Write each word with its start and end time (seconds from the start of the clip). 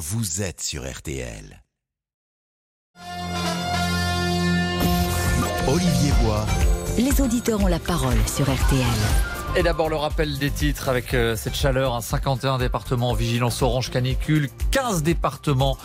vous 0.00 0.40
êtes 0.40 0.62
sur 0.62 0.90
RTL. 0.90 1.62
Olivier 5.68 6.12
Bois. 6.22 6.46
Les 6.96 7.20
auditeurs 7.20 7.62
ont 7.62 7.66
la 7.66 7.78
parole 7.78 8.16
sur 8.26 8.50
RTL. 8.50 9.29
Et 9.56 9.64
d'abord 9.64 9.88
le 9.88 9.96
rappel 9.96 10.38
des 10.38 10.52
titres 10.52 10.88
avec 10.88 11.12
euh, 11.12 11.34
cette 11.34 11.56
chaleur, 11.56 11.96
hein, 11.96 12.00
51 12.00 12.58
départements 12.58 13.10
en 13.10 13.14
vigilance 13.14 13.62
orange 13.62 13.90
canicule, 13.90 14.48
15 14.70 15.02
départements 15.02 15.76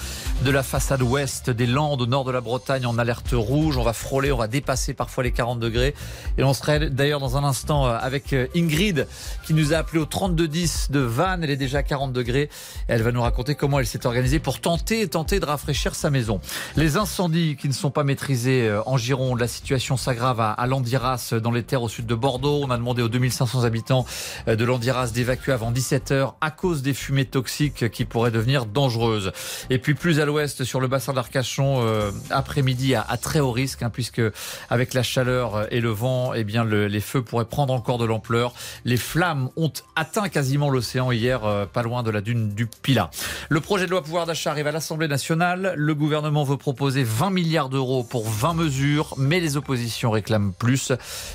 de 0.43 0.52
la 0.52 0.61
façade 0.61 1.02
ouest 1.02 1.50
des 1.50 1.65
Landes 1.65 2.00
au 2.00 2.05
nord 2.05 2.25
de 2.25 2.32
la 2.32 2.41
Bretagne 2.41 2.86
en 2.86 3.00
alerte 3.00 3.32
rouge. 3.33 3.78
On 3.78 3.83
va 3.83 3.93
frôler, 3.93 4.32
on 4.32 4.38
va 4.38 4.47
dépasser 4.47 4.93
parfois 4.93 5.23
les 5.23 5.32
40 5.32 5.59
degrés. 5.59 5.96
Et 6.38 6.43
on 6.43 6.54
serait 6.54 6.91
d'ailleurs 6.91 7.20
dans 7.20 7.38
un 7.38 7.43
instant 7.43 7.88
euh, 7.88 7.97
avec 8.00 8.33
euh, 8.33 8.46
Ingrid 8.55 9.07
qui 9.47 9.55
nous 9.55 9.73
a 9.73 9.77
appelé 9.77 10.00
au 10.00 10.05
3210 10.05 10.91
de 10.91 11.00
Vannes. 11.00 11.43
Elle 11.43 11.50
est 11.50 11.57
déjà 11.57 11.79
à 11.79 11.84
40 11.84 12.13
degrés. 12.13 12.52
Elle 12.88 13.02
va 13.02 13.11
nous 13.11 13.23
raconter 13.23 13.55
comment 13.55 13.79
elle 13.79 13.88
s'est 13.88 14.05
organisée 14.05 14.38
pour 14.38 14.61
tenter, 14.61 15.07
tenter 15.07 15.39
de 15.39 15.45
rafraîchir 15.45 15.96
sa 15.96 16.11
maison. 16.11 16.39
Les 16.75 16.97
incendies 16.97 17.57
qui 17.60 17.68
ne 17.68 17.74
sont 17.74 17.91
pas 17.91 18.04
maîtrisés 18.04 18.71
en 18.86 18.97
Gironde, 18.97 19.39
la 19.39 19.47
situation 19.47 19.97
s'aggrave 19.97 20.39
à, 20.39 20.52
à 20.52 20.68
Landiras 20.68 21.33
dans 21.41 21.52
les 21.52 21.63
terres 21.63 21.82
au 21.82 21.89
sud 21.89 22.05
de 22.05 22.16
Bordeaux. 22.16 22.61
On 22.63 22.69
a 22.69 22.77
demandé 22.77 23.02
aux 23.02 23.10
2500 23.10 23.54
habitants 23.64 24.05
euh, 24.47 24.55
de 24.55 24.65
Landiras 24.65 25.11
d'évacuer 25.14 25.54
avant 25.54 25.71
17h 25.71 26.33
à 26.41 26.51
cause 26.51 26.82
des 26.82 26.93
fumées 26.93 27.25
toxiques 27.25 27.89
qui 27.89 28.05
pourraient 28.05 28.32
devenir 28.32 28.65
dangereuses. 28.65 29.32
Et 29.69 29.77
puis 29.77 29.93
plus 29.93 30.19
à 30.19 30.25
l'ouest, 30.25 30.63
sur 30.63 30.79
le 30.79 30.87
bassin 30.87 31.13
d'Arcachon, 31.13 31.86
euh, 31.86 32.11
après-midi 32.30 32.95
à, 32.95 33.05
très 33.17 33.39
haut 33.39 33.52
risque, 33.52 33.83
hein, 33.83 33.89
puisque 33.89 34.22
avec 34.69 34.94
la 34.94 35.03
chaleur 35.03 35.72
et 35.72 35.80
le 35.80 35.89
vent, 35.89 36.33
eh 36.33 36.44
bien 36.44 36.63
le, 36.63 36.88
les 36.88 36.99
feux 36.99 37.22
pourraient 37.22 37.45
prendre 37.45 37.73
encore 37.73 37.97
de 37.97 38.05
l'ampleur. 38.05 38.53
Les 38.83 38.97
flammes 38.97 39.49
ont 39.55 39.72
atteint 39.95 40.30
quasiment 40.30 40.69
l'océan 40.69 41.11
hier, 41.11 41.45
euh, 41.45 41.66
pas 41.66 41.83
loin 41.83 42.03
de 42.03 42.11
la 42.11 42.22
dune 42.22 42.49
du 42.49 42.67
Pilat. 42.67 43.09
Le 43.49 43.61
projet 43.61 43.85
de 43.85 43.91
loi 43.91 44.03
pouvoir 44.03 44.25
d'achat 44.25 44.52
arrive 44.52 44.67
à 44.67 44.72
l'Assemblée 44.72 45.08
nationale. 45.08 45.73
Le 45.77 45.95
gouvernement 45.95 46.44
veut 46.44 46.58
proposer 46.58 47.03
20 47.03 47.30
milliards 47.30 47.69
d'euros 47.69 48.03
pour 48.03 48.27
20 48.27 48.53
mesures, 48.53 49.13
mais 49.17 49.39
les 49.39 49.58
oppositions 49.58 50.11
réclament 50.11 50.53
plus. 50.53 50.91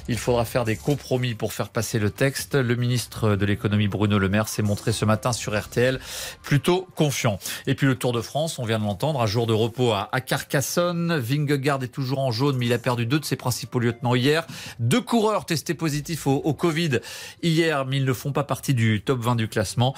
Il 0.09 0.19
faudra 0.19 0.45
faire 0.45 0.65
des 0.65 0.77
compromis 0.77 1.35
pour 1.35 1.53
faire 1.53 1.69
passer 1.69 1.99
le 1.99 2.10
texte. 2.11 2.55
Le 2.55 2.77
ministre 2.77 3.37
de 3.37 3.47
l'économie 3.47 3.89
Bruno 3.89 4.19
Le 4.19 4.29
Maire 4.29 4.49
s'est 4.49 4.63
montré 4.63 4.93
ce 4.93 5.05
matin 5.05 5.33
sur 5.33 5.59
RTL 5.59 6.01
plutôt 6.43 6.87
confiant. 6.95 7.39
Et 7.67 7.75
puis 7.75 7.87
le 7.87 7.95
Tour 7.95 8.13
de 8.13 8.21
France, 8.21 8.59
on 8.59 8.65
vient 8.65 8.79
de 8.79 8.85
l'entendre, 8.85 9.21
un 9.21 9.27
jour 9.27 9.47
de 9.47 9.53
repos 9.53 9.93
à, 9.93 10.21
Carcassonne. 10.21 11.19
Vingegaard 11.19 11.83
est 11.83 11.89
toujours 11.89 12.19
en 12.19 12.31
jaune, 12.31 12.57
mais 12.57 12.67
il 12.67 12.73
a 12.73 12.79
perdu 12.79 13.07
deux 13.07 13.21
de 13.21 13.25
ses 13.25 13.37
principaux 13.37 13.79
lieutenants 13.79 14.15
hier. 14.15 14.47
Deux 14.79 15.01
coureurs 15.01 15.47
testés 15.47 15.75
positifs 15.75 16.27
au, 16.27 16.37
au 16.37 16.55
Covid 16.55 17.01
hier, 17.43 17.87
mais 17.87 17.97
ils 17.97 18.05
ne 18.05 18.13
font 18.13 18.33
pas 18.33 18.45
partie 18.45 18.75
du 18.75 19.03
top 19.03 19.21
20 19.21 19.37
du 19.37 19.49
classement. 19.49 19.95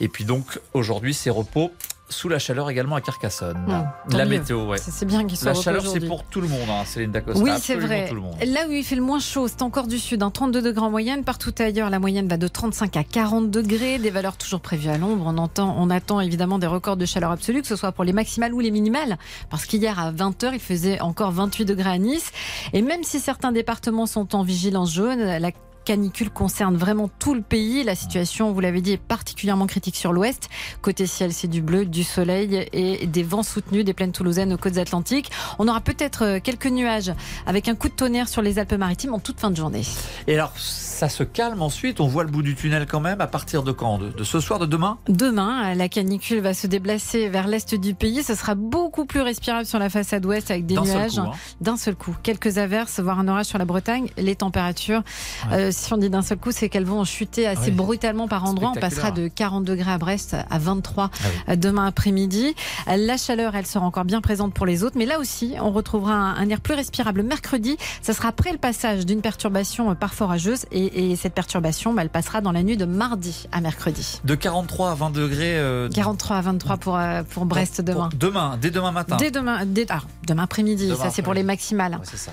Et 0.00 0.08
puis 0.08 0.24
donc 0.24 0.60
aujourd'hui, 0.72 1.14
c'est 1.14 1.30
repos 1.30 1.72
sous 2.08 2.28
la 2.28 2.38
chaleur 2.38 2.70
également 2.70 2.96
à 2.96 3.00
Carcassonne. 3.00 3.58
Mmh, 3.66 4.16
la 4.16 4.24
mieux. 4.24 4.38
météo, 4.38 4.64
ouais. 4.66 4.78
C'est 4.78 5.04
bien 5.06 5.24
qu'il 5.24 5.36
soit 5.36 5.52
La 5.52 5.60
chaleur, 5.60 5.86
c'est 5.86 6.00
pour 6.00 6.24
tout 6.24 6.40
le 6.40 6.48
monde, 6.48 6.68
hein, 6.68 6.84
Céline 6.84 7.10
Dacosta. 7.10 7.42
Oui, 7.42 7.50
c'est 7.60 7.74
vrai. 7.74 8.06
Tout 8.08 8.14
le 8.14 8.20
monde. 8.20 8.36
Là 8.46 8.68
où 8.68 8.72
il 8.72 8.84
fait 8.84 8.94
le 8.94 9.02
moins 9.02 9.18
chaud, 9.18 9.48
c'est 9.48 9.62
encore 9.62 9.86
du 9.86 9.98
sud, 9.98 10.22
hein, 10.22 10.30
32 10.30 10.62
degrés 10.62 10.84
en 10.84 10.90
moyenne. 10.90 11.24
Partout 11.24 11.54
ailleurs, 11.58 11.90
la 11.90 11.98
moyenne 11.98 12.28
va 12.28 12.36
de 12.36 12.48
35 12.48 12.96
à 12.96 13.04
40 13.04 13.50
degrés. 13.50 13.98
Des 13.98 14.10
valeurs 14.10 14.36
toujours 14.36 14.60
prévues 14.60 14.88
à 14.88 14.98
l'ombre. 14.98 15.24
On, 15.26 15.38
entend, 15.38 15.74
on 15.78 15.90
attend 15.90 16.20
évidemment 16.20 16.58
des 16.58 16.66
records 16.66 16.96
de 16.96 17.06
chaleur 17.06 17.32
absolue, 17.32 17.62
que 17.62 17.68
ce 17.68 17.76
soit 17.76 17.92
pour 17.92 18.04
les 18.04 18.12
maximales 18.12 18.54
ou 18.54 18.60
les 18.60 18.70
minimales. 18.70 19.18
Parce 19.50 19.66
qu'hier, 19.66 19.98
à 19.98 20.12
20h, 20.12 20.50
il 20.54 20.60
faisait 20.60 21.00
encore 21.00 21.32
28 21.32 21.64
degrés 21.64 21.90
à 21.90 21.98
Nice. 21.98 22.30
Et 22.72 22.82
même 22.82 23.02
si 23.02 23.18
certains 23.18 23.52
départements 23.52 24.06
sont 24.06 24.34
en 24.36 24.42
vigilance 24.42 24.94
jaune, 24.94 25.20
la 25.20 25.50
canicule 25.86 26.30
concerne 26.30 26.76
vraiment 26.76 27.08
tout 27.08 27.32
le 27.32 27.40
pays. 27.40 27.84
La 27.84 27.94
situation, 27.94 28.52
vous 28.52 28.60
l'avez 28.60 28.82
dit, 28.82 28.92
est 28.92 28.96
particulièrement 28.98 29.66
critique 29.66 29.96
sur 29.96 30.12
l'ouest. 30.12 30.50
Côté 30.82 31.06
ciel, 31.06 31.32
c'est 31.32 31.46
du 31.46 31.62
bleu, 31.62 31.86
du 31.86 32.02
soleil 32.02 32.68
et 32.72 33.06
des 33.06 33.22
vents 33.22 33.44
soutenus 33.44 33.84
des 33.84 33.94
plaines 33.94 34.12
toulousaines 34.12 34.52
aux 34.52 34.58
côtes 34.58 34.78
atlantiques. 34.78 35.30
On 35.58 35.68
aura 35.68 35.80
peut-être 35.80 36.24
euh, 36.24 36.40
quelques 36.42 36.66
nuages 36.66 37.12
avec 37.46 37.68
un 37.68 37.76
coup 37.76 37.88
de 37.88 37.94
tonnerre 37.94 38.28
sur 38.28 38.42
les 38.42 38.58
Alpes-Maritimes 38.58 39.14
en 39.14 39.20
toute 39.20 39.38
fin 39.38 39.50
de 39.50 39.56
journée. 39.56 39.82
Et 40.26 40.34
alors, 40.34 40.52
ça 40.56 41.08
se 41.08 41.22
calme 41.22 41.62
ensuite 41.62 42.00
On 42.00 42.08
voit 42.08 42.24
le 42.24 42.30
bout 42.30 42.42
du 42.42 42.56
tunnel 42.56 42.86
quand 42.86 43.00
même 43.00 43.20
à 43.20 43.28
partir 43.28 43.62
de 43.62 43.70
quand? 43.70 43.98
De, 43.98 44.24
ce 44.24 44.40
soir, 44.40 44.58
de 44.58 44.66
demain? 44.66 44.98
Demain, 45.08 45.74
la 45.74 45.88
canicule 45.88 46.40
va 46.40 46.52
se 46.52 46.66
déplacer 46.66 47.28
vers 47.28 47.46
l'est 47.46 47.74
du 47.76 47.94
pays. 47.94 48.24
Ce 48.24 48.34
sera 48.34 48.56
beaucoup 48.56 49.06
plus 49.06 49.20
respirable 49.20 49.66
sur 49.66 49.78
la 49.78 49.88
façade 49.88 50.26
ouest 50.26 50.50
avec 50.50 50.66
des 50.66 50.74
nuages 50.74 51.14
d'un 51.14 51.22
seul, 51.22 51.24
hein. 51.26 51.30
d'un 51.60 51.76
seul 51.76 51.94
coup. 51.94 52.16
Quelques 52.24 52.58
averses, 52.58 52.98
voire 52.98 53.20
un 53.20 53.28
orage 53.28 53.46
sur 53.46 53.58
la 53.58 53.64
Bretagne. 53.64 54.08
Les 54.16 54.34
températures, 54.34 55.02
ouais. 55.50 55.56
euh, 55.56 55.70
si 55.76 55.92
on 55.92 55.96
dit 55.96 56.10
d'un 56.10 56.22
seul 56.22 56.38
coup, 56.38 56.52
c'est 56.52 56.68
qu'elles 56.68 56.84
vont 56.84 57.04
chuter 57.04 57.46
assez 57.46 57.66
oui. 57.66 57.70
brutalement 57.72 58.28
par 58.28 58.44
endroits. 58.44 58.72
On 58.76 58.80
passera 58.80 59.10
de 59.10 59.28
40 59.28 59.64
degrés 59.64 59.92
à 59.92 59.98
Brest 59.98 60.36
à 60.48 60.58
23 60.58 61.10
ah 61.12 61.26
oui. 61.48 61.56
demain 61.56 61.86
après-midi. 61.86 62.54
La 62.86 63.16
chaleur, 63.16 63.54
elle 63.54 63.66
sera 63.66 63.84
encore 63.84 64.04
bien 64.04 64.20
présente 64.20 64.54
pour 64.54 64.66
les 64.66 64.82
autres. 64.82 64.96
Mais 64.98 65.06
là 65.06 65.18
aussi, 65.18 65.54
on 65.60 65.70
retrouvera 65.70 66.14
un, 66.14 66.36
un 66.36 66.48
air 66.48 66.60
plus 66.60 66.74
respirable 66.74 67.22
mercredi. 67.22 67.76
Ça 68.02 68.12
sera 68.12 68.28
après 68.28 68.52
le 68.52 68.58
passage 68.58 69.06
d'une 69.06 69.20
perturbation 69.20 69.94
parfois 69.94 70.26
orageuse. 70.26 70.66
Et, 70.72 71.12
et 71.12 71.16
cette 71.16 71.34
perturbation, 71.34 71.92
bah, 71.92 72.02
elle 72.02 72.10
passera 72.10 72.40
dans 72.40 72.52
la 72.52 72.62
nuit 72.62 72.76
de 72.76 72.84
mardi 72.84 73.46
à 73.52 73.60
mercredi. 73.60 74.20
De 74.24 74.34
43 74.34 74.90
à 74.90 74.94
20 74.94 75.10
degrés. 75.10 75.58
Euh... 75.58 75.88
43 75.88 76.36
à 76.36 76.40
23 76.40 76.76
pour, 76.76 76.96
euh, 76.96 77.22
pour 77.22 77.44
Brest 77.44 77.76
pour, 77.76 77.84
demain. 77.84 78.08
Pour 78.08 78.18
demain, 78.18 78.58
dès 78.60 78.70
demain 78.70 78.92
matin. 78.92 79.16
Dès 79.16 79.30
demain, 79.30 79.64
dès, 79.66 79.86
ah, 79.88 80.00
demain 80.26 80.44
après-midi. 80.44 80.92
Ça, 80.96 81.10
c'est 81.10 81.22
pour 81.22 81.34
les 81.34 81.42
maximales. 81.42 81.92
Ouais, 81.92 82.04
c'est 82.04 82.16
ça. 82.16 82.32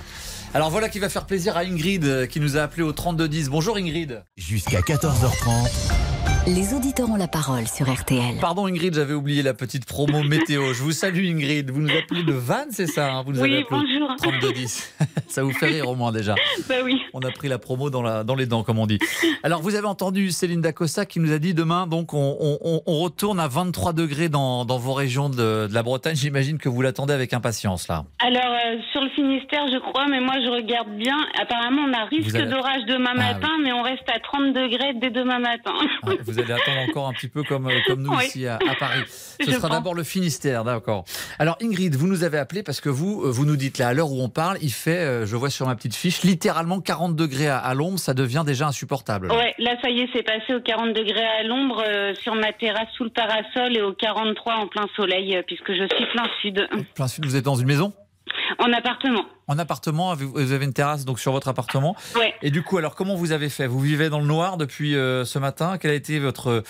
Alors 0.54 0.70
voilà 0.70 0.88
qui 0.88 1.00
va 1.00 1.08
faire 1.08 1.26
plaisir 1.26 1.56
à 1.56 1.62
Ingrid 1.62 2.04
euh, 2.04 2.26
qui 2.26 2.38
nous 2.38 2.56
a 2.56 2.60
appelé 2.60 2.84
au 2.84 2.92
3210. 2.92 3.50
Bonjour 3.50 3.76
Ingrid. 3.76 4.22
Jusqu'à 4.36 4.82
14h30. 4.82 6.33
Les 6.46 6.74
auditeurs 6.74 7.08
ont 7.08 7.16
la 7.16 7.26
parole 7.26 7.66
sur 7.66 7.90
RTL. 7.90 8.36
Pardon 8.38 8.66
Ingrid, 8.66 8.92
j'avais 8.92 9.14
oublié 9.14 9.42
la 9.42 9.54
petite 9.54 9.86
promo 9.86 10.22
météo. 10.22 10.74
Je 10.74 10.82
vous 10.82 10.92
salue 10.92 11.24
Ingrid. 11.24 11.70
Vous 11.70 11.80
nous 11.80 11.96
appelez 11.96 12.22
de 12.22 12.34
Vannes, 12.34 12.68
c'est 12.68 12.86
ça 12.86 13.14
hein? 13.14 13.22
Vous 13.24 13.32
nous 13.32 13.40
oui, 13.40 13.50
avez 13.50 13.62
appelé 13.62 13.80
bonjour. 13.98 14.14
3210. 14.18 14.94
ça 15.26 15.42
vous 15.42 15.52
fait 15.52 15.68
rire 15.68 15.88
au 15.88 15.94
moins 15.94 16.12
déjà. 16.12 16.34
Bah 16.68 16.76
oui. 16.84 17.00
On 17.14 17.20
a 17.20 17.30
pris 17.30 17.48
la 17.48 17.58
promo 17.58 17.88
dans, 17.88 18.02
la, 18.02 18.24
dans 18.24 18.34
les 18.34 18.44
dents, 18.44 18.62
comme 18.62 18.78
on 18.78 18.86
dit. 18.86 18.98
Alors 19.42 19.62
vous 19.62 19.74
avez 19.74 19.86
entendu 19.86 20.30
Céline 20.30 20.60
Dacosta 20.60 21.06
qui 21.06 21.18
nous 21.18 21.32
a 21.32 21.38
dit 21.38 21.54
demain, 21.54 21.86
donc 21.86 22.12
on, 22.12 22.36
on, 22.40 22.82
on 22.86 22.98
retourne 23.00 23.40
à 23.40 23.48
23 23.48 23.92
degrés 23.92 24.28
dans, 24.28 24.64
dans 24.64 24.78
vos 24.78 24.92
régions 24.92 25.30
de, 25.30 25.66
de 25.66 25.74
la 25.74 25.82
Bretagne. 25.82 26.14
J'imagine 26.14 26.58
que 26.58 26.68
vous 26.68 26.82
l'attendez 26.82 27.14
avec 27.14 27.32
impatience 27.32 27.88
là. 27.88 28.04
Alors 28.18 28.42
euh, 28.44 28.76
sur 28.92 29.00
le 29.02 29.10
Finistère, 29.10 29.66
je 29.72 29.78
crois, 29.78 30.06
mais 30.08 30.20
moi 30.20 30.34
je 30.44 30.50
regarde 30.50 30.90
bien. 30.96 31.16
Apparemment, 31.40 31.82
on 31.88 31.92
a 31.92 32.04
risque 32.04 32.34
avez... 32.34 32.50
d'orage 32.50 32.84
demain 32.86 33.12
ah, 33.16 33.34
matin, 33.34 33.50
oui. 33.58 33.64
mais 33.64 33.72
on 33.72 33.82
reste 33.82 34.08
à 34.08 34.20
30 34.20 34.52
degrés 34.52 34.94
dès 35.00 35.10
demain 35.10 35.38
matin. 35.38 35.72
Ah, 36.06 36.10
vous 36.34 36.40
allez 36.40 36.52
attendre 36.52 36.80
encore 36.88 37.08
un 37.08 37.12
petit 37.12 37.28
peu 37.28 37.42
comme, 37.42 37.70
comme 37.86 38.02
nous 38.02 38.14
oui. 38.14 38.26
ici 38.26 38.46
à, 38.46 38.56
à, 38.56 38.74
Paris. 38.78 39.00
Ce 39.06 39.50
Je 39.50 39.50
sera 39.52 39.68
d'abord 39.68 39.94
le 39.94 40.02
Finistère, 40.02 40.64
d'accord. 40.64 41.04
Alors 41.38 41.56
Ingrid, 41.62 41.94
vous 41.94 42.06
nous 42.06 42.24
avez 42.24 42.38
appelé 42.38 42.62
parce 42.62 42.80
que 42.80 42.88
vous, 42.88 43.22
vous 43.32 43.44
nous 43.44 43.56
dites 43.56 43.78
là, 43.78 43.88
à 43.88 43.94
l'heure 43.94 44.10
où 44.10 44.22
on 44.22 44.28
parle, 44.28 44.58
il 44.62 44.72
fait, 44.72 44.98
euh, 44.98 45.26
je 45.26 45.36
vois 45.36 45.50
sur 45.50 45.66
ma 45.66 45.74
petite 45.76 45.94
fiche, 45.94 46.22
littéralement 46.22 46.80
40 46.80 47.16
degrés 47.16 47.48
à, 47.48 47.58
à 47.58 47.74
l'ombre, 47.74 47.98
ça 47.98 48.14
devient 48.14 48.42
déjà 48.44 48.66
insupportable. 48.66 49.28
Là. 49.28 49.36
Ouais, 49.36 49.54
là 49.58 49.76
ça 49.82 49.90
y 49.90 50.00
est, 50.00 50.08
c'est 50.12 50.22
passé 50.22 50.54
aux 50.54 50.60
40 50.60 50.94
degrés 50.94 51.24
à 51.24 51.42
l'ombre 51.44 51.82
euh, 51.86 52.14
sur 52.14 52.34
ma 52.34 52.52
terrasse 52.52 52.88
sous 52.96 53.04
le 53.04 53.10
parasol 53.10 53.76
et 53.76 53.82
aux 53.82 53.92
43 53.92 54.54
en 54.54 54.66
plein 54.66 54.86
soleil, 54.96 55.36
euh, 55.36 55.42
puisque 55.46 55.72
je 55.72 55.86
suis 55.94 56.06
plein 56.12 56.26
sud. 56.40 56.68
Plein 56.94 57.08
sud, 57.08 57.24
vous 57.24 57.36
êtes 57.36 57.44
dans 57.44 57.56
une 57.56 57.66
maison? 57.66 57.92
En 58.58 58.72
appartement. 58.72 59.24
En 59.46 59.58
appartement, 59.58 60.14
vous 60.14 60.52
avez 60.52 60.64
une 60.64 60.72
terrasse 60.72 61.04
donc 61.04 61.20
sur 61.20 61.32
votre 61.32 61.48
appartement. 61.48 61.94
Ouais. 62.16 62.34
Et 62.42 62.50
du 62.50 62.62
coup, 62.62 62.78
alors 62.78 62.94
comment 62.94 63.14
vous 63.14 63.32
avez 63.32 63.48
fait? 63.48 63.66
Vous 63.66 63.80
vivez 63.80 64.08
dans 64.08 64.20
le 64.20 64.26
noir 64.26 64.56
depuis 64.56 64.96
euh, 64.96 65.24
ce 65.24 65.38
matin? 65.38 65.76
Quelle 65.78 65.90
a 65.90 65.94
été 65.94 66.18
votre 66.18 66.62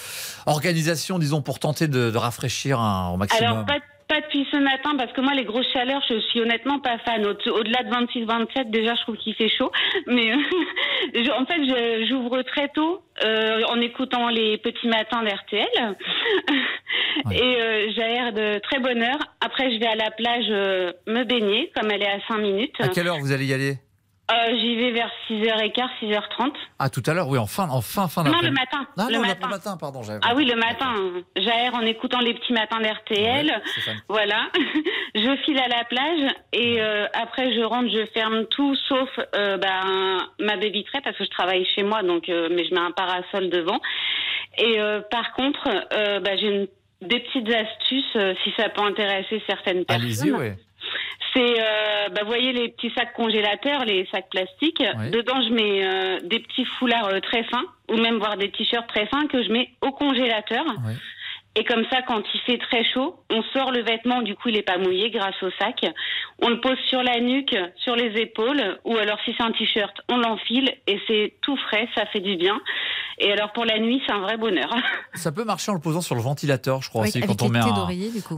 organisation, 0.46 1.18
disons, 1.18 1.42
pour 1.42 1.60
tenter 1.60 1.86
de, 1.86 2.10
de 2.10 2.18
rafraîchir 2.18 2.80
un, 2.80 3.10
au 3.10 3.16
maximum? 3.16 3.52
Alors 3.52 3.66
pas 3.66 3.78
pas 4.08 4.20
depuis 4.20 4.46
ce 4.50 4.56
matin 4.56 4.96
parce 4.96 5.12
que 5.12 5.20
moi 5.20 5.34
les 5.34 5.44
grosses 5.44 5.70
chaleurs 5.72 6.02
je 6.08 6.18
suis 6.20 6.40
honnêtement 6.40 6.78
pas 6.78 6.98
fan. 6.98 7.24
Au-delà 7.26 7.82
de 7.82 7.90
26 7.90 8.24
27 8.24 8.70
déjà 8.70 8.94
je 8.94 9.02
trouve 9.02 9.16
qu'il 9.16 9.34
fait 9.34 9.48
chaud. 9.48 9.70
Mais 10.06 10.32
je, 11.14 11.30
en 11.30 11.46
fait 11.46 12.06
j'ouvre 12.06 12.42
très 12.42 12.68
tôt 12.68 13.02
euh, 13.24 13.62
en 13.68 13.80
écoutant 13.80 14.28
les 14.28 14.58
petits 14.58 14.88
matins 14.88 15.22
d'RTL 15.22 15.66
ouais. 17.26 17.36
et 17.36 17.62
euh, 17.62 17.92
j'aère 17.94 18.32
de 18.32 18.58
très 18.60 18.78
bonne 18.78 19.02
heure. 19.02 19.20
Après 19.40 19.72
je 19.72 19.78
vais 19.78 19.86
à 19.86 19.96
la 19.96 20.10
plage 20.10 20.46
euh, 20.50 20.92
me 21.06 21.24
baigner 21.24 21.70
comme 21.76 21.90
elle 21.90 22.02
est 22.02 22.10
à 22.10 22.20
5 22.28 22.38
minutes. 22.38 22.74
À 22.80 22.88
quelle 22.88 23.08
heure 23.08 23.18
vous 23.18 23.32
allez 23.32 23.46
y 23.46 23.54
aller? 23.54 23.74
Euh, 24.30 24.58
J'y 24.58 24.76
vais 24.76 24.92
vers 24.92 25.10
6h15, 25.28 25.88
6h30. 26.02 26.52
Ah, 26.78 26.88
tout 26.88 27.02
à 27.06 27.12
l'heure, 27.12 27.28
oui, 27.28 27.38
en 27.38 27.46
fin, 27.46 27.68
en 27.68 27.82
fin, 27.82 28.08
fin 28.08 28.24
Non, 28.24 28.40
le 28.40 28.50
matin. 28.50 28.86
Ah, 28.96 29.06
le 29.08 29.16
non, 29.16 29.20
matin. 29.20 29.38
le 29.42 29.48
matin, 29.48 29.76
pardon. 29.78 30.00
Ah 30.22 30.32
oui, 30.34 30.46
le 30.46 30.56
matin. 30.56 30.94
J'aère 31.36 31.74
en 31.74 31.82
écoutant 31.82 32.20
les 32.20 32.32
petits 32.32 32.54
matins 32.54 32.80
d'RTL. 32.80 33.46
Ouais, 33.46 33.92
voilà. 34.08 34.48
je 35.14 35.36
file 35.44 35.58
à 35.58 35.68
la 35.68 35.84
plage 35.84 36.34
et 36.54 36.80
euh, 36.80 37.06
après, 37.12 37.52
je 37.54 37.60
rentre, 37.60 37.90
je 37.90 38.06
ferme 38.14 38.46
tout 38.46 38.74
sauf 38.88 39.10
euh, 39.34 39.58
ben, 39.58 40.18
ma 40.40 40.56
baie 40.56 40.70
vitrée 40.70 41.02
parce 41.02 41.18
que 41.18 41.24
je 41.24 41.30
travaille 41.30 41.66
chez 41.74 41.82
moi, 41.82 42.02
donc, 42.02 42.28
euh, 42.30 42.48
mais 42.50 42.64
je 42.64 42.72
mets 42.72 42.80
un 42.80 42.92
parasol 42.92 43.50
devant. 43.50 43.80
Et 44.56 44.78
par 45.10 45.32
contre, 45.34 45.68
ben, 45.90 46.38
j'ai 46.38 46.70
des 47.02 47.20
petites 47.20 47.52
astuces 47.52 48.16
si 48.44 48.52
ça 48.56 48.68
peut 48.68 48.82
intéresser 48.82 49.42
certaines 49.48 49.84
personnes. 49.84 50.04
Allez-y, 50.04 50.32
oui 50.32 50.52
c'est, 51.34 51.60
euh, 51.60 52.08
bah, 52.10 52.20
vous 52.22 52.28
voyez 52.28 52.52
les 52.52 52.68
petits 52.68 52.92
sacs 52.96 53.12
congélateurs, 53.14 53.84
les 53.84 54.06
sacs 54.10 54.30
plastiques. 54.30 54.82
Oui. 54.98 55.10
Dedans, 55.10 55.42
je 55.42 55.52
mets 55.52 55.84
euh, 55.84 56.20
des 56.22 56.38
petits 56.38 56.64
foulards 56.64 57.08
euh, 57.08 57.20
très 57.20 57.42
fins, 57.44 57.64
ou 57.90 57.96
même 57.96 58.18
voir 58.18 58.36
des 58.36 58.50
t-shirts 58.50 58.88
très 58.88 59.06
fins 59.06 59.26
que 59.26 59.42
je 59.42 59.50
mets 59.50 59.70
au 59.82 59.90
congélateur. 59.90 60.64
Oui. 60.86 60.94
Et 61.56 61.64
comme 61.64 61.84
ça, 61.90 62.02
quand 62.02 62.22
il 62.34 62.40
fait 62.40 62.58
très 62.58 62.84
chaud, 62.84 63.16
on 63.30 63.42
sort 63.52 63.70
le 63.70 63.82
vêtement, 63.82 64.22
du 64.22 64.34
coup, 64.34 64.48
il 64.48 64.56
n'est 64.56 64.62
pas 64.62 64.76
mouillé 64.76 65.10
grâce 65.10 65.40
au 65.40 65.50
sac. 65.58 65.84
On 66.42 66.48
le 66.48 66.60
pose 66.60 66.78
sur 66.88 67.02
la 67.02 67.20
nuque, 67.20 67.56
sur 67.76 67.94
les 67.94 68.20
épaules, 68.20 68.78
ou 68.84 68.96
alors 68.96 69.18
si 69.24 69.32
c'est 69.36 69.44
un 69.44 69.52
t-shirt, 69.52 69.94
on 70.08 70.16
l'enfile 70.16 70.74
et 70.88 71.00
c'est 71.06 71.34
tout 71.42 71.56
frais, 71.56 71.88
ça 71.94 72.06
fait 72.06 72.20
du 72.20 72.36
bien. 72.36 72.60
Et 73.18 73.30
alors 73.30 73.52
pour 73.52 73.64
la 73.64 73.78
nuit, 73.78 74.02
c'est 74.04 74.12
un 74.12 74.18
vrai 74.18 74.36
bonheur. 74.36 74.74
Ça 75.14 75.30
peut 75.30 75.44
marcher 75.44 75.70
en 75.70 75.74
le 75.74 75.80
posant 75.80 76.00
sur 76.00 76.16
le 76.16 76.20
ventilateur, 76.20 76.82
je 76.82 76.88
crois 76.88 77.02
aussi, 77.02 77.20
quand 77.20 77.40
on 77.42 77.48
met 77.48 77.60
un, 77.60 77.86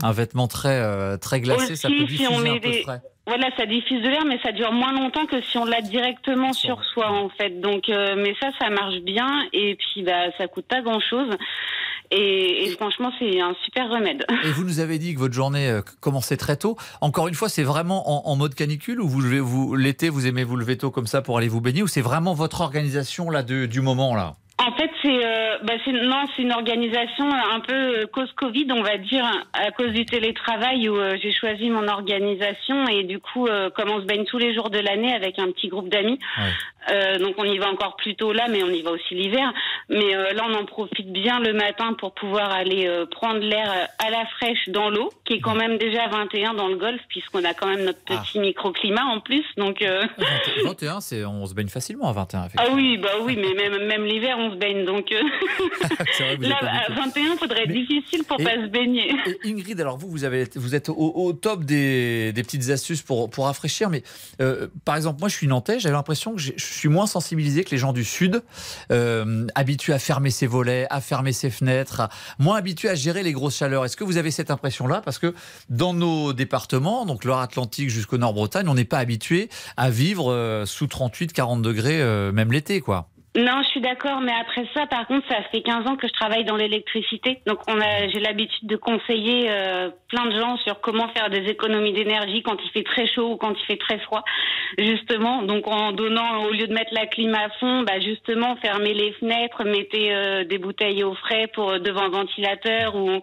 un, 0.03 0.11
vêtement 0.11 0.47
très 0.47 0.79
euh, 0.79 1.17
très 1.17 1.41
glacé, 1.41 1.75
ça 1.75 1.89
peut 1.89 2.03
diffuser 2.05 2.25
un 2.25 2.59
peu 2.59 2.69
de 2.69 2.73
frais. 2.83 3.01
Voilà, 3.25 3.49
ça 3.57 3.65
diffuse 3.65 4.01
de 4.01 4.07
l'air, 4.07 4.23
mais 4.25 4.39
ça 4.41 4.53
dure 4.53 4.71
moins 4.71 4.93
longtemps 4.93 5.25
que 5.25 5.41
si 5.41 5.57
on 5.57 5.65
l'a 5.65 5.81
directement 5.81 6.53
sur 6.53 6.81
soi, 6.85 7.11
en 7.11 7.27
fait. 7.27 7.59
Donc, 7.59 7.89
euh, 7.89 8.15
mais 8.17 8.33
ça, 8.39 8.51
ça 8.57 8.69
marche 8.69 8.99
bien, 8.99 9.27
et 9.51 9.75
puis 9.75 10.03
bah, 10.03 10.31
ça 10.37 10.47
coûte 10.47 10.65
pas 10.65 10.81
grand-chose. 10.81 11.35
Et, 12.11 12.69
franchement, 12.77 13.11
c'est 13.19 13.39
un 13.39 13.55
super 13.63 13.89
remède. 13.89 14.25
Et 14.43 14.51
vous 14.51 14.63
nous 14.63 14.79
avez 14.79 14.99
dit 14.99 15.13
que 15.13 15.19
votre 15.19 15.33
journée 15.33 15.69
euh, 15.69 15.81
commençait 15.99 16.37
très 16.37 16.57
tôt. 16.57 16.77
Encore 17.01 17.27
une 17.27 17.33
fois, 17.33 17.49
c'est 17.49 17.63
vraiment 17.63 18.29
en, 18.29 18.35
mode 18.35 18.55
canicule 18.55 19.01
ou 19.01 19.07
vous, 19.07 19.21
vous 19.43 19.75
l'été, 19.75 20.09
vous 20.09 20.27
aimez 20.27 20.43
vous 20.43 20.55
lever 20.55 20.77
tôt 20.77 20.91
comme 20.91 21.07
ça 21.07 21.21
pour 21.21 21.37
aller 21.37 21.47
vous 21.47 21.61
baigner 21.61 21.81
ou 21.81 21.87
c'est 21.87 22.01
vraiment 22.01 22.33
votre 22.33 22.61
organisation 22.61 23.29
là 23.29 23.43
de, 23.43 23.65
du 23.65 23.81
moment 23.81 24.15
là? 24.15 24.35
En 24.59 24.71
fait, 24.71 24.89
c'est 25.03 25.23
euh, 25.23 25.57
bah 25.63 25.73
non, 25.87 26.25
c'est 26.35 26.41
une 26.41 26.51
organisation 26.51 27.29
un 27.31 27.59
peu 27.59 27.73
euh, 27.73 28.05
cause 28.11 28.31
Covid, 28.33 28.67
on 28.71 28.81
va 28.81 28.97
dire, 28.97 29.23
à 29.53 29.71
cause 29.71 29.91
du 29.91 30.03
télétravail 30.03 30.89
où 30.89 30.97
euh, 30.97 31.15
j'ai 31.21 31.31
choisi 31.31 31.69
mon 31.69 31.87
organisation 31.87 32.87
et 32.87 33.03
du 33.03 33.19
coup, 33.19 33.47
comme 33.75 33.91
on 33.91 34.01
se 34.01 34.05
baigne 34.05 34.25
tous 34.25 34.39
les 34.39 34.55
jours 34.55 34.71
de 34.71 34.79
l'année 34.79 35.13
avec 35.13 35.37
un 35.37 35.51
petit 35.51 35.67
groupe 35.67 35.89
d'amis, 35.89 36.19
donc 37.19 37.35
on 37.37 37.43
y 37.43 37.57
va 37.57 37.69
encore 37.69 37.95
plus 37.95 38.15
tôt 38.15 38.33
là, 38.33 38.47
mais 38.49 38.63
on 38.63 38.69
y 38.69 38.81
va 38.81 38.91
aussi 38.91 39.15
l'hiver. 39.15 39.53
Mais 39.89 40.13
là, 40.33 40.45
on 40.49 40.53
en 40.53 40.65
profite 40.65 41.11
bien 41.11 41.39
le 41.39 41.53
matin 41.53 41.93
pour 41.93 42.13
pouvoir 42.13 42.51
aller 42.51 42.89
prendre 43.11 43.39
l'air 43.39 43.89
à 43.99 44.09
la 44.09 44.25
fraîche 44.37 44.69
dans 44.69 44.89
l'eau, 44.89 45.09
qui 45.25 45.33
est 45.33 45.39
quand 45.39 45.55
même 45.55 45.77
déjà 45.77 46.03
à 46.03 46.07
21 46.09 46.53
dans 46.53 46.67
le 46.67 46.75
golfe, 46.75 47.01
puisqu'on 47.09 47.43
a 47.43 47.53
quand 47.53 47.67
même 47.67 47.83
notre 47.83 47.99
ah. 48.09 48.17
petit 48.17 48.39
microclimat 48.39 49.05
en 49.05 49.19
plus. 49.19 49.45
Donc 49.57 49.83
21, 50.63 51.01
c'est 51.01 51.25
on 51.25 51.45
se 51.45 51.53
baigne 51.53 51.69
facilement 51.69 52.09
à 52.09 52.13
21. 52.13 52.47
Ah 52.57 52.65
oui, 52.73 52.97
bah 52.97 53.09
oui, 53.21 53.37
mais 53.37 53.53
même 53.53 53.77
même 53.85 54.05
l'hiver, 54.05 54.37
on 54.37 54.51
se 54.51 54.55
baigne. 54.55 54.85
Donc 54.85 55.11
euh, 55.11 55.21
là, 56.39 56.57
à 56.61 56.93
21, 56.93 57.37
faudrait 57.37 57.63
être 57.63 57.71
difficile 57.71 58.23
pour 58.23 58.39
ne 58.39 58.45
pas 58.45 58.55
se 58.55 58.67
baigner. 58.67 59.13
Ingrid, 59.43 59.79
alors 59.79 59.97
vous, 59.97 60.09
vous, 60.09 60.23
avez, 60.23 60.47
vous 60.55 60.75
êtes 60.75 60.89
au, 60.89 61.33
top 61.33 61.63
des, 61.63 62.31
des, 62.33 62.43
petites 62.43 62.69
astuces 62.69 63.01
pour, 63.01 63.29
pour 63.29 63.45
rafraîchir. 63.45 63.89
Mais 63.89 64.03
euh, 64.41 64.67
par 64.85 64.95
exemple, 64.95 65.19
moi, 65.19 65.29
je 65.29 65.35
suis 65.35 65.47
nantais. 65.47 65.79
J'avais 65.79 65.95
l'impression 65.95 66.35
que 66.35 66.41
je 66.41 66.53
suis 66.77 66.89
moins 66.89 67.07
sensibilisé 67.07 67.63
que 67.63 67.71
les 67.71 67.77
gens 67.77 67.93
du 67.93 68.03
Sud, 68.03 68.43
euh, 68.91 69.47
habitués 69.55 69.93
à 69.93 69.99
fermer 69.99 70.29
ses 70.29 70.47
volets, 70.47 70.87
à 70.89 71.01
fermer 71.01 71.33
ses 71.33 71.49
fenêtres, 71.49 72.09
moins 72.39 72.57
habitués 72.57 72.89
à 72.89 72.95
gérer 72.95 73.23
les 73.23 73.33
grosses 73.33 73.57
chaleurs. 73.57 73.85
Est-ce 73.85 73.97
que 73.97 74.03
vous 74.03 74.17
avez 74.17 74.31
cette 74.31 74.51
impression-là? 74.51 75.01
Parce 75.03 75.19
que 75.19 75.33
dans 75.69 75.93
nos 75.93 76.33
départements, 76.33 77.05
donc 77.05 77.23
Loire-Atlantique 77.23 77.89
jusqu'au 77.89 78.17
Nord-Bretagne, 78.17 78.67
on 78.69 78.75
n'est 78.75 78.85
pas 78.85 78.99
habitué 78.99 79.49
à 79.75 79.89
vivre 79.89 80.63
sous 80.65 80.87
38, 80.87 81.33
40 81.33 81.61
degrés, 81.61 82.31
même 82.31 82.51
l'été, 82.51 82.81
quoi. 82.81 83.09
Non, 83.37 83.61
je 83.61 83.67
suis 83.67 83.81
d'accord, 83.81 84.19
mais 84.19 84.33
après 84.41 84.67
ça, 84.73 84.87
par 84.87 85.05
contre, 85.05 85.27
ça 85.27 85.43
fait 85.51 85.61
15 85.61 85.85
ans 85.85 85.95
que 85.95 86.07
je 86.07 86.13
travaille 86.13 86.43
dans 86.43 86.55
l'électricité, 86.55 87.39
donc 87.45 87.59
on 87.67 87.79
a, 87.79 88.07
j'ai 88.07 88.19
l'habitude 88.19 88.67
de 88.67 88.75
conseiller 88.75 89.45
euh, 89.51 89.91
plein 90.09 90.25
de 90.25 90.31
gens 90.31 90.57
sur 90.57 90.81
comment 90.81 91.07
faire 91.09 91.29
des 91.29 91.47
économies 91.47 91.93
d'énergie 91.93 92.41
quand 92.41 92.57
il 92.63 92.71
fait 92.71 92.81
très 92.81 93.05
chaud 93.05 93.33
ou 93.33 93.37
quand 93.37 93.53
il 93.53 93.65
fait 93.67 93.77
très 93.77 93.99
froid, 93.99 94.23
justement. 94.79 95.43
Donc 95.43 95.67
en 95.67 95.91
donnant, 95.91 96.45
au 96.45 96.51
lieu 96.51 96.65
de 96.65 96.73
mettre 96.73 96.91
la 96.95 97.05
clim 97.05 97.35
à 97.35 97.49
fond, 97.59 97.83
bah 97.83 97.99
justement, 97.99 98.55
fermez 98.55 98.95
les 98.95 99.11
fenêtres, 99.13 99.63
mettez 99.65 100.15
euh, 100.15 100.43
des 100.43 100.57
bouteilles 100.57 101.03
au 101.03 101.13
frais 101.13 101.45
pour 101.53 101.73
euh, 101.73 101.77
devant 101.77 102.05
un 102.05 102.09
ventilateur 102.09 102.95
ou 102.95 103.21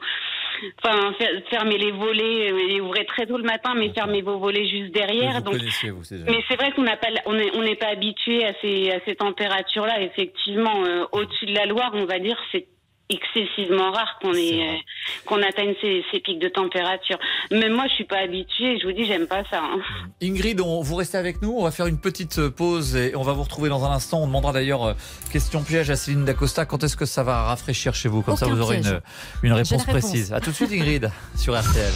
enfin 0.83 1.13
fermez 1.51 1.79
les 1.79 1.93
volets 1.93 2.49
et 2.71 2.81
ouvrez 2.81 3.05
très 3.07 3.27
tôt 3.27 3.37
le 3.37 3.45
matin, 3.45 3.75
mais 3.75 3.93
fermez 3.93 4.23
vos 4.23 4.39
volets 4.39 4.67
juste 4.69 4.93
derrière. 4.93 5.43
donc, 5.43 5.55
mais 5.55 6.45
c'est 6.49 6.57
vrai 6.57 6.73
qu'on 6.73 6.83
n'a 6.83 6.97
pas, 6.97 7.09
on 7.27 7.35
n'est 7.35 7.51
on 7.55 7.77
pas 7.77 7.89
habitué 7.89 8.45
à 8.45 8.53
ces, 8.61 8.91
à 8.91 9.01
ces 9.05 9.17
températures-là. 9.17 10.01
Effectivement, 10.03 10.85
euh, 10.85 11.05
au-dessus 11.13 11.47
de 11.47 11.55
la 11.55 11.67
Loire, 11.67 11.91
on 11.95 12.05
va 12.05 12.19
dire, 12.19 12.39
c'est 12.53 12.67
excessivement 13.09 13.91
rare 13.91 14.19
qu'on 14.21 14.33
ait 14.35 14.81
qu'on 15.27 15.43
atteigne 15.43 15.75
ces, 15.81 16.05
ces, 16.11 16.21
pics 16.21 16.39
de 16.39 16.49
température. 16.49 17.19
Mais 17.51 17.69
moi, 17.69 17.85
je 17.89 17.95
suis 17.95 18.05
pas 18.05 18.19
habituée. 18.19 18.79
Je 18.81 18.87
vous 18.87 18.93
dis, 18.93 19.05
j'aime 19.05 19.27
pas 19.27 19.43
ça. 19.51 19.61
Hein. 19.63 19.81
Ingrid, 20.23 20.61
on, 20.61 20.83
vous 20.83 20.97
restez 20.97 21.19
avec 21.19 21.43
nous. 21.43 21.55
On 21.57 21.65
va 21.65 21.71
faire 21.71 21.87
une 21.87 21.99
petite 21.99 22.39
euh, 22.39 22.51
pause 22.51 22.97
et 22.97 23.15
on 23.17 23.23
va 23.23 23.33
vous 23.33 23.43
retrouver 23.43 23.69
dans 23.69 23.85
un 23.85 23.91
instant. 23.91 24.23
On 24.23 24.27
demandera 24.27 24.53
d'ailleurs 24.53 24.85
euh, 24.85 24.95
question 25.33 25.63
piège 25.63 25.91
à 25.91 25.97
Céline 25.97 26.25
Dacosta. 26.25 26.67
Quand 26.67 26.83
est-ce 26.85 26.97
que 26.97 27.07
ça 27.07 27.23
va 27.23 27.45
rafraîchir 27.45 27.95
chez 27.95 28.09
vous? 28.09 28.23
Comme 28.23 28.37
ça, 28.37 28.47
vous 28.47 28.61
aurez 28.61 28.79
une, 28.79 29.01
une 29.43 29.53
réponse, 29.53 29.85
précise. 29.85 30.33
À 30.33 30.41
tout 30.41 30.51
de 30.51 30.55
suite, 30.55 30.73
Ingrid, 30.73 31.11
sur 31.37 31.59
RTL. 31.59 31.93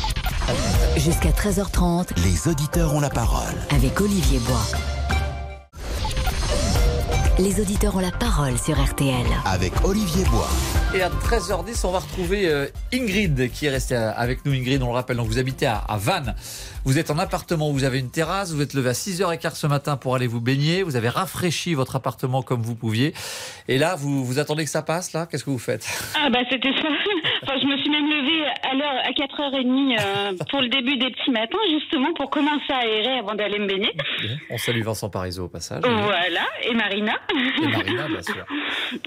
Jusqu'à 0.96 1.30
13h30, 1.30 2.10
les 2.24 2.50
auditeurs 2.50 2.94
ont 2.94 3.00
la 3.00 3.10
parole 3.10 3.54
avec 3.70 4.00
Olivier 4.00 4.38
Bois. 4.40 4.64
Les 7.38 7.60
auditeurs 7.60 7.94
ont 7.94 8.00
la 8.00 8.10
parole 8.10 8.58
sur 8.58 8.74
RTL. 8.82 9.26
Avec 9.44 9.72
Olivier 9.84 10.24
Bois. 10.24 10.48
Et 10.94 11.02
à 11.02 11.10
13h10, 11.10 11.86
on 11.86 11.90
va 11.90 11.98
retrouver 11.98 12.48
euh, 12.48 12.66
Ingrid 12.94 13.50
qui 13.52 13.66
est 13.66 13.70
restée 13.70 13.94
avec 13.94 14.46
nous. 14.46 14.52
Ingrid, 14.52 14.82
on 14.82 14.86
le 14.86 14.94
rappelle, 14.94 15.18
donc 15.18 15.26
vous 15.26 15.38
habitez 15.38 15.66
à, 15.66 15.84
Vannes. 15.98 16.34
Vous 16.86 16.98
êtes 16.98 17.10
en 17.10 17.18
appartement, 17.18 17.70
vous 17.70 17.84
avez 17.84 17.98
une 17.98 18.10
terrasse, 18.10 18.54
vous 18.54 18.62
êtes 18.62 18.72
levé 18.72 18.88
à 18.88 18.92
6h15 18.92 19.54
ce 19.54 19.66
matin 19.66 19.98
pour 19.98 20.14
aller 20.14 20.26
vous 20.26 20.40
baigner. 20.40 20.82
Vous 20.82 20.96
avez 20.96 21.10
rafraîchi 21.10 21.74
votre 21.74 21.96
appartement 21.96 22.40
comme 22.40 22.62
vous 22.62 22.74
pouviez. 22.74 23.12
Et 23.68 23.76
là, 23.76 23.96
vous, 23.96 24.24
vous 24.24 24.38
attendez 24.38 24.64
que 24.64 24.70
ça 24.70 24.80
passe, 24.80 25.12
là? 25.12 25.26
Qu'est-ce 25.30 25.44
que 25.44 25.50
vous 25.50 25.58
faites? 25.58 25.86
Ah, 26.18 26.30
bah 26.30 26.38
c'était 26.50 26.72
ça. 26.72 26.88
Enfin, 27.42 27.60
je 27.62 27.66
me 27.66 27.78
suis 27.78 27.88
même 27.88 28.10
levée 28.10 28.44
à 28.68 28.74
l'heure, 28.74 28.98
à 29.04 29.10
4h30 29.10 29.96
euh, 29.98 30.32
pour 30.50 30.60
le 30.60 30.68
début 30.68 30.96
des 30.96 31.10
petits 31.10 31.30
matins, 31.30 31.56
justement, 31.70 32.12
pour 32.14 32.30
commencer 32.30 32.70
à 32.70 32.78
aérer 32.78 33.18
avant 33.18 33.34
d'aller 33.34 33.58
me 33.58 33.66
baigner. 33.66 33.92
On 34.50 34.58
salue 34.58 34.82
Vincent 34.82 35.08
Parisot 35.08 35.44
au 35.44 35.48
passage. 35.48 35.82
Voilà, 35.82 36.46
et 36.62 36.74
Marina. 36.74 37.14
Et 37.62 37.68
Marina, 37.68 38.08
bien 38.08 38.22
sûr. 38.22 38.44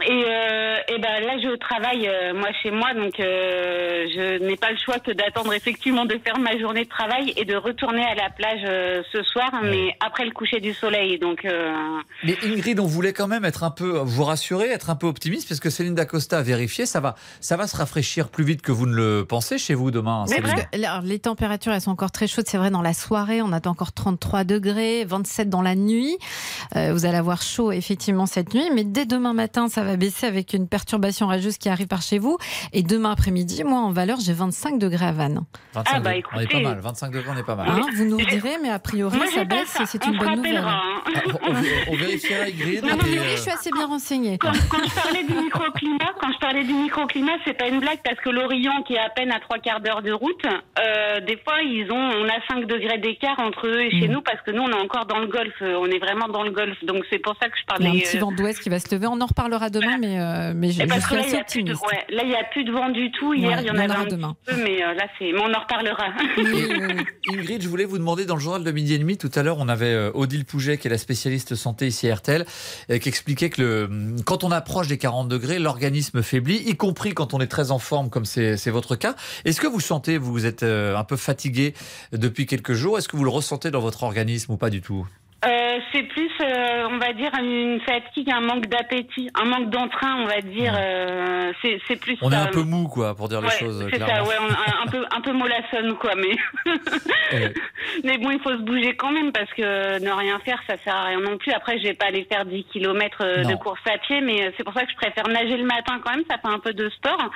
Et, 0.07 0.11
euh, 0.11 0.77
et 0.89 0.99
ben 0.99 1.23
là, 1.25 1.37
je 1.41 1.55
travaille, 1.71 2.07
euh, 2.07 2.33
moi, 2.33 2.49
chez 2.61 2.71
moi, 2.71 2.93
donc 2.93 3.19
euh, 3.19 4.05
je 4.13 4.43
n'ai 4.43 4.57
pas 4.57 4.71
le 4.71 4.77
choix 4.77 4.99
que 4.99 5.11
d'attendre 5.11 5.53
effectivement 5.53 6.05
de 6.05 6.17
faire 6.23 6.37
ma 6.37 6.57
journée 6.59 6.83
de 6.83 6.89
travail 6.89 7.33
et 7.37 7.45
de 7.45 7.55
retourner 7.55 8.03
à 8.03 8.15
la 8.15 8.29
plage 8.29 8.61
euh, 8.67 9.01
ce 9.11 9.23
soir, 9.23 9.49
mais 9.63 9.95
après 10.05 10.25
le 10.25 10.31
coucher 10.31 10.59
du 10.59 10.73
soleil. 10.73 11.17
Donc, 11.19 11.47
Mais 12.23 12.35
Ingrid, 12.43 12.79
on 12.79 12.85
voulait 12.85 13.13
quand 13.13 13.27
même 13.27 13.45
être 13.45 13.63
un 13.63 13.71
peu, 13.71 13.99
vous 14.03 14.23
rassurer, 14.23 14.67
être 14.67 14.89
un 14.89 14.95
peu 14.95 15.07
optimiste, 15.07 15.47
parce 15.47 15.59
que 15.59 15.69
Céline 15.69 15.95
Dacosta 15.95 16.39
a 16.39 16.41
vérifié, 16.41 16.85
ça 16.85 16.99
va, 16.99 17.15
ça 17.39 17.55
va 17.55 17.67
se 17.67 17.77
rafraîchir 17.77 18.29
plus 18.29 18.43
vite 18.43 18.61
que 18.61 18.71
vous 18.71 18.85
ne 18.85 18.95
le 18.95 19.25
pensez 19.25 19.57
chez 19.57 19.73
vous 19.73 19.91
demain. 19.91 20.25
les 21.03 21.19
températures, 21.19 21.71
elles 21.71 21.81
sont 21.81 21.91
encore 21.91 22.11
très 22.11 22.27
chaudes, 22.27 22.47
c'est 22.47 22.57
vrai, 22.57 22.69
dans 22.69 22.81
la 22.81 22.93
soirée, 22.93 23.41
on 23.41 23.53
attend 23.53 23.71
encore 23.71 23.93
33 23.93 24.43
degrés, 24.43 25.05
27 25.05 25.49
dans 25.49 25.61
la 25.61 25.75
nuit. 25.75 26.17
vous 26.75 27.05
allez 27.05 27.17
avoir 27.17 27.41
chaud, 27.41 27.71
effectivement, 27.71 28.25
cette 28.25 28.53
nuit, 28.53 28.69
mais 28.73 28.83
dès 28.83 29.05
demain 29.05 29.33
matin, 29.33 29.69
ça 29.69 29.83
va 29.83 29.95
baisser 29.95 30.25
avec 30.25 30.53
une 30.53 30.67
perturbation 30.67 31.27
rageuse 31.27 31.57
qui 31.61 31.69
arrive 31.69 31.87
par 31.87 32.01
chez 32.01 32.19
vous. 32.19 32.37
Et 32.73 32.83
demain 32.83 33.11
après-midi, 33.11 33.63
moi, 33.63 33.79
en 33.79 33.91
valeur, 33.91 34.19
j'ai 34.19 34.33
25 34.33 34.77
degrés 34.79 35.05
à 35.05 35.11
Vannes. 35.11 35.43
ah 35.75 35.99
bah 35.99 36.15
écoutez... 36.15 36.37
On 36.37 36.41
est 36.41 36.47
pas 36.47 36.59
mal. 36.59 36.79
25 36.79 37.11
degrés, 37.11 37.31
on 37.33 37.37
est 37.37 37.43
pas 37.43 37.55
mal. 37.55 37.69
Hein, 37.69 37.81
vous 37.95 38.05
nous 38.05 38.17
direz, 38.17 38.57
mais 38.61 38.69
a 38.69 38.79
priori, 38.79 39.19
ça 39.33 39.45
baisse 39.45 39.79
et 39.79 39.85
c'est 39.85 40.05
une 40.05 40.17
bonne 40.17 40.35
nouvelle. 40.37 40.57
Hein. 40.57 40.81
Ah, 41.05 41.19
on, 41.89 41.95
vérifiera, 41.95 42.43
Ingrid. 42.45 42.83
Non, 42.83 42.97
mais 43.01 43.35
je 43.35 43.41
suis 43.41 43.51
assez 43.51 43.71
bien 43.71 43.85
renseignée. 43.85 44.37
Quand, 44.37 44.51
je 44.53 44.95
parlais 44.95 45.23
du 45.23 45.33
microclimat, 45.33 46.13
quand 46.19 46.31
je 46.33 46.39
parlais 46.39 46.63
du 46.63 46.73
microclimat, 46.73 47.37
c'est 47.45 47.57
pas 47.57 47.67
une 47.67 47.79
blague 47.79 47.99
parce 48.03 48.19
que 48.19 48.29
l'Orient, 48.29 48.83
qui 48.83 48.93
est 48.95 48.99
à 48.99 49.09
peine 49.09 49.31
à 49.31 49.39
trois 49.39 49.59
quarts 49.59 49.81
d'heure 49.81 50.01
de 50.01 50.11
route, 50.11 50.45
euh, 50.45 51.19
des 51.21 51.37
fois, 51.37 51.61
ils 51.63 51.91
ont, 51.91 51.95
on 51.95 52.27
a 52.27 52.41
5 52.49 52.65
degrés 52.65 52.97
d'écart 52.97 53.39
entre 53.39 53.67
eux 53.67 53.81
et 53.81 53.91
chez 53.91 54.07
mm. 54.07 54.11
nous 54.11 54.21
parce 54.21 54.41
que 54.41 54.51
nous, 54.51 54.63
on 54.63 54.69
est 54.69 54.81
encore 54.81 55.05
dans 55.05 55.19
le 55.19 55.27
golfe. 55.27 55.61
On 55.61 55.85
est 55.85 55.99
vraiment 55.99 56.27
dans 56.27 56.43
le 56.43 56.51
golfe. 56.51 56.83
Donc 56.83 57.03
c'est 57.09 57.19
pour 57.19 57.35
ça 57.41 57.49
que 57.49 57.57
je 57.57 57.65
parlais. 57.65 57.89
Il 57.89 57.95
y 57.95 57.97
a 57.99 58.01
un 58.01 58.07
petit 58.09 58.17
euh, 58.17 58.21
vent 58.21 58.31
d'ouest 58.31 58.59
qui 58.59 58.69
va 58.69 58.79
se 58.79 58.93
lever. 58.93 59.07
On 59.07 59.21
en 59.21 59.25
reparlera 59.25 59.69
demain, 59.69 59.97
mais, 59.99 60.19
euh, 60.19 60.53
mais 60.55 60.71
je, 60.71 60.81
je 60.81 60.99
suis 60.99 61.15
assez 61.15 61.37
optimiste. 61.59 61.83
là, 62.09 62.23
il 62.23 62.29
n'y 62.29 62.35
a 62.35 62.43
plus 62.45 62.63
de 62.63 62.71
vent 62.71 62.89
du 62.89 63.11
tout. 63.11 63.33
Hier, 63.33 63.59
il 63.61 63.67
y 63.67 63.71
en 63.71 63.75
avait 63.75 63.93
un 63.93 64.05
demain. 64.05 64.35
peu, 64.45 64.55
mais 64.63 64.83
euh, 64.83 64.93
là, 64.93 65.07
c'est. 65.17 65.33
on 65.33 65.53
en 65.53 65.59
reparlera. 65.59 66.07
Ingrid, 67.31 67.61
je 67.61 67.67
voulais 67.67 67.85
vous 67.85 67.97
demander 67.97 68.25
dans 68.25 68.35
le 68.35 68.41
journal 68.41 68.63
de 68.63 68.71
midi 68.71 68.93
et 68.93 68.97
demi, 68.97 69.17
tout 69.17 69.31
à 69.35 69.43
l'heure, 69.43 69.57
on 69.59 69.69
avait 69.69 69.93
euh, 69.93 70.11
Odile 70.13 70.45
Pouget, 70.45 70.77
qui 70.77 70.87
est 70.87 70.91
la 70.91 70.97
spécialiste 70.97 71.55
santé 71.55 71.87
ici 71.87 72.09
à 72.09 72.15
RTL, 72.15 72.45
euh, 72.89 72.97
qui 72.97 73.09
expliquait 73.09 73.49
que 73.49 73.61
le, 73.61 74.15
quand 74.25 74.43
on 74.43 74.51
approche 74.51 74.87
des 74.87 74.97
40 74.97 75.27
degrés, 75.27 75.59
l'organisme 75.59 76.21
faiblit, 76.21 76.57
y 76.57 76.75
compris 76.75 77.13
quand 77.13 77.33
on 77.33 77.41
est 77.41 77.47
très 77.47 77.71
en 77.71 77.79
forme, 77.79 78.09
comme 78.09 78.25
c'est 78.25 78.69
votre 78.69 78.95
cas. 78.95 79.15
Est-ce 79.45 79.61
que 79.61 79.67
vous 79.67 79.79
sentez, 79.79 80.17
vous 80.17 80.45
êtes 80.45 80.63
un 80.63 81.03
peu 81.03 81.15
fatigué 81.15 81.73
depuis 82.11 82.45
quelques 82.45 82.73
jours? 82.73 82.97
Est-ce 82.97 83.07
que 83.07 83.17
vous 83.17 83.23
le 83.23 83.29
ressentez 83.29 83.71
dans 83.71 83.81
votre 83.81 84.03
organisme 84.03 84.53
ou 84.53 84.57
pas 84.57 84.69
du 84.69 84.81
tout? 84.81 85.07
Euh, 85.43 85.79
c'est 85.91 86.03
plus, 86.03 86.29
euh, 86.41 86.87
on 86.91 86.99
va 86.99 87.13
dire, 87.13 87.31
une 87.39 87.81
fatigue, 87.81 88.29
un 88.31 88.41
manque 88.41 88.67
d'appétit, 88.67 89.29
un 89.33 89.45
manque 89.45 89.71
d'entrain, 89.71 90.21
on 90.21 90.27
va 90.27 90.39
dire. 90.41 90.71
Euh, 90.77 91.51
c'est 91.87 91.95
plus. 91.95 92.15
On 92.21 92.31
est 92.31 92.35
un 92.35 92.47
peu 92.47 92.61
mou, 92.61 92.87
quoi, 92.87 93.15
pour 93.15 93.27
dire 93.27 93.41
les 93.41 93.49
choses. 93.49 93.87
C'est 93.91 93.99
ça, 93.99 94.23
ouais, 94.23 94.35
un, 94.37 94.87
peu, 94.91 95.03
un 95.11 95.21
peu 95.21 95.33
mollassonne, 95.33 95.95
quoi, 95.95 96.11
mais. 96.15 96.35
mais 98.03 98.19
bon, 98.19 98.29
il 98.29 98.39
faut 98.41 98.51
se 98.51 98.61
bouger 98.61 98.95
quand 98.95 99.11
même 99.11 99.31
parce 99.31 99.51
que 99.53 99.99
ne 100.03 100.11
rien 100.11 100.37
faire, 100.39 100.61
ça 100.67 100.77
sert 100.77 100.95
à 100.95 101.05
rien 101.05 101.19
non 101.19 101.37
plus. 101.37 101.51
Après, 101.53 101.79
je 101.79 101.83
vais 101.83 101.93
pas 101.95 102.07
aller 102.07 102.27
faire 102.31 102.45
10 102.45 102.65
km 102.65 103.43
de 103.43 103.55
course 103.55 103.81
à 103.91 103.97
pied, 103.97 104.21
mais 104.21 104.53
c'est 104.57 104.63
pour 104.63 104.73
ça 104.73 104.85
que 104.85 104.91
je 104.91 104.97
préfère 104.97 105.27
nager 105.27 105.57
le 105.57 105.65
matin 105.65 105.99
quand 106.03 106.11
même. 106.11 106.23
Ça 106.29 106.37
fait 106.37 106.53
un 106.53 106.59
peu 106.59 106.73
de 106.73 106.87
sport. 106.89 107.31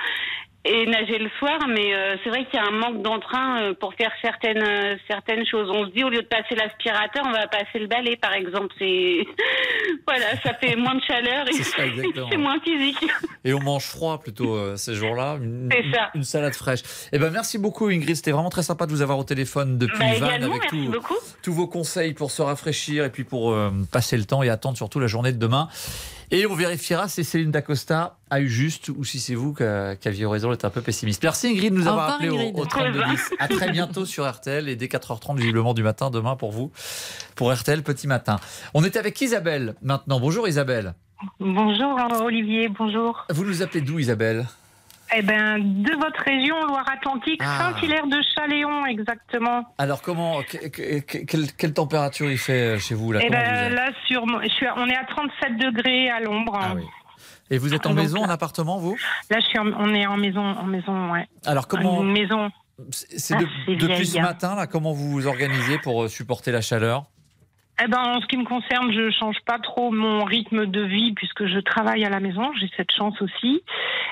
Et 0.66 0.86
nager 0.86 1.18
le 1.18 1.30
soir, 1.38 1.58
mais 1.68 1.94
euh, 1.94 2.16
c'est 2.22 2.30
vrai 2.30 2.44
qu'il 2.46 2.58
y 2.58 2.62
a 2.62 2.66
un 2.66 2.70
manque 2.70 3.02
d'entrain 3.02 3.62
euh, 3.62 3.74
pour 3.74 3.94
faire 3.94 4.10
certaines 4.22 4.62
euh, 4.62 4.96
certaines 5.08 5.46
choses. 5.46 5.70
On 5.70 5.86
se 5.86 5.92
dit 5.92 6.04
au 6.04 6.08
lieu 6.08 6.22
de 6.22 6.26
passer 6.26 6.54
l'aspirateur, 6.54 7.24
on 7.26 7.32
va 7.32 7.46
passer 7.46 7.78
le 7.78 7.86
balai, 7.86 8.16
par 8.16 8.32
exemple. 8.32 8.74
C'est 8.78 9.26
voilà, 10.06 10.36
ça 10.42 10.54
fait 10.54 10.76
moins 10.76 10.94
de 10.94 11.02
chaleur 11.02 11.48
et 11.48 11.52
c'est 11.52 12.36
moins 12.38 12.60
physique. 12.60 13.04
Et 13.44 13.54
on 13.54 13.60
mange 13.60 13.84
froid 13.84 14.18
plutôt 14.18 14.76
ces 14.76 14.94
jours-là. 14.94 15.38
C'est 15.70 15.92
ça. 15.92 16.10
Une 16.14 16.24
salade 16.24 16.54
fraîche. 16.54 16.80
Eh 17.12 17.18
ben 17.18 17.30
merci 17.30 17.58
beaucoup 17.58 17.86
Ingrid, 17.86 18.16
c'était 18.16 18.32
vraiment 18.32 18.50
très 18.50 18.64
sympa 18.64 18.86
de 18.86 18.90
vous 18.90 19.02
avoir 19.02 19.18
au 19.18 19.24
téléphone 19.24 19.78
depuis 19.78 19.98
bah, 19.98 20.18
Vannes 20.18 20.42
avec 20.42 20.62
tous 21.42 21.52
vos 21.52 21.68
conseils 21.68 22.12
pour 22.12 22.32
se 22.32 22.42
rafraîchir 22.42 23.04
et 23.04 23.10
puis 23.10 23.22
pour 23.22 23.56
passer 23.92 24.16
le 24.16 24.24
temps 24.24 24.42
et 24.42 24.48
attendre 24.48 24.76
surtout 24.76 24.98
la 24.98 25.06
journée 25.06 25.32
de 25.32 25.38
demain. 25.38 25.68
Et 26.30 26.46
on 26.46 26.54
vérifiera 26.54 27.08
si 27.08 27.22
Céline 27.22 27.52
Dacosta 27.52 28.18
a 28.30 28.40
eu 28.40 28.48
juste 28.48 28.88
ou 28.88 29.04
si 29.04 29.20
c'est 29.20 29.34
vous 29.34 29.54
qui 29.54 29.62
aviez 29.62 30.26
raison 30.26 30.50
d'être 30.50 30.64
un 30.64 30.70
peu 30.70 30.80
pessimiste. 30.80 31.22
Merci 31.22 31.48
Ingrid 31.48 31.72
de 31.72 31.78
nous 31.78 31.86
avoir 31.86 32.14
appelé 32.14 32.28
au, 32.30 32.58
au 32.58 32.66
32 32.66 33.04
10. 33.04 33.30
À 33.38 33.48
très 33.48 33.70
bientôt 33.70 34.04
sur 34.04 34.28
RTL 34.28 34.68
et 34.68 34.74
dès 34.74 34.86
4h30 34.86 35.36
visiblement 35.36 35.72
du 35.72 35.84
matin 35.84 36.10
demain 36.10 36.34
pour 36.34 36.50
vous, 36.50 36.72
pour 37.36 37.52
RTL 37.52 37.82
Petit 37.82 38.08
Matin. 38.08 38.40
On 38.74 38.82
est 38.82 38.96
avec 38.96 39.20
Isabelle 39.20 39.76
maintenant. 39.82 40.18
Bonjour 40.18 40.48
Isabelle. 40.48 40.94
Bonjour 41.38 41.96
Olivier, 42.22 42.68
bonjour. 42.68 43.24
Vous 43.30 43.44
nous 43.44 43.62
appelez 43.62 43.80
d'où 43.80 43.98
Isabelle? 43.98 44.46
Eh 45.14 45.22
ben, 45.22 45.58
de 45.58 45.92
votre 45.94 46.20
région, 46.22 46.66
Loire-Atlantique, 46.66 47.40
ah. 47.44 47.58
Saint-Hilaire 47.74 48.06
de 48.06 48.18
Chaléon, 48.34 48.86
exactement. 48.86 49.64
Alors, 49.78 50.02
comment, 50.02 50.40
quelle, 50.42 51.72
température 51.72 52.30
il 52.30 52.38
fait 52.38 52.76
euh, 52.76 52.78
chez 52.78 52.94
vous 52.94 53.12
là? 53.12 53.20
Eh 53.22 53.30
ben, 53.30 53.72
là, 53.72 53.90
sur, 54.06 54.24
je 54.42 54.48
suis, 54.48 54.66
on 54.76 54.86
est 54.86 54.96
à 54.96 55.04
37 55.04 55.58
degrés 55.58 56.10
à 56.10 56.20
l'ombre. 56.20 56.58
Ah 56.60 56.74
Et 57.50 57.58
vous 57.58 57.74
êtes 57.74 57.86
en 57.86 57.94
maison, 57.94 58.22
en 58.22 58.28
appartement, 58.28 58.78
vous? 58.78 58.96
Là, 59.30 59.38
je 59.40 59.46
suis 59.46 59.58
on 59.58 59.94
est 59.94 60.06
en 60.06 60.16
maison, 60.16 60.40
en 60.40 60.64
maison, 60.64 61.12
ouais. 61.12 61.28
Alors, 61.44 61.68
comment 61.68 62.02
Une 62.02 62.12
maison. 62.12 62.50
C'est 62.90 63.36
depuis 63.66 64.06
ce 64.06 64.18
matin, 64.18 64.54
là, 64.54 64.66
comment 64.66 64.92
vous 64.92 65.10
vous 65.10 65.26
organisez 65.26 65.78
pour 65.78 66.04
euh, 66.04 66.08
supporter 66.08 66.52
la 66.52 66.60
chaleur? 66.60 67.06
Eh 67.82 67.88
ben, 67.88 67.98
en 67.98 68.20
ce 68.22 68.26
qui 68.26 68.38
me 68.38 68.44
concerne, 68.44 68.90
je 68.90 69.10
change 69.10 69.36
pas 69.44 69.58
trop 69.58 69.90
mon 69.90 70.24
rythme 70.24 70.64
de 70.64 70.80
vie 70.80 71.12
puisque 71.12 71.46
je 71.46 71.58
travaille 71.58 72.06
à 72.06 72.08
la 72.08 72.20
maison. 72.20 72.50
J'ai 72.58 72.70
cette 72.74 72.90
chance 72.90 73.20
aussi. 73.20 73.62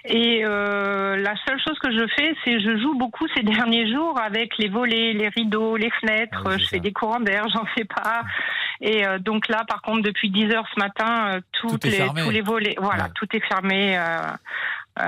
Et 0.05 0.43
euh, 0.45 1.17
la 1.17 1.35
seule 1.47 1.59
chose 1.67 1.79
que 1.79 1.91
je 1.91 2.07
fais, 2.15 2.35
c'est 2.45 2.61
je 2.61 2.77
joue 2.77 2.95
beaucoup 2.95 3.27
ces 3.35 3.43
derniers 3.43 3.91
jours 3.91 4.21
avec 4.21 4.59
les 4.59 4.69
volets, 4.69 5.15
les 5.15 5.29
rideaux, 5.29 5.79
les 5.79 5.91
fenêtres. 6.03 6.45
Ah 6.47 6.59
je 6.59 6.67
fais 6.67 6.81
des 6.81 6.93
courants 6.93 7.21
d'air, 7.21 7.49
j'en 7.55 7.65
fais 7.75 7.85
pas. 7.85 8.23
Et 8.83 9.07
euh, 9.07 9.19
donc 9.19 9.49
là, 9.49 9.65
par 9.67 9.81
contre, 9.81 10.03
depuis 10.03 10.29
10 10.29 10.53
heures 10.53 10.69
ce 10.75 10.79
matin, 10.79 11.37
euh, 11.37 11.41
toutes 11.53 11.85
les, 11.85 12.07
tous 12.23 12.31
les 12.31 12.43
volets, 12.43 12.75
voilà, 12.79 13.09
tout 13.15 13.29
est 13.35 13.45
fermé. 13.47 13.99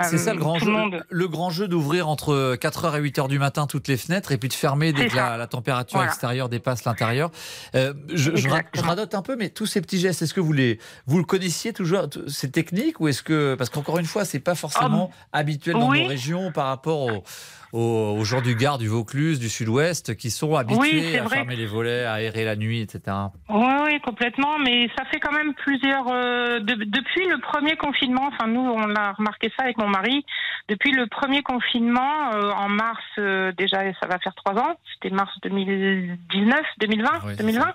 C'est 0.02 0.18
ça 0.18 0.34
le 0.34 0.40
grand 0.40 0.58
jeu. 0.58 0.72
Le 1.10 1.28
grand 1.28 1.50
jeu 1.50 1.68
d'ouvrir 1.68 2.08
entre 2.08 2.56
4h 2.56 2.98
et 2.98 3.10
8h 3.10 3.28
du 3.28 3.38
matin 3.38 3.66
toutes 3.66 3.86
les 3.86 3.96
fenêtres 3.96 4.32
et 4.32 4.36
puis 4.36 4.48
de 4.48 4.54
fermer 4.54 4.92
dès 4.92 5.06
que 5.06 5.14
la, 5.16 5.46
température 5.46 6.02
extérieure 6.02 6.48
dépasse 6.48 6.84
l'intérieur. 6.84 7.30
Euh, 7.76 7.94
je, 8.12 8.34
je, 8.34 8.48
radote 8.48 9.14
un 9.14 9.22
peu, 9.22 9.36
mais 9.36 9.48
tous 9.48 9.66
ces 9.66 9.80
petits 9.80 10.00
gestes, 10.00 10.22
est-ce 10.22 10.34
que 10.34 10.40
vous 10.40 10.52
les, 10.52 10.80
vous 11.06 11.18
le 11.18 11.24
connaissiez 11.24 11.72
toujours 11.72 12.08
ces 12.26 12.50
techniques 12.50 13.00
ou 13.00 13.06
est-ce 13.08 13.22
que 13.22 13.54
parce 13.54 13.70
qu'encore 13.70 13.98
une 13.98 14.06
fois, 14.06 14.24
c'est 14.24 14.40
pas 14.40 14.56
forcément 14.56 15.10
ah, 15.32 15.38
habituel 15.38 15.76
dans 15.76 15.92
nos 15.92 16.08
régions 16.08 16.50
par 16.50 16.66
rapport 16.66 17.02
au 17.02 17.22
aux, 17.76 18.24
gens 18.24 18.40
du 18.40 18.54
Gard, 18.54 18.78
du 18.78 18.88
Vaucluse, 18.88 19.38
du 19.38 19.48
Sud-Ouest, 19.48 20.16
qui 20.16 20.30
sont 20.30 20.56
habitués 20.56 21.18
à 21.18 21.28
fermer 21.28 21.56
les 21.56 21.66
volets, 21.66 22.04
à 22.04 22.14
aérer 22.14 22.44
la 22.44 22.56
nuit, 22.56 22.80
etc. 22.80 23.16
Oui, 23.48 23.66
oui, 23.84 24.00
complètement. 24.00 24.58
Mais 24.58 24.88
ça 24.96 25.04
fait 25.06 25.20
quand 25.20 25.32
même 25.32 25.54
plusieurs. 25.54 26.06
Euh, 26.08 26.60
depuis 26.60 27.26
le 27.28 27.38
premier 27.38 27.76
confinement, 27.76 28.28
enfin 28.32 28.48
nous, 28.48 28.60
on 28.60 28.94
a 28.94 29.12
remarqué 29.12 29.52
ça 29.56 29.64
avec 29.64 29.78
mon 29.78 29.88
mari. 29.88 30.24
Depuis 30.68 30.92
le 30.92 31.06
premier 31.06 31.42
confinement, 31.42 32.32
euh, 32.34 32.50
en 32.52 32.68
mars, 32.68 33.04
euh, 33.18 33.52
déjà, 33.52 33.78
ça 34.00 34.08
va 34.08 34.18
faire 34.18 34.34
trois 34.34 34.54
ans. 34.54 34.76
C'était 34.94 35.14
mars 35.14 35.32
2019, 35.42 36.60
2020, 36.78 37.36
2020. 37.38 37.74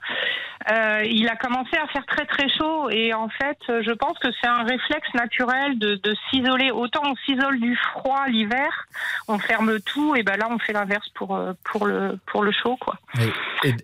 il 1.05 1.27
a 1.29 1.35
commencé 1.35 1.77
à 1.77 1.87
faire 1.87 2.05
très 2.05 2.25
très 2.25 2.49
chaud 2.49 2.89
et 2.89 3.13
en 3.13 3.29
fait, 3.29 3.57
je 3.67 3.91
pense 3.91 4.17
que 4.19 4.27
c'est 4.41 4.47
un 4.47 4.63
réflexe 4.63 5.13
naturel 5.13 5.79
de, 5.79 5.95
de 5.95 6.15
s'isoler. 6.29 6.71
Autant 6.71 7.01
on 7.05 7.15
s'isole 7.25 7.59
du 7.59 7.75
froid 7.75 8.25
l'hiver, 8.27 8.87
on 9.27 9.39
ferme 9.39 9.79
tout, 9.79 9.90
et 10.15 10.23
ben 10.23 10.37
là 10.37 10.47
on 10.49 10.59
fait 10.59 10.73
l'inverse 10.73 11.07
pour 11.15 11.35
euh, 11.35 11.53
pour 11.63 11.85
le 11.85 12.17
pour 12.25 12.43
le 12.43 12.51
chaud 12.51 12.77
quoi. 12.77 12.95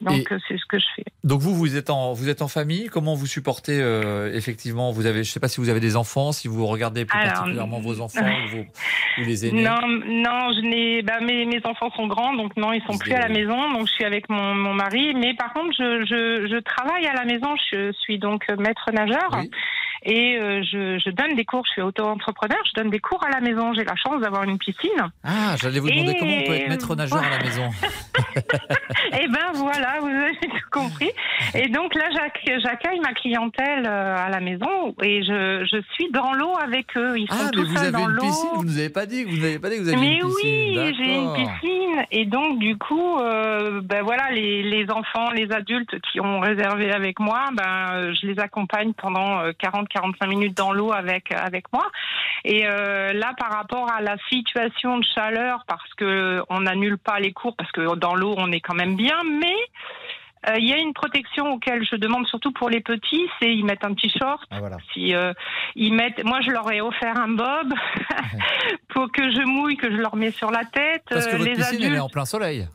donc 0.01 0.31
euh, 0.31 0.39
c'est 0.47 0.57
ce 0.57 0.65
que 0.65 0.79
je 0.79 0.85
fais. 0.95 1.05
Donc 1.23 1.41
vous 1.41 1.53
vous 1.55 1.75
êtes 1.75 1.89
en 1.89 2.13
vous 2.13 2.29
êtes 2.29 2.41
en 2.41 2.47
famille, 2.47 2.87
comment 2.87 3.15
vous 3.15 3.27
supportez 3.27 3.79
euh, 3.81 4.33
effectivement 4.33 4.91
Vous 4.91 5.05
avez 5.05 5.23
je 5.23 5.31
sais 5.31 5.39
pas 5.39 5.47
si 5.47 5.59
vous 5.59 5.69
avez 5.69 5.79
des 5.79 5.95
enfants, 5.95 6.31
si 6.31 6.47
vous 6.47 6.65
regardez 6.65 7.05
plus 7.05 7.19
particulièrement 7.19 7.79
vos 7.79 8.01
enfants 8.01 8.25
ou, 8.53 9.21
les 9.23 9.47
aînés. 9.47 9.63
Non 9.63 9.81
non 9.81 10.51
je 10.53 10.61
n'ai 10.61 11.01
bah, 11.01 11.19
mes, 11.21 11.45
mes 11.45 11.61
enfants 11.65 11.91
sont 11.95 12.07
grands 12.07 12.33
donc 12.33 12.55
non 12.57 12.73
ils 12.73 12.83
sont 12.83 12.97
plus 12.97 13.13
à 13.13 13.19
la 13.19 13.29
maison 13.29 13.71
donc 13.71 13.87
je 13.87 13.93
suis 13.93 14.05
avec 14.05 14.29
mon, 14.29 14.53
mon 14.55 14.73
mari 14.73 15.13
mais 15.15 15.33
par 15.33 15.53
contre 15.53 15.73
je, 15.77 16.05
je, 16.05 16.47
je 16.47 16.59
travaille 16.59 17.05
à 17.07 17.13
la 17.13 17.25
maison 17.25 17.55
je 17.71 17.91
suis 17.99 18.17
donc 18.17 18.47
maître 18.57 18.89
nageur. 18.91 19.29
Et 20.07 20.37
euh, 20.37 20.63
je, 20.63 20.97
je, 21.03 21.09
donne 21.09 21.35
des 21.35 21.43
cours, 21.43 21.65
je 21.65 21.71
suis 21.73 21.81
auto-entrepreneur, 21.81 22.57
je 22.65 22.81
donne 22.81 22.89
des 22.89 22.99
cours 22.99 23.21
à 23.25 23.29
la 23.29 23.41
maison. 23.41 23.73
J'ai 23.73 23.83
la 23.83 23.97
chance 23.97 24.21
d'avoir 24.21 24.43
une 24.43 24.57
piscine. 24.57 25.11
Ah, 25.21 25.55
j'allais 25.61 25.81
vous 25.81 25.89
demander 25.89 26.15
comment 26.17 26.31
on 26.31 26.47
peut 26.47 26.53
être 26.53 26.69
maître 26.69 26.95
nageur 26.95 27.21
à 27.21 27.29
la 27.29 27.43
maison. 27.43 27.69
Eh 29.19 29.27
ben 29.27 29.51
voilà, 29.55 29.99
vous 29.99 30.07
avez 30.07 30.33
tout 30.35 30.69
compris. 30.71 31.09
Et 31.55 31.69
donc 31.69 31.95
là, 31.95 32.09
j'accueille 32.11 32.99
ma 32.99 33.13
clientèle 33.13 33.85
euh, 33.85 34.15
à 34.17 34.29
la 34.29 34.39
maison 34.39 34.95
et 35.01 35.23
je, 35.23 35.65
je 35.65 35.81
suis 35.93 36.11
dans 36.11 36.33
l'eau 36.33 36.53
avec 36.61 36.85
eux. 36.97 37.17
Ils 37.17 37.27
sont 37.27 37.35
ah, 37.39 37.49
mais 37.55 37.63
vous 37.63 37.77
avez 37.77 38.01
une 38.01 38.19
piscine 38.19 38.49
Vous 38.55 38.63
nous 38.63 38.77
avez 38.77 38.89
pas 38.89 39.05
dit 39.05 39.25
que 39.25 39.29
vous 39.29 39.37
n'avez 39.37 39.59
pas 39.59 39.69
dit 39.69 39.77
que 39.77 39.81
vous 39.81 39.89
aviez 39.89 40.19
une 40.19 40.27
piscine. 40.27 40.73
Mais 40.75 40.81
oui, 40.81 40.95
j'ai 40.97 41.15
une 41.15 41.33
piscine. 41.33 42.05
Et 42.11 42.25
donc 42.25 42.59
du 42.59 42.77
coup, 42.77 43.17
euh, 43.17 43.81
ben 43.81 44.03
voilà, 44.03 44.31
les, 44.31 44.61
les, 44.63 44.89
enfants, 44.91 45.31
les 45.31 45.51
adultes 45.51 45.99
qui 46.11 46.19
ont 46.19 46.39
réservé 46.39 46.91
avec 46.91 47.19
moi, 47.19 47.45
ben 47.53 48.13
je 48.13 48.27
les 48.27 48.39
accompagne 48.39 48.93
pendant 48.93 49.41
40 49.57 49.89
45 49.97 50.27
minutes 50.27 50.57
dans 50.57 50.73
l'eau 50.73 50.91
avec 50.93 51.31
avec 51.31 51.65
moi. 51.73 51.87
Et 52.45 52.67
euh, 52.67 53.13
là, 53.13 53.33
par 53.37 53.51
rapport 53.51 53.91
à 53.91 54.01
la 54.01 54.15
situation 54.29 54.99
de 54.99 55.05
chaleur, 55.15 55.63
parce 55.67 55.93
que 55.95 56.41
on 56.49 56.61
n'annule 56.61 56.97
pas 56.97 57.19
les 57.19 57.33
cours, 57.33 57.55
parce 57.55 57.71
que 57.71 57.95
dans 57.95 58.15
l'eau 58.15 58.35
on 58.37 58.51
est 58.51 58.61
quand 58.61 58.75
même 58.75 58.95
bien, 58.95 59.17
mais 59.23 59.55
euh, 60.49 60.55
il 60.59 60.67
y 60.67 60.73
a 60.73 60.77
une 60.77 60.93
protection 60.93 61.53
auquel 61.53 61.83
je 61.83 61.95
demande 61.95 62.27
surtout 62.27 62.51
pour 62.51 62.69
les 62.69 62.81
petits, 62.81 63.25
c'est 63.39 63.53
ils 63.53 63.65
mettent 63.65 63.83
un 63.83 63.93
petit 63.93 64.11
short. 64.11 64.43
Ah, 64.51 64.59
si 64.93 65.15
euh, 65.15 65.33
ils 65.75 65.93
mettent, 65.93 66.23
moi 66.23 66.41
je 66.41 66.51
leur 66.51 66.71
ai 66.71 66.79
offert 66.79 67.17
un 67.19 67.29
bob 67.29 67.73
pour 68.89 69.11
que 69.11 69.23
je 69.31 69.41
mouille, 69.45 69.77
que 69.77 69.89
je 69.89 69.97
leur 69.97 70.15
mets 70.15 70.31
sur 70.31 70.51
la 70.51 70.63
tête. 70.65 71.03
Parce 71.09 71.27
que 71.27 71.37
votre 71.37 71.51
piscine 71.51 71.83
elle 71.83 71.95
est 71.95 71.99
en 71.99 72.09
plein 72.09 72.25
soleil. 72.25 72.67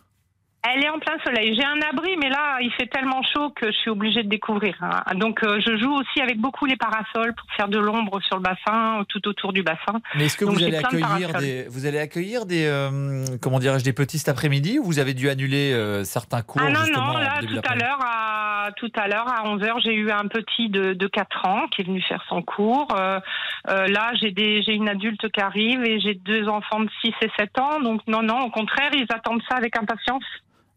Elle 0.64 0.84
est 0.84 0.88
en 0.88 1.00
plein 1.00 1.18
soleil. 1.24 1.56
J'ai 1.56 1.64
un 1.64 1.80
abri, 1.90 2.16
mais 2.22 2.28
là, 2.28 2.58
il 2.60 2.70
fait 2.74 2.86
tellement 2.86 3.20
chaud 3.34 3.50
que 3.50 3.66
je 3.66 3.76
suis 3.78 3.90
obligée 3.90 4.22
de 4.22 4.28
découvrir. 4.28 4.76
Hein. 4.80 5.02
Donc, 5.16 5.42
euh, 5.42 5.60
je 5.66 5.76
joue 5.76 5.92
aussi 5.92 6.20
avec 6.20 6.38
beaucoup 6.38 6.66
les 6.66 6.76
parasols 6.76 7.34
pour 7.34 7.50
faire 7.56 7.66
de 7.66 7.78
l'ombre 7.78 8.20
sur 8.22 8.36
le 8.36 8.42
bassin, 8.42 9.04
tout 9.08 9.26
autour 9.26 9.52
du 9.52 9.64
bassin. 9.64 10.00
Mais 10.14 10.26
est-ce 10.26 10.36
que 10.36 10.44
vous 10.44 10.62
allez, 10.62 10.76
accueillir 10.76 11.32
des, 11.32 11.66
vous 11.68 11.84
allez 11.84 11.98
accueillir 11.98 12.46
des, 12.46 12.66
euh, 12.66 13.24
comment 13.40 13.58
dirais-je, 13.58 13.82
des 13.82 13.92
petits 13.92 14.18
cet 14.18 14.28
après-midi 14.28 14.78
ou 14.78 14.84
vous 14.84 15.00
avez 15.00 15.14
dû 15.14 15.28
annuler 15.28 15.72
euh, 15.72 16.04
certains 16.04 16.42
cours 16.42 16.62
Ah 16.64 16.70
non, 16.70 16.80
non, 16.94 17.18
là, 17.18 17.40
tout 17.40 17.60
à 17.68 17.74
l'heure, 17.74 17.98
à, 18.00 18.68
tout 18.76 18.92
à 18.94 19.08
l'heure, 19.08 19.26
à 19.28 19.42
11h, 19.44 19.82
j'ai 19.82 19.94
eu 19.94 20.12
un 20.12 20.28
petit 20.28 20.68
de, 20.68 20.92
de 20.92 21.06
4 21.08 21.48
ans 21.48 21.66
qui 21.72 21.82
est 21.82 21.84
venu 21.84 22.00
faire 22.02 22.24
son 22.28 22.40
cours. 22.40 22.86
là, 22.94 24.12
j'ai 24.20 24.30
des, 24.30 24.62
j'ai 24.62 24.74
une 24.74 24.88
adulte 24.88 25.28
qui 25.32 25.40
arrive 25.40 25.82
et 25.84 25.98
j'ai 25.98 26.14
deux 26.14 26.46
enfants 26.46 26.80
de 26.80 26.90
6 27.04 27.12
et 27.22 27.30
7 27.36 27.58
ans. 27.58 27.80
Donc, 27.80 28.02
non, 28.06 28.22
non, 28.22 28.42
au 28.42 28.50
contraire, 28.50 28.90
ils 28.94 29.08
attendent 29.12 29.42
ça 29.50 29.56
avec 29.56 29.76
impatience. 29.76 30.22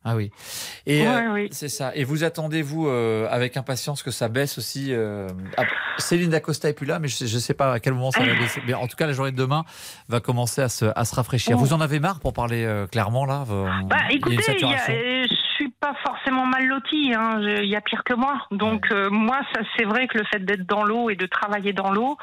Ah 0.07 0.15
oui. 0.15 0.29
Et 0.85 1.07
euh, 1.07 1.47
c'est 1.50 1.67
ça. 1.67 1.91
Et 1.95 2.03
vous 2.03 2.24
attendez-vous 2.24 2.88
euh, 2.88 3.27
avec 3.31 3.57
impatience 3.57 4.03
que 4.03 4.12
ça 4.12 4.29
baisse 4.29 4.59
aussi 4.59 4.93
euh... 4.93 5.27
Ah, 5.57 5.63
Céline 5.97 6.29
Dacosta 6.29 6.69
est 6.69 6.74
plus 6.74 6.85
là, 6.85 7.00
mais 7.00 7.07
je 7.07 7.24
ne 7.24 7.39
sais, 7.39 7.55
pas 7.55 7.74
à 7.74 7.79
quel 7.79 7.93
moment 7.93 8.12
ça 8.12 8.24
va 8.24 8.35
baisser. 8.39 8.62
Mais 8.67 8.75
en 8.75 8.85
tout 8.85 8.95
cas, 8.95 9.07
la 9.07 9.13
journée 9.13 9.31
de 9.31 9.35
demain 9.35 9.65
va 10.07 10.19
commencer 10.19 10.62
à 10.62 10.69
se, 10.69 10.85
à 10.95 11.05
se 11.05 11.15
rafraîchir. 11.15 11.57
Vous 11.57 11.74
en 11.74 11.81
avez 11.81 12.00
marre 12.00 12.19
pour 12.19 12.33
parler 12.33 12.63
euh, 12.65 12.85
clairement 12.85 13.25
là 13.25 13.45
bah, 13.47 13.97
Écoutez, 14.12 14.38
je 14.38 15.35
suis 15.55 15.71
pas 15.79 15.95
forcément 16.05 16.45
mal 16.45 16.67
lotie. 16.67 17.12
Hein. 17.17 17.39
Il 17.41 17.69
y 17.69 17.75
a 17.75 17.81
pire 17.81 18.03
que 18.03 18.13
moi. 18.13 18.45
Donc 18.51 18.85
moi, 19.09 19.39
c'est 19.75 19.85
vrai 19.85 20.05
que 20.07 20.19
le 20.19 20.25
fait 20.25 20.45
d'être 20.45 20.67
dans 20.67 20.83
l'eau 20.83 21.09
et 21.09 21.15
de 21.15 21.25
travailler 21.25 21.74
dans 21.74 21.91
l'eau, 21.91 22.15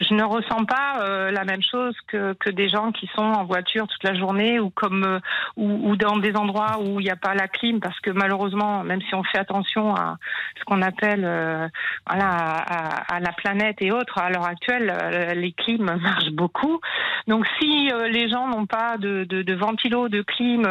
je 0.00 0.14
ne 0.14 0.24
ressens 0.24 0.64
pas 0.64 1.02
euh, 1.02 1.30
la 1.30 1.44
même 1.44 1.62
chose 1.62 1.94
que, 2.08 2.32
que 2.34 2.50
des 2.50 2.68
gens 2.68 2.90
qui 2.90 3.08
sont 3.14 3.22
en 3.22 3.44
voiture 3.44 3.86
toute 3.86 4.02
la 4.02 4.14
journée 4.14 4.58
ou 4.58 4.70
comme 4.70 5.04
euh, 5.04 5.18
ou, 5.56 5.90
ou, 5.90 5.96
dans 5.96 6.16
des 6.16 6.34
endroits 6.36 6.78
où 6.80 7.00
il 7.00 7.04
n'y 7.04 7.10
a 7.10 7.16
pas 7.16 7.34
la 7.34 7.48
clim 7.48 7.80
parce 7.80 7.98
que 8.00 8.10
malheureusement 8.10 8.82
même 8.82 9.02
si 9.02 9.14
on 9.14 9.22
fait 9.22 9.38
attention 9.38 9.94
à 9.94 10.16
ce 10.58 10.64
qu'on 10.64 10.80
appelle 10.80 11.24
euh, 11.24 11.68
voilà 12.06 12.28
à, 12.28 13.14
à, 13.16 13.20
la 13.20 13.32
planète 13.32 13.76
et 13.80 13.92
autres 13.92 14.18
à 14.18 14.30
l'heure 14.30 14.46
actuelle 14.46 14.92
les 15.36 15.52
clims 15.52 15.84
marchent 16.02 16.32
beaucoup. 16.32 16.80
Donc 17.26 17.46
si 17.58 17.90
les 18.10 18.28
gens 18.30 18.48
n'ont 18.48 18.66
pas 18.66 18.96
de, 18.96 19.24
de, 19.24 19.42
de, 19.42 19.54
ventilo 19.54 20.08
de 20.08 20.22
clim 20.22 20.62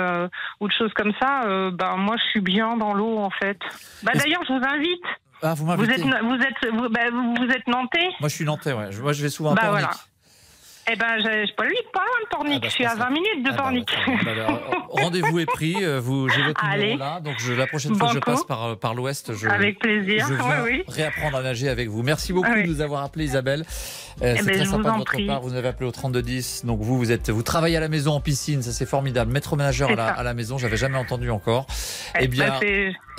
ou 0.59 0.67
de 0.67 0.73
choses 0.73 0.93
comme 0.93 1.13
ça 1.21 1.41
ben 1.71 1.95
moi 1.97 2.15
je 2.17 2.29
suis 2.29 2.41
bien 2.41 2.77
dans 2.77 2.93
l'eau 2.93 3.17
en 3.17 3.29
fait. 3.29 3.59
Bah, 4.03 4.13
d'ailleurs 4.15 4.41
je 4.47 4.53
vous 4.53 4.65
invite 4.65 5.05
ah, 5.41 5.53
vous, 5.53 5.65
vous 5.65 5.83
êtes, 5.83 6.01
vous 6.01 6.09
êtes, 6.09 6.73
vous, 6.73 6.89
bah, 6.89 7.09
vous 7.11 7.49
êtes 7.49 7.67
nantais? 7.67 8.09
Moi, 8.19 8.29
je 8.29 8.35
suis 8.35 8.45
nantais, 8.45 8.73
ouais. 8.73 8.89
Moi, 9.01 9.13
je 9.13 9.23
vais 9.23 9.29
souvent 9.29 9.53
bah, 9.53 9.69
voilà. 9.69 9.91
Eh 10.91 10.95
ben, 10.95 11.19
je, 11.19 11.53
pas, 11.53 11.65
lui, 11.65 11.75
pas 11.93 11.99
loin 11.99 12.23
de 12.23 12.29
Pornic. 12.29 12.55
Ah, 12.55 12.59
bah, 12.61 12.67
je 12.67 12.73
suis 12.73 12.85
à 12.85 12.95
20 12.95 13.09
minutes 13.11 13.43
de 13.43 13.49
ah, 13.49 13.51
bah, 13.51 13.57
Pornic. 13.57 13.95
Rendez-vous 14.89 15.39
est 15.39 15.45
pris. 15.45 15.75
Vous, 15.99 16.29
j'ai 16.29 16.41
votre 16.41 16.65
numéro 16.67 16.97
là. 16.97 17.19
Donc, 17.19 17.35
je, 17.39 17.53
la 17.53 17.67
prochaine 17.67 17.95
fois 17.95 18.09
que 18.09 18.15
je 18.15 18.19
passe 18.19 18.43
par, 18.43 18.77
par 18.77 18.95
l'ouest, 18.95 19.35
je, 19.35 19.47
avec 19.47 19.79
plaisir. 19.79 20.25
je 20.27 20.33
viens 20.33 20.83
réapprendre 20.87 21.37
à 21.37 21.43
nager 21.43 21.69
avec 21.69 21.89
vous. 21.89 22.01
Merci 22.01 22.33
beaucoup 22.33 22.53
de 22.53 22.67
nous 22.67 22.81
avoir 22.81 23.03
appelé, 23.03 23.25
Isabelle. 23.25 23.65
Euh, 24.21 24.33
eh 24.35 24.39
c'est 24.39 24.45
ben, 24.45 24.55
très 24.55 24.65
sympa 24.65 24.91
de 24.91 24.97
votre 24.97 25.25
part. 25.27 25.41
Vous 25.41 25.51
nous 25.51 25.55
avez 25.55 25.67
appelé 25.67 25.87
au 25.87 25.91
3210. 25.91 26.65
Donc, 26.65 26.81
vous, 26.81 26.97
vous 26.97 27.11
êtes, 27.11 27.29
vous 27.29 27.43
travaillez 27.43 27.77
à 27.77 27.79
la 27.79 27.87
maison 27.87 28.13
en 28.13 28.21
piscine. 28.21 28.61
Ça, 28.61 28.71
c'est 28.71 28.85
formidable. 28.85 29.31
Maître 29.31 29.55
ménageur 29.55 29.91
à 29.91 29.95
la, 29.95 30.07
à 30.07 30.23
la, 30.23 30.33
maison. 30.33 30.57
J'avais 30.57 30.77
jamais 30.77 30.97
entendu 30.97 31.29
encore. 31.29 31.67
Eh, 32.15 32.23
eh 32.23 32.27
bien, 32.27 32.59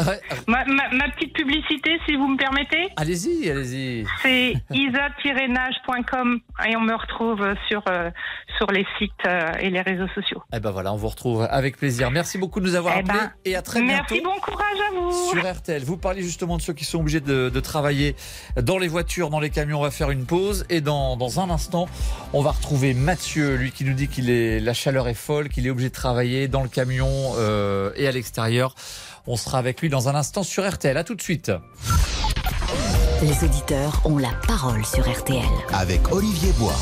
ma, 0.46 0.64
ma, 0.64 1.08
petite 1.10 1.34
publicité, 1.34 1.98
si 2.06 2.16
vous 2.16 2.28
me 2.28 2.36
permettez. 2.36 2.88
Allez-y, 2.96 3.50
allez-y. 3.50 4.06
C'est 4.22 4.54
isa-nage.com 4.70 6.40
et 6.66 6.76
on 6.76 6.80
me 6.80 6.94
retrouve 6.94 7.54
sur, 7.68 7.82
euh, 7.88 8.10
sur 8.58 8.70
les 8.70 8.86
sites 8.98 9.12
euh, 9.26 9.52
et 9.60 9.70
les 9.70 9.80
réseaux 9.80 10.08
sociaux. 10.14 10.42
Eh 10.54 10.60
ben 10.60 10.70
voilà, 10.70 10.92
on 10.92 10.96
vous 10.96 11.08
retrouve 11.08 11.46
avec 11.50 11.76
plaisir. 11.76 12.10
Merci 12.10 12.38
beaucoup 12.38 12.60
de 12.60 12.66
nous 12.66 12.74
avoir 12.74 12.94
eh 12.96 13.00
appelés 13.00 13.18
ben, 13.18 13.32
et 13.44 13.56
à 13.56 13.62
très 13.62 13.82
bientôt. 13.82 14.14
Merci, 14.14 14.20
bon 14.22 14.40
courage 14.40 14.78
à 14.88 14.94
vous. 14.94 15.30
Sur 15.30 15.50
RTL, 15.50 15.82
vous 15.84 15.96
parlez 15.96 16.22
justement 16.22 16.56
de 16.56 16.62
ceux 16.62 16.72
qui 16.72 16.84
sont 16.84 17.00
obligés 17.00 17.20
de, 17.20 17.48
de 17.48 17.60
travailler 17.60 18.16
dans 18.60 18.78
les 18.78 18.88
voitures, 18.88 19.30
dans 19.30 19.40
les 19.40 19.50
camions. 19.50 19.78
On 19.78 19.82
va 19.82 19.90
faire 19.90 20.10
une 20.10 20.26
pause 20.26 20.64
et 20.68 20.80
dans, 20.80 21.16
dans 21.16 21.40
un 21.40 21.50
instant, 21.50 21.86
on 22.32 22.42
va 22.42 22.50
retrouver 22.50 22.94
Mathieu, 22.94 23.54
lui 23.54 23.72
qui 23.72 23.84
nous 23.84 23.94
dit 23.94 24.08
qu'il 24.08 24.30
est 24.30 24.60
la 24.60 24.74
chaleur 24.74 25.08
est 25.08 25.14
folle, 25.14 25.48
qu'il 25.48 25.66
est 25.66 25.70
obligé 25.70 25.88
de 25.88 25.94
travailler 25.94 26.48
dans 26.48 26.62
le 26.62 26.68
camion 26.68 27.32
euh, 27.36 27.92
et 27.96 28.06
à 28.06 28.12
l'extérieur. 28.12 28.74
On 29.26 29.36
sera 29.36 29.58
avec 29.58 29.80
lui 29.80 29.88
dans 29.88 30.08
un 30.08 30.14
instant 30.14 30.42
sur 30.42 30.68
RTL. 30.68 30.96
À 30.96 31.04
tout 31.04 31.14
de 31.14 31.22
suite. 31.22 31.52
Les 33.22 33.44
auditeurs 33.44 34.00
ont 34.04 34.16
la 34.16 34.32
parole 34.46 34.84
sur 34.84 35.08
RTL. 35.08 35.44
Avec 35.72 36.10
Olivier 36.10 36.52
Bois. 36.52 36.76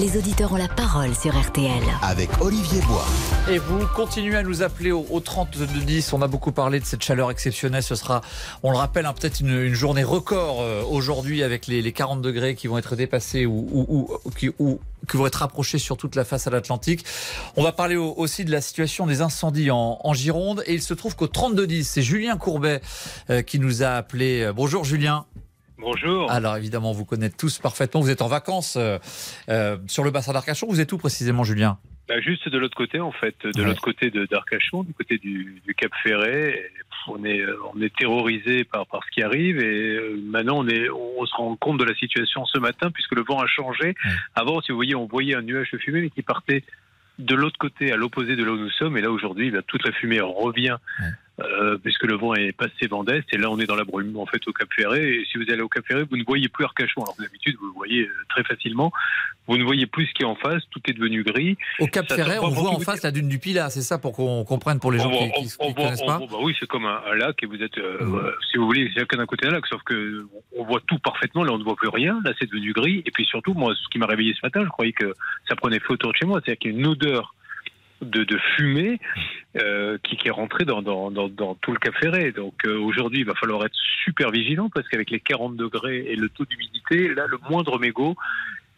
Les 0.00 0.16
auditeurs 0.16 0.52
ont 0.52 0.56
la 0.56 0.68
parole 0.68 1.12
sur 1.12 1.36
RTL. 1.36 1.82
Avec 2.02 2.30
Olivier 2.40 2.80
Bois. 2.82 3.04
Et 3.50 3.58
vous 3.58 3.84
continuez 3.96 4.36
à 4.36 4.44
nous 4.44 4.62
appeler 4.62 4.92
au, 4.92 5.04
au 5.10 5.20
10. 5.20 6.12
On 6.12 6.22
a 6.22 6.28
beaucoup 6.28 6.52
parlé 6.52 6.78
de 6.78 6.84
cette 6.84 7.02
chaleur 7.02 7.32
exceptionnelle. 7.32 7.82
Ce 7.82 7.96
sera, 7.96 8.20
on 8.62 8.70
le 8.70 8.76
rappelle, 8.76 9.06
hein, 9.06 9.12
peut-être 9.12 9.40
une, 9.40 9.74
journée 9.74 10.04
record 10.04 10.60
euh, 10.60 10.84
aujourd'hui 10.84 11.42
avec 11.42 11.66
les, 11.66 11.90
40 11.90 12.22
degrés 12.22 12.54
qui 12.54 12.68
vont 12.68 12.78
être 12.78 12.94
dépassés 12.94 13.44
ou, 13.44 13.66
ou, 13.72 14.30
qui, 14.36 14.50
vont 15.14 15.26
être 15.26 15.42
approchés 15.42 15.78
sur 15.78 15.96
toute 15.96 16.14
la 16.14 16.24
façade 16.24 16.54
atlantique. 16.54 17.04
On 17.56 17.64
va 17.64 17.72
parler 17.72 17.96
aussi 17.96 18.44
de 18.44 18.52
la 18.52 18.60
situation 18.60 19.04
des 19.04 19.20
incendies 19.20 19.72
en, 19.72 20.14
Gironde. 20.14 20.62
Et 20.66 20.74
il 20.74 20.82
se 20.82 20.94
trouve 20.94 21.16
qu'au 21.16 21.26
32-10, 21.26 21.82
c'est 21.82 22.02
Julien 22.02 22.36
Courbet 22.36 22.82
euh, 23.30 23.42
qui 23.42 23.58
nous 23.58 23.82
a 23.82 23.88
appelé. 23.88 24.48
Bonjour 24.54 24.84
Julien. 24.84 25.26
Bonjour. 25.78 26.30
Alors 26.30 26.56
évidemment, 26.56 26.92
vous 26.92 27.04
connaissez 27.04 27.36
tous 27.36 27.58
parfaitement. 27.58 28.00
Vous 28.00 28.10
êtes 28.10 28.22
en 28.22 28.28
vacances 28.28 28.76
euh, 28.76 28.98
euh, 29.48 29.76
sur 29.86 30.02
le 30.02 30.10
bassin 30.10 30.32
d'Arcachon. 30.32 30.66
Vous 30.68 30.80
êtes 30.80 30.92
où 30.92 30.98
précisément, 30.98 31.44
Julien? 31.44 31.78
Bah, 32.08 32.20
Juste 32.20 32.48
de 32.48 32.58
l'autre 32.58 32.76
côté, 32.76 33.00
en 33.00 33.12
fait, 33.12 33.36
de 33.44 33.62
l'autre 33.62 33.80
côté 33.80 34.10
d'Arcachon, 34.10 34.82
du 34.82 34.92
côté 34.92 35.18
du, 35.18 35.62
Cap 35.76 35.92
Ferret. 36.02 36.70
on 37.06 37.24
est, 37.24 37.44
on 37.74 37.80
est 37.80 37.94
terrorisé 37.94 38.64
par, 38.64 38.86
par 38.86 39.04
ce 39.04 39.10
qui 39.12 39.22
arrive 39.22 39.60
et 39.60 39.96
euh, 39.96 40.20
maintenant 40.24 40.58
on, 40.58 40.68
est, 40.68 40.90
on 40.90 41.24
se 41.24 41.34
rend 41.36 41.54
compte 41.56 41.78
de 41.78 41.84
la 41.84 41.94
situation 41.94 42.44
ce 42.46 42.58
matin 42.58 42.90
puisque 42.90 43.12
le 43.12 43.22
vent 43.22 43.38
a 43.38 43.46
changé. 43.46 43.94
Avant, 44.34 44.60
si 44.60 44.72
vous 44.72 44.78
voyez, 44.78 44.96
on 44.96 45.06
voyait 45.06 45.36
un 45.36 45.42
nuage 45.42 45.70
de 45.70 45.78
fumée 45.78 46.00
mais 46.00 46.10
qui 46.10 46.22
partait 46.22 46.64
de 47.18 47.34
l'autre 47.34 47.58
côté, 47.58 47.92
à 47.92 47.96
l'opposé 47.96 48.36
de 48.36 48.44
là 48.44 48.52
où 48.52 48.56
nous 48.56 48.70
sommes. 48.70 48.96
Et 48.96 49.00
là, 49.00 49.10
aujourd'hui, 49.10 49.50
bah, 49.50 49.60
toute 49.66 49.84
la 49.84 49.92
fumée 49.92 50.20
revient 50.20 50.76
euh, 51.40 51.78
puisque 51.82 52.04
le 52.04 52.16
vent 52.16 52.34
est 52.34 52.52
passé 52.52 52.86
vent 52.88 53.04
d'est, 53.04 53.24
et 53.32 53.38
là 53.38 53.50
on 53.50 53.58
est 53.58 53.66
dans 53.66 53.76
la 53.76 53.84
brume 53.84 54.16
en 54.16 54.26
fait 54.26 54.40
au 54.48 54.52
Cap 54.52 54.68
Ferré. 54.74 55.20
Et 55.20 55.24
si 55.30 55.38
vous 55.38 55.44
allez 55.50 55.62
au 55.62 55.68
Cap 55.68 55.86
Ferré, 55.86 56.02
vous 56.02 56.16
ne 56.16 56.24
voyez 56.24 56.48
plus 56.48 56.64
Arcachon. 56.64 57.02
Alors 57.02 57.14
d'habitude 57.18 57.56
vous 57.60 57.66
le 57.66 57.72
voyez 57.72 58.02
euh, 58.02 58.12
très 58.28 58.42
facilement. 58.44 58.90
Vous 59.46 59.56
ne 59.56 59.64
voyez 59.64 59.86
plus 59.86 60.06
ce 60.06 60.12
qui 60.12 60.22
est 60.22 60.26
en 60.26 60.34
face, 60.34 60.62
tout 60.70 60.80
est 60.88 60.92
devenu 60.92 61.22
gris. 61.22 61.56
Au 61.78 61.86
Cap 61.86 62.06
Ferré, 62.06 62.38
on 62.38 62.48
voit 62.48 62.70
en 62.70 62.80
face 62.80 63.02
la 63.02 63.10
dune 63.10 63.28
du 63.28 63.38
Pilat, 63.38 63.70
c'est 63.70 63.82
ça 63.82 63.98
pour 63.98 64.12
qu'on 64.12 64.44
comprenne 64.44 64.78
pour 64.78 64.92
les 64.92 64.98
gens 64.98 65.10
qui 65.10 65.42
ne 65.42 65.72
connaissent 65.72 66.02
pas. 66.02 66.18
bah 66.18 66.36
oui, 66.42 66.54
c'est 66.58 66.66
comme 66.66 66.84
un, 66.84 67.14
lac 67.14 67.42
et 67.42 67.46
vous 67.46 67.62
êtes, 67.62 67.78
euh, 67.78 68.04
mmh. 68.04 68.32
si 68.50 68.58
vous 68.58 68.66
voulez, 68.66 68.90
c'est 68.94 69.16
d'un 69.16 69.26
côté 69.26 69.46
un 69.46 69.50
lac, 69.50 69.66
sauf 69.66 69.82
que 69.84 70.26
on 70.56 70.64
voit 70.64 70.80
tout 70.86 70.98
parfaitement. 70.98 71.44
Là, 71.44 71.52
on 71.52 71.58
ne 71.58 71.64
voit 71.64 71.76
plus 71.76 71.88
rien. 71.88 72.20
Là, 72.24 72.32
c'est 72.38 72.46
devenu 72.46 72.72
gris. 72.72 73.02
Et 73.06 73.10
puis 73.10 73.24
surtout, 73.24 73.54
moi, 73.54 73.74
ce 73.74 73.88
qui 73.88 73.98
m'a 73.98 74.06
réveillé 74.06 74.34
ce 74.34 74.44
matin, 74.44 74.62
je 74.64 74.68
croyais 74.68 74.92
que 74.92 75.14
ça 75.48 75.56
prenait 75.56 75.78
feu 75.78 75.94
autour 75.94 76.12
de 76.12 76.16
chez 76.16 76.26
moi, 76.26 76.40
c'est-à-dire 76.44 76.58
qu'il 76.58 76.72
y 76.72 76.74
a 76.74 76.78
une 76.78 76.86
odeur 76.86 77.34
de, 78.02 78.24
de 78.24 78.38
fumée 78.56 79.00
euh, 79.56 79.98
qui, 80.02 80.16
qui, 80.16 80.28
est 80.28 80.32
rentrée 80.32 80.64
dans, 80.64 80.82
dans, 80.82 81.10
dans, 81.10 81.28
dans, 81.28 81.54
tout 81.56 81.72
le 81.72 81.78
Cap 81.78 81.94
Ferré. 81.96 82.32
Donc 82.32 82.54
euh, 82.64 82.78
aujourd'hui, 82.78 83.20
il 83.20 83.26
va 83.26 83.34
falloir 83.34 83.64
être 83.64 83.76
super 84.04 84.30
vigilant 84.30 84.68
parce 84.72 84.88
qu'avec 84.88 85.10
les 85.10 85.20
40 85.20 85.56
degrés 85.56 86.06
et 86.08 86.16
le 86.16 86.28
taux 86.28 86.44
d'humidité, 86.44 87.14
là, 87.14 87.26
le 87.26 87.38
moindre 87.50 87.78
mégot, 87.78 88.14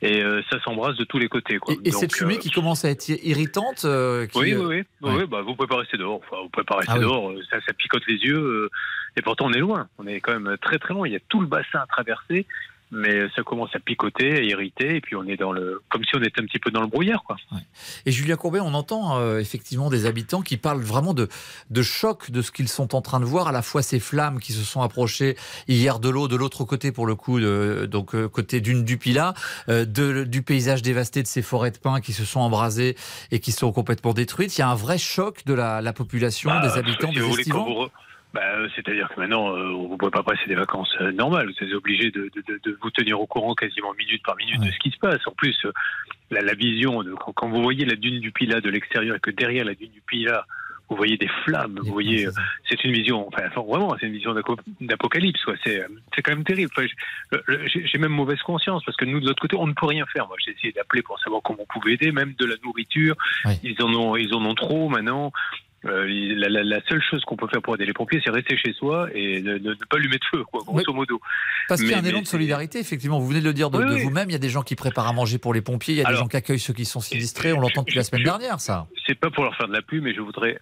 et 0.02 0.22
euh, 0.22 0.40
ça 0.50 0.58
s'embrasse 0.62 0.96
de 0.96 1.04
tous 1.04 1.18
les 1.18 1.28
côtés. 1.28 1.58
Quoi. 1.58 1.74
Et, 1.84 1.90
cette 1.90 2.14
fumée 2.14 2.38
qui 2.38 2.50
commence 2.50 2.86
à 2.86 2.90
être 2.90 3.08
irritante 3.08 3.80
qui, 3.80 4.38
Oui, 4.38 4.54
oui, 4.54 4.64
oui. 4.64 4.84
oui 5.02 5.26
bah, 5.26 5.42
vous 5.42 5.50
ne 5.50 5.56
pouvez 5.56 5.68
pas 5.68 5.76
rester 5.76 5.98
dehors. 5.98 6.20
Enfin, 6.26 6.42
vous 6.42 6.48
pouvez 6.48 6.64
pas 6.64 6.76
rester 6.76 6.94
ah 6.96 6.98
dehors. 6.98 7.32
Ça, 7.50 7.58
ça, 7.66 7.72
picote 7.74 8.06
les 8.08 8.16
yeux. 8.16 8.70
et 9.16 9.22
pourtant, 9.22 9.46
on 9.46 9.52
est 9.52 9.58
loin. 9.58 9.88
On 9.98 10.06
est 10.06 10.20
quand 10.20 10.38
même 10.38 10.56
très 10.62 10.78
très 10.78 10.94
loin. 10.94 11.06
Il 11.06 11.12
y 11.12 11.16
a 11.16 11.20
tout 11.28 11.40
le 11.40 11.46
bassin 11.46 11.80
à 11.80 11.86
traverser 11.86 12.46
mais 12.90 13.28
ça 13.36 13.42
commence 13.42 13.74
à 13.74 13.78
picoter, 13.78 14.38
à 14.38 14.42
irriter, 14.42 14.96
et 14.96 15.00
puis 15.00 15.16
on 15.16 15.24
est 15.24 15.36
dans 15.36 15.52
le, 15.52 15.82
comme 15.90 16.04
si 16.04 16.16
on 16.16 16.22
était 16.22 16.40
un 16.40 16.44
petit 16.44 16.58
peu 16.58 16.70
dans 16.70 16.80
le 16.80 16.86
brouillard, 16.86 17.22
quoi. 17.22 17.36
Et 18.06 18.12
Julia 18.12 18.36
Courbet, 18.36 18.60
on 18.60 18.74
entend 18.74 19.18
euh, 19.18 19.38
effectivement 19.38 19.90
des 19.90 20.06
habitants 20.06 20.42
qui 20.42 20.56
parlent 20.56 20.82
vraiment 20.82 21.14
de, 21.14 21.28
de 21.70 21.82
choc 21.82 22.30
de 22.30 22.42
ce 22.42 22.50
qu'ils 22.50 22.68
sont 22.68 22.94
en 22.94 23.02
train 23.02 23.20
de 23.20 23.24
voir, 23.24 23.48
à 23.48 23.52
la 23.52 23.62
fois 23.62 23.82
ces 23.82 24.00
flammes 24.00 24.40
qui 24.40 24.52
se 24.52 24.64
sont 24.64 24.82
approchées 24.82 25.36
hier 25.68 26.00
de 26.00 26.08
l'eau, 26.08 26.28
de 26.28 26.36
l'autre 26.36 26.64
côté 26.64 26.92
pour 26.92 27.06
le 27.06 27.14
coup, 27.14 27.40
de, 27.40 27.86
donc 27.90 28.14
euh, 28.14 28.28
côté 28.28 28.60
d'une 28.60 28.84
du 28.84 28.98
Pilat, 28.98 29.34
euh, 29.68 29.84
de, 29.84 30.24
du 30.24 30.42
paysage 30.42 30.82
dévasté 30.82 31.22
de 31.22 31.28
ces 31.28 31.42
forêts 31.42 31.70
de 31.70 31.78
pins 31.78 32.00
qui 32.00 32.12
se 32.12 32.24
sont 32.24 32.40
embrasées 32.40 32.96
et 33.30 33.38
qui 33.38 33.52
sont 33.52 33.72
complètement 33.72 34.14
détruites. 34.14 34.56
Il 34.58 34.60
y 34.60 34.64
a 34.64 34.68
un 34.68 34.74
vrai 34.74 34.98
choc 34.98 35.44
de 35.46 35.54
la, 35.54 35.80
la 35.80 35.92
population, 35.92 36.50
bah, 36.50 36.66
des 36.66 36.78
habitants, 36.78 37.12
des 37.12 37.20
estivants. 37.20 37.88
Bah, 38.32 38.42
c'est-à-dire 38.76 39.08
que 39.08 39.20
maintenant, 39.20 39.56
euh, 39.56 39.72
vous 39.72 39.92
ne 39.92 39.96
pouvez 39.96 40.10
pas 40.10 40.22
passer 40.22 40.46
des 40.46 40.54
vacances 40.54 40.94
euh, 41.00 41.10
normales. 41.10 41.48
Vous 41.48 41.66
êtes 41.66 41.74
obligé 41.74 42.10
de, 42.12 42.30
de, 42.34 42.60
de, 42.62 42.78
vous 42.80 42.90
tenir 42.90 43.20
au 43.20 43.26
courant 43.26 43.54
quasiment 43.54 43.92
minute 43.94 44.22
par 44.22 44.36
minute 44.36 44.60
de 44.60 44.70
ce 44.70 44.78
qui 44.78 44.90
se 44.90 44.98
passe. 44.98 45.26
En 45.26 45.32
plus, 45.32 45.56
euh, 45.64 45.72
la, 46.30 46.40
la, 46.40 46.54
vision, 46.54 47.02
de, 47.02 47.12
quand, 47.14 47.48
vous 47.48 47.62
voyez 47.62 47.84
la 47.84 47.96
dune 47.96 48.20
du 48.20 48.30
Pilat 48.30 48.60
de 48.60 48.70
l'extérieur 48.70 49.16
et 49.16 49.20
que 49.20 49.32
derrière 49.32 49.64
la 49.64 49.74
dune 49.74 49.90
du 49.90 50.00
Pilat, 50.00 50.46
vous 50.88 50.96
voyez 50.96 51.16
des 51.16 51.30
flammes, 51.44 51.78
vous 51.84 51.92
voyez, 51.92 52.26
c'est 52.68 52.82
une 52.82 52.92
vision, 52.92 53.28
enfin 53.28 53.46
vraiment, 53.48 53.94
c'est 54.00 54.06
une 54.06 54.12
vision 54.12 54.34
d'apocalypse, 54.80 55.40
C'est, 55.64 55.86
c'est 56.12 56.20
quand 56.20 56.32
même 56.32 56.42
terrible. 56.42 56.72
j'ai 57.68 57.98
même 57.98 58.10
mauvaise 58.10 58.40
conscience 58.40 58.82
parce 58.84 58.96
que 58.96 59.04
nous 59.04 59.20
de 59.20 59.26
l'autre 59.26 59.40
côté, 59.40 59.54
on 59.56 59.68
ne 59.68 59.72
peut 59.72 59.86
rien 59.86 60.04
faire. 60.06 60.26
Moi, 60.26 60.36
j'ai 60.44 60.50
essayé 60.50 60.72
d'appeler 60.72 61.02
pour 61.02 61.20
savoir 61.20 61.42
comment 61.42 61.60
on 61.62 61.80
pouvait 61.80 61.92
aider, 61.92 62.10
même 62.10 62.34
de 62.36 62.44
la 62.44 62.56
nourriture. 62.64 63.14
Ils 63.62 63.80
en 63.80 63.94
ont, 63.94 64.16
ils 64.16 64.34
en 64.34 64.44
ont 64.44 64.54
trop 64.54 64.88
maintenant. 64.88 65.32
Euh, 65.86 66.04
la, 66.36 66.80
seule 66.88 67.02
chose 67.02 67.24
qu'on 67.24 67.36
peut 67.36 67.46
faire 67.48 67.62
pour 67.62 67.74
aider 67.74 67.86
les 67.86 67.94
pompiers, 67.94 68.20
c'est 68.22 68.30
rester 68.30 68.56
chez 68.56 68.74
soi 68.74 69.08
et 69.14 69.40
ne, 69.40 69.74
pas 69.88 69.96
lui 69.96 70.08
mettre 70.08 70.26
feu, 70.30 70.44
quoi, 70.44 70.62
grosso 70.66 70.92
modo. 70.92 71.20
Parce 71.68 71.80
qu'il 71.80 71.90
y 71.90 71.94
a 71.94 71.98
un 71.98 72.04
élan 72.04 72.20
de 72.20 72.26
solidarité, 72.26 72.78
effectivement. 72.78 73.18
Vous 73.18 73.28
venez 73.28 73.40
de 73.40 73.46
le 73.46 73.54
dire 73.54 73.70
de, 73.70 73.78
vous-même. 73.78 74.28
Il 74.28 74.32
y 74.32 74.36
a 74.36 74.40
des 74.40 74.50
gens 74.50 74.62
qui 74.62 74.76
préparent 74.76 75.08
à 75.08 75.12
manger 75.12 75.38
pour 75.38 75.54
les 75.54 75.62
pompiers. 75.62 75.94
Il 75.94 75.98
y 75.98 76.04
a 76.04 76.10
des 76.10 76.16
gens 76.16 76.28
qui 76.28 76.36
accueillent 76.36 76.58
ceux 76.58 76.74
qui 76.74 76.84
sont 76.84 77.00
sinistrés. 77.00 77.52
On 77.52 77.60
l'entend 77.60 77.82
depuis 77.82 77.96
la 77.96 78.04
semaine 78.04 78.24
dernière, 78.24 78.60
ça. 78.60 78.88
C'est 79.06 79.18
pas 79.18 79.30
pour 79.30 79.44
leur 79.44 79.56
faire 79.56 79.68
de 79.68 79.72
la 79.72 79.82
pub, 79.82 80.04
mais 80.04 80.14
je 80.14 80.20
voudrais 80.20 80.58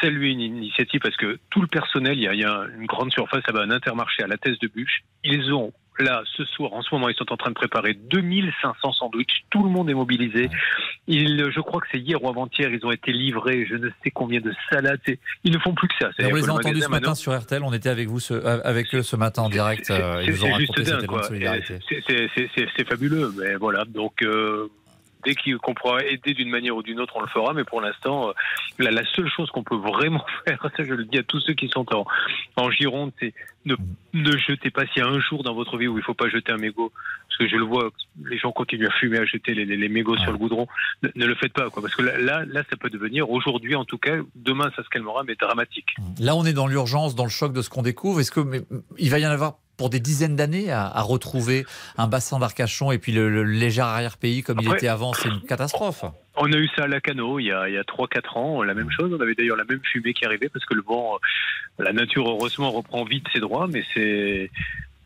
saluer 0.00 0.30
une 0.30 0.40
initiative 0.40 1.00
parce 1.00 1.16
que 1.16 1.38
tout 1.50 1.60
le 1.60 1.66
personnel, 1.66 2.18
il 2.18 2.22
y 2.22 2.44
a, 2.44 2.66
une 2.78 2.86
grande 2.86 3.12
surface, 3.12 3.42
ça 3.46 3.52
va 3.52 3.60
un 3.60 3.70
intermarché 3.70 4.22
à 4.22 4.26
la 4.26 4.36
thèse 4.36 4.58
de 4.58 4.68
bûche. 4.68 5.02
Ils 5.24 5.52
ont 5.52 5.72
là, 6.00 6.22
ce 6.36 6.44
soir, 6.44 6.72
en 6.72 6.82
ce 6.82 6.94
moment, 6.94 7.08
ils 7.08 7.16
sont 7.16 7.30
en 7.32 7.36
train 7.36 7.50
de 7.50 7.54
préparer 7.54 7.94
2500 7.94 8.92
sandwichs. 8.92 9.44
Tout 9.50 9.64
le 9.64 9.70
monde 9.70 9.90
est 9.90 9.94
mobilisé. 9.94 10.48
Il, 11.06 11.50
je 11.50 11.60
crois 11.60 11.80
que 11.80 11.86
c'est 11.92 11.98
hier 11.98 12.22
ou 12.22 12.28
avant-hier, 12.28 12.70
ils 12.70 12.84
ont 12.86 12.92
été 12.92 13.12
livrés, 13.12 13.66
je 13.68 13.74
ne 13.74 13.88
sais 14.02 14.10
combien 14.10 14.40
de 14.40 14.52
salades. 14.70 15.00
Ils 15.44 15.52
ne 15.52 15.58
font 15.58 15.74
plus 15.74 15.88
que 15.88 15.94
ça. 16.00 16.10
Vous 16.18 16.36
les 16.36 16.42
avez 16.42 16.50
entendus 16.50 16.82
ce 16.82 16.88
matin 16.88 17.14
sur 17.14 17.36
RTL. 17.36 17.62
On 17.62 17.72
était 17.72 17.88
avec 17.88 18.08
vous, 18.08 18.20
ce, 18.20 18.34
euh, 18.34 18.60
avec 18.64 18.94
eux 18.94 19.02
ce 19.02 19.16
matin 19.16 19.42
en 19.42 19.48
direct. 19.48 19.90
Euh, 19.90 20.22
ils 20.24 20.32
raconté 20.40 20.84
cette 20.84 21.24
solidarité. 21.24 21.78
C'est 22.76 22.88
fabuleux. 22.88 23.32
Mais 23.38 23.56
voilà. 23.56 23.84
Donc, 23.84 24.22
euh, 24.22 24.68
dès 25.24 25.34
qu'on 25.34 25.74
pourra 25.74 26.02
aider 26.04 26.34
d'une 26.34 26.50
manière 26.50 26.76
ou 26.76 26.82
d'une 26.82 27.00
autre, 27.00 27.14
on 27.16 27.20
le 27.20 27.28
fera. 27.28 27.52
Mais 27.52 27.64
pour 27.64 27.80
l'instant, 27.80 28.32
la, 28.78 28.90
la, 28.90 29.04
seule 29.14 29.28
chose 29.28 29.50
qu'on 29.50 29.62
peut 29.62 29.76
vraiment 29.76 30.24
faire, 30.46 30.60
ça 30.76 30.84
je 30.84 30.94
le 30.94 31.04
dis 31.04 31.18
à 31.18 31.22
tous 31.22 31.40
ceux 31.40 31.54
qui 31.54 31.68
sont 31.68 31.86
en, 31.94 32.06
en 32.56 32.70
Gironde, 32.70 33.12
c'est 33.20 33.34
ne, 33.64 33.74
ne 34.14 34.36
jetez 34.36 34.70
pas 34.70 34.86
s'il 34.86 35.02
y 35.02 35.04
a 35.04 35.08
un 35.08 35.20
jour 35.20 35.42
dans 35.42 35.54
votre 35.54 35.76
vie 35.76 35.88
où 35.88 35.94
il 35.94 36.00
ne 36.00 36.04
faut 36.04 36.14
pas 36.14 36.28
jeter 36.28 36.52
un 36.52 36.56
mégot, 36.56 36.92
parce 37.28 37.38
que 37.38 37.48
je 37.48 37.56
le 37.56 37.64
vois, 37.64 37.90
les 38.24 38.38
gens 38.38 38.52
continuent 38.52 38.86
à 38.86 38.92
fumer, 38.92 39.18
à 39.18 39.24
jeter 39.24 39.54
les, 39.54 39.64
les, 39.64 39.88
mégots 39.88 40.16
sur 40.16 40.32
le 40.32 40.38
goudron. 40.38 40.66
Ne, 41.02 41.26
le 41.26 41.34
faites 41.34 41.52
pas, 41.52 41.68
quoi, 41.70 41.82
parce 41.82 41.94
que 41.94 42.02
là, 42.02 42.44
là, 42.44 42.62
ça 42.70 42.76
peut 42.76 42.90
devenir, 42.90 43.30
aujourd'hui 43.30 43.74
en 43.74 43.84
tout 43.84 43.98
cas, 43.98 44.16
demain 44.34 44.70
ça 44.76 44.82
se 44.82 44.88
calmera, 44.88 45.22
mais 45.24 45.34
dramatique. 45.34 45.88
Là, 46.18 46.34
on 46.36 46.44
est 46.44 46.52
dans 46.52 46.66
l'urgence, 46.66 47.14
dans 47.14 47.24
le 47.24 47.30
choc 47.30 47.52
de 47.52 47.62
ce 47.62 47.68
qu'on 47.68 47.82
découvre. 47.82 48.20
Est-ce 48.20 48.30
que 48.30 48.40
mais, 48.40 48.62
il 48.98 49.10
va 49.10 49.18
y 49.18 49.26
en 49.26 49.30
avoir 49.30 49.58
pour 49.78 49.88
des 49.88 50.00
dizaines 50.00 50.36
d'années 50.36 50.70
à, 50.70 50.86
à, 50.86 51.00
retrouver 51.00 51.64
un 51.96 52.06
bassin 52.08 52.38
d'Arcachon 52.38 52.92
et 52.92 52.98
puis 52.98 53.12
le, 53.12 53.42
léger 53.44 53.80
arrière-pays 53.80 54.42
comme 54.42 54.58
il 54.60 54.70
était 54.70 54.88
avant, 54.88 55.14
c'est 55.14 55.28
une 55.28 55.40
catastrophe. 55.40 56.04
On 56.36 56.52
a 56.52 56.56
eu 56.56 56.68
ça 56.76 56.84
à 56.84 56.86
Lacano 56.86 57.38
il 57.38 57.46
y 57.46 57.52
a, 57.52 57.62
a 57.62 57.68
3-4 57.68 58.38
ans, 58.38 58.62
la 58.62 58.74
même 58.74 58.90
chose. 58.90 59.10
On 59.16 59.20
avait 59.22 59.34
d'ailleurs 59.34 59.56
la 59.56 59.64
même 59.64 59.80
fumée 59.82 60.12
qui 60.12 60.26
arrivait 60.26 60.48
parce 60.48 60.66
que 60.66 60.74
le 60.74 60.82
vent, 60.82 61.18
la 61.78 61.92
nature 61.92 62.28
heureusement 62.28 62.70
reprend 62.70 63.04
vite 63.04 63.24
ses 63.32 63.40
droits, 63.40 63.68
mais 63.68 63.82
c'est 63.94 64.50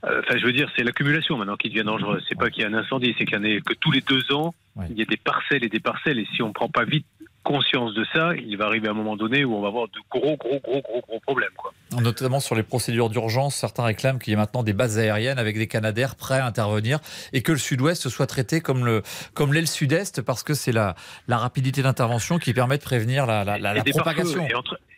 Enfin, 0.05 0.37
je 0.37 0.45
veux 0.45 0.53
dire, 0.53 0.69
c'est 0.77 0.83
l'accumulation 0.83 1.37
maintenant 1.37 1.57
qui 1.57 1.69
devient 1.69 1.85
dangereuse. 1.85 2.25
C'est 2.29 2.37
pas 2.37 2.51
qu'il 2.51 2.65
y 2.65 2.67
a 2.67 2.69
un 2.69 2.75
incendie, 2.75 3.15
c'est 3.17 3.25
qu'il 3.25 3.37
y 3.37 3.41
en 3.41 3.45
a 3.45 3.61
que 3.61 3.75
tous 3.75 3.93
les 3.93 4.01
deux 4.01 4.33
ans, 4.33 4.53
il 4.91 4.99
y 4.99 5.03
a 5.03 5.05
des 5.05 5.17
parcelles 5.17 5.63
et 5.63 5.69
des 5.69 5.79
parcelles. 5.79 6.19
Et 6.19 6.27
si 6.35 6.43
on 6.43 6.49
ne 6.49 6.53
prend 6.53 6.69
pas 6.69 6.85
vite 6.85 7.07
conscience 7.43 7.95
de 7.95 8.05
ça, 8.13 8.35
il 8.37 8.57
va 8.57 8.67
arriver 8.67 8.89
un 8.89 8.95
moment 8.95 9.17
donné 9.17 9.45
où 9.45 9.55
on 9.55 9.61
va 9.61 9.69
avoir 9.69 9.89
de 9.89 9.99
gros, 10.11 10.37
gros, 10.37 10.61
gros, 10.61 10.81
gros, 10.81 11.01
gros 11.01 11.21
problèmes. 11.21 11.51
Quoi. 11.57 11.73
Notamment 12.01 12.41
sur 12.41 12.55
les 12.55 12.63
procédures 12.63 13.11
d'urgence, 13.11 13.55
certains 13.55 13.85
réclament 13.85 14.19
qu'il 14.19 14.31
y 14.31 14.35
ait 14.35 14.37
maintenant 14.39 14.63
des 14.63 14.73
bases 14.73 14.99
aériennes 14.99 15.39
avec 15.39 15.57
des 15.57 15.67
canadaires 15.67 16.17
prêts 16.17 16.39
à 16.39 16.47
intervenir 16.47 16.99
et 17.33 17.43
que 17.43 17.53
le 17.53 17.59
sud-ouest 17.59 18.09
soit 18.09 18.27
traité 18.27 18.61
comme 18.61 18.85
le 18.85 19.03
comme 19.35 19.53
sud-est 19.67 20.23
parce 20.23 20.43
que 20.43 20.55
c'est 20.55 20.73
la, 20.73 20.95
la 21.29 21.39
rapidité 21.39 21.83
d'intervention 21.83 22.39
qui 22.39 22.53
permet 22.55 22.79
de 22.79 22.83
prévenir 22.83 23.27
la, 23.27 23.45
la, 23.45 23.59
la 23.59 23.85
propagation 23.85 24.47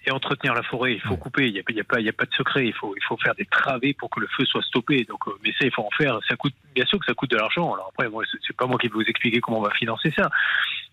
et 0.07 0.11
entretenir 0.11 0.55
la 0.55 0.63
forêt. 0.63 0.95
Il 0.95 1.01
faut 1.01 1.17
couper. 1.17 1.49
Il 1.49 1.53
n'y 1.53 1.59
a, 1.59 1.63
a, 1.63 1.85
pas, 1.85 2.01
il 2.01 2.07
y 2.07 2.09
a 2.09 2.13
pas 2.13 2.25
de 2.25 2.35
secret. 2.35 2.67
Il 2.67 2.75
faut, 2.75 2.95
il 2.97 3.03
faut 3.05 3.17
faire 3.17 3.35
des 3.35 3.47
travées 3.47 3.95
pour 3.95 4.11
que 4.11 4.21
le 4.21 4.29
feu 4.37 4.45
soit 4.45 4.63
stoppé. 4.63 5.05
Donc, 5.05 5.27
euh, 5.27 5.33
mais 5.43 5.51
ça, 5.59 5.65
il 5.65 5.73
faut 5.73 5.83
en 5.83 5.91
faire. 5.97 6.19
Ça 6.29 6.37
coûte, 6.37 6.55
bien 6.75 6.85
sûr 6.87 6.99
que 6.99 7.07
ça 7.07 7.15
coûte 7.15 7.31
de 7.31 7.37
l'argent. 7.37 7.73
Alors 7.73 7.91
après, 7.93 8.09
moi, 8.09 8.23
c'est 8.47 8.57
pas 8.57 8.67
moi 8.67 8.79
qui 8.79 8.89
vais 8.89 8.95
vous 8.95 9.03
expliquer 9.03 9.41
comment 9.41 9.59
on 9.59 9.63
va 9.63 9.71
financer 9.71 10.13
ça. 10.17 10.31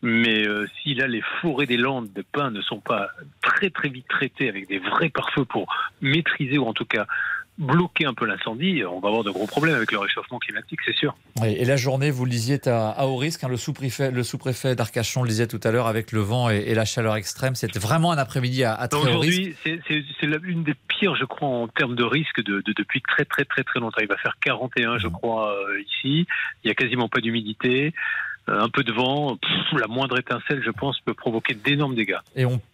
Mais 0.02 0.48
euh, 0.48 0.68
si 0.82 0.96
là, 0.96 1.08
les 1.08 1.22
forêts 1.42 1.68
des 1.68 1.78
Landes 1.78 2.12
de 2.14 2.24
pins 2.24 2.50
ne 2.50 2.62
sont 2.62 2.80
pas 2.80 3.10
très 3.42 3.70
très 3.70 3.90
vite 3.90 4.08
traitées 4.08 4.50
avec 4.50 4.68
des 4.68 4.80
vrais 4.80 5.10
pare-feux 5.10 5.46
pour 5.46 5.72
maîtriser 6.02 6.58
ou 6.58 6.66
en 6.66 6.74
tout 6.74 6.86
cas 6.86 7.06
bloquer 7.58 8.06
un 8.06 8.14
peu 8.14 8.26
l'incendie, 8.26 8.84
on 8.86 9.00
va 9.00 9.10
avoir 9.10 9.24
de 9.24 9.30
gros 9.30 9.46
problèmes 9.46 9.76
avec 9.76 9.92
le 9.92 10.00
réchauffement 10.00 10.40
climatique, 10.40 10.80
c'est 10.84 10.96
sûr. 10.96 11.16
et 11.46 11.64
la 11.64 11.76
journée, 11.76 12.10
vous 12.10 12.26
le 12.26 12.32
disiez, 12.32 12.60
à, 12.68 13.06
haut 13.06 13.18
risque. 13.18 13.44
Hein, 13.44 13.50
le 13.50 13.58
sous-préfet, 13.58 14.10
le 14.10 14.24
sous-préfet 14.24 14.76
d'Arcachon 14.76 15.22
le 15.22 15.30
disait 15.30 15.48
tout 15.48 15.60
à 15.64 15.72
l'heure 15.72 15.88
avec 15.88 16.12
le 16.12 16.22
vent 16.22 16.50
et, 16.50 16.74
la 16.74 16.86
chaleur 16.86 17.16
extrême. 17.16 17.54
C'était 17.54 17.80
vraiment 17.80 18.12
un 18.12 18.18
après-midi 18.18 18.64
à, 18.64 18.88
très 18.88 19.00
haut 19.00 19.20
risque. 19.20 19.56
Aujourd'hui, 19.64 19.84
c'est 20.20 20.26
l'une 20.26 20.64
des 20.64 20.76
pires, 20.88 21.16
je 21.16 21.26
crois, 21.26 21.48
en 21.48 21.68
termes 21.68 21.96
de 21.96 22.04
risque 22.04 22.42
de, 22.44 22.64
depuis 22.66 23.02
très 23.02 23.26
très 23.26 23.46
très 23.46 23.64
très 23.64 23.80
longtemps. 23.80 24.02
Il 24.02 24.08
va 24.08 24.18
faire 24.18 24.38
41, 24.42 24.98
je 24.98 25.08
mmh. 25.08 25.12
crois, 25.12 25.54
euh, 25.54 25.82
ici. 25.82 26.26
Il 26.64 26.68
n'y 26.68 26.72
a 26.72 26.76
quasiment 26.76 27.10
pas 27.10 27.20
d'humidité. 27.20 27.94
Euh, 28.50 28.60
un 28.60 28.70
peu 28.70 28.84
de 28.84 28.92
vent, 28.92 29.38
la 29.78 29.88
moindre 29.88 30.18
étincelle, 30.18 30.62
je 30.64 30.72
pense, 30.72 31.00
peut 31.02 31.14
provoquer 31.14 31.54
d'énormes 31.54 31.96
dégâts. 31.96 32.18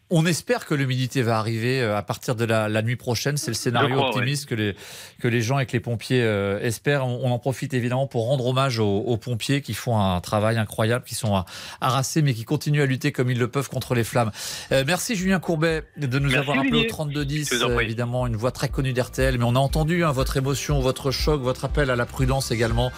On 0.10 0.26
espère 0.26 0.66
que 0.66 0.74
l'humidité 0.74 1.22
va 1.22 1.38
arriver 1.38 1.82
euh, 1.82 1.98
à 1.98 2.02
partir 2.02 2.36
de 2.36 2.46
la, 2.46 2.82
nuit 2.82 2.96
prochaine. 2.96 3.36
C'est 3.36 3.52
le 3.52 3.56
scénario 3.56 4.00
optimiste 4.00 4.46
que, 4.46 4.56
les, 4.56 4.76
que 5.20 5.28
les 5.28 5.42
gens 5.42 5.60
et 5.60 5.66
que 5.66 5.74
les 5.74 5.80
pompiers 5.82 6.24
euh, 6.24 6.60
espèrent. 6.62 7.06
On, 7.06 7.30
en 7.32 7.40
profite 7.40 7.74
évidemment 7.74 8.08
pour 8.08 8.26
rendre 8.26 8.46
hommage 8.46 8.80
aux, 8.80 9.18
pompiers 9.18 9.62
qui 9.62 9.74
font 9.74 10.00
un 10.00 10.22
travail 10.22 10.58
incroyable, 10.58 11.04
qui 11.06 11.16
sont 11.16 11.44
harassés 11.82 12.22
mais 12.22 12.34
qui 12.34 12.46
continuent 12.46 12.82
à 12.82 12.86
lutter 12.86 13.12
comme 13.12 13.30
ils 13.30 13.38
le 13.38 13.50
peuvent 13.50 13.70
contre 13.70 13.96
les 13.96 14.06
flammes. 14.06 14.32
Euh, 14.72 14.84
merci 14.88 15.16
Julien 15.16 15.40
Courbet 15.40 15.84
de 15.98 16.20
nous 16.20 16.34
avoir 16.36 16.60
appelé 16.60 16.86
au 16.86 16.86
3210. 16.86 17.52
évidemment, 17.82 18.28
une 18.28 18.38
voix 18.38 18.52
très 18.52 18.70
connue 18.70 18.94
d'RTL, 18.94 19.38
mais 19.38 19.44
on 19.44 19.56
a 19.56 19.60
entendu 19.60 20.06
hein, 20.06 20.12
votre 20.12 20.38
émotion, 20.38 20.80
votre 20.80 21.12
choc, 21.12 21.42
votre 21.42 21.66
appel 21.66 21.90
à 21.90 21.96
la 21.96 22.06
prudence 22.06 22.52
également 22.52 22.92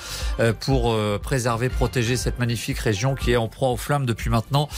pour 0.59 0.95
préserver, 1.21 1.69
protéger 1.69 2.17
cette 2.17 2.37
magnifique 2.39 2.79
région 2.79 3.15
qui 3.15 3.31
est 3.31 3.37
en 3.37 3.47
proie 3.47 3.69
aux 3.69 3.77
flammes 3.77 4.05
depuis 4.05 4.29
maintenant 4.29 4.69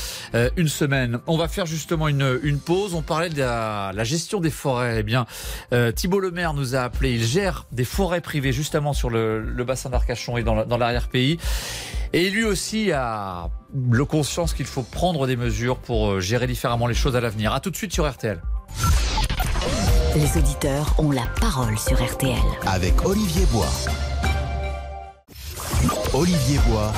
une 0.55 0.69
semaine. 0.69 1.19
On 1.27 1.37
va 1.37 1.47
faire 1.47 1.65
justement 1.65 2.07
une 2.07 2.20
une, 2.21 2.59
pause. 2.59 2.93
On 2.93 3.01
parlait 3.01 3.29
de 3.29 3.39
la, 3.39 4.03
gestion 4.03 4.39
des 4.39 4.49
forêts. 4.49 4.97
Eh 4.99 5.03
bien, 5.03 5.25
euh, 5.73 5.91
Thibault 5.91 6.19
Lemaire 6.19 6.53
nous 6.53 6.75
a 6.75 6.79
appelé. 6.79 7.13
Il 7.13 7.23
gère 7.23 7.65
des 7.71 7.85
forêts 7.85 8.21
privées 8.21 8.51
justement 8.53 8.93
sur 8.93 9.09
le, 9.09 9.63
bassin 9.65 9.89
d'Arcachon 9.89 10.37
et 10.37 10.43
dans 10.43 10.77
l'arrière-pays. 10.77 11.37
Et 12.13 12.29
lui 12.29 12.43
aussi 12.43 12.91
a 12.91 13.49
le 13.73 14.05
conscience 14.05 14.53
qu'il 14.53 14.65
faut 14.65 14.83
prendre 14.83 15.27
des 15.27 15.37
mesures 15.37 15.77
pour 15.77 16.11
euh, 16.11 16.19
gérer 16.19 16.45
différemment 16.47 16.87
les 16.87 16.93
choses 16.93 17.15
à 17.15 17.21
l'avenir. 17.21 17.53
A 17.53 17.59
tout 17.59 17.69
de 17.69 17.75
suite 17.75 17.93
sur 17.93 18.09
RTL. 18.09 18.41
Les 20.15 20.37
auditeurs 20.37 20.93
ont 20.97 21.11
la 21.11 21.25
parole 21.39 21.77
sur 21.77 22.03
RTL. 22.03 22.35
Avec 22.67 23.05
Olivier 23.05 23.45
Bois. 23.45 23.69
Olivier 26.13 26.59
Bois 26.67 26.91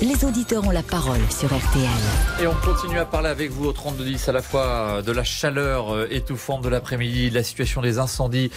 les 0.00 0.24
auditeurs 0.24 0.64
ont 0.64 0.70
la 0.70 0.84
parole 0.84 1.20
sur 1.28 1.48
RTL. 1.48 1.88
Et 2.40 2.46
on 2.46 2.54
continue 2.54 2.98
à 2.98 3.04
parler 3.04 3.28
avec 3.28 3.50
vous 3.50 3.64
au 3.64 3.72
3210 3.72 4.28
à 4.28 4.32
la 4.32 4.42
fois 4.42 4.62
euh, 4.62 5.02
de 5.02 5.10
la 5.10 5.24
chaleur 5.24 5.92
euh, 5.92 6.06
étouffante 6.10 6.62
de 6.62 6.68
l'après-midi, 6.68 7.30
de 7.30 7.34
la 7.34 7.42
situation 7.42 7.82
des 7.82 7.98
incendies. 7.98 8.50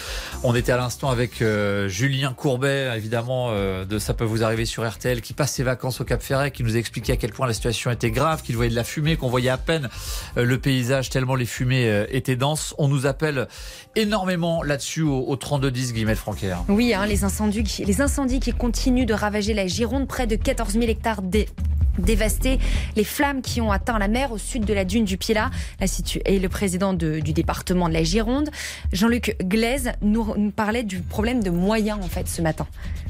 On 0.44 0.54
était 0.54 0.72
à 0.72 0.78
l'instant 0.78 1.10
avec 1.10 1.42
euh, 1.42 1.88
Julien 1.88 2.34
Courbet, 2.34 2.92
évidemment, 2.96 3.52
de 3.52 4.00
Ça 4.00 4.14
peut 4.14 4.24
vous 4.24 4.44
arriver 4.44 4.66
sur 4.66 4.88
RTL, 4.88 5.22
qui 5.22 5.34
passe 5.34 5.54
ses 5.54 5.64
vacances 5.64 6.02
au 6.02 6.04
Cap 6.04 6.22
Ferret, 6.22 6.52
qui 6.52 6.64
nous 6.64 6.76
a 6.76 6.80
expliqué 6.80 7.14
à 7.14 7.18
quel 7.18 7.32
point 7.32 7.48
la 7.48 7.54
situation 7.54 7.90
était 7.90 8.12
grave, 8.12 8.44
qu'il 8.44 8.56
voyait 8.56 8.72
de 8.72 8.76
la 8.76 8.84
fumée, 8.84 9.16
qu'on 9.16 9.30
voyait 9.30 9.50
à 9.50 9.58
peine 9.58 9.90
le 10.36 10.58
paysage 10.58 11.10
tellement 11.10 11.36
les 11.36 11.46
fumées 11.46 12.06
étaient 12.10 12.36
denses. 12.36 12.74
On 12.78 12.88
nous 12.88 13.06
appelle 13.06 13.48
énormément 13.96 14.64
là-dessus 14.64 15.02
au, 15.02 15.26
au 15.28 15.36
3210, 15.36 15.94
Guillemette 15.94 16.18
Franquer. 16.18 16.56
Oui, 16.70 16.94
hein, 16.94 17.06
les, 17.06 17.24
incendies, 17.24 17.84
les 17.86 18.02
incendies 18.02 18.40
qui 18.40 18.54
continuent 18.54 19.06
de 19.06 19.14
ravager 19.14 19.54
la 19.54 19.68
Gironde, 19.68 20.08
près 20.08 20.28
de 20.28 20.36
14 20.36 20.74
000 20.74 20.86
hectares 20.86 21.22
dévasté. 21.98 22.60
Les 22.96 23.04
flammes 23.04 23.42
qui 23.42 23.62
ont 23.62 23.72
atteint 23.72 24.00
la 24.00 24.08
mer 24.08 24.32
au 24.32 24.38
sud 24.38 24.66
de 24.66 24.74
la 24.74 24.86
dune 24.86 25.06
du 25.06 25.18
Pilat 25.18 25.50
et 26.26 26.40
le 26.40 26.50
président 26.50 26.94
du 26.94 27.34
département 27.34 27.90
de 27.90 27.94
la 27.94 28.04
Gironde, 28.04 28.50
Jean-Luc 28.92 29.36
Glaise, 29.42 29.92
nous, 30.02 30.52
parlait 30.52 30.84
du 30.84 31.02
problème 31.02 31.44
de 31.44 31.50
moyens 31.50 32.00
en 32.02 32.08
fait 32.08 32.28
ce 32.28 32.42
matin. 32.42 32.68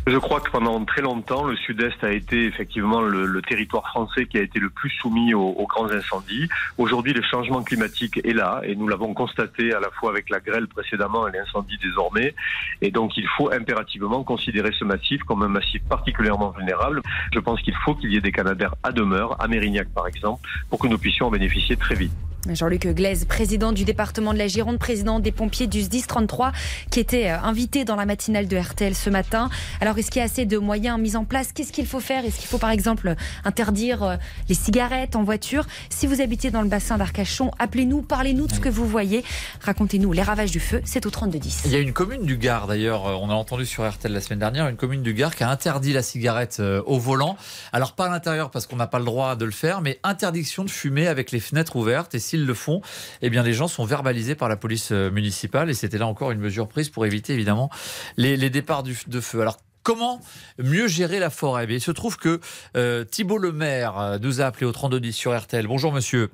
Je 0.08 0.18
crois 0.18 0.40
que 0.40 0.50
pendant 0.50 0.84
très 0.84 1.04
longtemps, 1.04 1.44
le 1.44 1.56
sud-est 1.56 2.04
a 2.04 2.12
été 2.12 2.46
effectivement 2.46 3.02
le, 3.02 3.40
territoire 3.48 3.88
français 3.88 4.26
qui 4.26 4.38
a 4.40 4.42
été 4.42 4.60
le 4.60 4.70
plus 4.70 4.90
soumis 4.90 5.34
aux, 5.36 5.50
aux 5.50 5.68
grands 5.68 5.92
incendies. 5.92 6.48
Aujourd'hui, 6.80 7.14
le 7.14 7.22
changement 7.22 7.62
climatique 7.62 8.20
est 8.24 8.34
là 8.34 8.62
et 8.64 8.76
nous 8.76 8.88
l'avons 8.88 9.14
constaté 9.14 9.74
à 9.74 9.80
la 9.80 9.90
fois 9.92 10.10
avec 10.10 10.30
la 10.30 10.40
grêle 10.40 10.68
précédemment 10.68 11.28
et 11.28 11.32
l'incendie 11.32 11.78
désormais. 11.84 12.34
Et 12.82 12.90
donc, 12.90 13.16
il 13.16 13.28
faut 13.38 13.52
impérativement 13.52 14.24
considérer 14.24 14.72
ce 14.78 14.86
massif 14.86 15.22
comme 15.24 15.44
un 15.44 15.48
massif 15.48 15.84
particulièrement 15.88 16.50
vulnérable. 16.50 17.02
Je 17.34 17.40
pense 17.40 17.62
qu'il 17.62 17.76
faut 17.86 17.94
qu'il 17.94 18.11
des 18.20 18.32
Canadaires 18.32 18.76
à 18.84 18.92
demeure, 18.92 19.42
à 19.42 19.48
Mérignac 19.48 19.88
par 19.90 20.08
exemple, 20.08 20.48
pour 20.70 20.80
que 20.80 20.88
nous 20.88 20.98
puissions 20.98 21.28
en 21.28 21.32
bénéficier 21.32 21.78
très 21.78 21.96
vite. 21.96 22.12
Jean-Luc 22.50 22.88
Glaise, 22.88 23.26
président 23.26 23.72
du 23.72 23.84
département 23.84 24.34
de 24.34 24.38
la 24.38 24.48
Gironde, 24.48 24.80
président 24.80 25.20
des 25.20 25.32
pompiers 25.32 25.68
du 25.68 25.84
10 25.84 26.08
33, 26.08 26.52
qui 26.90 27.00
était 27.00 27.30
euh, 27.30 27.40
invité 27.40 27.86
dans 27.86 27.96
la 27.96 28.06
matinale 28.06 28.48
de 28.48 28.58
RTL 28.58 28.96
ce 28.96 29.10
matin. 29.10 29.50
Alors, 29.80 29.98
est-ce 29.98 30.10
qu'il 30.10 30.20
y 30.20 30.24
a 30.24 30.26
assez 30.26 30.46
de 30.46 30.58
moyens 30.58 31.00
mis 31.00 31.16
en 31.16 31.24
place? 31.24 31.52
Qu'est-ce 31.54 31.72
qu'il 31.72 31.86
faut 31.86 32.00
faire? 32.00 32.26
Est-ce 32.26 32.40
qu'il 32.40 32.48
faut, 32.48 32.58
par 32.58 32.72
exemple, 32.72 33.16
interdire 33.46 34.04
euh, 34.04 34.16
les 34.50 34.56
cigarettes 34.56 35.16
en 35.16 35.24
voiture? 35.24 35.66
Si 35.90 36.08
vous 36.08 36.20
habitez 36.20 36.50
dans 36.50 36.64
le 36.64 36.68
bassin 36.68 36.98
d'Arcachon, 36.98 37.52
appelez-nous, 37.60 38.02
parlez-nous 38.02 38.48
de 38.48 38.54
ce 38.54 38.60
que 38.60 38.70
vous 38.70 38.88
voyez. 38.88 39.24
Racontez-nous 39.62 40.12
les 40.12 40.24
ravages 40.24 40.52
du 40.52 40.60
feu. 40.60 40.82
C'est 40.84 41.06
au 41.06 41.12
3210. 41.12 41.64
Il 41.66 41.72
y 41.72 41.76
a 41.76 41.80
une 41.80 41.94
commune 41.94 42.26
du 42.26 42.38
Gard, 42.38 42.66
d'ailleurs, 42.66 43.08
euh, 43.08 43.14
on 43.22 43.30
a 43.30 43.34
entendu 43.34 43.68
sur 43.68 43.88
RTL 43.88 44.12
la 44.12 44.22
semaine 44.22 44.40
dernière, 44.40 44.68
une 44.68 44.78
commune 44.78 45.04
du 45.04 45.14
Gard 45.14 45.36
qui 45.36 45.44
a 45.44 45.50
interdit 45.50 45.94
la 45.94 46.02
cigarette 46.02 46.62
au 46.86 46.98
volant. 46.98 47.38
Alors, 47.72 47.94
pas 47.94 48.08
à 48.08 48.10
l'intérieur 48.10 48.50
parce 48.50 48.66
qu'on 48.66 48.78
n'a 48.78 48.88
pas 48.88 49.00
le 49.00 49.06
droit 49.06 49.36
de 49.36 49.46
le 49.46 49.52
faire, 49.52 49.82
mais 49.82 50.00
interdiction 50.04 50.64
de 50.64 50.70
fumer 50.70 51.08
avec 51.08 51.32
les 51.32 51.40
fenêtres 51.40 51.76
ouvertes. 51.76 52.16
Et 52.16 52.20
s'ils 52.32 52.46
le 52.46 52.54
font, 52.54 52.82
eh 53.22 53.30
bien, 53.30 53.44
les 53.44 53.54
gens 53.54 53.68
sont 53.68 53.86
verbalisés 53.86 54.36
par 54.36 54.50
la 54.50 54.58
police 54.58 54.92
euh, 54.92 55.12
municipale. 55.12 55.70
Et 55.70 55.74
c'était 55.74 55.98
là 55.98 56.08
encore 56.08 56.32
une 56.32 56.40
mesure 56.40 56.68
prise 56.68 56.90
pour 56.90 57.06
éviter, 57.06 57.34
évidemment, 57.34 57.70
les, 58.18 58.50
départs 58.50 58.84
de 58.84 59.22
feu. 59.22 59.42
Alors, 59.42 59.58
Comment 59.84 60.22
mieux 60.60 60.88
gérer 60.88 61.20
la 61.20 61.32
forêt? 61.32 61.66
Eh 61.68 61.74
Il 61.74 61.82
se 61.82 61.90
trouve 61.90 62.18
que 62.18 62.40
euh, 62.78 63.04
Thibault 63.04 63.40
Lemaire 63.40 63.98
euh, 63.98 64.20
nous 64.22 64.40
a 64.40 64.46
appelé 64.46 64.68
au 64.68 64.72
3210 64.72 65.12
sur 65.12 65.36
RTL. 65.36 65.66
Bonjour 65.66 65.92
monsieur. 65.92 66.30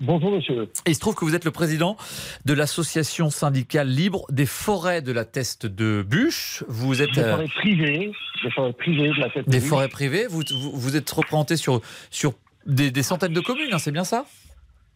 Bonjour 0.00 0.30
monsieur. 0.30 0.62
Et 0.86 0.90
il 0.90 0.94
se 0.94 1.00
trouve 1.00 1.14
que 1.14 1.26
vous 1.26 1.34
êtes 1.34 1.44
le 1.44 1.50
président 1.50 1.98
de 2.46 2.54
l'association 2.54 3.28
syndicale 3.28 3.88
libre 3.88 4.24
des 4.30 4.46
forêts 4.46 5.02
de 5.02 5.12
la 5.12 5.26
Teste 5.26 5.66
de 5.66 6.02
Bûche. 6.08 6.64
Vous 6.68 7.02
êtes 7.02 7.12
des 7.14 7.22
forêts 7.22 7.48
privées, 7.48 8.12
des 8.42 8.50
forêts 8.50 8.72
privées 8.72 9.08
de 9.08 9.20
la 9.20 9.28
Teste 9.28 9.48
Des 9.48 9.60
forêts 9.60 9.88
privées. 9.88 10.26
Vous, 10.26 10.42
vous, 10.72 10.96
êtes 10.96 11.10
représenté 11.10 11.58
sur 11.58 11.82
sur 12.10 12.32
des, 12.66 13.02
centaines 13.02 13.32
de 13.32 13.40
communes, 13.40 13.72
hein, 13.72 13.78
c'est 13.78 13.92
bien 13.92 14.04
ça? 14.04 14.24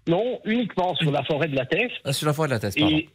Non, 0.08 0.40
uniquement 0.44 0.94
sur 0.96 1.10
la 1.10 1.22
forêt 1.24 1.48
de 1.48 1.56
la 1.56 1.66
Teste. 1.66 1.94
Ah, 2.04 2.12
sur 2.12 2.26
la 2.26 2.32
forêt 2.32 2.48
de 2.48 2.54
la 2.54 2.58
Teste, 2.58 2.78
pardon. 2.78 2.96
Et 2.96 3.08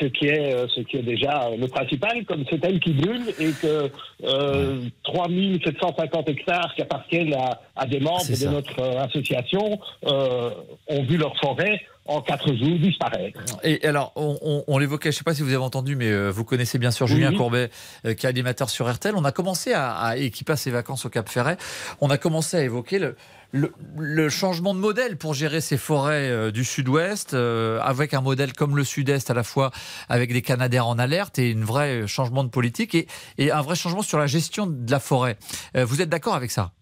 ce 0.00 0.06
qui 0.06 0.26
est 0.26 0.54
euh, 0.54 0.66
ce 0.68 0.80
qui 0.80 0.96
est 0.96 1.02
déjà 1.02 1.50
le 1.56 1.66
principal, 1.68 2.24
comme 2.24 2.44
c'est 2.48 2.64
elle 2.64 2.80
qui 2.80 2.92
brûle 2.92 3.22
et 3.38 3.50
que 3.50 3.90
euh, 4.24 4.80
3750 5.04 6.28
hectares 6.28 6.72
qui 6.74 6.82
appartiennent 6.82 7.34
à, 7.74 7.86
des 7.86 8.00
membres 8.00 8.24
de 8.26 8.48
notre 8.48 8.80
euh, 8.80 9.04
association 9.04 9.78
euh, 10.06 10.50
ont 10.88 11.02
vu 11.04 11.16
leur 11.16 11.36
forêt 11.38 11.80
en 12.06 12.20
quatre 12.20 12.54
jours 12.54 12.78
disparaître. 12.78 13.40
Et 13.64 13.84
alors, 13.84 14.12
on, 14.14 14.78
l'évoquait, 14.78 15.10
je 15.10 15.16
ne 15.16 15.18
sais 15.18 15.24
pas 15.24 15.34
si 15.34 15.42
vous 15.42 15.52
avez 15.52 15.64
entendu, 15.64 15.96
mais 15.96 16.30
vous 16.30 16.44
connaissez 16.44 16.78
bien 16.78 16.92
sûr 16.92 17.08
Julien 17.08 17.32
Courbet, 17.34 17.68
qui 18.04 18.26
est 18.26 18.28
animateur 18.28 18.70
sur 18.70 18.88
RTL. 18.88 19.12
On 19.16 19.24
a 19.24 19.32
commencé 19.32 19.72
à, 19.74 20.16
et 20.16 20.30
qui 20.30 20.44
passe 20.44 20.60
ses 20.62 20.70
vacances 20.70 21.04
au 21.04 21.08
Cap 21.08 21.28
Ferret, 21.28 21.56
on 22.00 22.08
a 22.08 22.16
commencé 22.16 22.58
à 22.58 22.62
évoquer 22.62 23.00
le, 23.00 23.16
le, 23.52 24.28
changement 24.28 24.74
de 24.74 24.80
modèle 24.80 25.16
pour 25.16 25.34
gérer 25.34 25.60
ces 25.60 25.76
forêts 25.76 26.30
euh, 26.30 26.50
du 26.50 26.64
sud-ouest, 26.64 27.34
euh, 27.34 27.78
avec 27.82 28.14
un 28.14 28.20
modèle 28.20 28.52
comme 28.52 28.76
le 28.76 28.84
sud-est 28.84 29.30
à 29.30 29.34
la 29.34 29.42
fois 29.42 29.70
avec 30.08 30.32
des 30.32 30.42
Canadaires 30.42 30.86
en 30.86 30.98
alerte 30.98 31.38
et 31.38 31.54
un 31.56 31.64
vrai 31.64 32.06
changement 32.06 32.44
de 32.44 32.50
politique 32.50 32.94
et, 32.94 33.06
un 33.50 33.62
vrai 33.62 33.76
changement 33.76 34.02
sur 34.02 34.18
la 34.18 34.26
gestion 34.26 34.66
de 34.66 34.90
la 34.90 35.00
forêt. 35.00 35.36
Euh, 35.76 35.84
vous 35.84 36.02
êtes 36.02 36.08
d'accord 36.08 36.34
avec 36.34 36.50
ça? 36.50 36.72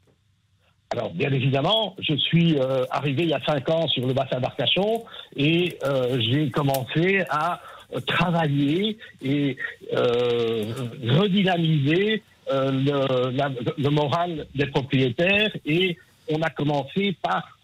Alors, 0.90 1.12
bien 1.12 1.32
évidemment, 1.32 1.96
je 1.98 2.14
suis 2.14 2.56
arrivé 2.90 3.24
il 3.24 3.30
y 3.30 3.34
a 3.34 3.40
cinq 3.44 3.68
ans 3.68 3.88
sur 3.88 4.06
le 4.06 4.12
bassin 4.12 4.38
d'Arcachon 4.38 5.02
et 5.36 5.76
j'ai 6.30 6.50
commencé 6.50 7.24
à 7.30 7.60
travailler 8.06 8.96
et 9.20 9.56
redynamiser 9.92 12.22
le, 12.48 13.74
le, 13.76 13.90
moral 13.90 14.46
des 14.54 14.66
propriétaires 14.66 15.50
et 15.66 15.98
on 16.30 16.40
a 16.42 16.50
commencé 16.50 17.16
par 17.22 17.58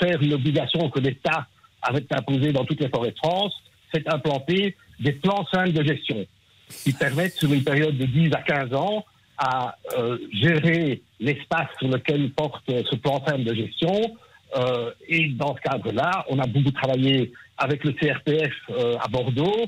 faire 0.00 0.22
une 0.22 0.34
obligation 0.34 0.88
que 0.90 1.00
l'État 1.00 1.46
avait 1.82 2.06
imposée 2.12 2.52
dans 2.52 2.64
toutes 2.64 2.80
les 2.80 2.88
forêts 2.88 3.10
de 3.10 3.16
France, 3.16 3.54
c'est 3.92 4.08
implanter 4.08 4.76
des 5.00 5.12
plans 5.12 5.46
simples 5.52 5.72
de 5.72 5.84
gestion 5.84 6.24
qui 6.68 6.92
permettent 6.92 7.34
sur 7.34 7.52
une 7.52 7.64
période 7.64 7.96
de 7.96 8.06
10 8.06 8.32
à 8.34 8.42
15 8.42 8.74
ans 8.74 9.04
à 9.38 9.76
euh, 9.98 10.18
gérer 10.32 11.02
l'espace 11.20 11.68
sur 11.78 11.88
lequel 11.88 12.30
porte 12.30 12.64
ce 12.68 12.94
plan 12.96 13.24
simple 13.26 13.44
de 13.44 13.54
gestion. 13.54 14.16
Euh, 14.56 14.90
et 15.08 15.28
dans 15.28 15.56
ce 15.56 15.60
cadre-là, 15.62 16.24
on 16.28 16.38
a 16.38 16.46
beaucoup 16.46 16.70
travaillé 16.70 17.32
avec 17.58 17.84
le 17.84 17.92
CRPF 17.92 18.52
euh, 18.70 18.96
à 19.00 19.08
Bordeaux, 19.08 19.66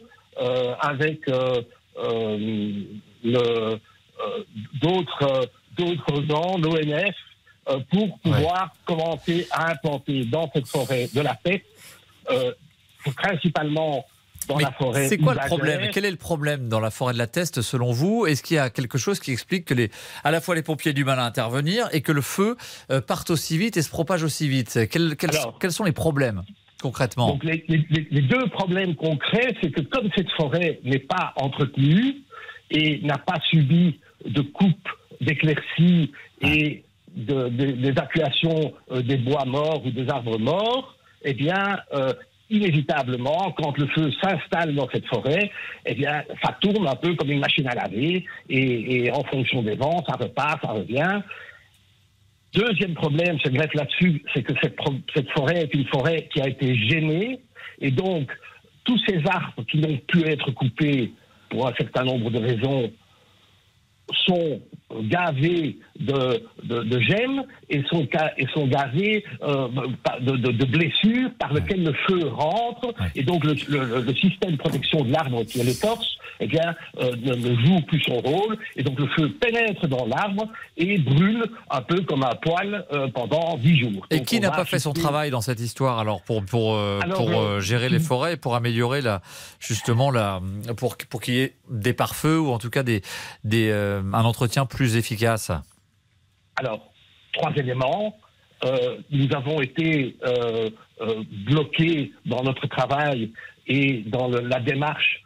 avec 0.80 1.20
d'autres 4.82 5.48
d'autres 5.76 6.24
gens, 6.28 6.58
l'ONF, 6.58 7.14
pour 7.90 8.18
pouvoir 8.20 8.72
commencer 8.84 9.46
à 9.50 9.72
implanter 9.72 10.24
dans 10.24 10.50
cette 10.52 10.68
forêt 10.68 11.08
de 11.12 11.20
la 11.20 11.34
paix, 11.34 11.64
principalement 13.16 14.04
c'est 15.08 15.18
quoi 15.18 15.34
le 15.34 15.46
problème? 15.46 15.90
Quel 15.92 16.04
est 16.04 16.10
le 16.10 16.16
problème 16.16 16.68
dans 16.68 16.80
la 16.80 16.90
forêt 16.90 17.12
de 17.12 17.18
la 17.18 17.26
Teste 17.26 17.62
selon 17.62 17.92
vous? 17.92 18.26
Est-ce 18.26 18.42
qu'il 18.42 18.56
y 18.56 18.60
a 18.60 18.70
quelque 18.70 18.98
chose 18.98 19.20
qui 19.20 19.32
explique 19.32 19.64
que 19.64 19.74
les, 19.74 19.90
à 20.22 20.30
la 20.30 20.40
fois 20.40 20.54
les 20.54 20.62
pompiers 20.62 20.92
du 20.92 21.04
mal 21.04 21.18
à 21.18 21.24
intervenir 21.24 21.88
et 21.92 22.00
que 22.00 22.12
le 22.12 22.20
feu 22.20 22.56
euh, 22.90 23.00
parte 23.00 23.30
aussi 23.30 23.58
vite 23.58 23.76
et 23.76 23.82
se 23.82 23.90
propage 23.90 24.22
aussi 24.22 24.48
vite? 24.48 24.88
Quels, 24.90 25.16
quels, 25.16 25.72
sont 25.72 25.84
les 25.84 25.92
problèmes 25.92 26.42
concrètement? 26.82 27.28
donc 27.28 27.44
les, 27.44 28.22
deux 28.22 28.46
problèmes 28.50 28.94
concrets, 28.94 29.54
c'est 29.62 29.70
que 29.70 29.80
comme 29.80 30.08
cette 30.14 30.30
forêt 30.32 30.80
n'est 30.84 30.98
pas 30.98 31.32
entretenue 31.36 32.16
et 32.70 33.00
n'a 33.02 33.18
pas 33.18 33.38
subi 33.50 34.00
de 34.26 34.40
coupe, 34.40 34.88
d'éclaircies 35.20 36.12
et 36.42 36.84
d'évacuation 37.14 38.72
euh, 38.90 39.02
des 39.02 39.16
bois 39.16 39.44
morts 39.44 39.82
ou 39.84 39.90
des 39.90 40.08
arbres 40.08 40.38
morts, 40.38 40.96
eh 41.22 41.32
bien, 41.32 41.78
euh, 41.92 42.12
inévitablement, 42.50 43.52
quand 43.56 43.76
le 43.78 43.86
feu 43.88 44.10
s'installe 44.22 44.74
dans 44.74 44.88
cette 44.92 45.06
forêt, 45.06 45.50
eh 45.86 45.94
bien, 45.94 46.22
ça 46.42 46.56
tourne 46.60 46.86
un 46.86 46.96
peu 46.96 47.14
comme 47.14 47.30
une 47.30 47.40
machine 47.40 47.66
à 47.68 47.74
laver, 47.74 48.24
et, 48.48 49.10
en 49.10 49.22
fonction 49.24 49.62
des 49.62 49.76
vents, 49.76 50.04
ça 50.06 50.16
repart, 50.16 50.60
ça 50.62 50.72
revient. 50.72 51.20
Deuxième 52.52 52.94
problème, 52.94 53.38
je 53.44 53.50
greffe 53.50 53.74
là-dessus, 53.74 54.22
c'est 54.34 54.42
que 54.42 54.52
cette 54.62 55.30
forêt 55.30 55.62
est 55.62 55.74
une 55.74 55.86
forêt 55.86 56.28
qui 56.32 56.40
a 56.40 56.48
été 56.48 56.74
gênée, 56.74 57.40
et 57.80 57.90
donc 57.90 58.30
tous 58.84 59.00
ces 59.06 59.22
arbres 59.26 59.64
qui 59.70 59.78
n'ont 59.78 59.98
pu 60.06 60.24
être 60.26 60.50
coupés 60.50 61.12
pour 61.48 61.66
un 61.66 61.74
certain 61.74 62.04
nombre 62.04 62.30
de 62.30 62.38
raisons 62.38 62.92
sont 64.26 64.60
gavés 65.02 65.78
de, 65.98 66.42
de, 66.64 67.00
gemmes 67.00 67.44
et 67.70 67.82
sont, 67.84 68.06
et 68.36 68.46
sont 68.48 68.66
gavés 68.66 69.24
euh, 69.42 69.68
de, 70.20 70.36
de, 70.36 70.64
blessures 70.64 71.30
par 71.38 71.52
lesquelles 71.52 71.84
le 71.84 71.92
feu 72.06 72.26
rentre. 72.28 72.94
Et 73.14 73.22
donc 73.22 73.44
le, 73.44 73.54
le, 74.00 74.14
système 74.14 74.52
de 74.52 74.56
protection 74.56 75.04
de 75.04 75.12
l'arbre 75.12 75.44
qui 75.44 75.60
est 75.60 75.64
l'écorce 75.64 76.18
eh 76.40 76.46
bien, 76.46 76.74
euh, 77.00 77.14
ne, 77.16 77.54
joue 77.64 77.80
plus 77.86 78.00
son 78.02 78.16
rôle. 78.18 78.58
Et 78.76 78.82
donc 78.82 78.98
le 78.98 79.06
feu 79.08 79.30
pénètre 79.40 79.86
dans 79.86 80.04
l'arbre 80.06 80.48
et 80.76 80.98
brûle 80.98 81.44
un 81.70 81.82
peu 81.82 82.00
comme 82.02 82.24
un 82.24 82.34
poil 82.34 82.84
euh, 82.92 83.08
pendant 83.08 83.56
dix 83.58 83.78
jours. 83.78 84.06
Et 84.10 84.22
qui 84.22 84.40
n'a 84.40 84.50
pas 84.50 84.64
fait 84.64 84.80
son 84.80 84.92
travail 84.92 85.30
dans 85.30 85.40
cette 85.40 85.60
histoire 85.60 85.98
alors 85.98 86.22
pour, 86.22 86.44
pour, 86.44 86.78
pour 87.14 87.60
gérer 87.60 87.88
les 87.88 88.00
forêts, 88.00 88.36
pour 88.36 88.56
améliorer 88.56 89.00
la, 89.00 89.22
justement 89.60 90.10
la, 90.10 90.40
pour, 90.76 90.96
pour 91.08 91.20
qu'il 91.20 91.34
y 91.34 91.40
ait 91.40 91.54
des 91.70 91.92
pare-feux 91.92 92.38
ou 92.38 92.50
en 92.50 92.58
tout 92.58 92.70
cas 92.70 92.82
des, 92.82 93.02
des, 93.44 93.70
un 93.70 94.24
entretien 94.24 94.66
plus 94.66 94.83
efficace 94.92 95.50
Alors, 96.56 96.92
trois 97.32 97.52
éléments. 97.56 98.16
Euh, 98.64 98.96
nous 99.10 99.28
avons 99.34 99.60
été 99.60 100.16
euh, 100.24 100.70
euh, 101.00 101.22
bloqués 101.46 102.12
dans 102.24 102.42
notre 102.42 102.66
travail 102.66 103.32
et 103.66 104.04
dans 104.06 104.28
la 104.28 104.60
démarche 104.60 105.20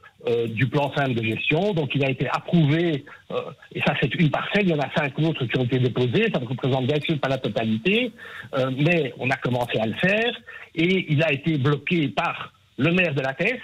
du 0.48 0.66
plan 0.66 0.92
simple 0.96 1.14
de 1.14 1.22
gestion. 1.22 1.72
Donc, 1.74 1.94
il 1.94 2.04
a 2.04 2.10
été 2.10 2.28
approuvé, 2.28 3.04
et 3.72 3.80
ça, 3.86 3.94
c'est 4.00 4.12
une 4.16 4.30
parcelle. 4.30 4.64
Il 4.64 4.70
y 4.70 4.74
en 4.74 4.80
a 4.80 4.90
cinq 4.94 5.16
autres 5.20 5.46
qui 5.46 5.56
ont 5.56 5.62
été 5.62 5.78
déposés. 5.78 6.28
Ça 6.34 6.40
ne 6.40 6.44
représente 6.44 6.86
bien 6.86 7.00
sûr 7.00 7.20
pas 7.20 7.28
la 7.28 7.38
totalité, 7.38 8.10
mais 8.76 9.14
on 9.18 9.30
a 9.30 9.36
commencé 9.36 9.78
à 9.78 9.86
le 9.86 9.94
faire. 9.94 10.32
Et 10.74 11.12
il 11.12 11.22
a 11.22 11.32
été 11.32 11.56
bloqué 11.56 12.08
par 12.08 12.52
le 12.78 12.92
maire 12.92 13.14
de 13.14 13.20
la 13.20 13.32
Teste, 13.32 13.62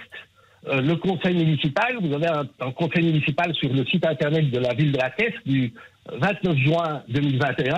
le 0.67 0.95
conseil 0.95 1.35
municipal. 1.35 1.97
Vous 2.01 2.13
avez 2.13 2.27
un, 2.27 2.71
conseil 2.71 3.05
municipal 3.05 3.53
sur 3.55 3.71
le 3.71 3.85
site 3.85 4.05
internet 4.05 4.49
de 4.49 4.59
la 4.59 4.73
ville 4.73 4.91
de 4.91 4.97
la 4.97 5.09
Teste 5.11 5.37
du 5.45 5.73
29 6.11 6.57
juin 6.57 7.03
2021, 7.09 7.77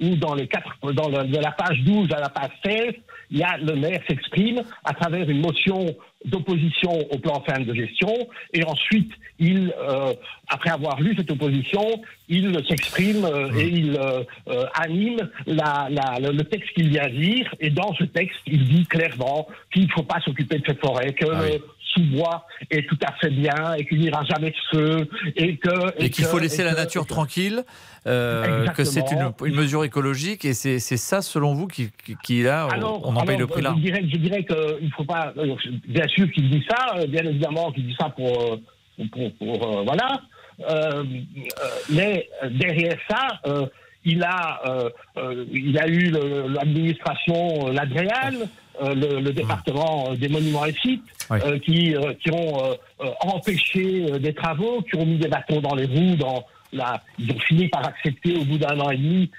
où 0.00 0.16
dans, 0.16 0.34
les 0.34 0.48
quatre, 0.48 0.76
dans 0.92 1.08
le, 1.08 1.24
de 1.28 1.38
la 1.38 1.52
page 1.52 1.80
12 1.84 2.12
à 2.12 2.20
la 2.20 2.28
page 2.28 2.50
16, 2.64 2.94
il 3.30 3.38
y 3.38 3.42
a 3.42 3.56
le 3.58 3.76
maire 3.76 4.00
s'exprime 4.08 4.62
à 4.84 4.94
travers 4.94 5.28
une 5.28 5.40
motion 5.40 5.94
d'opposition 6.24 6.90
au 7.12 7.18
plan 7.18 7.40
fin 7.46 7.60
de 7.60 7.72
gestion, 7.72 8.12
et 8.52 8.64
ensuite, 8.64 9.12
il, 9.38 9.72
euh, 9.78 10.12
après 10.48 10.70
avoir 10.70 11.00
lu 11.00 11.14
cette 11.16 11.30
opposition, 11.30 11.84
il 12.28 12.52
s'exprime 12.68 13.24
euh, 13.24 13.52
et 13.56 13.68
il 13.68 13.96
euh, 13.96 14.64
anime 14.74 15.30
la, 15.46 15.88
la, 15.90 16.18
le, 16.18 16.42
texte 16.42 16.70
qu'il 16.74 16.88
vient 16.88 17.06
lire, 17.06 17.54
et 17.60 17.70
dans 17.70 17.94
ce 17.94 18.04
texte, 18.04 18.40
il 18.46 18.64
dit 18.64 18.84
clairement 18.86 19.46
qu'il 19.72 19.84
ne 19.84 19.90
faut 19.90 20.02
pas 20.02 20.20
s'occuper 20.24 20.58
de 20.58 20.64
cette 20.66 20.80
forêt, 20.80 21.12
que 21.12 21.26
ah 21.30 21.40
sous-bois 21.98 22.46
est 22.70 22.88
tout 22.88 22.98
à 23.06 23.12
fait 23.20 23.30
bien, 23.30 23.74
et 23.76 23.84
qu'il 23.84 23.98
n'y 23.98 24.10
aura 24.10 24.24
jamais 24.24 24.50
de 24.50 24.56
feu, 24.70 25.08
et 25.36 25.56
que... 25.56 26.02
Et, 26.02 26.10
qu'il 26.10 26.24
faut 26.24 26.38
laisser 26.38 26.64
la 26.64 26.74
nature 26.74 27.06
tranquille, 27.06 27.64
que 28.04 28.84
c'est 28.84 29.10
une, 29.12 29.32
une, 29.44 29.54
mesure 29.56 29.84
écologique, 29.84 30.44
et 30.44 30.54
c'est 30.54 30.78
ça, 30.78 31.22
selon 31.22 31.54
vous, 31.54 31.66
qui, 31.66 31.90
qui, 32.22 32.42
là, 32.42 32.68
on 33.02 33.16
en 33.16 33.24
paye 33.24 33.36
le 33.36 33.46
prix 33.46 33.62
là 33.62 33.74
Je 33.76 33.82
dirais, 33.82 34.02
je 34.10 34.16
dirais 34.16 34.44
qu'il 34.44 34.86
ne 34.86 34.90
faut 34.96 35.04
pas 35.04 35.32
bien 35.86 36.06
sûr 36.08 36.30
qu'il 36.32 36.50
dit 36.50 36.64
ça, 36.68 36.96
euh, 36.96 37.06
bien 37.06 37.24
évidemment 37.24 37.72
qu'il 37.72 37.86
dit 37.86 37.96
ça 37.98 38.10
pour, 38.10 38.52
euh, 38.52 39.04
pour, 39.38 39.78
euh, 39.78 39.84
voilà. 39.84 40.20
mais 41.90 42.28
derrière 42.50 42.96
ça, 43.08 43.40
il 44.04 44.22
a, 44.22 44.60
il 45.52 45.78
a 45.78 45.88
eu 45.88 46.10
l'administration 46.48 47.68
l'Adréal, 47.68 48.48
le, 48.80 49.30
département 49.30 50.14
des 50.14 50.28
monuments 50.28 50.64
et 50.64 50.74
sites, 50.74 51.02
qui, 51.64 51.94
qui 52.20 52.30
ont 52.30 52.76
empêché 53.20 54.18
des 54.20 54.34
travaux, 54.34 54.82
qui 54.82 54.96
ont 54.96 55.06
mis 55.06 55.18
des 55.18 55.28
bâtons 55.28 55.60
dans 55.60 55.74
les 55.74 55.86
roues, 55.86 56.16
dans 56.16 56.44
la, 56.72 57.02
ils 57.18 57.30
ont 57.32 57.38
fini 57.40 57.68
par 57.68 57.86
accepter 57.86 58.36
au 58.36 58.44
bout 58.44 58.58
d'un 58.58 58.78
an 58.80 58.90
et 58.90 58.96
demi 58.96 59.30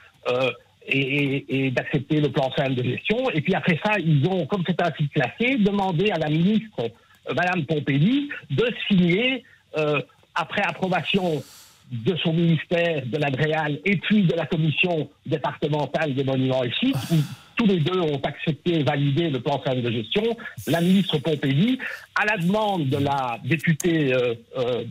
et, 0.91 1.71
d'accepter 1.71 2.19
le 2.19 2.30
plan 2.30 2.52
simple 2.56 2.75
de 2.75 2.84
gestion. 2.84 3.30
Et 3.32 3.41
puis 3.41 3.54
après 3.54 3.80
ça, 3.84 3.93
ils 3.99 4.25
ont, 4.28 4.45
comme 4.45 4.63
c'est 4.67 4.82
un 4.82 4.91
site 4.97 5.12
classé, 5.13 5.58
demandé 5.58 6.12
à 6.12 6.17
la 6.17 6.30
ministre, 6.30 6.80
euh, 6.80 7.34
Madame 7.34 7.65
Pompéi, 7.65 8.30
de 8.49 8.65
signer, 8.88 9.43
euh, 9.78 10.02
après 10.36 10.62
approbation 10.62 11.43
de 11.91 12.15
son 12.17 12.34
ministère, 12.34 13.04
de 13.06 13.17
l'Adréal, 13.17 13.80
et 13.84 13.97
puis 13.97 14.23
de 14.23 14.36
la 14.36 14.45
commission 14.45 15.10
départementale 15.25 16.13
des 16.13 16.23
monuments 16.23 16.63
et 16.63 16.71
sites, 16.80 16.95
tous 17.60 17.65
les 17.65 17.80
deux 17.80 18.00
ont 18.00 18.22
accepté 18.24 18.80
et 18.80 18.84
validé 18.84 19.30
le 19.30 19.41
plan 19.41 19.62
de 19.76 19.91
gestion. 19.91 20.24
La 20.67 20.80
ministre 20.80 21.17
Pompéi, 21.17 21.78
à 22.15 22.26
la 22.26 22.38
demande 22.38 22.88
de 22.88 22.98
la 22.98 23.38
députée 23.43 24.13
euh, 24.13 24.34
euh 24.58 24.86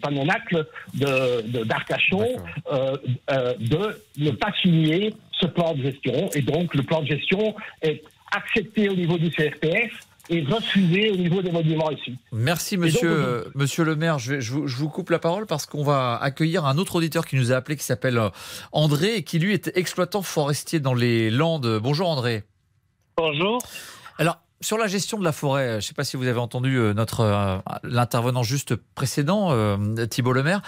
Panonacle 0.00 0.66
d'Arcachon, 0.94 2.20
de, 2.20 2.72
euh, 2.72 2.96
euh, 3.30 3.54
de 3.60 4.02
ne 4.16 4.30
pas 4.30 4.50
signer 4.62 5.12
ce 5.38 5.46
plan 5.46 5.74
de 5.74 5.82
gestion. 5.82 6.30
Et 6.34 6.40
donc, 6.40 6.74
le 6.74 6.82
plan 6.82 7.02
de 7.02 7.06
gestion 7.06 7.54
est 7.82 8.02
accepté 8.34 8.88
au 8.88 8.94
niveau 8.94 9.18
du 9.18 9.30
CRPF 9.30 10.07
et 10.30 10.42
refusé 10.44 11.10
au 11.10 11.16
niveau 11.16 11.42
des 11.42 11.50
monuments 11.50 11.90
ici. 11.90 12.16
Merci, 12.32 12.76
monsieur, 12.76 13.50
monsieur 13.54 13.84
le 13.84 13.96
maire. 13.96 14.18
Je, 14.18 14.40
je, 14.40 14.52
vous, 14.52 14.88
coupe 14.88 15.10
la 15.10 15.18
parole 15.18 15.46
parce 15.46 15.66
qu'on 15.66 15.82
va 15.82 16.16
accueillir 16.16 16.66
un 16.66 16.78
autre 16.78 16.96
auditeur 16.96 17.26
qui 17.26 17.36
nous 17.36 17.52
a 17.52 17.56
appelé 17.56 17.76
qui 17.76 17.84
s'appelle 17.84 18.18
euh, 18.18 18.30
André 18.72 19.16
et 19.16 19.22
qui 19.22 19.38
lui 19.38 19.54
est 19.54 19.70
exploitant 19.76 20.22
forestier 20.22 20.80
dans 20.80 20.94
les 20.94 21.30
Landes. 21.30 21.78
Bonjour 21.82 22.08
André. 22.08 22.44
Bonjour. 23.16 23.58
Alors, 24.18 24.38
sur 24.60 24.76
la 24.76 24.86
gestion 24.86 25.18
de 25.18 25.24
la 25.24 25.32
forêt, 25.32 25.70
je 25.72 25.76
ne 25.76 25.80
sais 25.80 25.94
pas 25.94 26.04
si 26.04 26.16
vous 26.16 26.26
avez 26.26 26.40
entendu 26.40 26.76
euh, 26.76 26.92
notre 26.92 27.20
euh, 27.20 27.58
l'intervenant 27.82 28.42
juste 28.42 28.74
précédent, 28.76 29.54
Thibault 30.10 30.32
Lemaire. 30.32 30.62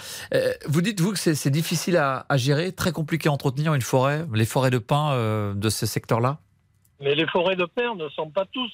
Vous 0.67 0.81
dites 0.81 0.99
vous 1.01 1.11
que 1.11 1.19
c'est 1.19 1.49
difficile 1.49 1.97
à, 1.97 2.25
à, 2.29 2.37
gérer, 2.37 2.71
très 2.71 2.91
compliqué 2.91 3.29
à 3.29 3.31
entretenir 3.31 3.73
une 3.73 3.81
forêt, 3.81 4.25
les 4.33 4.45
forêts 4.45 4.71
de 4.71 4.77
pins 4.79 5.53
de 5.53 5.69
ce 5.69 5.85
secteur-là? 5.85 6.39
Mais 7.01 7.15
les 7.15 7.27
forêts 7.27 7.55
de 7.55 7.65
pins 7.65 7.95
ne 7.95 8.07
sont 8.09 8.29
pas 8.29 8.45
tous 8.45 8.71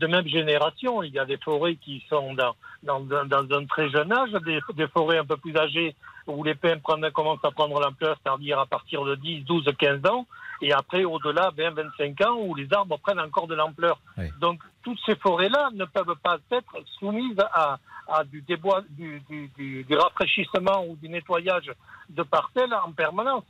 de 0.00 0.06
même 0.06 0.26
génération. 0.26 1.02
Il 1.02 1.12
y 1.12 1.18
a 1.18 1.24
des 1.24 1.36
forêts 1.36 1.76
qui 1.76 2.02
sont 2.08 2.34
dans, 2.34 2.56
dans, 2.82 3.00
dans 3.00 3.56
un 3.56 3.66
très 3.66 3.88
jeune 3.90 4.12
âge, 4.12 4.32
des, 4.44 4.60
des, 4.74 4.88
forêts 4.88 5.18
un 5.18 5.24
peu 5.24 5.36
plus 5.36 5.56
âgées 5.56 5.94
où 6.26 6.42
les 6.42 6.54
pins 6.54 6.78
commencent 6.78 7.44
à 7.44 7.50
prendre 7.50 7.80
l'ampleur, 7.80 8.16
c'est-à-dire 8.22 8.58
à 8.58 8.66
partir 8.66 9.04
de 9.04 9.14
10, 9.14 9.44
12, 9.44 9.68
15 9.78 10.06
ans, 10.06 10.26
et 10.62 10.72
après 10.72 11.04
au-delà 11.04 11.50
20, 11.56 11.70
25 11.70 12.20
ans 12.26 12.36
où 12.40 12.54
les 12.54 12.72
arbres 12.72 12.98
prennent 12.98 13.20
encore 13.20 13.46
de 13.46 13.54
l'ampleur. 13.54 13.98
Donc 14.40 14.60
toutes 14.82 14.98
ces 15.04 15.16
forêts-là 15.16 15.70
ne 15.74 15.84
peuvent 15.84 16.16
pas 16.22 16.38
être 16.50 16.74
soumises 16.98 17.40
à, 17.52 17.78
du, 18.24 18.42
débois, 18.42 18.82
du, 18.90 19.86
rafraîchissement 19.90 20.84
ou 20.86 20.96
du 20.96 21.08
nettoyage 21.08 21.70
de 22.08 22.22
parcelles 22.22 22.74
en 22.74 22.92
permanence. 22.92 23.44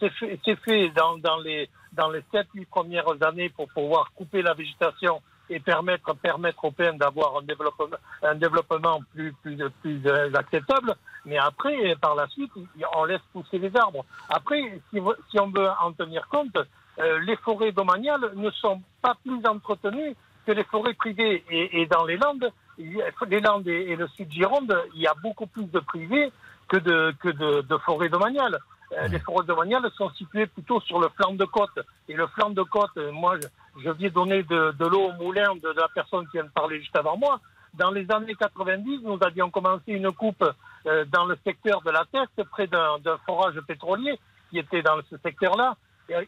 C'est 0.00 0.10
fait, 0.10 0.90
dans, 0.90 1.38
les, 1.42 1.68
dans 1.92 2.10
les 2.10 2.22
7-8 2.32 2.66
premières 2.66 3.22
années 3.22 3.48
pour 3.50 3.68
pouvoir 3.68 4.12
couper 4.14 4.42
la 4.42 4.54
végétation 4.54 5.20
et 5.50 5.60
permettre, 5.60 6.14
permettre 6.14 6.64
aux 6.64 6.70
pins 6.70 6.94
d'avoir 6.94 7.38
un 7.38 7.42
développement, 7.42 7.96
un 8.22 8.34
développement 8.34 9.00
plus, 9.14 9.32
plus, 9.42 9.58
plus 9.82 10.00
acceptable. 10.34 10.94
Mais 11.26 11.38
après, 11.38 11.96
par 12.00 12.14
la 12.14 12.26
suite, 12.28 12.52
on 12.96 13.04
laisse 13.04 13.20
pousser 13.32 13.58
les 13.58 13.74
arbres. 13.76 14.04
Après, 14.28 14.80
si, 14.90 15.00
si 15.30 15.40
on 15.40 15.50
veut 15.50 15.68
en 15.82 15.92
tenir 15.92 16.26
compte, 16.28 16.56
euh, 16.98 17.18
les 17.20 17.36
forêts 17.36 17.72
domaniales 17.72 18.32
ne 18.34 18.50
sont 18.50 18.80
pas 19.02 19.16
plus 19.24 19.44
entretenues 19.46 20.14
que 20.46 20.52
les 20.52 20.64
forêts 20.64 20.94
privées. 20.94 21.44
Et, 21.50 21.86
dans 21.86 22.04
les 22.04 22.16
Landes, 22.16 22.50
les 22.78 23.40
Landes 23.40 23.66
et, 23.66 23.96
le 23.96 24.06
sud 24.08 24.30
Gironde, 24.30 24.76
il 24.94 25.00
y 25.00 25.06
a 25.06 25.14
beaucoup 25.22 25.46
plus 25.46 25.64
de 25.64 25.80
privés 25.80 26.30
que 26.68 26.76
de, 26.76 27.14
que 27.20 27.28
de, 27.28 27.62
de 27.62 27.76
forêts 27.78 28.08
domaniales. 28.08 28.58
Euh, 28.92 29.08
les 29.08 29.18
forêts 29.18 29.46
domaniales 29.46 29.90
sont 29.96 30.10
situées 30.10 30.46
plutôt 30.46 30.80
sur 30.80 31.00
le 31.00 31.08
flanc 31.08 31.34
de 31.34 31.44
côte. 31.44 31.78
Et 32.08 32.14
le 32.14 32.26
flanc 32.28 32.50
de 32.50 32.62
côte, 32.62 32.96
euh, 32.98 33.10
moi, 33.10 33.36
je, 33.40 33.48
viens 33.76 34.10
donner 34.10 34.42
de, 34.42 34.86
l'eau 34.86 35.08
au 35.08 35.12
moulin 35.12 35.54
de, 35.56 35.68
la 35.68 35.88
personne 35.94 36.26
qui 36.26 36.32
vient 36.36 36.44
de 36.44 36.50
parler 36.50 36.78
juste 36.80 36.96
avant 36.96 37.16
moi. 37.16 37.40
Dans 37.74 37.90
les 37.90 38.08
années 38.10 38.34
90, 38.34 39.00
nous 39.02 39.18
avions 39.20 39.50
commencé 39.50 39.92
une 39.92 40.12
coupe 40.12 40.44
euh, 40.86 41.04
dans 41.06 41.24
le 41.24 41.36
secteur 41.44 41.82
de 41.82 41.90
la 41.90 42.04
Teste, 42.12 42.48
près 42.50 42.68
d'un 42.68 42.98
forage 43.26 43.60
pétrolier 43.66 44.18
qui 44.50 44.58
était 44.58 44.82
dans 44.82 44.98
ce 45.10 45.16
secteur-là. 45.18 45.76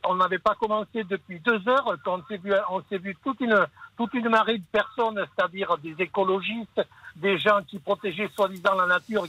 on 0.09 0.17
n'avait 0.17 0.39
pas 0.39 0.57
commencé 0.57 1.05
depuis 1.05 1.39
deux 1.41 1.69
heures 1.69 1.97
quand 2.05 2.19
on 2.19 2.25
s'est 2.25 2.39
vu, 2.39 2.53
on 2.71 2.83
s'est 2.89 2.99
vu 2.99 3.17
toute 3.23 3.41
une, 3.41 4.29
marée 4.29 4.59
de 4.59 4.65
personnes, 4.73 5.25
c'est-à-dire 5.37 5.79
des 5.79 5.95
écologistes, 6.01 6.83
des 7.15 7.39
gens 7.39 7.61
qui 7.63 7.79
protégeaient 7.79 8.31
soi-disant 8.35 8.75
la 8.75 8.87
nature 8.87 9.25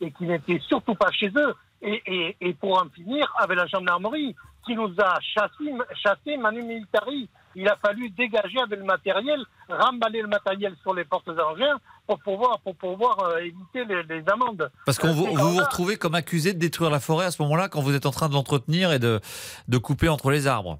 et 0.00 0.12
qui, 0.12 0.24
n'étaient 0.24 0.60
surtout 0.60 0.94
pas 0.94 1.10
chez 1.10 1.32
eux. 1.36 1.54
Et, 1.80 2.02
et, 2.06 2.36
et, 2.40 2.54
pour 2.54 2.76
en 2.82 2.88
finir 2.88 3.32
avec 3.38 3.56
la 3.56 3.66
gendarmerie 3.66 4.34
qui 4.66 4.74
nous 4.74 4.92
a 4.98 5.18
chassé, 5.20 5.72
chassé 5.94 6.36
Manu 6.36 6.62
Militari. 6.62 7.28
Il 7.58 7.68
a 7.68 7.74
fallu 7.74 8.08
dégager 8.10 8.60
avec 8.60 8.78
le 8.78 8.84
matériel, 8.84 9.44
remballer 9.68 10.22
le 10.22 10.28
matériel 10.28 10.76
sur 10.80 10.94
les 10.94 11.04
portes 11.04 11.28
engins 11.28 11.76
pour 12.06 12.20
pouvoir, 12.20 12.60
pour 12.60 12.76
pouvoir 12.76 13.18
euh, 13.18 13.38
éviter 13.38 13.84
les, 13.84 14.04
les, 14.04 14.22
amendes. 14.30 14.70
Parce 14.86 14.96
que 14.96 15.08
vous 15.08 15.26
vous, 15.26 15.34
vous 15.34 15.56
retrouvez 15.56 15.96
comme 15.96 16.14
accusé 16.14 16.52
de 16.54 16.58
détruire 16.60 16.88
la 16.88 17.00
forêt 17.00 17.26
à 17.26 17.30
ce 17.32 17.42
moment-là 17.42 17.68
quand 17.68 17.80
vous 17.80 17.96
êtes 17.96 18.06
en 18.06 18.12
train 18.12 18.28
de 18.28 18.34
l'entretenir 18.34 18.92
et 18.92 19.00
de, 19.00 19.20
de 19.66 19.78
couper 19.78 20.08
entre 20.08 20.30
les 20.30 20.46
arbres. 20.46 20.78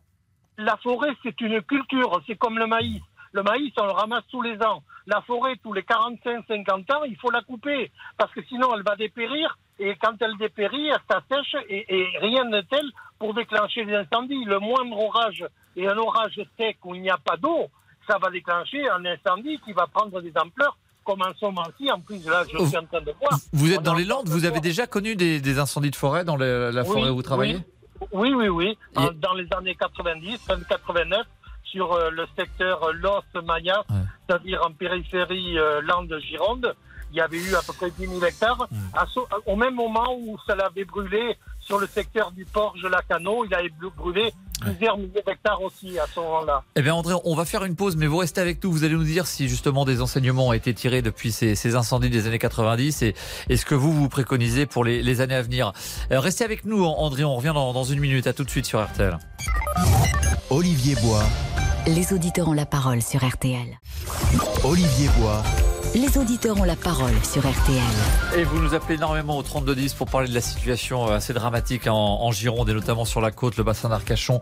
La 0.56 0.76
forêt, 0.76 1.10
c'est 1.24 1.40
une 1.40 1.60
culture, 1.62 2.22
c'est 2.28 2.36
comme 2.36 2.60
le 2.60 2.68
maïs. 2.68 3.02
Le 3.32 3.42
maïs, 3.42 3.72
on 3.80 3.86
le 3.86 3.92
ramasse 3.92 4.24
tous 4.30 4.42
les 4.42 4.62
ans. 4.62 4.84
La 5.08 5.20
forêt, 5.22 5.56
tous 5.60 5.72
les 5.72 5.82
45-50 5.82 6.94
ans, 6.94 7.02
il 7.08 7.16
faut 7.16 7.32
la 7.32 7.42
couper 7.42 7.90
parce 8.16 8.32
que 8.32 8.42
sinon 8.44 8.68
elle 8.76 8.84
va 8.84 8.94
dépérir 8.94 9.58
et 9.78 9.96
quand 10.02 10.14
elle 10.20 10.36
dépérit, 10.38 10.88
elle 10.88 11.00
s'assèche 11.08 11.56
et, 11.68 12.06
rien 12.20 12.44
n'est 12.44 12.64
tel 12.64 12.84
pour 13.18 13.34
déclencher 13.34 13.84
les 13.84 13.94
incendies. 13.94 14.44
Le 14.44 14.58
moindre 14.58 14.98
orage 14.98 15.44
et 15.76 15.86
un 15.88 15.96
orage 15.96 16.40
sec 16.58 16.78
où 16.84 16.94
il 16.94 17.02
n'y 17.02 17.10
a 17.10 17.18
pas 17.18 17.36
d'eau, 17.36 17.68
ça 18.08 18.18
va 18.18 18.30
déclencher 18.30 18.88
un 18.90 19.04
incendie 19.04 19.58
qui 19.64 19.72
va 19.72 19.86
prendre 19.86 20.20
des 20.20 20.32
ampleurs 20.36 20.76
comme 21.04 21.22
en 21.22 21.32
ce 21.38 21.44
moment-ci. 21.44 21.90
En 21.90 22.00
plus, 22.00 22.24
là, 22.26 22.44
je 22.52 22.64
suis 22.66 22.76
en 22.76 22.84
train 22.84 23.00
de 23.00 23.12
voir. 23.20 23.38
Vous 23.52 23.72
êtes 23.72 23.82
dans 23.82 23.94
les 23.94 24.04
Landes, 24.04 24.28
vous 24.28 24.44
avez 24.44 24.60
déjà 24.60 24.86
connu 24.86 25.16
des, 25.16 25.58
incendies 25.58 25.90
de 25.90 25.96
forêt 25.96 26.24
dans 26.24 26.36
la 26.36 26.84
forêt 26.84 27.10
où 27.10 27.16
vous 27.16 27.22
travaillez? 27.22 27.58
Oui, 28.12 28.32
oui, 28.34 28.48
oui. 28.48 28.78
Dans 28.94 29.34
les 29.34 29.46
années 29.56 29.74
90, 29.74 30.40
89, 30.68 31.26
sur 31.64 31.92
euh, 31.92 32.10
le 32.10 32.24
secteur 32.36 32.92
Los-Maya, 32.94 33.84
c'est-à-dire 34.26 34.62
en 34.66 34.72
périphérie 34.72 35.58
euh, 35.58 35.82
Landes-Gironde, 35.82 36.74
il 37.12 37.16
y 37.16 37.20
avait 37.20 37.38
eu 37.38 37.54
à 37.54 37.62
peu 37.66 37.72
près 37.72 37.90
10 37.90 38.06
000 38.06 38.24
hectares. 38.24 38.68
Mm. 38.70 39.20
au 39.46 39.56
même 39.56 39.74
moment 39.74 40.16
où 40.18 40.36
ça 40.46 40.54
l'avait 40.54 40.84
brûlé 40.84 41.36
sur 41.60 41.78
le 41.78 41.86
secteur 41.86 42.32
du 42.32 42.44
port 42.44 42.74
Lacano, 42.90 43.44
il 43.44 43.54
avait 43.54 43.70
brûlé 43.96 44.32
plusieurs 44.60 44.96
milliers 44.96 45.22
d'hectares 45.24 45.62
aussi 45.62 45.98
à 45.98 46.06
ce 46.12 46.20
moment-là. 46.20 46.62
Eh 46.76 46.82
bien 46.82 46.94
André, 46.94 47.14
on 47.24 47.34
va 47.34 47.44
faire 47.44 47.64
une 47.64 47.76
pause, 47.76 47.96
mais 47.96 48.06
vous 48.06 48.16
restez 48.16 48.40
avec 48.40 48.62
nous. 48.62 48.72
Vous 48.72 48.84
allez 48.84 48.94
nous 48.94 49.04
dire 49.04 49.26
si 49.26 49.48
justement 49.48 49.84
des 49.84 50.00
enseignements 50.00 50.48
ont 50.48 50.52
été 50.52 50.74
tirés 50.74 51.02
depuis 51.02 51.32
ces, 51.32 51.76
incendies 51.76 52.10
des 52.10 52.26
années 52.26 52.38
90 52.38 53.02
et, 53.02 53.14
ce 53.54 53.64
que 53.64 53.74
vous 53.74 53.92
vous 53.92 54.08
préconisez 54.08 54.66
pour 54.66 54.84
les, 54.84 55.20
années 55.20 55.34
à 55.34 55.42
venir? 55.42 55.72
Euh, 56.10 56.20
restez 56.20 56.44
avec 56.44 56.64
nous, 56.64 56.84
André. 56.84 57.24
On 57.24 57.36
revient 57.36 57.52
dans, 57.54 57.72
dans 57.72 57.84
une 57.84 58.00
minute. 58.00 58.26
À 58.26 58.32
tout 58.32 58.44
de 58.44 58.50
suite 58.50 58.66
sur 58.66 58.82
RTL. 58.82 59.18
Olivier 60.50 60.94
Bois. 60.96 61.22
Les 61.86 62.12
auditeurs 62.12 62.48
ont 62.48 62.52
la 62.52 62.66
parole 62.66 63.00
sur 63.02 63.26
RTL. 63.26 63.78
Olivier 64.64 65.08
Bois 65.18 65.42
les 65.94 66.18
auditeurs 66.18 66.60
ont 66.60 66.64
la 66.64 66.76
parole 66.76 67.14
sur 67.22 67.40
RTL. 67.40 68.38
Et 68.38 68.44
vous 68.44 68.60
nous 68.60 68.74
appelez 68.74 68.96
énormément 68.96 69.38
au 69.38 69.42
3210 69.42 69.94
pour 69.94 70.06
parler 70.06 70.28
de 70.28 70.34
la 70.34 70.40
situation 70.40 71.08
euh, 71.08 71.16
assez 71.16 71.32
dramatique 71.32 71.86
en, 71.86 72.30
Gironde 72.30 72.68
et 72.68 72.74
notamment 72.74 73.04
sur 73.04 73.20
la 73.20 73.30
côte, 73.30 73.56
le 73.56 73.64
bassin 73.64 73.88
d'Arcachon 73.88 74.40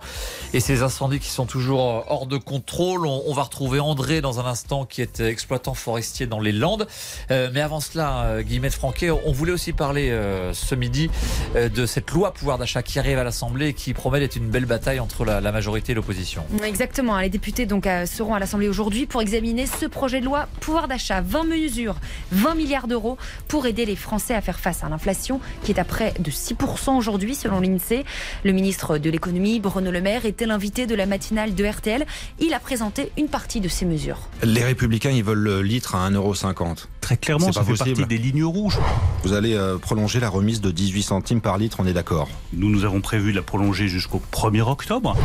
et 0.52 0.60
ces 0.60 0.82
incendies 0.82 1.20
qui 1.20 1.28
sont 1.28 1.46
toujours 1.46 1.80
euh, 1.82 2.00
hors 2.08 2.26
de 2.26 2.36
contrôle. 2.36 3.06
On, 3.06 3.32
va 3.32 3.42
retrouver 3.42 3.80
André 3.80 4.20
dans 4.20 4.40
un 4.40 4.46
instant 4.46 4.86
qui 4.86 5.02
est 5.02 5.20
exploitant 5.20 5.74
forestier 5.74 6.26
dans 6.26 6.40
les 6.40 6.52
Landes. 6.52 6.88
Euh, 7.30 7.50
mais 7.52 7.60
avant 7.60 7.80
cela, 7.80 8.42
Guillemette 8.42 8.74
Franquet, 8.74 9.10
on 9.10 9.32
voulait 9.32 9.52
aussi 9.52 9.72
parler 9.72 10.10
ce 10.52 10.74
midi 10.74 11.10
de 11.54 11.86
cette 11.86 12.10
loi 12.10 12.32
pouvoir 12.32 12.56
d'achat 12.58 12.82
qui 12.82 12.98
arrive 12.98 13.18
à 13.18 13.24
l'Assemblée 13.24 13.68
et 13.68 13.74
qui 13.74 13.92
promet 13.92 14.20
d'être 14.20 14.36
une 14.36 14.48
belle 14.48 14.64
bataille 14.64 15.00
entre 15.00 15.24
la, 15.24 15.52
majorité 15.52 15.92
et 15.92 15.94
l'opposition. 15.94 16.44
Exactement. 16.64 17.18
Les 17.18 17.28
députés 17.28 17.66
donc 17.66 17.86
seront 18.06 18.34
à 18.34 18.38
l'Assemblée 18.38 18.68
aujourd'hui 18.68 19.06
pour 19.06 19.20
examiner 19.20 19.66
ce 19.66 19.86
projet 19.86 20.20
de 20.20 20.24
loi 20.24 20.48
pouvoir 20.60 20.88
d'achat 20.88 21.20
20 21.36 21.44
mesures, 21.44 21.96
20 22.32 22.54
milliards 22.54 22.88
d'euros 22.88 23.18
pour 23.46 23.66
aider 23.66 23.84
les 23.84 23.94
Français 23.94 24.32
à 24.32 24.40
faire 24.40 24.58
face 24.58 24.82
à 24.84 24.88
l'inflation 24.88 25.38
qui 25.62 25.72
est 25.72 25.78
à 25.78 25.84
près 25.84 26.14
de 26.18 26.30
6% 26.30 26.96
aujourd'hui 26.96 27.34
selon 27.34 27.60
l'INSEE. 27.60 28.06
Le 28.42 28.52
ministre 28.52 28.96
de 28.96 29.10
l'économie, 29.10 29.60
Bruno 29.60 29.90
Le 29.90 30.00
Maire, 30.00 30.24
était 30.24 30.46
l'invité 30.46 30.86
de 30.86 30.94
la 30.94 31.04
matinale 31.04 31.54
de 31.54 31.64
RTL. 31.66 32.06
Il 32.40 32.54
a 32.54 32.58
présenté 32.58 33.12
une 33.18 33.28
partie 33.28 33.60
de 33.60 33.68
ces 33.68 33.84
mesures. 33.84 34.30
Les 34.42 34.64
républicains, 34.64 35.10
ils 35.10 35.22
veulent 35.22 35.36
le 35.36 35.60
litre 35.60 35.94
à 35.94 36.08
1,50€. 36.10 36.86
Très 37.02 37.18
clairement, 37.18 37.52
ça 37.52 37.62
fait 37.62 37.76
partie 37.76 38.06
des 38.06 38.18
lignes 38.18 38.42
rouges. 38.42 38.78
Vous 39.22 39.34
allez 39.34 39.54
euh, 39.54 39.76
prolonger 39.76 40.20
la 40.20 40.30
remise 40.30 40.62
de 40.62 40.70
18 40.70 41.02
centimes 41.02 41.40
par 41.42 41.58
litre, 41.58 41.76
on 41.80 41.86
est 41.86 41.92
d'accord 41.92 42.28
Nous, 42.54 42.70
nous 42.70 42.84
avons 42.84 43.00
prévu 43.02 43.32
de 43.32 43.36
la 43.36 43.42
prolonger 43.42 43.88
jusqu'au 43.88 44.20
1er 44.32 44.62
octobre. 44.62 45.16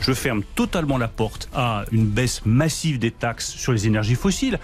Je 0.00 0.12
ferme 0.12 0.42
totalement 0.54 0.98
la 0.98 1.08
porte 1.08 1.48
à 1.54 1.86
une 1.90 2.04
baisse 2.04 2.42
massive 2.44 2.98
des 2.98 3.10
taxes 3.10 3.50
sur 3.50 3.72
les 3.72 3.86
énergies 3.86 4.14
fossiles. 4.14 4.60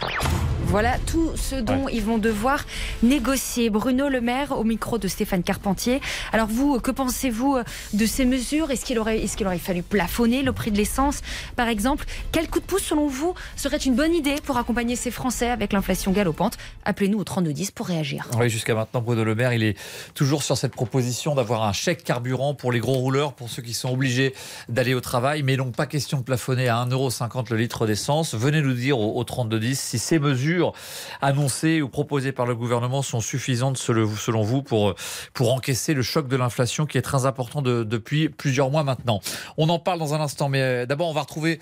Voilà 0.67 0.90
tout 0.99 1.33
ce 1.37 1.57
dont 1.57 1.89
ils 1.89 2.03
vont 2.03 2.19
devoir 2.19 2.65
négocier. 3.03 3.71
Bruno 3.71 4.09
Le 4.09 4.21
Maire 4.21 4.53
au 4.53 4.65
micro 4.65 4.99
de 4.99 5.09
Stéphane 5.09 5.43
Carpentier. 5.43 6.01
Alors 6.33 6.47
vous, 6.47 6.81
que 6.81 6.91
pensez-vous 6.91 7.59
de 7.93 8.07
ces 8.07 8.25
mesures? 8.25 8.71
Est-ce 8.71 8.85
qu'il 8.85 8.99
aurait, 8.99 9.23
est 9.23 9.35
qu'il 9.35 9.47
aurait 9.47 9.59
fallu 9.59 9.83
plafonner 9.83 10.43
le 10.43 10.53
prix 10.53 10.71
de 10.71 10.77
l'essence, 10.77 11.21
par 11.57 11.69
exemple? 11.69 12.07
Quel 12.33 12.49
coup 12.49 12.61
de 12.61 12.65
pouce, 12.65 12.83
selon 12.83 13.07
vous, 13.07 13.35
serait 13.57 13.77
une 13.77 13.95
bonne 13.95 14.15
idée 14.15 14.37
pour 14.45 14.57
accompagner 14.57 14.97
ces 14.97 15.11
Français 15.11 15.51
avec 15.51 15.73
l'inflation 15.73 16.13
galopante? 16.13 16.57
Appelez-nous 16.85 17.19
au 17.19 17.25
3210 17.25 17.71
pour 17.71 17.87
réagir. 17.87 18.29
Oui, 18.39 18.49
jusqu'à 18.49 18.75
maintenant, 18.75 19.01
Bruno 19.01 19.25
Le 19.25 19.35
Maire, 19.35 19.53
il 19.53 19.63
est 19.63 19.77
toujours 20.15 20.43
sur 20.43 20.57
cette 20.57 20.73
proposition 20.73 21.35
d'avoir 21.35 21.65
un 21.65 21.73
chèque 21.73 22.05
carburant 22.05 22.55
pour 22.55 22.73
les 22.73 22.81
gros 22.81 22.95
rouleurs, 22.95 23.33
pour 23.33 23.49
ceux 23.49 23.63
qui 23.63 23.75
sont 23.75 23.93
obligés 23.93 24.35
d'aller 24.69 24.95
au 24.95 25.01
travail, 25.01 25.43
mais 25.43 25.57
donc 25.57 25.75
pas 25.75 25.87
question 25.87 26.19
de 26.19 26.23
plafonner 26.23 26.69
à 26.69 26.77
1,50€ 26.85 27.51
le 27.51 27.57
litre 27.57 27.87
d'essence. 27.87 28.35
Venez 28.35 28.63
nous 28.63 28.73
dire 28.73 28.99
au 28.99 29.23
3210 29.23 29.79
si 29.79 29.99
ces 29.99 30.19
mesures 30.19 30.73
annoncées 31.21 31.83
ou 31.83 31.89
proposées 31.89 32.33
par 32.33 32.47
le 32.47 32.55
gouvernement 32.55 33.03
sont 33.03 33.21
suffisantes 33.21 33.77
selon 33.79 34.43
vous 34.43 34.63
pour, 34.63 34.95
encaisser 35.41 35.95
le 35.95 36.03
choc 36.03 36.29
de 36.29 36.37
l'inflation 36.37 36.87
qui 36.87 36.99
est 36.99 37.03
très 37.03 37.27
important 37.27 37.63
depuis 37.63 38.29
plusieurs 38.29 38.71
mois 38.71 38.85
maintenant. 38.85 39.21
On 39.57 39.69
en 39.69 39.79
parle 39.79 39.99
dans 39.99 40.15
un 40.15 40.21
instant, 40.21 40.49
mais 40.49 40.63
euh, 40.63 40.87
d'abord 40.87 41.09
on 41.09 41.13
va 41.13 41.23
retrouver 41.23 41.59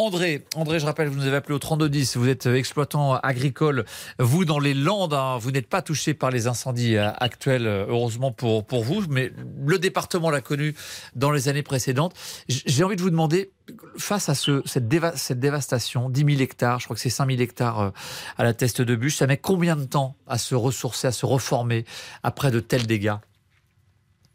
André. 0.00 0.46
André, 0.56 0.80
je 0.80 0.86
rappelle, 0.86 1.08
vous 1.08 1.18
nous 1.18 1.26
avez 1.26 1.36
appelé 1.36 1.54
au 1.54 1.58
3210, 1.58 2.16
vous 2.16 2.28
êtes 2.30 2.46
exploitant 2.46 3.16
agricole, 3.16 3.84
vous 4.18 4.46
dans 4.46 4.58
les 4.58 4.72
Landes, 4.72 5.12
hein, 5.12 5.36
vous 5.38 5.50
n'êtes 5.50 5.68
pas 5.68 5.82
touché 5.82 6.14
par 6.14 6.30
les 6.30 6.46
incendies 6.46 6.96
euh, 6.96 7.10
actuels, 7.18 7.66
euh, 7.66 7.84
heureusement 7.86 8.32
pour, 8.32 8.66
pour 8.66 8.82
vous, 8.82 9.04
mais 9.10 9.30
le 9.66 9.78
département 9.78 10.30
l'a 10.30 10.40
connu 10.40 10.74
dans 11.14 11.30
les 11.30 11.50
années 11.50 11.62
précédentes. 11.62 12.14
J'ai 12.48 12.82
envie 12.82 12.96
de 12.96 13.02
vous 13.02 13.10
demander, 13.10 13.50
face 13.98 14.30
à 14.30 14.34
ce, 14.34 14.62
cette, 14.64 14.88
dévastation, 14.88 16.08
10 16.08 16.24
000 16.24 16.40
hectares, 16.40 16.80
je 16.80 16.86
crois 16.86 16.96
que 16.96 17.02
c'est 17.02 17.10
5 17.10 17.30
000 17.30 17.42
hectares 17.42 17.80
euh, 17.80 17.90
à 18.38 18.44
la 18.44 18.54
teste 18.54 18.80
de 18.80 18.96
bûche, 18.96 19.16
ça 19.16 19.26
met 19.26 19.36
combien 19.36 19.76
de 19.76 19.84
temps 19.84 20.16
à 20.26 20.38
se 20.38 20.54
ressourcer, 20.54 21.08
à 21.08 21.12
se 21.12 21.26
reformer 21.26 21.84
après 22.22 22.50
de 22.50 22.60
tels 22.60 22.86
dégâts? 22.86 23.16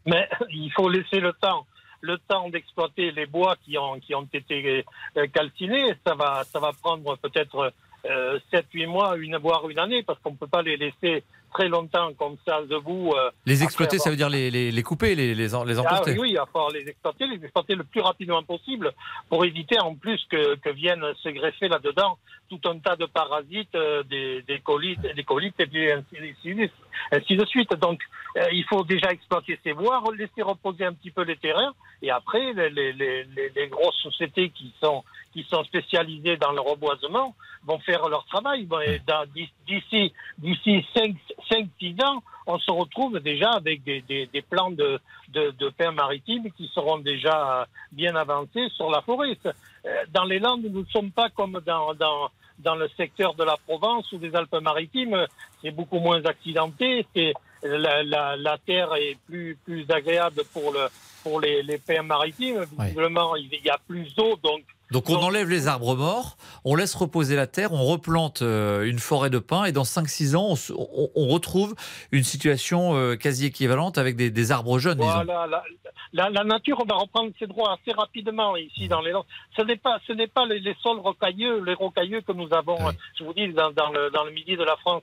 Mais 0.06 0.28
il 0.50 0.70
faut 0.76 0.88
laisser 0.88 1.18
le 1.18 1.32
temps. 1.32 1.66
Le 2.06 2.18
temps 2.28 2.48
d'exploiter 2.48 3.10
les 3.10 3.26
bois 3.26 3.56
qui 3.64 3.76
ont, 3.78 3.98
qui 3.98 4.14
ont 4.14 4.28
été 4.32 4.84
euh, 5.16 5.26
calcinés, 5.32 5.94
ça 6.06 6.14
va, 6.14 6.44
ça 6.44 6.60
va 6.60 6.70
prendre 6.80 7.16
peut-être 7.16 7.72
7-8 8.04 8.06
euh, 8.06 8.86
mois, 8.86 9.16
une, 9.16 9.36
voire 9.38 9.68
une 9.68 9.78
année, 9.78 10.02
parce 10.02 10.18
qu'on 10.20 10.32
ne 10.32 10.36
peut 10.36 10.46
pas 10.46 10.62
les 10.62 10.76
laisser 10.76 11.24
très 11.52 11.68
longtemps 11.68 12.12
comme 12.14 12.36
ça 12.46 12.60
debout. 12.62 13.14
les 13.46 13.62
exploiter, 13.62 13.98
ça 13.98 14.10
veut 14.10 14.16
dire 14.16 14.28
les, 14.28 14.50
les, 14.50 14.70
les 14.70 14.82
couper, 14.82 15.14
les, 15.14 15.34
les, 15.34 15.48
les 15.48 15.78
emporter 15.78 16.14
ah, 16.14 16.20
Oui, 16.20 16.30
il 16.30 16.36
va 16.36 16.46
falloir 16.46 16.70
les 16.70 16.86
exploiter, 16.88 17.26
les 17.26 17.42
exploiter 17.42 17.74
le 17.74 17.84
plus 17.84 18.02
rapidement 18.02 18.42
possible 18.42 18.92
pour 19.28 19.44
éviter 19.44 19.78
en 19.80 19.94
plus 19.94 20.22
que, 20.30 20.56
que 20.56 20.70
viennent 20.70 21.06
se 21.22 21.30
greffer 21.30 21.68
là-dedans 21.68 22.18
tout 22.48 22.60
un 22.66 22.78
tas 22.78 22.96
de 22.96 23.06
parasites, 23.06 23.76
des, 24.08 24.42
des 24.42 24.60
colites, 24.60 25.00
des 25.00 25.24
colites 25.24 25.58
et 25.58 25.66
puis 25.66 25.90
ainsi, 25.90 26.70
ainsi 27.10 27.36
de 27.36 27.44
suite. 27.46 27.72
Donc, 27.74 28.00
il 28.52 28.64
faut 28.64 28.84
déjà 28.84 29.10
exploiter 29.12 29.58
ces 29.64 29.72
voies, 29.72 30.02
laisser 30.16 30.42
reposer 30.42 30.84
un 30.84 30.92
petit 30.92 31.10
peu 31.10 31.22
les 31.22 31.36
terrains 31.36 31.72
et 32.02 32.10
après, 32.10 32.52
les, 32.52 32.92
les, 32.92 33.24
les, 33.54 33.68
grosses 33.68 33.96
sociétés 34.02 34.50
qui 34.50 34.72
sont 34.82 35.02
qui 35.32 35.46
sont 35.50 35.64
spécialisés 35.64 36.36
dans 36.36 36.52
le 36.52 36.60
reboisement 36.60 37.34
vont 37.64 37.78
faire 37.80 38.08
leur 38.08 38.24
travail. 38.26 38.66
D'ici 39.66 40.12
d'ici 40.38 40.84
5-6 40.94 42.04
ans, 42.04 42.22
on 42.46 42.58
se 42.58 42.70
retrouve 42.70 43.20
déjà 43.20 43.50
avec 43.50 43.82
des, 43.84 44.02
des, 44.02 44.26
des 44.26 44.42
plans 44.42 44.70
de, 44.70 45.00
de, 45.30 45.50
de 45.58 45.90
maritime 45.90 46.50
qui 46.52 46.70
seront 46.74 46.98
déjà 46.98 47.66
bien 47.92 48.14
avancés 48.14 48.68
sur 48.70 48.90
la 48.90 49.00
forêt. 49.02 49.36
Euh, 49.44 50.04
dans 50.12 50.24
les 50.24 50.38
Landes, 50.38 50.62
nous 50.62 50.80
ne 50.80 50.86
sommes 50.86 51.10
pas 51.10 51.28
comme 51.30 51.60
dans, 51.66 51.94
dans 52.58 52.74
le 52.74 52.88
secteur 52.96 53.34
de 53.34 53.44
la 53.44 53.56
Provence 53.66 54.10
ou 54.12 54.18
des 54.18 54.34
Alpes-Maritimes. 54.34 55.26
C'est 55.62 55.70
beaucoup 55.70 55.98
moins 55.98 56.24
accidenté. 56.24 57.06
C'est 57.14 57.32
la, 57.62 58.02
la, 58.02 58.36
la, 58.36 58.58
terre 58.58 58.94
est 58.94 59.16
plus, 59.26 59.56
plus 59.64 59.90
agréable 59.90 60.42
pour, 60.52 60.72
le, 60.72 60.88
pour 61.22 61.40
les, 61.40 61.62
les 61.62 61.78
pains 61.78 62.02
maritimes. 62.02 62.64
Visiblement, 62.78 63.36
il 63.36 63.48
y 63.64 63.70
a 63.70 63.78
plus 63.86 64.14
d'eau, 64.14 64.36
donc 64.42 64.62
donc 64.92 65.10
on 65.10 65.16
enlève 65.16 65.50
les 65.50 65.66
arbres 65.66 65.96
morts, 65.96 66.36
on 66.64 66.76
laisse 66.76 66.94
reposer 66.94 67.34
la 67.34 67.46
terre, 67.46 67.72
on 67.72 67.84
replante 67.84 68.42
euh, 68.42 68.84
une 68.84 69.00
forêt 69.00 69.30
de 69.30 69.38
pins 69.38 69.64
et 69.64 69.72
dans 69.72 69.82
5-6 69.82 70.36
ans, 70.36 70.54
on, 71.14 71.26
retrouve 71.26 71.74
une 72.12 72.22
situation 72.22 72.96
euh, 72.96 73.16
quasi 73.16 73.46
équivalente 73.46 73.98
avec 73.98 74.16
des, 74.16 74.52
arbres 74.52 74.78
jeunes. 74.78 74.98
Voilà, 74.98 75.46
la, 76.12 76.30
la, 76.30 76.44
nature 76.44 76.84
va 76.86 76.94
reprendre 76.94 77.32
ses 77.38 77.46
droits 77.46 77.72
assez 77.72 77.92
rapidement 77.92 78.56
ici 78.56 78.86
dans 78.86 79.00
les 79.00 79.10
Landes. 79.10 79.26
Ce 79.56 79.62
n'est 79.62 79.76
pas, 79.76 79.98
ce 80.06 80.12
n'est 80.12 80.28
pas 80.28 80.46
les, 80.46 80.76
sols 80.82 81.00
rocailleux, 81.00 81.64
les 81.64 81.74
rocailleux 81.74 82.20
que 82.20 82.32
nous 82.32 82.48
avons, 82.52 82.78
je 83.18 83.24
vous 83.24 83.34
dis, 83.34 83.52
dans, 83.52 83.72
dans, 83.72 83.90
le, 83.90 84.10
dans 84.10 84.24
le 84.24 84.30
midi 84.30 84.56
de 84.56 84.62
la 84.62 84.76
France. 84.76 85.02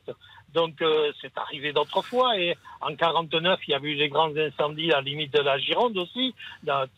Donc 0.53 0.81
euh, 0.81 1.11
c'est 1.21 1.35
arrivé 1.37 1.73
d'autres 1.73 2.01
fois 2.01 2.37
et 2.37 2.55
en 2.81 2.95
49 2.95 3.59
il 3.67 3.71
y 3.71 3.73
a 3.73 3.79
eu 3.79 3.95
les 3.95 4.09
grands 4.09 4.35
incendies 4.35 4.91
à 4.91 4.97
la 4.97 5.01
limite 5.01 5.33
de 5.33 5.41
la 5.41 5.57
Gironde 5.57 5.97
aussi, 5.97 6.35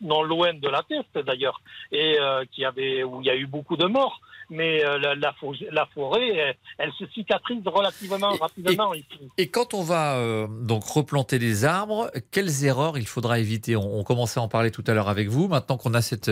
non 0.02 0.24
loin 0.24 0.54
de 0.54 0.68
la 0.68 0.84
Teste 0.84 1.18
d'ailleurs, 1.26 1.62
et 1.92 2.18
euh, 2.20 2.44
qui 2.52 2.66
avait 2.66 3.04
où 3.04 3.22
il 3.22 3.28
y 3.28 3.30
a 3.30 3.36
eu 3.36 3.48
beaucoup 3.48 3.78
de 3.78 3.86
morts 3.86 4.20
mais 4.52 4.86
euh, 4.86 5.00
la, 5.00 5.16
la, 5.16 5.88
forêt, 5.88 6.56
elle, 6.78 6.92
se 7.00 7.06
cicatrise 7.16 7.64
relativement 7.66 8.30
rapidement 8.40 8.94
et, 8.94 9.00
ici. 9.00 9.20
Et 9.40 9.48
quand 9.48 9.74
on 9.74 9.82
va 9.82 10.48
donc 10.62 10.84
replanter 10.84 11.40
des 11.40 11.66
arbres, 11.66 12.12
quelles 12.30 12.64
erreurs 12.64 13.00
il 13.00 13.08
faudra 13.08 13.40
éviter? 13.40 13.76
On, 13.76 14.04
commençait 14.04 14.40
à 14.40 14.44
en 14.44 14.48
parler 14.48 14.70
tout 14.70 14.84
à 14.86 14.94
l'heure 14.94 15.10
avec 15.10 15.30
vous. 15.30 15.48
Maintenant 15.48 15.78
qu'on 15.78 15.96
a 15.96 16.04
cette 16.04 16.30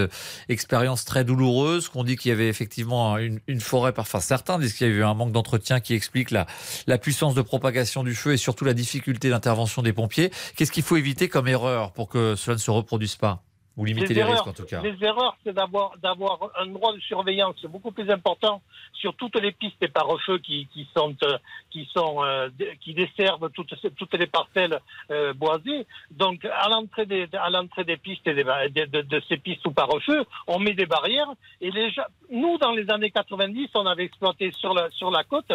expérience 0.48 1.06
très 1.06 1.24
douloureuse, 1.24 1.90
qu'on 1.90 2.04
dit 2.04 2.16
qu'il 2.16 2.30
y 2.30 2.32
avait 2.32 2.50
effectivement 2.50 3.18
une, 3.18 3.40
une 3.48 3.62
forêt, 3.62 3.92
enfin 3.98 4.20
certains 4.20 4.60
disent 4.60 4.76
qu'il 4.76 4.86
y 4.86 4.92
a 4.92 4.94
eu 4.94 5.04
un 5.04 5.16
manque 5.16 5.32
d'entretien 5.32 5.80
qui 5.80 5.96
explique 5.96 6.30
la, 6.30 6.46
la 6.86 7.00
puissance 7.00 7.13
de 7.14 7.42
propagation 7.42 8.04
du 8.04 8.16
feu 8.16 8.34
et 8.34 8.38
surtout 8.38 8.66
la 8.66 8.74
difficulté 8.74 9.30
d'intervention 9.30 9.82
des 9.82 9.94
pompiers. 9.94 10.32
Qu'est-ce 10.56 10.72
qu'il 10.72 10.84
faut 10.84 10.98
éviter 10.98 11.30
comme 11.30 11.48
erreur 11.48 11.92
pour 11.94 12.10
que 12.10 12.36
cela 12.36 12.56
ne 12.56 12.60
se 12.60 12.72
reproduise 12.72 13.16
pas? 13.16 13.44
Ou 13.76 13.86
limiter 13.86 14.14
les, 14.14 14.24
risques 14.24 14.46
en 14.46 14.54
tout 14.54 14.66
cas. 14.66 14.82
Les 14.82 14.96
erreurs, 15.04 15.36
c'est 15.44 15.54
d'avoir 15.54 15.98
d'avoir 15.98 16.52
un 16.60 16.68
droit 16.68 16.94
de 16.94 17.00
surveillance 17.00 17.60
beaucoup 17.66 17.92
plus 17.92 18.10
important 18.12 18.62
sur 18.94 19.16
toutes 19.16 19.40
les 19.42 19.52
pistes 19.52 19.82
et 19.82 19.88
pare-feux 19.88 20.38
qui, 20.38 20.68
qui 20.68 20.88
sont 20.96 21.16
euh, 21.24 21.38
qui 21.72 21.90
sont 21.92 22.24
euh, 22.24 22.50
qui 22.82 22.94
desservent 22.94 23.50
toutes 23.50 23.74
toutes 23.98 24.14
les 24.14 24.28
parcelles 24.28 24.80
euh, 25.10 25.34
boisées. 25.34 25.88
Donc 26.12 26.46
à 26.46 26.70
l'entrée 26.70 27.08
des 27.08 27.28
à 27.34 27.50
l'entrée 27.50 27.84
des 27.84 27.98
pistes 27.98 28.28
et 28.28 28.36
des, 28.36 28.44
de, 28.44 29.02
de, 29.02 29.22
ces 29.28 29.38
pistes 29.38 29.66
ou 29.66 29.72
pare-feu, 29.72 30.24
on 30.48 30.60
met 30.60 30.74
des 30.74 30.86
barrières 30.86 31.32
et 31.60 31.72
les 31.72 31.92
nous 32.30 32.58
dans 32.60 32.72
les 32.72 32.90
années 32.92 33.12
90, 33.12 33.70
on 33.74 33.86
avait 33.88 34.06
exploité 34.06 34.52
sur 34.52 34.74
la 34.76 34.92
sur 34.92 35.10
la 35.10 35.24
côte 35.24 35.52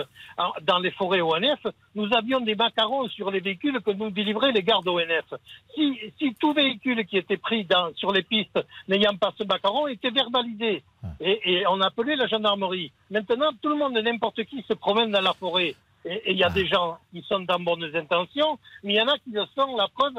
dans 0.62 0.78
les 0.78 0.90
forêts 0.90 1.20
ONF, 1.20 1.66
nous 1.94 2.12
avions 2.14 2.40
des 2.40 2.56
macarons 2.56 3.08
sur 3.08 3.30
les 3.30 3.40
véhicules 3.40 3.80
que 3.80 3.92
nous 3.92 4.10
délivraient 4.10 4.52
les 4.52 4.62
gardes 4.62 4.88
ONF. 4.88 5.34
Si 5.74 5.98
si 6.18 6.34
tout 6.34 6.52
véhicule 6.52 7.06
qui 7.06 7.16
était 7.16 7.36
pris 7.36 7.64
dans 7.64 7.94
sur 7.94 8.07
les 8.12 8.22
pistes 8.22 8.58
n'ayant 8.88 9.16
pas 9.16 9.32
ce 9.36 9.44
macaron 9.44 9.86
était 9.86 10.10
verbalisé. 10.10 10.82
Ah. 11.02 11.08
Et, 11.20 11.64
on 11.68 11.80
appelait 11.80 12.16
la 12.16 12.26
gendarmerie. 12.26 12.92
Maintenant, 13.10 13.50
tout 13.60 13.68
le 13.68 13.76
monde 13.76 13.98
n'importe 13.98 14.44
qui 14.44 14.62
se 14.68 14.74
promène 14.74 15.10
dans 15.10 15.20
la 15.20 15.32
forêt. 15.32 15.74
Et 16.04 16.32
il 16.32 16.38
y 16.38 16.44
a 16.44 16.48
ah. 16.48 16.50
des 16.50 16.66
gens 16.66 16.98
qui 17.12 17.22
sont 17.22 17.40
dans 17.40 17.58
bonnes 17.58 17.90
intentions, 17.94 18.58
mais 18.82 18.94
il 18.94 18.96
y 18.96 19.02
en 19.02 19.08
a 19.08 19.18
qui 19.18 19.30
le 19.30 19.44
sont, 19.54 19.76
la 19.76 19.88
preuve, 19.88 20.14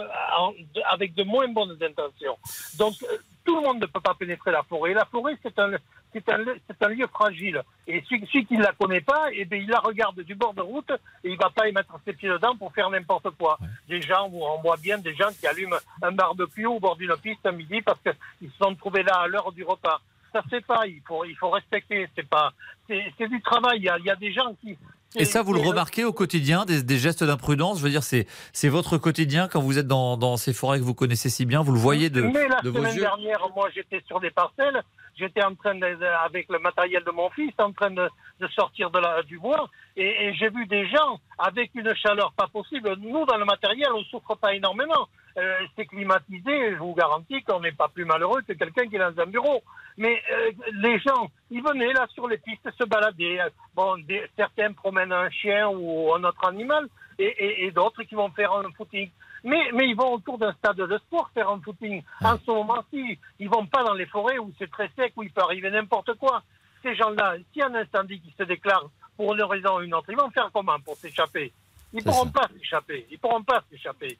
avec 0.90 1.14
de 1.16 1.24
moins 1.24 1.48
bonnes 1.48 1.78
intentions. 1.82 2.38
Donc, 2.78 2.96
euh, 3.04 3.18
tout 3.46 3.56
le 3.56 3.62
monde 3.62 3.82
ne 3.82 3.86
peut 3.86 4.02
pas 4.02 4.14
pénétrer 4.14 4.52
la 4.52 4.64
forêt. 4.64 4.94
La 4.94 5.06
forêt, 5.06 5.38
c'est 5.42 5.58
un, 5.58 5.72
c'est 6.14 6.28
un, 6.30 6.44
c'est 6.68 6.86
un 6.86 6.90
lieu 6.90 7.08
fragile. 7.08 7.62
Et 7.88 8.04
celui, 8.08 8.46
qui 8.46 8.58
ne 8.58 8.64
la 8.64 8.74
connaît 8.74 9.02
pas, 9.02 9.30
eh 9.32 9.46
bien, 9.46 9.60
il 9.60 9.70
la 9.70 9.80
regarde 9.80 10.22
du 10.22 10.36
bord 10.36 10.54
de 10.54 10.62
route 10.62 10.92
et 11.24 11.32
il 11.32 11.38
va 11.38 11.50
pas 11.50 11.68
y 11.68 11.72
mettre 11.72 11.98
ses 12.06 12.14
pieds 12.14 12.30
dedans 12.30 12.56
pour 12.56 12.74
faire 12.74 12.90
n'importe 12.90 13.30
quoi. 13.32 13.58
Des 13.88 14.02
gens, 14.02 14.28
où 14.32 14.44
on 14.46 14.62
voit 14.62 14.78
bien 14.78 14.98
des 14.98 15.16
gens 15.16 15.30
qui 15.40 15.48
allument 15.48 15.78
un 16.02 16.12
barbecue 16.12 16.66
au 16.66 16.80
bord 16.80 16.96
d'une 16.96 17.16
piste 17.18 17.46
à 17.46 17.52
midi 17.52 17.82
parce 17.82 18.00
qu'ils 18.02 18.52
se 18.52 18.58
sont 18.58 18.76
trouvés 18.76 19.04
là 19.04 19.22
à 19.22 19.28
l'heure 19.28 19.52
du 19.52 19.64
repas. 19.64 20.00
Ça 20.32 20.44
c'est 20.50 20.64
pas, 20.64 20.86
il 20.86 21.02
faut, 21.08 21.26
il 21.26 21.36
faut 21.36 21.50
respecter. 21.50 22.08
C'est 22.16 22.28
pas, 22.28 22.52
c'est, 22.88 23.12
c'est 23.18 23.28
du 23.28 23.42
travail. 23.42 23.80
Il 23.80 23.86
y, 23.86 23.90
a, 23.90 23.98
il 23.98 24.06
y 24.06 24.12
a 24.12 24.16
des 24.16 24.32
gens 24.32 24.54
qui, 24.62 24.78
et 25.16 25.26
ça, 25.26 25.42
vous 25.42 25.54
le 25.54 25.60
remarquez 25.60 26.06
au 26.06 26.14
quotidien, 26.14 26.66
des, 26.66 26.84
des 26.84 26.98
gestes 26.98 27.24
d'imprudence? 27.24 27.80
Je 27.80 27.84
veux 27.84 27.90
dire, 27.90 28.04
c'est, 28.04 28.28
votre 28.70 28.98
quotidien 28.98 29.48
quand 29.48 29.62
vous 29.62 29.80
êtes 29.80 29.88
dans, 29.88 30.18
dans, 30.18 30.38
ces 30.38 30.54
forêts 30.54 30.80
que 30.80 30.84
vous 30.84 30.94
connaissez 30.94 31.30
si 31.30 31.46
bien, 31.46 31.62
vous 31.62 31.72
le 31.72 31.80
voyez 31.80 32.10
de, 32.10 32.22
Mais 32.22 32.48
la 32.48 32.62
de 32.62 32.70
vos 32.70 32.84
yeux? 32.84 33.02
dernière, 33.02 33.48
moi, 33.56 33.70
j'étais 33.74 34.02
sur 34.08 34.20
des 34.20 34.30
parcelles, 34.32 34.82
j'étais 35.18 35.44
en 35.44 35.56
train, 35.56 35.76
de, 35.76 35.86
avec 36.26 36.48
le 36.50 36.60
matériel 36.60 37.04
de 37.04 37.12
mon 37.12 37.30
fils, 37.32 37.54
en 37.58 37.72
train 37.72 37.92
de, 37.92 38.08
de 38.40 38.48
sortir 38.50 38.92
de 38.92 39.00
la, 39.00 39.24
du 39.24 39.40
bois, 39.40 39.70
et, 39.98 40.28
et 40.28 40.34
j'ai 40.36 40.50
vu 40.50 40.66
des 40.68 40.88
gens 40.90 41.20
avec 41.38 41.72
une 41.74 41.94
chaleur 41.96 42.32
pas 42.34 42.48
possible. 42.48 42.96
Nous, 43.00 43.26
dans 43.26 43.38
le 43.38 43.46
matériel, 43.46 43.90
on 43.94 44.04
souffre 44.04 44.36
pas 44.36 44.54
énormément. 44.54 45.08
Euh, 45.38 45.60
c'est 45.76 45.86
climatisé, 45.86 46.74
je 46.74 46.78
vous 46.80 46.94
garantis 46.94 47.42
qu'on 47.44 47.60
n'est 47.60 47.72
pas 47.72 47.88
plus 47.88 48.06
malheureux 48.06 48.42
que 48.42 48.54
quelqu'un 48.54 48.88
qui 48.88 48.96
est 48.96 49.00
dans 49.00 49.22
un 49.22 49.26
bureau. 49.26 49.62
Mais 49.98 50.22
euh, 50.32 50.52
les 50.82 51.00
gens, 51.00 51.30
ils 51.52 51.62
venaient 51.62 51.94
là 51.94 52.08
sur 52.14 52.28
les 52.28 52.38
pistes 52.38 52.70
se 52.78 52.84
balader. 52.86 53.40
Bon, 53.76 53.96
certains 54.36 54.74
promènent 54.74 55.12
un 55.12 55.30
chien 55.30 55.70
ou 55.70 56.14
un 56.14 56.24
autre 56.24 56.48
animal, 56.48 56.88
et, 57.20 57.66
et, 57.66 57.72
d'autres 57.72 58.04
qui 58.04 58.16
vont 58.16 58.30
faire 58.32 58.54
un 58.54 58.72
footing. 58.72 59.10
Mais, 59.44 59.72
mais 59.74 59.88
ils 59.88 59.96
vont 59.96 60.14
autour 60.14 60.38
d'un 60.38 60.54
stade 60.54 60.78
de 60.78 60.98
sport 61.00 61.30
faire 61.34 61.50
un 61.50 61.60
footing. 61.60 62.02
En 62.22 62.38
ce 62.38 62.52
moment-ci, 62.52 63.20
ils 63.40 63.50
vont 63.50 63.66
pas 63.66 63.84
dans 63.84 63.94
les 63.94 64.06
forêts 64.06 64.38
où 64.38 64.52
c'est 64.58 64.72
très 64.72 64.90
sec, 64.98 65.14
où 65.16 65.24
il 65.24 65.32
peut 65.32 65.42
arriver 65.42 65.70
n'importe 65.70 66.14
quoi. 66.16 66.44
Ces 66.82 66.96
gens-là, 66.96 67.36
s'il 67.52 67.62
y 67.62 67.62
a 67.62 67.68
un 67.68 67.76
incendie 67.76 68.22
qui 68.22 68.34
se 68.38 68.44
déclare 68.44 68.90
pour 69.18 69.34
une 69.34 69.44
raison 69.44 69.78
ou 69.78 69.82
une 69.82 69.94
autre, 69.94 70.10
ils 70.10 70.18
vont 70.18 70.30
faire 70.30 70.50
comment 70.54 70.80
pour 70.80 70.96
s'échapper? 70.96 71.52
Ils 71.92 72.04
pourront 72.04 72.30
pas 72.30 72.48
s'échapper. 72.58 73.08
Ils 73.12 73.20
pourront 73.20 73.44
pas 73.44 73.64
s'échapper. 73.70 74.18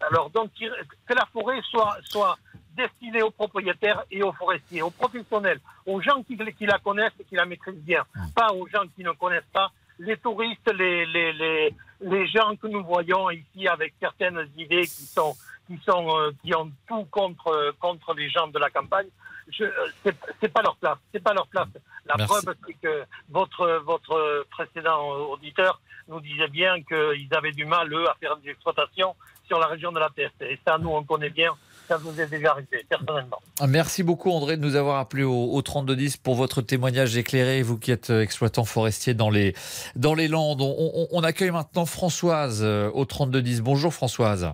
Alors 0.00 0.30
donc 0.30 0.50
que 0.58 1.14
la 1.14 1.26
forêt 1.32 1.60
soit 1.70 1.96
soit 2.04 2.36
destinée 2.76 3.22
aux 3.22 3.30
propriétaires 3.32 4.04
et 4.10 4.22
aux 4.22 4.32
forestiers, 4.32 4.82
aux 4.82 4.90
professionnels, 4.90 5.60
aux 5.84 6.00
gens 6.00 6.22
qui, 6.22 6.36
qui 6.56 6.66
la 6.66 6.78
connaissent 6.78 7.18
et 7.18 7.24
qui 7.24 7.34
la 7.34 7.44
maîtrisent 7.44 7.82
bien, 7.82 8.04
pas 8.36 8.52
aux 8.52 8.68
gens 8.68 8.84
qui 8.94 9.02
ne 9.02 9.10
connaissent 9.10 9.52
pas, 9.52 9.72
les 9.98 10.16
touristes, 10.16 10.72
les, 10.72 11.04
les, 11.06 11.32
les, 11.32 11.74
les 12.00 12.26
gens 12.28 12.54
que 12.54 12.68
nous 12.68 12.84
voyons 12.84 13.30
ici 13.30 13.66
avec 13.66 13.94
certaines 14.00 14.48
idées 14.56 14.82
qui 14.82 15.06
sont 15.06 15.34
qui 15.66 15.78
sont 15.84 16.16
euh, 16.16 16.30
qui 16.42 16.54
ont 16.54 16.70
tout 16.86 17.04
contre 17.10 17.74
contre 17.80 18.14
les 18.14 18.30
gens 18.30 18.46
de 18.46 18.58
la 18.58 18.70
campagne. 18.70 19.08
Je 19.50 19.64
c'est, 20.04 20.14
c'est 20.40 20.52
pas 20.52 20.62
leur 20.62 20.76
place, 20.76 20.98
c'est 21.12 21.22
pas 21.22 21.34
leur 21.34 21.48
place. 21.48 21.68
La 22.06 22.14
preuve 22.26 22.54
c'est 22.64 22.74
que 22.74 23.04
votre 23.28 23.82
votre 23.84 24.46
précédent 24.50 25.08
auditeur 25.34 25.80
nous 26.06 26.20
disait 26.20 26.48
bien 26.48 26.82
qu'ils 26.82 27.28
avaient 27.32 27.52
du 27.52 27.64
mal 27.64 27.92
eux 27.92 28.08
à 28.08 28.14
faire 28.20 28.36
des 28.36 28.50
exploitations 28.50 29.16
sur 29.48 29.58
la 29.58 29.66
région 29.66 29.90
de 29.90 29.98
la 29.98 30.10
Teste. 30.14 30.40
Et 30.42 30.58
ça, 30.66 30.78
nous, 30.78 30.90
on 30.90 31.02
connaît 31.02 31.30
bien. 31.30 31.52
Ça 31.88 31.96
vous 31.96 32.20
est 32.20 32.26
déjà 32.26 32.50
arrivé, 32.50 32.84
personnellement. 32.88 33.38
Ah, 33.60 33.66
merci 33.66 34.02
beaucoup, 34.02 34.30
André, 34.30 34.58
de 34.58 34.62
nous 34.62 34.76
avoir 34.76 34.98
appelé 34.98 35.22
au, 35.22 35.52
au 35.52 35.62
3210 35.62 36.18
pour 36.18 36.34
votre 36.34 36.60
témoignage 36.60 37.16
éclairé, 37.16 37.62
vous 37.62 37.78
qui 37.78 37.90
êtes 37.90 38.10
euh, 38.10 38.20
exploitant 38.20 38.64
forestier 38.64 39.14
dans 39.14 39.30
les, 39.30 39.54
dans 39.96 40.14
les 40.14 40.28
Landes. 40.28 40.60
On, 40.60 40.76
on, 40.78 41.08
on 41.10 41.22
accueille 41.22 41.50
maintenant 41.50 41.86
Françoise 41.86 42.60
euh, 42.62 42.90
au 42.92 43.06
3210. 43.06 43.62
Bonjour, 43.62 43.94
Françoise. 43.94 44.52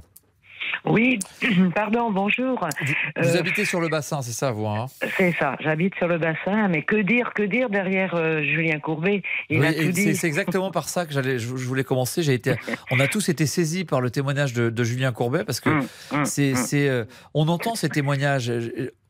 Oui, 0.84 1.18
pardon, 1.74 2.10
bonjour. 2.10 2.68
Vous, 3.16 3.28
euh, 3.28 3.38
habitez 3.38 3.64
sur 3.64 3.80
le 3.80 3.88
bassin, 3.88 4.22
c'est 4.22 4.32
ça, 4.32 4.50
vous 4.50 4.66
hein? 4.66 4.86
C'est 5.16 5.34
ça, 5.38 5.56
j'habite 5.60 5.94
sur 5.96 6.08
le 6.08 6.18
bassin, 6.18 6.68
mais 6.68 6.82
que 6.82 6.96
dire, 6.96 7.32
que 7.34 7.42
dire 7.42 7.70
derrière 7.70 8.14
euh, 8.14 8.42
Julien 8.42 8.78
Courbet? 8.78 9.22
Il 9.48 9.64
a 9.64 9.72
tout 9.72 9.92
dit. 9.92 10.14
C'est 10.14 10.26
exactement 10.26 10.70
par 10.70 10.88
ça 10.88 11.06
que 11.06 11.12
j'allais, 11.12 11.38
je, 11.38 11.48
voulais 11.48 11.84
commencer. 11.84 12.22
J'ai 12.22 12.34
été, 12.34 12.54
on 12.90 13.00
a 13.00 13.08
tous 13.08 13.28
été 13.28 13.46
saisis 13.46 13.84
par 13.84 14.00
le 14.00 14.10
témoignage 14.10 14.52
de, 14.52 14.84
Julien 14.84 15.12
Courbet 15.12 15.44
parce 15.44 15.60
que 15.60 15.70
hum, 15.70 15.86
hum, 16.12 16.24
c'est, 16.26 16.52
hum. 16.52 16.56
c'est, 16.56 16.88
euh, 16.88 17.04
on 17.32 17.48
entend 17.48 17.74
ces 17.74 17.88
témoignages 17.88 18.52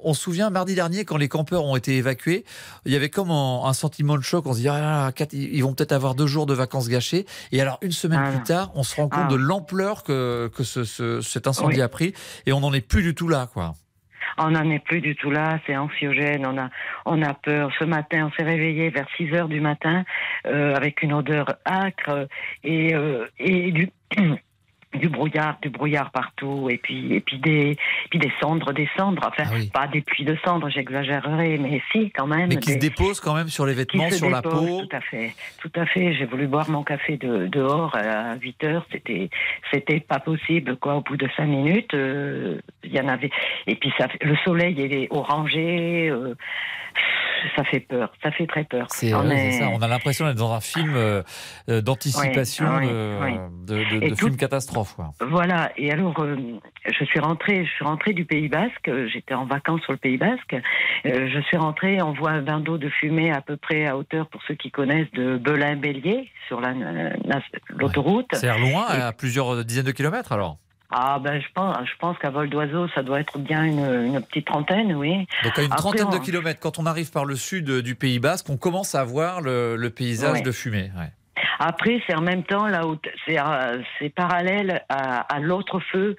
on 0.04 0.14
se 0.14 0.22
souvient 0.22 0.50
mardi 0.50 0.74
dernier 0.74 1.04
quand 1.04 1.16
les 1.16 1.28
campeurs 1.28 1.64
ont 1.64 1.76
été 1.76 1.96
évacués, 1.96 2.44
il 2.84 2.92
y 2.92 2.96
avait 2.96 3.10
comme 3.10 3.30
un, 3.30 3.72
sentiment 3.72 4.16
de 4.16 4.22
choc. 4.22 4.46
On 4.46 4.52
se 4.52 4.60
dit 4.60 4.68
ah, 4.68 5.10
ils 5.32 5.62
vont 5.62 5.74
peut-être 5.74 5.92
avoir 5.92 6.14
deux 6.14 6.26
jours 6.26 6.46
de 6.46 6.54
vacances 6.54 6.88
gâchées. 6.88 7.26
Et 7.52 7.60
alors 7.60 7.78
une 7.82 7.92
semaine 7.92 8.22
ah. 8.24 8.30
plus 8.30 8.42
tard, 8.42 8.70
on 8.74 8.82
se 8.82 8.96
rend 8.96 9.08
compte 9.08 9.28
de 9.28 9.36
l'ampleur 9.36 10.04
que, 10.04 10.50
que 10.54 10.62
ce, 10.62 11.20
cet 11.20 11.46
incendie 11.46 11.82
a 11.82 11.88
pris 11.88 12.14
et 12.46 12.52
on 12.52 12.60
n'en 12.60 12.72
est 12.72 12.86
plus 12.86 13.02
du 13.02 13.14
tout 13.14 13.28
là, 13.28 13.48
quoi. 13.52 13.74
On 14.38 14.50
n'en 14.50 14.68
est 14.70 14.80
plus 14.80 15.00
du 15.00 15.14
tout 15.14 15.30
là, 15.30 15.60
c'est 15.66 15.76
anxiogène, 15.76 16.44
on 16.46 16.58
a, 16.58 16.68
on 17.06 17.22
a 17.22 17.34
peur. 17.34 17.70
Ce 17.78 17.84
matin, 17.84 18.26
on 18.26 18.36
s'est 18.36 18.44
réveillé 18.44 18.90
vers 18.90 19.06
6 19.16 19.32
heures 19.34 19.48
du 19.48 19.60
matin 19.60 20.04
euh, 20.46 20.74
avec 20.74 21.02
une 21.02 21.12
odeur 21.12 21.46
âcre 21.64 22.26
et, 22.64 22.94
euh, 22.94 23.26
et 23.38 23.70
du, 23.70 23.90
du 24.94 25.08
brouillard, 25.08 25.58
du 25.60 25.70
brouillard 25.70 26.10
partout, 26.10 26.68
et 26.70 26.78
puis 26.78 27.14
et 27.14 27.20
puis 27.20 27.38
des 27.38 27.76
puis 28.10 28.18
des 28.18 28.32
cendres, 28.40 28.72
des 28.72 28.88
cendres. 28.96 29.22
Enfin, 29.26 29.44
ah 29.50 29.58
pas 29.72 29.86
des 29.86 30.00
pluies 30.00 30.24
de 30.24 30.36
cendres, 30.44 30.68
j'exagérerais, 30.68 31.58
mais 31.58 31.82
si 31.92 32.10
quand 32.10 32.26
même. 32.26 32.48
Mais 32.48 32.56
qui 32.56 32.72
se 32.72 32.78
déposent 32.78 33.20
quand 33.20 33.34
même 33.34 33.48
sur 33.48 33.66
les 33.66 33.74
vêtements, 33.74 34.10
sur 34.10 34.30
la 34.30 34.42
peau. 34.42 34.82
Tout 34.82 34.96
à 34.96 35.00
fait, 35.00 35.34
tout 35.60 35.72
à 35.76 35.86
fait. 35.86 36.14
J'ai 36.14 36.26
voulu 36.26 36.46
boire 36.46 36.70
mon 36.70 36.82
café 36.82 37.16
de, 37.16 37.46
dehors 37.46 37.96
à 37.96 38.36
8 38.36 38.64
heures, 38.64 38.86
c'était 38.92 39.30
c'était 39.72 40.00
pas 40.00 40.20
possible 40.20 40.76
quoi. 40.76 40.96
Au 40.96 41.00
bout 41.00 41.16
de 41.16 41.28
5 41.36 41.46
minutes, 41.46 41.94
euh, 41.94 42.60
il 42.82 42.92
y 42.92 43.00
en 43.00 43.08
avait. 43.08 43.30
Et 43.66 43.76
puis 43.76 43.92
ça, 43.98 44.08
le 44.20 44.36
soleil 44.44 44.80
est 44.80 45.08
orangé. 45.10 46.08
Euh, 46.10 46.34
ça 47.56 47.64
fait 47.64 47.80
peur, 47.80 48.12
ça 48.22 48.30
fait 48.30 48.46
très 48.46 48.64
peur. 48.64 48.86
C'est 48.90 49.14
on, 49.14 49.20
on 49.20 49.82
a 49.82 49.88
l'impression 49.88 50.26
d'être 50.26 50.36
dans 50.36 50.52
un 50.52 50.60
film 50.60 50.94
euh, 50.94 51.22
euh, 51.68 51.80
d'anticipation 51.80 52.80
de, 52.80 54.08
de, 54.08 54.14
film 54.14 54.36
catastrophe. 54.36 54.96
Voilà, 55.20 55.72
et 55.76 55.90
alors 55.90 56.18
euh, 56.20 56.36
je 56.86 57.04
suis 57.04 57.20
rentrée, 57.20 57.64
je 57.64 57.70
suis 57.70 57.84
rentrée 57.84 58.12
du 58.12 58.24
Pays 58.24 58.48
Basque, 58.48 58.90
j'étais 59.12 59.34
en 59.34 59.46
vacances 59.46 59.82
sur 59.82 59.92
le 59.92 59.98
Pays 59.98 60.18
Basque, 60.18 60.56
je 61.04 61.40
suis 61.46 61.56
rentrée, 61.56 62.02
on 62.02 62.12
voit 62.12 62.30
un 62.30 62.42
bain 62.42 62.60
d'eau 62.60 62.78
de 62.78 62.88
fumée 62.88 63.32
à 63.32 63.40
peu 63.40 63.56
près 63.56 63.86
à 63.86 63.96
hauteur, 63.96 64.28
pour 64.28 64.42
ceux 64.46 64.54
qui 64.54 64.70
connaissent, 64.70 65.10
de 65.12 65.36
Belin-Bélier, 65.36 66.28
sur 66.48 66.60
l'autoroute. 67.70 68.28
C'est 68.32 68.58
loin, 68.58 68.86
à 68.86 69.12
plusieurs 69.12 69.64
dizaines 69.64 69.86
de 69.86 69.92
kilomètres 69.92 70.32
alors 70.32 70.58
ah 70.90 71.18
ben 71.18 71.40
je 71.40 71.46
pense, 71.54 71.76
je 71.84 71.96
pense 71.98 72.16
qu'à 72.18 72.30
vol 72.30 72.48
d'oiseau, 72.48 72.88
ça 72.94 73.02
doit 73.02 73.20
être 73.20 73.38
bien 73.38 73.64
une, 73.64 74.20
petite 74.22 74.46
trentaine, 74.46 74.94
oui. 74.94 75.26
Donc 75.42 75.58
à 75.58 75.62
une 75.62 75.70
trentaine 75.70 76.10
de 76.10 76.18
kilomètres, 76.18 76.60
quand 76.60 76.78
on 76.78 76.86
arrive 76.86 77.10
par 77.10 77.24
le 77.24 77.36
sud 77.36 77.80
du 77.80 77.94
Pays 77.94 78.18
Basque, 78.18 78.48
on 78.50 78.56
commence 78.56 78.94
à 78.94 79.04
voir 79.04 79.40
le, 79.40 79.88
paysage 79.88 80.42
de 80.42 80.52
fumée. 80.52 80.90
Après, 81.58 82.00
c'est 82.06 82.14
en 82.14 82.20
même 82.20 82.42
temps 82.42 82.66
là 82.66 82.82
euh, 82.84 83.82
c'est 83.98 84.08
parallèle 84.10 84.84
à, 84.88 85.38
l'autre 85.40 85.80
feu 85.80 86.16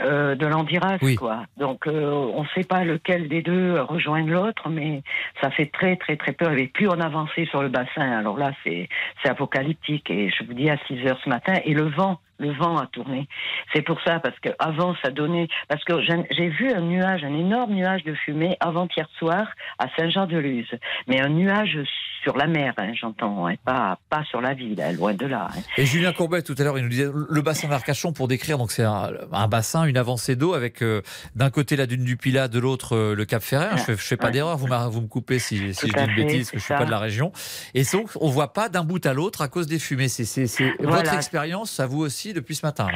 euh, 0.00 0.36
de 0.36 0.46
l'Andiras, 0.46 0.98
quoi. 1.16 1.44
Donc 1.56 1.86
euh, 1.86 2.10
on 2.34 2.42
ne 2.42 2.48
sait 2.54 2.64
pas 2.64 2.84
lequel 2.84 3.28
des 3.28 3.42
deux 3.42 3.80
rejoigne 3.80 4.30
l'autre, 4.30 4.68
mais 4.68 5.02
ça 5.40 5.50
fait 5.50 5.66
très 5.66 5.96
très 5.96 6.16
très 6.16 6.32
peur. 6.32 6.52
Et 6.52 6.68
plus 6.68 6.88
on 6.88 7.00
avançait 7.00 7.46
sur 7.46 7.62
le 7.62 7.68
bassin, 7.68 8.18
alors 8.18 8.38
là 8.38 8.52
c'est 8.64 8.88
apocalyptique. 9.24 10.10
Et 10.10 10.30
je 10.30 10.44
vous 10.44 10.54
dis 10.54 10.70
à 10.70 10.78
6 10.86 11.06
heures 11.06 11.20
ce 11.22 11.28
matin, 11.28 11.54
et 11.64 11.74
le 11.74 11.88
vent 11.90 12.20
le 12.38 12.52
vent 12.52 12.78
a 12.78 12.86
tourné. 12.86 13.28
C'est 13.72 13.82
pour 13.82 14.00
ça, 14.02 14.20
parce 14.20 14.38
que 14.40 14.50
avant 14.58 14.94
ça 15.02 15.10
donnait, 15.10 15.48
parce 15.68 15.82
que 15.84 16.00
j'ai 16.02 16.48
vu 16.48 16.72
un 16.72 16.80
nuage, 16.80 17.24
un 17.24 17.34
énorme 17.34 17.74
nuage 17.74 18.04
de 18.04 18.14
fumée 18.14 18.56
avant-hier 18.60 19.08
soir 19.18 19.46
à 19.78 19.86
Saint-Jean-de-Luz, 19.96 20.66
mais 21.06 21.20
un 21.20 21.28
nuage 21.28 21.78
sur 22.22 22.36
la 22.36 22.46
mer, 22.46 22.74
hein, 22.78 22.92
j'entends, 23.00 23.46
hein, 23.46 23.54
pas, 23.64 23.98
pas 24.10 24.24
sur 24.24 24.40
la 24.40 24.54
ville, 24.54 24.80
hein, 24.82 24.92
loin 24.92 25.14
de 25.14 25.26
là. 25.26 25.48
Et 25.76 25.86
Julien 25.86 26.12
Courbet, 26.12 26.42
tout 26.42 26.54
à 26.58 26.62
l'heure, 26.62 26.78
il 26.78 26.82
nous 26.82 26.90
disait 26.90 27.08
le 27.12 27.42
bassin 27.42 27.68
d'Arcachon 27.68 28.12
pour 28.12 28.28
décrire, 28.28 28.58
donc 28.58 28.72
c'est 28.72 28.84
un, 28.84 29.48
bassin, 29.48 29.84
une 29.84 29.96
avancée 29.96 30.36
d'eau 30.36 30.54
avec 30.54 30.82
euh, 30.82 31.02
d'un 31.36 31.50
côté 31.50 31.76
la 31.76 31.86
dune 31.86 32.04
du 32.04 32.16
Pilat, 32.16 32.48
de 32.48 32.58
l'autre 32.58 32.96
euh, 32.96 33.14
le 33.14 33.24
Cap 33.24 33.42
Ferret. 33.42 33.70
je, 33.86 33.92
ne 33.92 33.96
fais 33.96 34.16
pas 34.16 34.30
d'erreur, 34.30 34.56
vous, 34.56 34.68
vous 34.90 35.00
me 35.00 35.06
coupez 35.06 35.38
si, 35.38 35.74
si 35.74 35.88
je 35.88 35.92
dis 35.92 36.04
une 36.04 36.16
bêtise, 36.16 36.50
que 36.50 36.58
je 36.58 36.64
suis 36.64 36.74
pas 36.74 36.84
de 36.84 36.90
la 36.90 36.98
région. 36.98 37.32
Et 37.74 37.84
donc, 37.84 38.10
on 38.20 38.28
voit 38.28 38.52
pas 38.52 38.68
d'un 38.68 38.84
bout 38.84 39.04
à 39.06 39.12
l'autre 39.14 39.42
à 39.42 39.48
cause 39.48 39.66
des 39.66 39.78
fumées. 39.78 40.08
C'est 40.08 40.46
votre 40.80 41.14
expérience, 41.14 41.70
ça 41.70 41.86
vous 41.86 42.00
aussi 42.00 42.27
depuis 42.32 42.54
ce 42.54 42.66
matin 42.66 42.88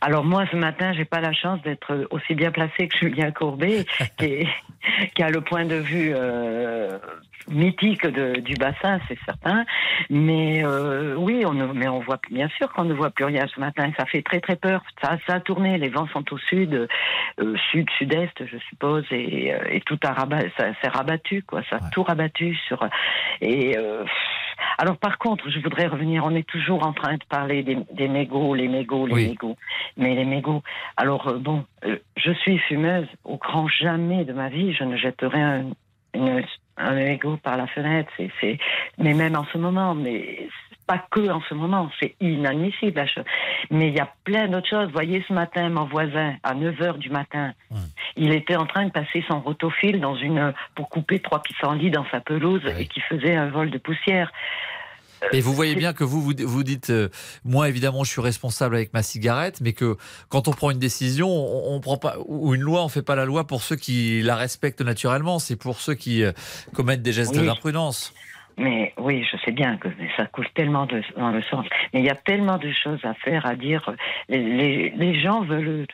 Alors 0.00 0.24
moi, 0.24 0.44
ce 0.50 0.56
matin, 0.56 0.92
j'ai 0.92 1.04
pas 1.04 1.20
la 1.20 1.32
chance 1.32 1.60
d'être 1.62 2.06
aussi 2.10 2.34
bien 2.34 2.50
placé 2.50 2.88
que 2.88 2.96
Julien 2.98 3.30
Courbet, 3.30 3.86
qui, 4.18 4.46
qui, 5.14 5.22
a 5.22 5.30
le 5.30 5.40
point 5.40 5.64
de 5.64 5.76
vue 5.76 6.12
euh, 6.14 6.98
mythique 7.48 8.06
du 8.06 8.54
bassin, 8.54 9.00
c'est 9.08 9.18
certain. 9.24 9.64
Mais 10.10 10.64
euh, 10.64 11.14
oui, 11.16 11.44
on 11.46 11.52
mais 11.52 11.88
on 11.88 12.00
voit 12.00 12.20
bien 12.30 12.48
sûr 12.56 12.72
qu'on 12.72 12.84
ne 12.84 12.94
voit 12.94 13.10
plus 13.10 13.24
rien 13.24 13.46
ce 13.52 13.60
matin. 13.60 13.90
Ça 13.98 14.06
fait 14.06 14.22
très 14.22 14.40
très 14.40 14.56
peur. 14.56 14.82
Ça, 15.02 15.16
ça 15.26 15.34
a 15.34 15.40
tourné. 15.40 15.78
Les 15.78 15.88
vents 15.88 16.08
sont 16.08 16.32
au 16.32 16.38
sud, 16.38 16.88
euh, 17.40 17.56
sud, 17.70 17.88
sud-est, 17.98 18.46
je 18.46 18.58
suppose, 18.68 19.04
et, 19.10 19.54
et 19.70 19.80
tout 19.82 19.98
a 20.04 20.12
rabat, 20.12 20.42
ça 20.56 20.66
s'est 20.80 20.88
rabattu, 20.88 21.42
quoi. 21.42 21.62
Ça 21.70 21.76
a 21.76 21.90
tout 21.90 22.02
rabattu 22.02 22.54
sur. 22.66 22.86
Et 23.40 23.76
alors 24.78 24.96
par 24.98 25.18
contre, 25.18 25.50
je 25.50 25.58
voudrais 25.60 25.86
revenir, 25.86 26.24
on 26.24 26.34
est 26.34 26.46
toujours 26.46 26.86
en 26.86 26.92
train 26.92 27.14
de 27.14 27.24
parler 27.28 27.62
des, 27.62 28.08
mégots, 28.08 28.54
les 28.54 28.68
mégots, 28.68 29.06
les 29.06 29.28
mégots. 29.28 29.56
Mais 29.96 30.14
les 30.14 30.24
mégots, 30.24 30.62
alors 30.96 31.28
euh, 31.28 31.38
bon, 31.38 31.64
euh, 31.84 31.96
je 32.16 32.32
suis 32.32 32.58
fumeuse, 32.58 33.08
au 33.24 33.36
grand 33.36 33.68
jamais 33.68 34.24
de 34.24 34.32
ma 34.32 34.48
vie, 34.48 34.74
je 34.74 34.84
ne 34.84 34.96
jetterai 34.96 35.40
un, 35.40 35.70
un 36.76 36.94
mégot 36.94 37.36
par 37.38 37.56
la 37.56 37.66
fenêtre. 37.66 38.10
C'est, 38.40 38.58
mais 38.98 39.14
même 39.14 39.36
en 39.36 39.44
ce 39.52 39.58
moment, 39.58 39.94
mais 39.94 40.48
pas 40.86 41.04
que 41.10 41.28
en 41.30 41.40
ce 41.48 41.54
moment, 41.54 41.90
c'est 42.00 42.14
inadmissible 42.20 43.04
Mais 43.70 43.88
il 43.88 43.94
y 43.94 44.00
a 44.00 44.08
plein 44.24 44.46
d'autres 44.48 44.68
choses. 44.68 44.88
Voyez, 44.92 45.24
ce 45.26 45.32
matin, 45.32 45.68
mon 45.68 45.84
voisin, 45.84 46.36
à 46.42 46.54
9h 46.54 46.98
du 46.98 47.10
matin, 47.10 47.52
il 48.16 48.32
était 48.32 48.56
en 48.56 48.66
train 48.66 48.86
de 48.86 48.92
passer 48.92 49.24
son 49.28 49.40
rotofil 49.40 50.00
dans 50.00 50.14
une, 50.14 50.52
pour 50.74 50.88
couper 50.88 51.18
trois 51.18 51.42
pissenlits 51.42 51.90
dans 51.90 52.06
sa 52.10 52.20
pelouse 52.20 52.62
et 52.78 52.86
qui 52.86 53.00
faisait 53.00 53.36
un 53.36 53.48
vol 53.48 53.70
de 53.70 53.78
poussière. 53.78 54.32
Et 55.32 55.40
vous 55.40 55.52
voyez 55.52 55.74
bien 55.74 55.92
que 55.92 56.04
vous 56.04 56.20
vous, 56.20 56.62
dites, 56.62 56.90
euh, 56.90 57.08
moi 57.44 57.68
évidemment 57.68 58.04
je 58.04 58.10
suis 58.10 58.20
responsable 58.20 58.76
avec 58.76 58.92
ma 58.92 59.02
cigarette, 59.02 59.60
mais 59.60 59.72
que 59.72 59.96
quand 60.28 60.48
on 60.48 60.52
prend 60.52 60.70
une 60.70 60.78
décision, 60.78 61.28
on, 61.28 61.80
prend 61.80 61.96
pas 61.96 62.16
ou 62.26 62.54
une 62.54 62.60
loi, 62.60 62.84
on 62.84 62.88
fait 62.88 63.02
pas 63.02 63.16
la 63.16 63.24
loi 63.24 63.46
pour 63.46 63.62
ceux 63.62 63.76
qui 63.76 64.22
la 64.22 64.36
respectent 64.36 64.82
naturellement, 64.82 65.38
c'est 65.38 65.56
pour 65.56 65.80
ceux 65.80 65.94
qui 65.94 66.22
euh, 66.22 66.32
commettent 66.74 67.02
des 67.02 67.12
gestes 67.12 67.34
d'imprudence. 67.34 68.12
Mais 68.58 68.94
oui, 68.96 69.24
je 69.30 69.36
sais 69.44 69.52
bien 69.52 69.76
que 69.76 69.88
ça 70.16 70.24
coule 70.26 70.48
tellement 70.54 70.86
dans 71.16 71.30
le 71.30 71.42
sens. 71.42 71.66
Mais 71.92 72.00
il 72.00 72.06
y 72.06 72.10
a 72.10 72.14
tellement 72.14 72.56
de 72.56 72.72
choses 72.72 73.00
à 73.04 73.12
faire, 73.14 73.44
à 73.44 73.54
dire. 73.54 73.94
Les, 74.28 74.90
les, 74.90 75.20
gens 75.20 75.42
veulent, 75.42 75.86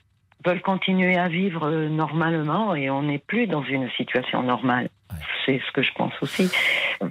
veulent 0.44 0.62
continuer 0.62 1.16
à 1.16 1.28
vivre 1.28 1.66
euh, 1.68 1.88
normalement 1.88 2.74
et 2.74 2.90
on 2.90 3.02
n'est 3.02 3.18
plus 3.18 3.46
dans 3.46 3.62
une 3.62 3.88
situation 3.96 4.42
normale. 4.42 4.88
C'est 5.44 5.60
ce 5.66 5.72
que 5.72 5.82
je 5.82 5.92
pense 5.94 6.12
aussi. 6.22 6.50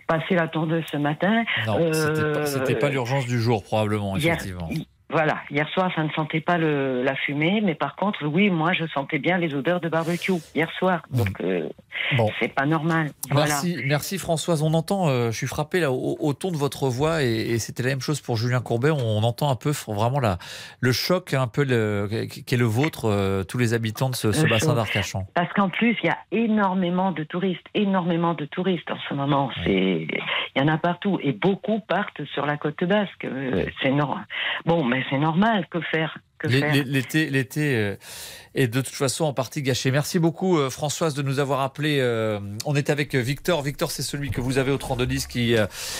Passer 0.08 0.36
la 0.36 0.48
tondeuse 0.48 0.86
ce 0.92 0.98
matin. 0.98 1.44
Non, 1.68 1.78
c'était 1.94 2.74
pas, 2.74 2.88
pas 2.88 2.90
l'urgence 2.90 3.28
du 3.28 3.40
jour, 3.40 3.64
probablement, 3.64 4.16
effectivement. 4.18 4.70
Voilà, 5.12 5.40
hier 5.50 5.68
soir, 5.70 5.92
ça 5.94 6.04
ne 6.04 6.10
sentait 6.12 6.40
pas 6.40 6.58
le, 6.58 7.04
la 7.04 7.16
fumée, 7.16 7.60
mais 7.62 7.76
par 7.76 7.98
contre, 7.98 8.26
oui, 8.26 8.50
moi, 8.50 8.72
je 8.72 8.86
sentais 8.88 9.20
bien 9.20 9.38
les 9.38 9.54
odeurs 9.54 9.82
de 9.82 9.90
barbecue 9.90 10.32
hier 10.56 10.72
soir. 10.80 11.02
Mm. 11.12 11.18
Donc, 11.18 11.42
euh, 11.42 11.70
bon. 12.18 12.30
c'est 12.40 12.54
pas 12.54 12.66
normal. 12.66 13.10
Merci, 13.34 13.78
merci 13.86 14.18
Françoise. 14.18 14.62
On 14.62 14.74
entend, 14.74 15.08
euh, 15.08 15.32
je 15.32 15.38
suis 15.38 15.48
frappé 15.48 15.80
là, 15.80 15.92
au, 15.92 16.34
ton 16.34 16.52
de 16.52 16.58
votre 16.58 16.88
voix, 16.88 17.24
et, 17.24 17.60
c'était 17.60 17.84
la 17.84 17.90
même 17.90 18.02
chose 18.02 18.22
pour 18.22 18.38
Julien 18.38 18.62
Courbet. 18.62 18.92
On, 18.92 19.22
entend 19.24 19.52
un 19.52 19.56
peu 19.56 19.72
vraiment 19.88 20.20
la, 20.20 20.38
le 20.80 20.92
choc, 20.92 21.34
un 21.34 21.48
peu 21.48 21.64
qui 21.66 22.56
est 22.56 22.58
le 22.58 22.66
vôtre, 22.66 23.06
euh, 23.06 23.44
tous 23.44 23.58
les 23.58 23.74
habitants 23.74 24.10
de 24.10 24.16
ce, 24.16 24.28
bassin 24.48 24.74
d'Arcachon. 24.74 25.26
Parce 25.36 25.52
qu'en 25.54 25.70
plus, 25.70 25.96
il 26.04 26.08
y 26.08 26.10
a 26.10 26.18
énormément 26.32 27.12
de 27.12 27.24
touristes, 27.24 27.66
énormément 27.74 28.34
de 28.34 28.46
touristes 28.46 28.90
en 28.90 28.98
ce 29.08 29.14
moment. 29.14 29.52
C'est, 29.64 30.08
il 30.56 30.60
y 30.60 30.62
en 30.62 30.68
a 30.68 30.78
partout, 30.78 31.20
et 31.22 31.34
beaucoup 31.34 31.80
partent 31.80 32.24
sur 32.34 32.46
la 32.46 32.58
côte 32.58 32.84
basque. 32.84 33.28
C'est 33.82 33.90
énorme. 33.90 34.26
Bon, 34.66 34.84
mais 34.84 35.04
c'est 35.10 35.20
normal. 35.20 35.68
Que 35.70 35.82
faire 35.82 36.18
L'été, 36.44 37.30
l'été 37.30 37.76
euh, 37.76 37.96
est 38.56 38.68
de 38.68 38.82
toute 38.82 38.96
façon 38.96 39.26
en 39.26 39.34
partie 39.34 39.62
gâché. 39.62 39.92
Merci 39.92 40.20
beaucoup 40.20 40.58
euh, 40.58 40.70
Françoise 40.70 41.14
de 41.14 41.22
nous 41.22 41.40
avoir 41.40 41.62
appelé. 41.62 42.00
Euh, 42.00 42.40
on 42.66 42.76
est 42.76 42.90
avec 42.90 43.16
Victor. 43.16 43.62
Victor, 43.62 43.92
c'est 43.92 44.02
celui 44.02 44.32
que 44.32 44.42
vous 44.42 44.58
avez 44.58 44.72
au 44.72 44.78
3210 44.78 45.28
qui 45.28 45.56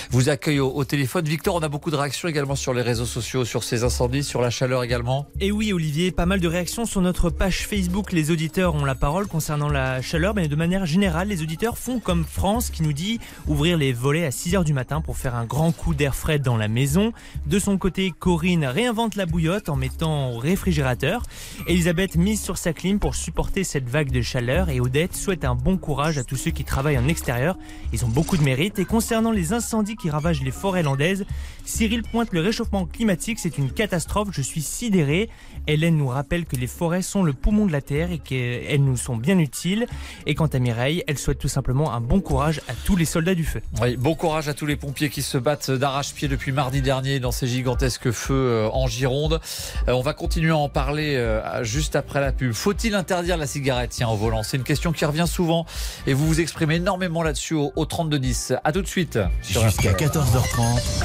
vous 0.10 0.30
accueille 0.30 0.60
au, 0.60 0.84
téléphone. 0.84 1.26
Victor, 1.26 1.56
on 1.56 1.60
a 1.60 1.70
beaucoup 1.70 1.92
de 1.92 1.96
réactions 1.96 2.28
également 2.28 2.56
sur 2.56 2.74
les 2.74 2.82
réseaux 2.82 3.06
sociaux, 3.06 3.46
sur 3.46 3.64
ces 3.64 3.84
incendies, 3.84 4.24
sur 4.24 4.42
la 4.42 4.50
chaleur 4.50 4.84
également. 4.84 5.28
Et 5.40 5.52
oui, 5.52 5.74
Olivier, 5.74 6.12
pas 6.12 6.26
mal 6.26 6.40
de 6.40 6.48
réactions 6.48 6.86
sur 6.86 7.02
notre 7.02 7.30
page 7.30 7.68
Facebook. 7.68 8.12
Les 8.12 8.32
auditeurs 8.32 8.76
ont 8.76 8.86
la 8.86 8.96
parole 8.96 9.28
concernant 9.28 9.70
la 9.70 10.02
chaleur, 10.02 10.34
mais 10.34 10.48
de 10.48 10.56
manière 10.56 10.86
générale, 10.86 11.28
les 11.28 11.42
auditeurs 11.42 11.78
font 11.78 12.00
comme 12.00 12.26
France 12.26 12.70
qui 12.70 12.84
nous 12.84 12.94
dit 12.94 13.20
ouvrir 13.48 13.78
les 13.78 13.94
volets 13.94 14.26
à 14.26 14.32
6 14.32 14.54
h 14.54 14.64
du 14.64 14.74
matin 14.74 15.02
pour 15.02 15.18
faire 15.18 15.36
un 15.36 15.46
grand 15.46 15.72
coup 15.72 15.94
d'air 15.94 16.16
frais 16.16 16.40
dans 16.40 16.58
la 16.58 16.68
maison. 16.68 17.14
De 17.46 17.60
son 17.60 17.78
côté, 17.78 18.12
Corinne 18.18 18.66
réinvente 18.66 19.16
la 19.16 19.26
bouillotte 19.26 19.70
en 19.70 19.76
mettant 19.76 20.31
réfrigérateur. 20.38 21.24
Elisabeth 21.68 22.16
mise 22.16 22.42
sur 22.42 22.58
sa 22.58 22.74
clim 22.74 23.00
pour 23.00 23.16
supporter 23.16 23.64
cette 23.64 23.90
vague 23.90 24.12
de 24.12 24.22
chaleur 24.22 24.70
et 24.70 24.80
Odette 24.80 25.16
souhaite 25.16 25.46
un 25.46 25.56
bon 25.56 25.78
courage 25.78 26.18
à 26.18 26.24
tous 26.24 26.36
ceux 26.36 26.52
qui 26.52 26.64
travaillent 26.64 26.98
en 26.98 27.08
extérieur. 27.08 27.58
Ils 27.94 28.06
ont 28.06 28.10
beaucoup 28.10 28.38
de 28.38 28.44
mérite. 28.44 28.80
Et 28.80 28.86
concernant 28.86 29.32
les 29.32 29.54
incendies 29.54 29.96
qui 29.96 30.10
ravagent 30.10 30.42
les 30.42 30.52
forêts 30.52 30.84
landaises, 30.84 31.26
Cyril 31.66 32.04
pointe 32.04 32.30
le 32.32 32.42
réchauffement 32.42 32.86
climatique, 32.86 33.40
c'est 33.40 33.58
une 33.58 33.72
catastrophe. 33.72 34.30
Je 34.32 34.42
suis 34.42 34.62
sidéré. 34.62 35.30
Hélène 35.68 35.98
nous 35.98 36.08
rappelle 36.08 36.46
que 36.46 36.56
les 36.56 36.68
forêts 36.68 37.02
sont 37.02 37.24
le 37.24 37.34
poumon 37.34 37.66
de 37.66 37.72
la 37.72 37.82
Terre 37.82 38.12
et 38.12 38.18
qu'elles 38.18 38.84
nous 38.84 38.98
sont 38.98 39.16
bien 39.16 39.38
utiles. 39.40 39.86
Et 40.26 40.36
quant 40.36 40.48
à 40.48 40.60
Mireille, 40.60 41.04
elle 41.08 41.18
souhaite 41.18 41.40
tout 41.40 41.48
simplement 41.48 41.94
un 41.94 42.02
bon 42.02 42.20
courage 42.20 42.62
à 42.68 42.74
tous 42.86 42.96
les 42.96 43.06
soldats 43.06 43.36
du 43.36 43.44
feu. 43.44 43.62
Oui, 43.82 43.96
bon 43.96 44.16
courage 44.16 44.48
à 44.48 44.54
tous 44.54 44.66
les 44.66 44.76
pompiers 44.76 45.10
qui 45.10 45.22
se 45.22 45.38
battent 45.38 45.72
d'arrache-pied 45.72 46.28
depuis 46.28 46.52
mardi 46.52 46.82
dernier 46.82 47.20
dans 47.20 47.32
ces 47.32 47.48
gigantesques 47.48 48.12
feux 48.12 48.34
euh, 48.34 48.70
en 48.72 48.88
Gironde. 48.88 49.40
Euh, 49.88 49.94
on 49.94 50.02
va 50.02 50.14
continuer 50.14 50.52
à 50.52 50.58
en 50.58 50.70
parler 50.70 51.16
euh, 51.16 51.64
juste 51.64 51.96
après 51.96 52.22
la 52.22 52.32
pub. 52.32 52.54
Faut-il 52.54 52.96
interdire 52.96 53.38
la 53.38 53.48
cigarette 53.48 53.92
tiens, 53.92 54.10
au 54.10 54.16
volant? 54.16 54.44
C'est 54.44 54.58
une 54.58 54.64
question 54.64 54.92
qui 54.92 55.06
revient 55.06 55.28
souvent 55.28 55.66
et 56.08 56.14
vous 56.14 56.28
vous 56.28 56.40
exprimez 56.40 56.76
énormément 56.76 57.24
là-dessus 57.24 57.54
au, 57.54 57.72
au 57.76 57.86
3210. 57.86 58.54
À 58.64 58.72
tout 58.72 58.82
de 58.82 58.88
suite. 58.88 59.20
Jusqu'à 59.42 59.94
14h30. 59.94 61.02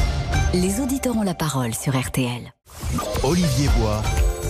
Les 0.62 0.80
auditeurs 0.80 1.14
ont 1.18 1.22
la 1.22 1.34
parole 1.34 1.74
sur 1.74 1.94
RTL. 2.00 2.50
Olivier 3.22 3.68
Bois. 3.78 4.02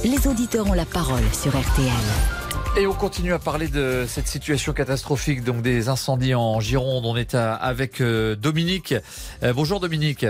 Les 0.05 0.29
auditeurs 0.29 0.65
ont 0.71 0.73
la 0.73 0.85
parole 0.85 1.25
sur 1.35 1.51
RTL. 1.51 2.79
Et 2.79 2.87
on 2.87 2.93
continue 2.93 3.33
à 3.33 3.41
parler 3.41 3.67
de 3.67 4.05
cette 4.07 4.29
situation 4.29 4.73
catastrophique, 4.73 5.43
donc 5.43 5.63
des 5.63 5.89
incendies 5.89 6.37
en 6.37 6.61
Gironde. 6.61 7.07
On 7.07 7.17
est 7.17 7.35
avec 7.35 8.01
euh, 8.01 8.37
Dominique. 8.37 8.95
Euh, 9.43 9.53
bonjour 9.53 9.81
Dominique. 9.81 10.25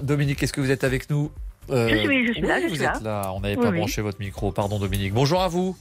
Dominique, 0.00 0.42
est-ce 0.42 0.54
que 0.54 0.62
vous 0.62 0.70
êtes 0.70 0.82
avec 0.84 1.10
nous? 1.10 1.30
Euh, 1.68 1.86
Je 1.90 1.96
suis, 1.98 2.28
je 2.28 2.32
suis 2.32 2.42
là. 2.42 2.60
vous 2.66 2.82
êtes 2.82 3.02
là. 3.02 3.30
On 3.34 3.40
n'avait 3.40 3.56
pas 3.56 3.70
branché 3.72 4.00
votre 4.00 4.20
micro. 4.20 4.52
Pardon 4.52 4.78
Dominique. 4.78 5.12
Bonjour 5.12 5.42
à 5.42 5.48
vous. 5.48 5.76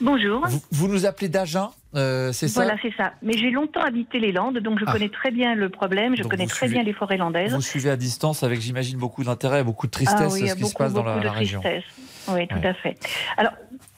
Bonjour. 0.00 0.44
Vous, 0.72 0.88
nous 0.88 1.06
appelez 1.06 1.28
d'Agen, 1.28 1.70
c'est 1.94 2.48
ça 2.48 2.62
Voilà, 2.62 2.76
c'est 2.82 2.92
ça. 2.96 3.12
Mais 3.22 3.32
j'ai 3.34 3.50
longtemps 3.50 3.80
habité 3.82 4.18
les 4.18 4.32
Landes, 4.32 4.58
donc 4.58 4.78
je 4.78 4.84
Ah. 4.86 4.92
connais 4.92 5.08
très 5.08 5.30
bien 5.30 5.54
le 5.54 5.68
problème, 5.68 6.16
je 6.16 6.22
Donc 6.22 6.30
connais 6.32 6.46
très 6.46 6.66
suivez- 6.66 6.74
bien 6.74 6.82
les 6.84 6.92
forêts 6.92 7.16
landaises. 7.16 7.54
Vous 7.54 7.60
suivez 7.60 7.90
à 7.90 7.96
distance 7.96 8.42
avec, 8.42 8.60
j'imagine, 8.60 8.98
beaucoup 8.98 9.24
d'intérêt 9.24 9.60
et 9.60 9.64
beaucoup 9.64 9.86
de 9.86 9.92
tristesse 9.92 10.18
ah 10.20 10.28
oui, 10.32 10.48
ce 10.48 10.54
qui 10.54 10.64
se 10.64 10.74
passe 10.74 10.92
dans 10.94 11.02
la, 11.04 11.18
de 11.18 11.24
la 11.24 11.32
région. 11.32 11.60
tristesse. 11.60 11.84
Oui, 12.28 12.46
tout 12.48 12.54
Ouais. 12.56 12.66
à 12.66 12.74
fait. 12.74 12.96
Alors, 13.36 13.52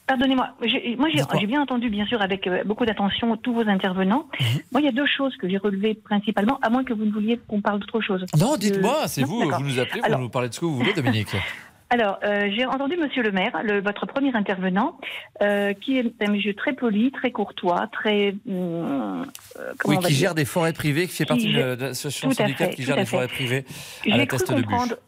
pardonnez-moi, 0.07 0.49
moi 0.97 1.07
j'ai 1.39 1.47
bien 1.47 1.61
entendu, 1.61 1.89
bien 1.89 2.05
sûr, 2.07 2.21
avec 2.21 2.47
euh, 2.47 2.63
beaucoup 2.63 2.85
d'attention, 2.85 3.37
tous 3.37 3.53
vos 3.53 3.67
intervenants. 3.69 4.27
Mhm. 4.39 4.45
Moi, 4.71 4.81
il 4.81 4.85
y 4.85 4.87
a 4.87 4.91
deux 4.91 5.05
choses 5.05 5.35
que 5.37 5.47
j'ai 5.47 5.57
relevées 5.57 5.93
principalement, 5.93 6.59
à 6.63 6.69
moins 6.69 6.83
que 6.83 6.93
vous 6.93 7.05
ne 7.05 7.11
vouliez 7.11 7.39
qu'on 7.47 7.61
parle 7.61 7.79
d'autre 7.79 8.01
chose. 8.01 8.25
Non, 8.39 8.55
dites-moi, 8.57 9.01
Euh, 9.03 9.07
c'est 9.07 9.23
vous, 9.23 9.41
vous 9.41 9.63
nous 9.63 9.79
appelez, 9.79 10.01
Alors- 10.03 10.17
vous 10.19 10.25
nous 10.25 10.29
parlez 10.31 10.49
de 10.49 10.53
ce 10.53 10.59
que 10.59 10.65
vous 10.65 10.75
voulez, 10.75 10.93
Dominique. 10.93 11.29
Alors, 11.91 12.17
euh, 12.23 12.49
j'ai 12.55 12.65
entendu 12.65 12.97
Monsieur 12.97 13.21
le 13.21 13.31
maire, 13.31 13.51
le- 13.63 13.79
votre 13.79 14.05
premier 14.07 14.35
intervenant, 14.35 14.97
euh, 15.43 15.73
qui 15.73 15.99
est 15.99 16.13
un 16.21 16.31
monsieur 16.31 16.53
très 16.55 16.73
poli, 16.73 17.11
très 17.11 17.31
courtois, 17.31 17.87
très... 17.91 18.33
hum, 18.49 19.25
euh, 19.59 19.73
Oui, 19.85 19.97
qui 19.99 20.13
gère 20.13 20.33
des 20.33 20.45
forêts 20.45 20.73
privées, 20.73 21.05
qui 21.07 21.13
fait 21.13 21.25
partie 21.25 21.53
de 21.53 21.59
l'association 21.79 22.31
syndicale 22.31 22.71
qui 22.71 22.83
gère 22.83 22.95
des 22.95 23.05
forêts 23.05 23.27
privées 23.27 23.65
à 23.67 24.03
J'ai 24.03 24.09
la 24.17 24.25
cru 24.25 24.37
teste 24.39 24.51
de 24.51 24.63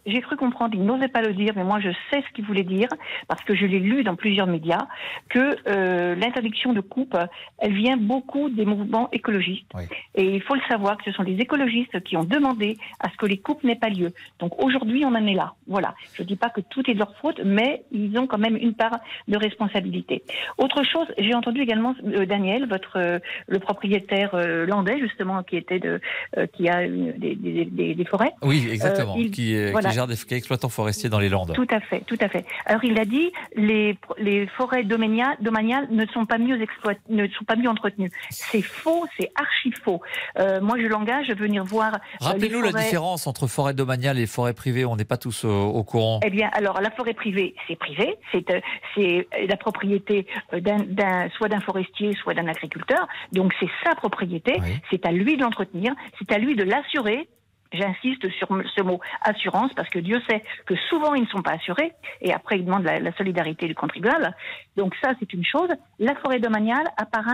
j'ai 0.06 0.22
cru 0.22 0.36
comprendre, 0.38 0.76
il 0.76 0.84
n'osait 0.84 1.08
pas 1.08 1.22
le 1.22 1.34
dire, 1.34 1.54
mais 1.56 1.64
moi 1.64 1.80
je 1.80 1.90
sais 2.12 2.24
ce 2.28 2.34
qu'il 2.34 2.46
voulait 2.46 2.64
dire, 2.64 2.90
parce 3.28 3.44
que 3.44 3.56
je 3.56 3.66
l'ai 3.66 3.80
lu 3.80 4.04
dans 4.04 4.16
plusieurs 4.16 4.48
médias, 4.48 4.88
que 5.30 5.58
euh, 5.68 6.14
l'interdiction 6.16 6.74
de 6.74 6.82
coupe, 6.82 7.18
elle 7.58 7.74
vient 7.74 7.98
beaucoup 7.98 8.50
des 8.50 8.66
mouvements 8.66 9.10
écologistes. 9.12 9.72
Et 10.16 10.36
il 10.36 10.42
faut 10.44 10.56
le 10.56 10.62
savoir 10.70 10.98
que 10.98 11.04
ce 11.06 11.12
sont 11.12 11.24
les 11.24 11.36
écologistes 11.40 12.02
qui 12.04 12.16
ont 12.18 12.24
demandé 12.24 12.78
à 13.00 13.10
ce 13.10 13.18
que 13.18 13.26
les 13.26 13.38
coupes 13.40 13.64
n'aient 13.64 13.76
pas 13.76 13.90
lieu. 13.90 14.14
Donc 14.40 14.62
aujourd'hui, 14.64 15.04
on 15.06 15.10
en 15.16 15.26
est 15.26 15.34
là. 15.34 15.54
Voilà. 15.68 15.96
Je 16.14 16.22
ne 16.22 16.28
dis 16.28 16.36
pas 16.36 16.50
que 16.50 16.62
tout 16.70 16.90
est 16.90 16.94
de 16.94 17.00
leur 17.00 17.16
faute, 17.22 17.42
mais 17.44 17.84
ils 17.92 18.18
ont 18.18 18.28
quand 18.28 18.38
même 18.38 18.56
une 18.58 18.74
part 18.74 19.00
de 19.28 19.38
responsabilité. 19.38 20.24
Autre 20.58 20.84
chose, 20.84 21.08
j'ai 21.18 21.34
entendu 21.34 21.62
également 21.62 21.94
euh, 22.06 22.26
Daniel, 22.26 22.68
votre 22.68 22.98
euh, 22.98 23.20
le 23.48 23.60
propriétaire 23.60 24.32
euh, 24.36 24.66
landais 24.66 25.00
justement, 25.00 25.44
qui 25.44 25.58
était 25.58 25.80
de, 25.80 26.00
qui 26.54 26.70
a 26.70 26.88
des, 26.88 27.36
des- 27.36 27.66
des- 27.66 27.96
des 27.96 28.06
forêts. 28.06 28.32
Oui, 28.42 28.68
exactement, 28.72 29.16
il- 29.18 29.32
qui, 29.32 29.54
gère 29.92 30.08
des 30.08 30.16
qui 30.16 30.34
est 30.34 30.38
exploitant 30.38 30.70
forestier 30.70 31.10
dans 31.10 31.20
les 31.20 31.30
Landes. 31.30 31.54
Tout 31.54 31.68
à 31.70 31.80
fait, 31.80 32.02
tout 32.08 32.18
à 32.22 32.30
fait. 32.30 32.46
Alors 32.66 32.84
il 32.84 33.00
a 33.00 33.06
dit 33.06 33.32
les 33.56 33.98
les 34.20 34.48
forêts 34.48 34.84
domaniales, 34.84 35.38
domaniales 35.42 35.88
ne 35.92 36.06
sont 36.08 36.26
pas 36.26 36.38
mieux 36.38 36.62
exploitées, 36.62 37.00
ne 37.10 37.28
sont 37.28 37.46
pas 37.46 37.56
mieux 37.56 37.70
entretenues. 37.70 38.12
C'est 38.30 38.62
faux, 38.62 39.06
c'est 39.20 39.32
archi 39.36 39.72
faux. 39.84 40.02
Moi 40.62 40.78
je 40.80 40.88
l'engage 40.88 41.30
à 41.30 41.34
venir 41.34 41.64
voir. 41.64 41.98
Rappelez-nous 42.22 42.62
la 42.62 42.72
forêts- 42.72 42.84
différence 42.84 43.28
entre 43.28 43.48
forêt 43.48 43.74
domaniale 43.74 44.20
et 44.20 44.26
forêt 44.28 44.54
privée, 44.54 44.86
on 44.86 44.96
n'est 44.96 45.06
pas 45.06 45.18
tous 45.18 45.44
au, 45.46 45.50
au 45.70 45.84
courant. 45.84 46.20
Eh 46.26 46.30
bien, 46.30 46.50
alors 46.58 46.82
la 46.82 46.90
forêt 46.90 47.14
privée, 47.14 47.54
c'est 47.68 47.76
privé, 47.76 48.16
c'est 48.32 48.50
euh, 48.50 48.60
c'est 48.96 49.28
la 49.48 49.58
propriété 49.58 50.26
euh, 50.54 50.60
d'un 50.60 51.30
soit 51.38 51.50
d'un 51.50 51.62
forestier, 51.62 52.14
soit 52.16 52.34
d'un 52.34 52.48
agriculteur. 52.48 53.08
Donc 53.32 53.54
c'est 53.60 53.70
sa 53.86 53.94
propriété, 53.94 54.54
c'est 54.90 55.06
à 55.06 55.12
lui 55.12 55.38
de 55.38 55.44
l'entretenir, 55.44 55.94
c'est 56.18 56.32
à 56.32 56.40
lui 56.40 56.56
de 56.56 56.64
l'assurer. 56.64 57.30
J'insiste 57.74 58.30
sur 58.40 58.48
ce 58.76 58.82
mot 58.82 59.02
assurance 59.22 59.72
parce 59.76 59.90
que 59.90 60.00
Dieu 60.00 60.20
sait 60.28 60.42
que 60.66 60.76
souvent 60.90 61.14
ils 61.14 61.24
ne 61.24 61.28
sont 61.28 61.42
pas 61.42 61.52
assurés 61.52 61.92
et 62.22 62.34
après 62.34 62.58
ils 62.58 62.66
demandent 62.66 62.86
la, 62.86 63.00
la 63.00 63.12
solidarité 63.18 63.68
du 63.68 63.76
contribuable. 63.76 64.34
Donc 64.78 64.96
ça 65.02 65.12
c'est 65.20 65.32
une 65.34 65.46
chose. 65.46 65.70
La 66.00 66.16
forêt 66.16 66.40
domaniale 66.40 66.88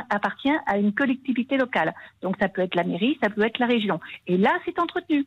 appartient 0.09 0.57
à 0.65 0.77
une 0.77 0.93
collectivité 0.93 1.55
locale. 1.55 1.93
Donc 2.23 2.35
ça 2.41 2.49
peut 2.49 2.63
être 2.63 2.75
la 2.75 2.83
mairie, 2.83 3.17
ça 3.23 3.29
peut 3.29 3.45
être 3.45 3.59
la 3.59 3.67
région. 3.67 4.01
Et 4.27 4.37
là 4.37 4.51
c'est 4.65 4.79
entretenu. 4.79 5.25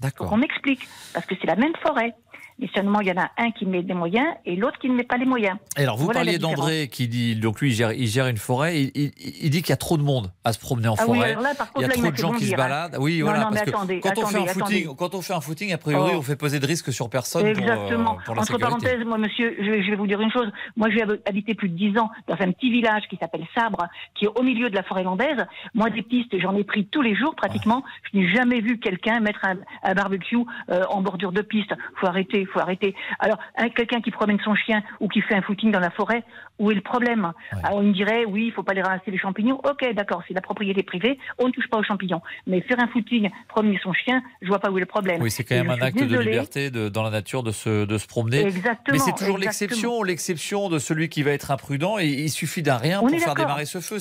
D'accord. 0.00 0.30
On 0.32 0.36
m'explique 0.36 0.86
parce 1.14 1.24
que 1.26 1.34
c'est 1.40 1.46
la 1.46 1.56
même 1.56 1.74
forêt. 1.82 2.14
Mais 2.58 2.68
seulement 2.74 3.00
il 3.00 3.08
y 3.08 3.12
en 3.12 3.20
a 3.20 3.30
un 3.38 3.50
qui 3.50 3.66
met 3.66 3.82
des 3.82 3.92
moyens 3.94 4.26
et 4.46 4.56
l'autre 4.56 4.78
qui 4.78 4.88
ne 4.88 4.94
met 4.94 5.04
pas 5.04 5.16
les 5.18 5.26
moyens. 5.26 5.58
Et 5.76 5.82
alors, 5.82 5.96
vous 5.96 6.04
Voilà 6.06 6.20
parliez 6.20 6.38
d'André 6.38 6.88
qui 6.88 7.06
dit, 7.08 7.36
donc 7.36 7.60
lui, 7.60 7.70
il 7.70 7.74
gère, 7.74 7.92
il 7.92 8.06
gère 8.06 8.26
une 8.28 8.38
forêt. 8.38 8.80
Il, 8.80 8.90
il- 8.94 9.12
il 9.42 9.50
dit 9.50 9.60
qu'il 9.62 9.70
y 9.70 9.72
a 9.72 9.76
trop 9.76 9.96
de 9.98 10.02
monde 10.02 10.32
à 10.44 10.52
se 10.52 10.58
promener 10.58 10.88
en 10.88 10.94
Ah 10.98 11.04
forêt. 11.04 11.18
là, 11.18 11.26
il 11.26 11.32
y 11.32 11.36
a 11.84 11.88
là, 11.88 11.94
il 11.96 12.00
trop 12.02 12.10
de 12.10 12.16
gens 12.16 12.32
qui 12.32 12.46
se 12.46 12.54
hein. 12.54 12.56
baladent. 12.56 12.96
Oui, 12.98 13.18
Non, 13.18 13.26
voilà. 13.26 13.40
non, 13.40 13.46
mais 13.50 13.56
parce 13.58 13.64
que 13.64 13.70
attendez, 13.76 14.00
quand, 14.00 14.08
on 14.10 14.14
fait 14.14 14.22
un 14.22 14.26
attendez, 14.42 14.48
footing, 14.48 14.82
attendez. 14.84 14.96
quand 14.98 15.14
on 15.14 15.20
fait 15.22 15.32
un 15.34 15.40
footing, 15.40 15.72
a 15.72 15.78
priori, 15.78 16.10
Oh. 16.14 16.18
on 16.18 16.22
fait 16.22 16.36
peser 16.36 16.58
de 16.60 16.66
risques 16.66 16.92
sur 16.92 17.10
personne 17.10 17.42
pour, 17.42 17.48
euh, 17.50 17.72
Exactement. 17.72 18.16
pour 18.24 18.34
la 18.34 18.40
Entre 18.40 18.52
sécurité. 18.52 18.62
parenthèses, 18.86 19.04
moi, 19.06 19.18
monsieur, 19.18 19.54
je 19.60 19.70
vais, 19.70 19.82
je 19.84 19.90
vais 19.90 19.96
vous 19.96 20.06
dire 20.06 20.20
une 20.20 20.30
chose. 20.32 20.50
Moi, 20.76 20.88
j'ai 20.90 21.02
hab- 21.02 21.20
habité 21.28 21.54
plus 21.54 21.68
de 21.68 21.76
dix 21.76 21.98
ans 21.98 22.10
dans 22.26 22.36
un 22.40 22.52
petit 22.52 22.70
village 22.70 23.02
qui 23.10 23.16
s'appelle 23.18 23.44
Sabre, 23.54 23.86
qui 24.14 24.24
est 24.24 24.28
au 24.34 24.42
milieu 24.42 24.70
de 24.70 24.74
la 24.74 24.82
forêt 24.82 25.02
landaise. 25.02 25.44
Moi, 25.74 25.90
des 25.90 26.02
pistes, 26.02 26.38
j'en 26.40 26.56
ai 26.56 26.64
pris 26.64 26.86
tous 26.86 27.02
les 27.02 27.14
jours 27.14 27.34
pratiquement. 27.34 27.82
Je 28.12 28.18
n'ai 28.18 28.34
jamais 28.34 28.60
vu 28.60 28.78
quelqu'un 28.78 29.20
mettre 29.20 29.44
un, 29.44 29.56
un 29.82 29.94
barbecue 29.94 30.38
euh, 30.70 30.84
en 30.88 31.02
bordure 31.02 31.32
de 31.32 31.42
piste. 31.42 31.74
Faut 32.00 32.06
arrêter, 32.06 32.45
faut 32.48 32.60
arrêter. 32.60 32.94
Alors, 33.18 33.38
un- 33.56 33.68
quelqu'un 33.68 34.00
qui 34.00 34.10
promène 34.10 34.38
son 34.44 34.54
chien 34.54 34.82
ou 35.00 35.08
qui 35.08 35.20
fait 35.22 35.34
un 35.34 35.42
footing 35.42 35.70
dans 35.72 35.80
la 35.80 35.90
forêt, 35.90 36.22
où 36.58 36.70
est 36.70 36.74
le 36.74 36.80
problème? 36.80 37.32
Alors, 37.62 37.78
on 37.78 37.82
me 37.82 37.92
dirait, 37.92 38.24
oui, 38.24 38.46
il 38.46 38.52
faut 38.52 38.62
pas 38.62 38.72
les 38.74 38.82
ramasser 38.82 39.10
les 39.10 39.18
champignons. 39.18 39.60
Ok, 39.64 39.86
d'accord, 39.94 40.22
c'est 40.26 40.34
la 40.34 40.40
propriété 40.40 40.82
privée, 40.82 41.18
on 41.38 41.48
ne 41.48 41.52
touche 41.52 41.68
pas 41.68 41.78
aux 41.78 41.82
champignons. 41.82 42.22
Mais 42.46 42.60
faire 42.62 42.78
un 42.80 42.88
footing, 42.88 43.30
promener 43.48 43.78
son 43.82 43.92
chien, 43.92 44.22
je 44.42 44.48
vois 44.48 44.58
pas 44.58 44.70
où 44.70 44.76
est 44.78 44.80
le 44.80 44.86
problème. 44.86 45.20
Oui, 45.22 45.30
c'est 45.30 45.44
quand 45.44 45.54
même 45.56 45.70
un 45.70 45.80
acte 45.80 45.98
de 46.02 46.18
liberté 46.18 46.70
de- 46.70 46.88
dans 46.88 47.02
la 47.02 47.10
nature 47.10 47.42
de 47.42 47.50
se, 47.52 47.84
de 47.84 47.98
se 47.98 48.06
promener. 48.06 48.40
Exactement, 48.46 48.92
Mais 48.92 48.98
c'est 48.98 49.12
toujours 49.12 49.36
exactement. 49.36 49.38
l'exception, 49.38 50.02
l'exception 50.02 50.68
de 50.68 50.78
celui 50.78 51.08
qui 51.08 51.22
va 51.22 51.32
être 51.32 51.50
imprudent. 51.50 51.98
Et 51.98 52.06
il 52.06 52.30
suffit 52.30 52.62
d'un 52.62 52.76
rien 52.76 53.00
On 53.02 53.06
pour 53.08 53.18
faire 53.18 53.34
démarrer 53.34 53.64
ce 53.66 53.80
feu. 53.80 53.98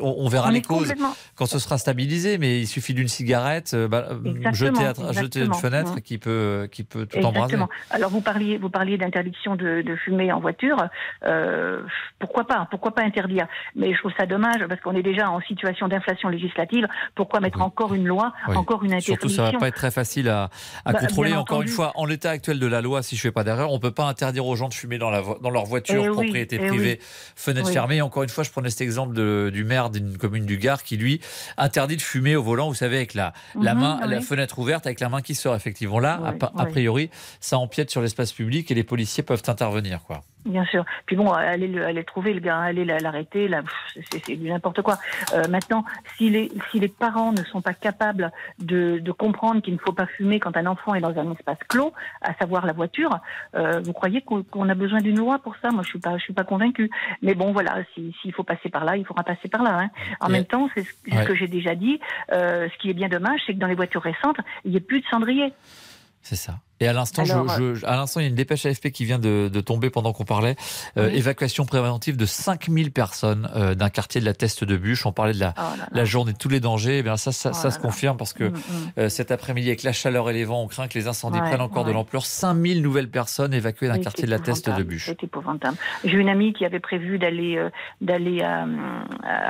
On, 0.00 0.14
on 0.18 0.28
verra 0.28 0.48
On 0.48 0.52
les 0.52 0.62
causes 0.62 0.92
quand 1.34 1.46
ce 1.46 1.58
sera 1.58 1.78
stabilisé. 1.78 2.38
Mais 2.38 2.60
il 2.60 2.66
suffit 2.66 2.94
d'une 2.94 3.08
cigarette, 3.08 3.72
euh, 3.74 3.88
bah, 3.88 4.06
euh, 4.10 4.34
Exactement, 4.46 4.80
jeter, 4.80 5.02
à 5.02 5.12
jeter 5.12 5.40
une 5.40 5.46
exactement. 5.46 5.54
fenêtre 5.54 5.94
Mm. 5.96 6.00
qui 6.02 6.18
peut, 6.18 6.68
qui 6.70 6.84
peut 6.84 7.06
tout 7.06 7.18
embraser. 7.24 7.56
Alors 7.90 8.10
vous 8.10 8.20
parliez, 8.20 8.58
vous 8.58 8.70
parliez 8.70 8.96
d'interdiction 8.98 9.56
de, 9.56 9.82
de 9.82 9.96
fumer 9.96 10.32
en 10.32 10.40
voiture. 10.40 10.76
Euh, 11.26 11.82
pourquoi 12.18 12.46
pas 12.46 12.66
Pourquoi 12.70 12.94
pas 12.94 13.02
interdire? 13.02 13.46
Mais 13.74 13.92
je 13.92 13.98
trouve 13.98 14.12
ça 14.18 14.26
dommage 14.26 14.66
parce 14.68 14.80
qu'on 14.80 14.94
est 14.94 15.02
déjà 15.02 15.30
en 15.30 15.40
situation 15.40 15.88
d'inflation 15.88 16.28
législative. 16.28 16.86
Pourquoi 17.14 17.40
mettre 17.40 17.60
encore 17.62 17.94
une 17.94 18.06
loi, 18.06 18.32
Oui. 18.48 18.56
encore 18.56 18.84
une 18.84 19.00
Surtout, 19.00 19.12
interdiction 19.26 19.44
ça 19.46 19.52
va 19.52 19.58
pas 19.58 19.68
être 19.68 19.74
très 19.76 19.90
facile 19.90 20.28
à, 20.28 20.50
à 20.84 20.92
Bah, 20.92 20.98
contrôler. 21.00 21.30
Encore 21.34 21.58
entendu. 21.58 21.68
une 21.70 21.74
fois, 21.74 21.92
en 21.94 22.04
l'état 22.06 22.30
actuel 22.30 22.58
de 22.58 22.66
la 22.66 22.80
loi, 22.80 23.02
si 23.02 23.16
je 23.16 23.20
fais 23.22 23.32
pas 23.32 23.44
d'erreur, 23.44 23.72
on 23.72 23.78
peut 23.78 23.90
pas 23.92 24.04
interdire 24.04 24.46
aux 24.46 24.56
gens 24.56 24.68
de 24.68 24.74
fumer 24.74 24.98
dans, 24.98 25.10
la 25.10 25.20
vo- 25.20 25.38
dans 25.40 25.50
leur 25.50 25.64
voiture, 25.64 26.02
Eh 26.04 26.08
oui, 26.08 26.14
propriété 26.14 26.58
eh 26.60 26.66
privée, 26.66 26.98
oui. 27.00 27.06
fenêtre 27.36 27.66
Oui. 27.68 27.72
fermée. 27.72 28.02
Encore 28.02 28.22
une 28.22 28.28
fois, 28.28 28.44
je 28.44 28.50
prenais 28.50 28.70
cet 28.70 28.80
exemple 28.82 29.14
de- 29.14 29.50
du 29.52 29.64
maire 29.64 29.90
d'une 29.90 30.16
commune 30.18 30.46
du 30.46 30.56
Gard 30.58 30.82
qui, 30.82 30.96
lui, 30.96 31.20
interdit 31.56 31.96
de 31.96 32.02
fumer 32.02 32.36
au 32.36 32.42
volant, 32.42 32.68
vous 32.68 32.74
savez, 32.74 32.96
avec 32.96 33.14
la, 33.14 33.32
la 33.60 33.74
Mhm, 33.74 33.80
main, 33.80 34.00
la 34.06 34.18
oui. 34.18 34.22
fenêtre 34.22 34.58
ouverte, 34.58 34.86
avec 34.86 35.00
la 35.00 35.08
main 35.08 35.20
qui 35.22 35.34
sort. 35.34 35.54
Effectivement, 35.54 35.98
là, 36.00 36.20
a, 36.24 36.62
a 36.62 36.66
priori, 36.66 37.10
ça 37.40 37.58
empiète 37.60 37.90
sur 37.90 38.00
l'espace 38.02 38.32
public 38.32 38.70
et 38.70 38.74
les 38.74 38.84
policiers 38.84 39.22
peuvent 39.22 39.42
intervenir, 39.46 40.00
quoi. 40.02 40.22
Bien 40.46 40.64
sûr. 40.64 40.86
Puis 41.04 41.16
bon, 41.16 41.30
aller 41.32 41.68
le, 41.68 42.02
trouver, 42.02 42.32
le 42.32 42.40
gars, 42.40 42.58
aller 42.60 42.86
la- 42.86 42.98
l'arrêter, 42.98 43.46
là, 43.46 43.60
c'est- 44.10 44.36
n'importe 44.36 44.80
quoi. 44.80 44.98
Euh, 45.34 45.46
maintenant, 45.48 45.84
si 46.16 46.30
les, 46.30 46.50
si 46.70 46.80
les 46.80 46.88
parents 46.88 47.32
ne 47.32 47.44
sont 47.44 47.60
pas 47.60 47.74
capables 47.74 48.32
de, 48.58 48.98
de 49.00 49.12
comprendre 49.12 49.60
qu'il 49.60 49.74
ne 49.74 49.78
faut 49.78 49.92
pas 49.92 50.06
fumer 50.06 50.40
quand 50.40 50.56
un 50.56 50.64
enfant 50.64 50.94
est 50.94 51.00
dans 51.02 51.16
un 51.18 51.32
espace 51.32 51.58
clos, 51.68 51.92
à 52.22 52.32
savoir 52.34 52.64
la 52.64 52.72
voiture, 52.72 53.18
euh, 53.54 53.80
vous 53.84 53.92
croyez 53.92 54.22
qu'on 54.22 54.68
a 54.70 54.74
besoin 54.74 55.00
d'une 55.02 55.18
loi 55.18 55.38
pour 55.40 55.56
ça? 55.60 55.70
Moi, 55.70 55.82
je 55.82 55.88
suis 55.90 55.98
pas, 55.98 56.16
je 56.16 56.22
suis 56.22 56.32
pas 56.32 56.44
convaincue. 56.44 56.90
Mais 57.20 57.34
bon, 57.34 57.52
voilà, 57.52 57.76
si- 57.94 58.16
s'il 58.22 58.32
faut 58.32 58.42
passer 58.44 58.70
par 58.70 58.86
là, 58.86 58.96
il 58.96 59.04
faudra 59.04 59.24
passer 59.24 59.48
par 59.48 59.62
là. 59.62 59.78
hein. 59.78 59.90
En 60.20 60.28
même 60.30 60.46
temps, 60.46 60.70
c'est 60.74 60.84
ce, 60.84 60.92
que 61.26 61.34
j'ai 61.34 61.48
déjà 61.48 61.74
dit. 61.74 62.00
euh, 62.32 62.68
ce 62.72 62.78
qui 62.78 62.88
est 62.88 62.94
bien 62.94 63.08
dommage, 63.08 63.40
c'est 63.46 63.52
que 63.54 63.58
dans 63.58 63.66
les 63.66 63.74
voitures 63.74 64.02
récentes, 64.02 64.38
il 64.64 64.70
n'y 64.70 64.76
a 64.78 64.80
plus 64.80 65.00
de 65.00 65.06
cendrier. 65.10 65.52
C'est 66.22 66.36
ça. 66.36 66.54
Et 66.80 66.88
à 66.88 66.92
l'instant, 66.92 67.24
je, 67.24 67.84
à 67.86 67.96
l'instant, 67.96 68.20
il 68.20 68.24
y 68.24 68.26
a 68.26 68.28
une 68.28 68.34
dépêche 68.34 68.66
AFP 68.66 68.90
qui 68.90 69.04
vient 69.04 69.18
de, 69.18 69.48
tomber 69.60 69.90
pendant 69.90 70.12
qu'on 70.12 70.24
parlait. 70.24 70.56
Évacuation 70.96 71.64
préventive 71.64 72.16
de 72.16 72.26
5000 72.26 72.92
personnes 72.92 73.48
d'un 73.76 73.90
quartier 73.90 74.20
de 74.20 74.26
la 74.26 74.34
Teste 74.34 74.64
de 74.64 74.76
Bûche. 74.76 75.06
On 75.06 75.12
parlait 75.12 75.34
de 75.34 75.40
la, 75.40 75.54
oh 75.58 75.62
la 75.92 76.04
journée 76.04 76.32
de 76.32 76.38
tous 76.38 76.48
les 76.48 76.60
dangers. 76.60 76.98
Eh 76.98 77.02
bien 77.02 77.16
ça, 77.16 77.32
ça, 77.32 77.50
oh 77.52 77.70
se 77.70 77.78
confirme 77.78 78.16
parce 78.16 78.32
que 78.32 78.44
mm, 78.44 78.54
mm. 78.96 79.08
cet 79.08 79.30
après-midi, 79.30 79.68
avec 79.68 79.82
la 79.82 79.92
chaleur 79.92 80.30
et 80.30 80.32
les 80.32 80.44
vents, 80.44 80.62
on 80.62 80.68
craint 80.68 80.88
que 80.88 80.98
les 80.98 81.06
incendies 81.08 81.40
prennent 81.40 81.60
encore 81.60 81.84
de 81.84 81.92
l'ampleur. 81.92 82.24
5000 82.24 82.82
nouvelles 82.82 83.10
personnes 83.10 83.52
évacuées 83.52 83.88
d'un 83.88 83.98
quartier 83.98 84.24
de 84.24 84.30
la 84.30 84.38
Teste 84.38 84.70
de 84.70 84.82
Bûche. 84.82 85.06
C'est 85.06 85.24
épouvantable. 85.24 85.76
J'ai 86.04 86.16
une 86.16 86.28
amie 86.28 86.52
qui 86.52 86.64
avait 86.64 86.80
prévu 86.80 87.18
d'aller 87.18 87.60
d'aller 88.00 88.42
à, 88.42 88.66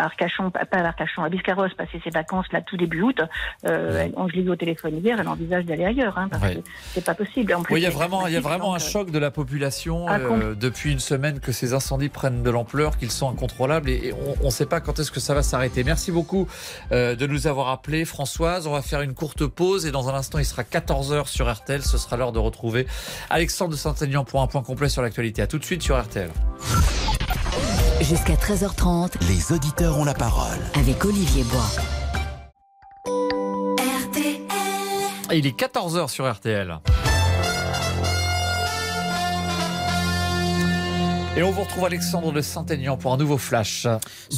Arcachon, 0.05 0.51
pas 0.51 0.66
à 0.72 0.87
Arcachon, 0.87 1.22
à 1.22 1.28
Biscarros, 1.28 1.68
passer 1.76 2.01
ses 2.03 2.11
vacances 2.11 2.47
là 2.53 2.61
tout 2.61 2.76
début 2.76 3.03
août. 3.03 3.20
Euh, 3.66 4.09
on, 4.16 4.28
je 4.28 4.37
l'ai 4.37 4.43
vu 4.43 4.51
au 4.51 4.57
téléphone 4.57 4.99
hier, 4.99 5.18
elle 5.20 5.28
envisage 5.28 5.64
d'aller 5.64 5.85
ailleurs, 5.85 6.18
hein, 6.18 6.28
parce 6.28 6.55
que 6.55 6.61
c'est 6.93 7.05
pas 7.05 7.14
possible. 7.25 7.55
En 7.55 7.62
plus, 7.62 7.77
il 7.77 7.83
y 7.83 7.87
a 7.87 7.91
vraiment, 7.91 8.27
il 8.27 8.33
y 8.33 8.37
a 8.37 8.41
vraiment 8.41 8.75
un 8.75 8.79
euh, 8.79 8.81
choc 8.81 9.11
de 9.11 9.18
la 9.18 9.31
population 9.31 10.07
ah, 10.09 10.18
euh, 10.18 10.55
depuis 10.55 10.93
une 10.93 11.01
semaine 11.01 11.41
que 11.41 11.53
ces 11.53 11.75
incendies 11.75 12.09
prennent 12.09 12.43
de 12.43 12.51
l'ampleur, 12.51 12.97
qu'ils 12.97 13.11
sont 13.11 13.29
incontrôlables 13.29 13.91
et, 13.91 14.14
on 14.43 14.47
ne 14.47 14.51
sait 14.51 14.66
pas 14.66 14.81
quand 14.81 14.99
est-ce 14.99 15.11
que 15.11 15.21
ça 15.21 15.35
va 15.35 15.43
s'arrêter. 15.43 15.85
Merci 15.85 16.12
beaucoup 16.12 16.49
de 16.91 17.27
nous 17.27 17.47
avoir 17.47 17.68
appelé, 17.68 18.05
Françoise. 18.05 18.66
On 18.66 18.73
va 18.73 18.83
faire 18.83 19.03
une 19.03 19.14
courte 19.14 19.47
pause 19.47 19.87
et 19.87 19.91
dans 19.91 20.09
un 20.09 20.14
instant, 20.14 20.39
il 20.39 20.45
sera 20.45 20.62
14h 20.62 21.27
sur 21.27 21.53
RTL. 21.53 21.83
Ce 21.83 21.99
sera 21.99 22.16
l'heure 22.16 22.33
de 22.33 22.39
retrouver 22.39 22.87
Alexandre 23.29 23.73
de 23.73 23.77
Saint-Aignan 23.77 24.25
pour 24.25 24.43
un 24.43 24.47
point 24.47 24.62
complet 24.62 24.89
sur 24.89 25.03
l'actualité. 25.03 25.43
À 25.43 25.47
tout 25.47 25.59
de 25.59 25.64
suite 25.64 25.83
sur 25.83 26.01
RTL. 26.01 26.31
Jusqu'à 28.01 28.35
13h30, 28.35 29.12
les 29.29 29.53
auditeurs 29.53 29.99
ont 29.99 30.05
la 30.05 30.14
parole. 30.14 30.59
Avec 30.75 31.05
Olivier 31.05 31.45
Bois. 31.45 31.71
Il 35.33 35.47
est 35.47 35.57
14h 35.57 36.09
sur 36.09 36.31
RTL. 36.31 36.81
Et 41.41 41.43
on 41.43 41.53
vous 41.53 41.62
retrouve 41.62 41.86
Alexandre 41.86 42.32
de 42.32 42.43
Saint-Aignan 42.43 42.99
pour 42.99 43.14
un 43.14 43.16
nouveau 43.16 43.38
flash. 43.38 43.86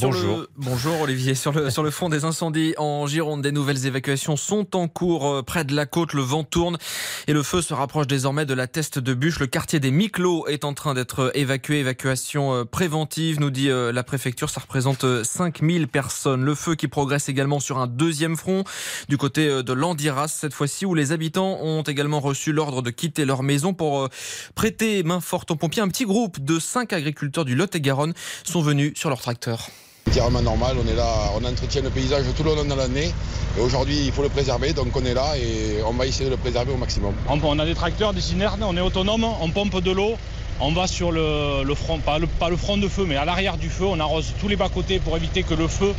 bonjour. 0.00 0.46
bonjour 0.56 1.00
Olivier. 1.00 1.34
Sur 1.34 1.50
le, 1.50 1.68
sur 1.68 1.82
le 1.82 1.90
fond 1.90 2.08
des 2.08 2.24
incendies 2.24 2.74
en 2.78 3.08
Gironde, 3.08 3.42
des 3.42 3.50
nouvelles 3.50 3.86
évacuations 3.86 4.36
sont 4.36 4.76
en 4.76 4.86
cours 4.86 5.26
euh, 5.26 5.42
près 5.42 5.64
de 5.64 5.74
la 5.74 5.84
côte. 5.84 6.12
Le 6.12 6.22
vent 6.22 6.44
tourne 6.44 6.78
et 7.26 7.32
le 7.32 7.42
feu 7.42 7.60
se 7.60 7.74
rapproche 7.74 8.06
désormais 8.06 8.46
de 8.46 8.54
la 8.54 8.68
teste 8.68 9.00
de 9.00 9.14
bûche. 9.14 9.40
Le 9.40 9.48
quartier 9.48 9.80
des 9.80 9.90
Miclos 9.90 10.46
est 10.46 10.64
en 10.64 10.74
train 10.74 10.94
d'être 10.94 11.32
évacué. 11.34 11.80
Évacuation 11.80 12.54
euh, 12.54 12.64
préventive, 12.64 13.40
nous 13.40 13.50
dit 13.50 13.68
euh, 13.68 13.90
la 13.90 14.04
préfecture. 14.04 14.48
Ça 14.48 14.60
représente 14.60 15.24
5000 15.24 15.88
personnes. 15.88 16.44
Le 16.44 16.54
feu 16.54 16.76
qui 16.76 16.86
progresse 16.86 17.28
également 17.28 17.58
sur 17.58 17.78
un 17.78 17.88
deuxième 17.88 18.36
front 18.36 18.62
du 19.08 19.16
côté 19.16 19.64
de 19.64 19.72
l'Andiras 19.72 20.28
cette 20.28 20.54
fois-ci 20.54 20.86
où 20.86 20.94
les 20.94 21.10
habitants 21.10 21.58
ont 21.62 21.82
également 21.82 22.20
reçu 22.20 22.52
l'ordre 22.52 22.80
de 22.80 22.90
quitter 22.90 23.24
leur 23.24 23.42
maison 23.42 23.74
pour 23.74 24.08
prêter 24.54 25.02
main 25.02 25.20
forte 25.20 25.50
aux 25.50 25.56
pompiers. 25.56 25.82
Un 25.82 25.88
petit 25.88 26.04
groupe 26.04 26.38
de 26.38 26.60
5 26.60 26.91
cinq 26.92 26.98
agriculteurs 26.98 27.46
du 27.46 27.54
Lot-et-Garonne 27.54 28.12
sont 28.44 28.60
venus 28.60 28.92
sur 28.96 29.08
leur 29.08 29.20
tracteur. 29.20 29.68
Entièrement 30.08 30.42
normal, 30.42 30.76
on 30.78 30.86
est 30.86 30.94
là, 30.94 31.30
on 31.36 31.44
entretient 31.44 31.80
le 31.80 31.88
paysage 31.88 32.24
tout 32.36 32.42
le 32.42 32.54
long 32.54 32.64
de 32.64 32.74
l'année 32.74 33.14
et 33.56 33.60
aujourd'hui 33.60 33.98
il 34.04 34.12
faut 34.12 34.22
le 34.22 34.28
préserver 34.28 34.74
donc 34.74 34.94
on 34.94 35.04
est 35.04 35.14
là 35.14 35.38
et 35.38 35.82
on 35.86 35.92
va 35.92 36.06
essayer 36.06 36.26
de 36.26 36.30
le 36.30 36.36
préserver 36.36 36.72
au 36.72 36.76
maximum. 36.76 37.14
On 37.28 37.58
a 37.58 37.64
des 37.64 37.74
tracteurs, 37.74 38.12
des 38.12 38.20
cinernes, 38.20 38.62
on 38.62 38.76
est 38.76 38.80
autonome, 38.80 39.24
on 39.24 39.48
pompe 39.50 39.80
de 39.80 39.90
l'eau, 39.90 40.16
on 40.62 40.72
va 40.72 40.86
sur 40.86 41.10
le, 41.10 41.74
front, 41.74 41.98
pas 41.98 42.18
le, 42.18 42.26
pas 42.26 42.48
le 42.48 42.56
front 42.56 42.76
de 42.76 42.88
feu 42.88 43.04
mais 43.06 43.16
à 43.16 43.24
l'arrière 43.24 43.56
du 43.56 43.68
feu, 43.68 43.84
on 43.84 43.98
arrose 43.98 44.32
tous 44.40 44.48
les 44.48 44.56
bas-côtés 44.56 45.00
pour 45.00 45.16
éviter 45.16 45.42
que 45.42 45.54
le 45.54 45.66
feu 45.66 45.92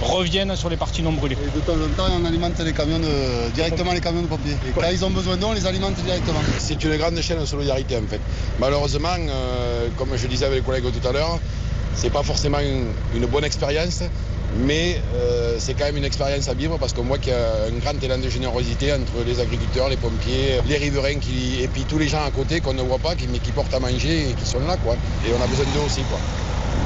revienne 0.00 0.54
sur 0.56 0.68
les 0.68 0.76
parties 0.76 1.02
non 1.02 1.12
brûlées. 1.12 1.36
de 1.36 1.60
temps 1.60 1.72
en 1.72 1.88
temps, 1.96 2.12
on 2.12 2.24
alimente 2.24 2.58
les 2.60 2.72
camions 2.72 3.00
directement 3.54 3.92
les 3.92 4.00
camions 4.00 4.22
de 4.22 4.26
pompiers. 4.26 4.52
Et 4.68 4.72
quand 4.72 4.88
ils 4.92 5.04
ont 5.04 5.10
besoin 5.10 5.36
d'eau, 5.36 5.48
on 5.48 5.52
les 5.52 5.66
alimente 5.66 5.94
directement. 5.94 6.40
C'est 6.58 6.82
une 6.84 6.96
grande 6.96 7.20
chaîne 7.20 7.40
de 7.40 7.46
solidarité 7.46 7.96
en 7.96 8.06
fait. 8.08 8.20
Malheureusement, 8.60 9.16
euh, 9.18 9.88
comme 9.96 10.10
je 10.16 10.26
disais 10.26 10.44
avec 10.44 10.58
les 10.58 10.64
collègues 10.64 10.84
tout 10.84 11.08
à 11.08 11.12
l'heure, 11.12 11.40
c'est 11.96 12.10
pas 12.10 12.22
forcément 12.22 12.58
une, 12.60 13.26
bonne 13.26 13.44
expérience, 13.44 14.02
mais 14.58 15.00
euh, 15.14 15.56
c'est 15.58 15.74
quand 15.74 15.86
même 15.86 15.96
une 15.96 16.04
expérience 16.04 16.48
à 16.48 16.54
vivre 16.54 16.78
parce 16.78 16.92
qu'on 16.92 17.02
voit 17.02 17.18
qu'il 17.18 17.32
y 17.32 17.36
a 17.36 17.64
un 17.68 17.78
grand 17.78 18.00
élan 18.02 18.18
de 18.18 18.28
générosité 18.28 18.92
entre 18.92 19.24
les 19.26 19.40
agriculteurs, 19.40 19.88
les 19.88 19.96
pompiers, 19.96 20.60
les 20.68 20.76
riverains 20.76 21.18
qui, 21.18 21.62
et 21.62 21.68
puis 21.68 21.84
tous 21.88 21.98
les 21.98 22.08
gens 22.08 22.24
à 22.24 22.30
côté 22.30 22.60
qu'on 22.60 22.74
ne 22.74 22.82
voit 22.82 22.98
pas, 22.98 23.14
mais 23.32 23.38
qui 23.38 23.52
portent 23.52 23.74
à 23.74 23.80
manger 23.80 24.30
et 24.30 24.34
qui 24.34 24.46
sont 24.46 24.60
là. 24.60 24.76
Quoi. 24.76 24.94
Et 25.26 25.32
on 25.38 25.42
a 25.42 25.46
besoin 25.46 25.64
d'eux 25.74 25.86
aussi. 25.86 26.02
Quoi. 26.02 26.18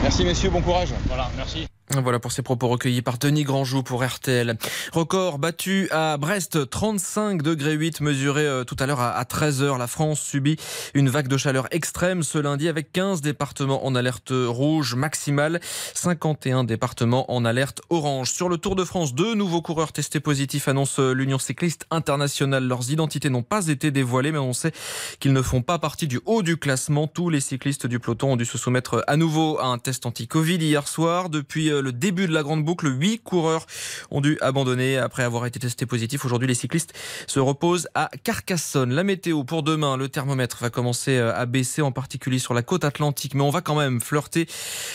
Merci 0.02 0.24
messieurs, 0.24 0.50
bon 0.50 0.62
courage. 0.62 0.88
Voilà, 1.08 1.30
merci. 1.36 1.66
Voilà 1.98 2.20
pour 2.20 2.30
ces 2.30 2.42
propos 2.42 2.68
recueillis 2.68 3.02
par 3.02 3.18
Denis 3.18 3.42
Grandjou 3.42 3.82
pour 3.82 4.04
RTL. 4.04 4.56
Record 4.92 5.40
battu 5.40 5.88
à 5.90 6.16
Brest, 6.18 6.70
35 6.70 7.42
degrés 7.42 7.72
8 7.72 8.00
mesuré 8.00 8.46
euh, 8.46 8.62
tout 8.62 8.76
à 8.78 8.86
l'heure 8.86 9.00
à 9.00 9.20
13h. 9.24 9.76
La 9.76 9.88
France 9.88 10.20
subit 10.20 10.56
une 10.94 11.08
vague 11.08 11.26
de 11.26 11.36
chaleur 11.36 11.66
extrême 11.72 12.22
ce 12.22 12.38
lundi 12.38 12.68
avec 12.68 12.92
15 12.92 13.22
départements 13.22 13.84
en 13.84 13.96
alerte 13.96 14.32
rouge 14.32 14.94
maximale, 14.94 15.60
51 15.94 16.62
départements 16.62 17.30
en 17.32 17.44
alerte 17.44 17.82
orange. 17.90 18.30
Sur 18.30 18.48
le 18.48 18.56
Tour 18.56 18.76
de 18.76 18.84
France, 18.84 19.12
deux 19.12 19.34
nouveaux 19.34 19.60
coureurs 19.60 19.92
testés 19.92 20.20
positifs 20.20 20.68
annonce 20.68 21.00
euh, 21.00 21.12
l'Union 21.12 21.40
cycliste 21.40 21.86
internationale. 21.90 22.68
Leurs 22.68 22.92
identités 22.92 23.30
n'ont 23.30 23.42
pas 23.42 23.66
été 23.66 23.90
dévoilées 23.90 24.30
mais 24.30 24.38
on 24.38 24.52
sait 24.52 24.72
qu'ils 25.18 25.32
ne 25.32 25.42
font 25.42 25.62
pas 25.62 25.80
partie 25.80 26.06
du 26.06 26.20
haut 26.24 26.42
du 26.42 26.56
classement. 26.56 27.08
Tous 27.08 27.30
les 27.30 27.40
cyclistes 27.40 27.88
du 27.88 27.98
peloton 27.98 28.34
ont 28.34 28.36
dû 28.36 28.44
se 28.44 28.58
soumettre 28.58 29.02
à 29.08 29.16
nouveau 29.16 29.58
à 29.58 29.66
un 29.66 29.78
test 29.78 30.06
anti-Covid 30.06 30.58
hier 30.58 30.86
soir. 30.86 31.30
Depuis 31.30 31.68
euh, 31.68 31.79
le 31.80 31.92
début 31.92 32.26
de 32.26 32.32
la 32.32 32.42
grande 32.42 32.64
boucle. 32.64 32.88
Huit 32.88 33.18
coureurs 33.22 33.66
ont 34.10 34.20
dû 34.20 34.38
abandonner 34.40 34.98
après 34.98 35.22
avoir 35.22 35.46
été 35.46 35.58
testés 35.58 35.86
positifs. 35.86 36.24
Aujourd'hui, 36.24 36.48
les 36.48 36.54
cyclistes 36.54 36.92
se 37.26 37.40
reposent 37.40 37.88
à 37.94 38.10
Carcassonne. 38.22 38.92
La 38.92 39.04
météo 39.04 39.44
pour 39.44 39.62
demain, 39.62 39.96
le 39.96 40.08
thermomètre 40.08 40.58
va 40.60 40.70
commencer 40.70 41.16
euh, 41.16 41.34
à 41.34 41.46
baisser, 41.46 41.82
en 41.82 41.92
particulier 41.92 42.38
sur 42.38 42.54
la 42.54 42.62
côte 42.62 42.84
atlantique, 42.84 43.34
mais 43.34 43.42
on 43.42 43.50
va 43.50 43.60
quand 43.60 43.76
même 43.76 44.00
flirter 44.00 44.46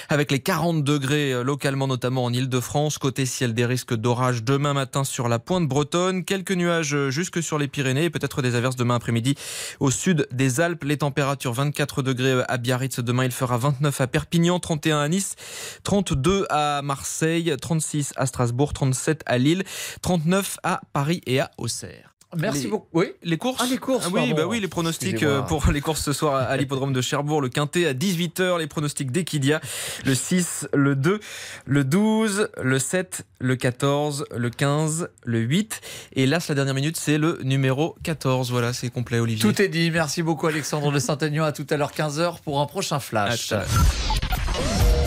avec 0.09 0.31
les 0.31 0.39
40 0.39 0.83
degrés 0.83 1.33
euh, 1.33 1.43
localement, 1.43 1.87
notamment 1.87 2.23
en 2.23 2.33
Ile-de-France. 2.33 2.97
Côté 2.97 3.25
ciel, 3.25 3.53
des 3.53 3.65
risques 3.65 3.93
d'orage 3.93 4.43
demain 4.43 4.73
matin 4.73 5.03
sur 5.03 5.27
la 5.27 5.39
pointe 5.39 5.67
bretonne. 5.67 6.23
Quelques 6.23 6.51
nuages 6.51 6.95
euh, 6.95 7.09
jusque 7.09 7.41
sur 7.41 7.57
les 7.57 7.67
Pyrénées 7.67 8.09
peut-être 8.09 8.41
des 8.41 8.55
averses 8.55 8.75
demain 8.75 8.95
après-midi 8.95 9.35
au 9.79 9.91
sud 9.91 10.27
des 10.31 10.59
Alpes. 10.59 10.83
Les 10.83 10.97
températures 10.97 11.53
24 11.53 12.01
degrés 12.01 12.43
à 12.47 12.57
Biarritz 12.57 12.99
demain, 12.99 13.25
il 13.25 13.31
fera 13.31 13.57
29 13.57 14.01
à 14.01 14.07
Perpignan, 14.07 14.59
31 14.59 14.99
à 14.99 15.07
Nice, 15.07 15.35
32 15.83 16.45
à 16.49 16.74
Marseille, 16.81 17.53
36 17.59 18.13
à 18.15 18.25
Strasbourg, 18.25 18.73
37 18.73 19.23
à 19.25 19.37
Lille, 19.37 19.63
39 20.01 20.57
à 20.63 20.81
Paris 20.93 21.21
et 21.25 21.39
à 21.39 21.51
Auxerre. 21.57 22.15
Merci 22.37 22.67
beaucoup. 22.67 22.87
Oui, 22.93 23.13
les 23.23 23.37
courses. 23.37 23.61
Ah, 23.63 23.67
les 23.69 23.77
courses. 23.77 24.05
Ah 24.07 24.11
oui, 24.11 24.33
bah 24.33 24.45
oui, 24.45 24.59
les 24.59 24.67
pronostics 24.67 25.23
euh, 25.23 25.41
pour 25.41 25.71
les 25.71 25.81
courses 25.81 26.03
ce 26.03 26.13
soir 26.13 26.35
à 26.35 26.57
l'hippodrome 26.57 26.93
de 26.93 27.01
Cherbourg, 27.01 27.41
le 27.41 27.49
Quintet 27.49 27.85
à 27.85 27.93
18h, 27.93 28.59
les 28.59 28.67
pronostics 28.67 29.11
d'Equidia, 29.11 29.61
le 30.05 30.15
6, 30.15 30.67
le 30.73 30.95
2, 30.95 31.19
le 31.65 31.83
12, 31.83 32.49
le 32.61 32.79
7, 32.79 33.25
le 33.39 33.55
14, 33.55 34.25
le 34.35 34.49
15, 34.49 35.09
le 35.23 35.39
8 35.39 35.81
et 36.13 36.25
là, 36.25 36.39
la 36.47 36.55
dernière 36.55 36.73
minute, 36.73 36.97
c'est 36.97 37.17
le 37.17 37.39
numéro 37.43 37.95
14. 38.03 38.51
Voilà, 38.51 38.73
c'est 38.73 38.89
complet 38.89 39.19
Olivier. 39.19 39.41
Tout 39.41 39.61
est 39.61 39.69
dit. 39.69 39.91
Merci 39.91 40.21
beaucoup 40.21 40.47
Alexandre 40.47 40.91
de 40.91 40.99
Saint-Aignan 40.99 41.45
à 41.45 41.51
tout 41.51 41.67
à 41.69 41.77
l'heure 41.77 41.91
15h 41.91 42.41
pour 42.43 42.59
un 42.59 42.65
prochain 42.65 42.99
flash. 42.99 43.53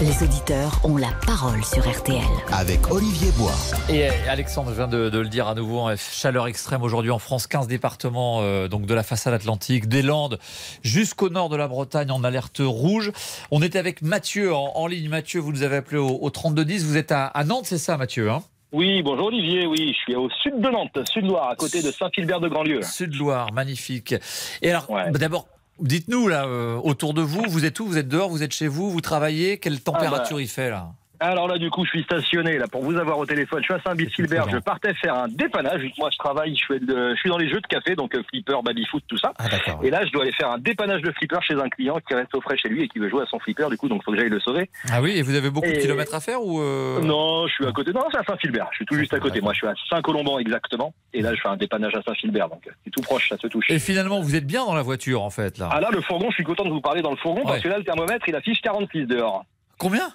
Les 0.00 0.22
auditeurs 0.22 0.80
ont 0.84 0.96
la 0.96 1.10
parole 1.26 1.64
sur 1.64 1.80
RTL. 1.80 2.22
Avec 2.52 2.88
Olivier 2.88 3.32
Bois. 3.36 3.56
Et 3.90 4.06
Alexandre 4.28 4.70
vient 4.70 4.86
de, 4.86 5.08
le 5.10 5.28
dire 5.28 5.48
à 5.48 5.56
nouveau, 5.56 5.88
chaleur 5.96 6.46
extrême 6.46 6.84
aujourd'hui 6.84 7.10
en 7.10 7.18
France, 7.18 7.48
15 7.48 7.66
départements 7.66 8.38
euh, 8.42 8.68
donc 8.68 8.86
de 8.86 8.94
la 8.94 9.02
façade 9.02 9.34
atlantique, 9.34 9.88
des 9.88 10.02
Landes 10.02 10.38
jusqu'au 10.84 11.30
nord 11.30 11.48
de 11.48 11.56
la 11.56 11.66
Bretagne 11.66 12.12
en 12.12 12.22
alerte 12.22 12.60
rouge. 12.60 13.10
On 13.50 13.60
était 13.60 13.80
avec 13.80 14.00
Mathieu 14.00 14.54
en, 14.54 14.86
ligne. 14.86 15.08
Mathieu, 15.08 15.40
vous 15.40 15.50
nous 15.50 15.64
avez 15.64 15.78
appelé 15.78 15.98
au, 15.98 16.20
au 16.20 16.30
3210. 16.30 16.86
Vous 16.86 16.96
êtes 16.96 17.10
à, 17.10 17.32
Nantes, 17.44 17.66
c'est 17.66 17.78
ça 17.78 17.96
Mathieu 17.96 18.30
hein? 18.30 18.44
Oui, 18.70 19.02
bonjour 19.02 19.26
Olivier, 19.28 19.66
oui, 19.66 19.94
je 19.94 19.98
suis 19.98 20.14
au 20.14 20.30
sud 20.30 20.60
de 20.60 20.68
Nantes, 20.68 20.98
sud-Loire, 21.10 21.48
à 21.48 21.56
côté 21.56 21.82
de 21.82 21.90
Saint-Philbert 21.90 22.38
de 22.38 22.48
Grandlieu. 22.48 22.82
Sud-Loire, 22.82 23.50
magnifique. 23.52 24.14
Et 24.62 24.70
alors, 24.70 24.86
d'abord, 25.10 25.48
Dites-nous 25.80 26.28
là, 26.28 26.46
euh, 26.46 26.76
autour 26.76 27.14
de 27.14 27.22
vous, 27.22 27.42
vous 27.48 27.64
êtes 27.64 27.78
où? 27.80 27.86
Vous 27.86 27.98
êtes 27.98 28.08
dehors 28.08 28.28
Vous 28.30 28.42
êtes 28.42 28.52
chez 28.52 28.68
vous 28.68 28.90
Vous 28.90 29.00
travaillez? 29.00 29.58
Quelle 29.58 29.80
température 29.80 30.36
ah 30.36 30.38
bah, 30.38 30.42
il 30.42 30.48
fait 30.48 30.70
là? 30.70 30.92
Alors 31.20 31.48
là, 31.48 31.58
du 31.58 31.70
coup, 31.70 31.84
je 31.84 31.90
suis 31.90 32.02
stationné 32.04 32.58
là 32.58 32.66
pour 32.70 32.82
vous 32.82 32.96
avoir 32.96 33.18
au 33.18 33.26
téléphone. 33.26 33.60
Je 33.60 33.64
suis 33.64 33.74
à 33.74 33.80
Saint-Bilsilbert. 33.82 34.48
Je 34.50 34.58
partais 34.58 34.94
faire 34.94 35.14
un 35.14 35.28
dépannage. 35.28 35.82
Moi, 35.98 36.10
je 36.12 36.18
travaille. 36.18 36.56
Je, 36.56 36.64
fais 36.66 36.80
de, 36.80 37.14
je 37.14 37.20
suis 37.20 37.28
dans 37.28 37.38
les 37.38 37.48
jeux 37.48 37.60
de 37.60 37.66
café, 37.66 37.94
donc 37.94 38.14
euh, 38.14 38.22
flipper, 38.28 38.56
baby-foot, 38.64 39.02
tout 39.08 39.18
ça. 39.18 39.32
Ah, 39.38 39.46
et 39.82 39.90
là, 39.90 40.04
je 40.06 40.12
dois 40.12 40.22
aller 40.22 40.32
faire 40.32 40.50
un 40.50 40.58
dépannage 40.58 41.02
de 41.02 41.10
flipper 41.12 41.38
chez 41.42 41.54
un 41.54 41.68
client 41.68 41.98
qui 42.06 42.14
reste 42.14 42.34
au 42.34 42.40
frais 42.40 42.56
chez 42.56 42.68
lui 42.68 42.84
et 42.84 42.88
qui 42.88 42.98
veut 42.98 43.08
jouer 43.08 43.22
à 43.22 43.26
son 43.26 43.38
flipper. 43.40 43.68
Du 43.70 43.76
coup, 43.76 43.88
donc, 43.88 44.04
faut 44.04 44.12
que 44.12 44.18
j'aille 44.18 44.28
le 44.28 44.40
sauver. 44.40 44.70
Ah 44.90 45.00
oui. 45.02 45.12
Et 45.16 45.22
vous 45.22 45.34
avez 45.34 45.50
beaucoup 45.50 45.68
de 45.68 45.80
kilomètres 45.80 46.14
à 46.14 46.20
faire 46.20 46.42
ou 46.42 46.60
euh 46.60 47.00
Non, 47.00 47.46
je 47.48 47.54
suis 47.54 47.66
à 47.66 47.72
côté. 47.72 47.92
Non, 47.92 48.04
c'est 48.12 48.18
à 48.18 48.24
Saint-Philbert. 48.24 48.68
Je 48.72 48.76
suis 48.76 48.86
tout 48.86 48.94
juste 48.94 49.14
à 49.14 49.18
côté. 49.18 49.40
Moi, 49.40 49.52
je 49.52 49.58
suis 49.58 49.66
à 49.66 49.74
Saint-Colomban 49.90 50.38
exactement. 50.38 50.94
Et 51.12 51.22
là, 51.22 51.34
je 51.34 51.40
fais 51.40 51.48
un 51.48 51.56
dépannage 51.56 51.94
à 51.94 52.02
Saint-Philbert. 52.02 52.48
Donc, 52.48 52.68
c'est 52.84 52.90
tout 52.90 53.02
proche. 53.02 53.28
Ça 53.28 53.36
se 53.36 53.46
touche. 53.48 53.70
Et 53.70 53.78
finalement, 53.78 54.20
vous 54.20 54.36
êtes 54.36 54.46
bien 54.46 54.64
dans 54.64 54.74
la 54.74 54.82
voiture, 54.82 55.22
en 55.22 55.30
fait, 55.30 55.58
là. 55.58 55.68
Ah 55.72 55.80
là, 55.80 55.88
le 55.92 56.00
fourgon. 56.00 56.30
Je 56.30 56.34
suis 56.34 56.44
content 56.44 56.64
de 56.64 56.70
vous 56.70 56.80
parler 56.80 57.02
dans 57.02 57.10
le 57.10 57.16
fourgon 57.16 57.42
parce 57.44 57.60
que 57.60 57.68
là, 57.68 57.78
le 57.78 57.84
thermomètre, 57.84 58.28
il 58.28 58.36
affiche 58.36 58.60
46 58.60 59.06
dehors. 59.06 59.44
Combien? 59.78 60.08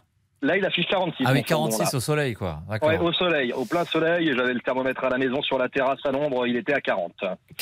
Là, 0.43 0.57
il 0.57 0.65
affiche 0.65 0.87
46. 0.87 1.23
Ah 1.25 1.31
oui, 1.31 1.41
46 1.41 1.93
au 1.93 1.99
soleil, 2.01 2.33
quoi. 2.33 2.59
Ouais, 2.69 2.97
au 2.97 3.13
soleil, 3.13 3.53
au 3.53 3.63
plein 3.63 3.85
soleil. 3.85 4.29
J'avais 4.35 4.53
le 4.53 4.59
thermomètre 4.59 5.01
à 5.05 5.09
la 5.09 5.17
maison 5.17 5.41
sur 5.41 5.57
la 5.57 5.69
terrasse 5.69 5.99
à 6.03 6.11
l'ombre, 6.11 6.45
il 6.45 6.57
était 6.57 6.73
à 6.73 6.81
40. 6.81 7.13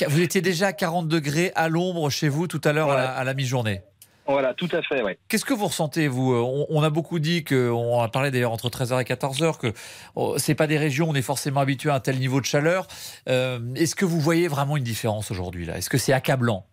Vous 0.07 0.21
étiez 0.21 0.41
déjà 0.41 0.67
à 0.67 0.73
40 0.73 1.07
degrés 1.07 1.51
à 1.53 1.69
l'ombre 1.69 2.09
chez 2.09 2.27
vous 2.27 2.47
tout 2.47 2.61
à 2.63 2.73
l'heure 2.73 2.89
à 2.89 3.23
la, 3.23 3.33
mi-journée 3.33 3.81
voilà, 4.27 4.53
tout 4.53 4.69
à 4.71 4.81
fait, 4.81 5.03
ouais. 5.03 5.17
Qu'est-ce 5.27 5.43
que 5.43 5.53
vous 5.53 5.65
ressentez, 5.65 6.07
vous? 6.07 6.33
On, 6.33 6.81
a 6.83 6.89
beaucoup 6.89 7.19
dit, 7.19 7.43
que, 7.43 7.69
on 7.69 8.01
a 8.01 8.07
parlé 8.07 8.31
d'ailleurs 8.31 8.53
entre 8.53 8.69
13h 8.69 9.01
et 9.01 9.03
14h, 9.03 9.57
que 9.57 9.73
oh, 10.15 10.35
c'est 10.37 10.55
pas 10.55 10.67
des 10.67 10.77
régions 10.77 11.07
où 11.07 11.11
on 11.11 11.15
est 11.15 11.21
forcément 11.21 11.59
habitué 11.59 11.89
à 11.89 11.95
un 11.95 11.99
tel 11.99 12.17
niveau 12.17 12.39
de 12.39 12.45
chaleur. 12.45 12.87
Euh, 13.27 13.59
est-ce 13.75 13.93
que 13.93 14.05
vous 14.05 14.21
voyez 14.21 14.47
vraiment 14.47 14.77
une 14.77 14.85
différence 14.85 15.31
aujourd'hui 15.31 15.65
là? 15.65 15.77
Est-ce 15.77 15.89
que 15.89 15.97
c'est 15.97 16.13
accablant? 16.13 16.65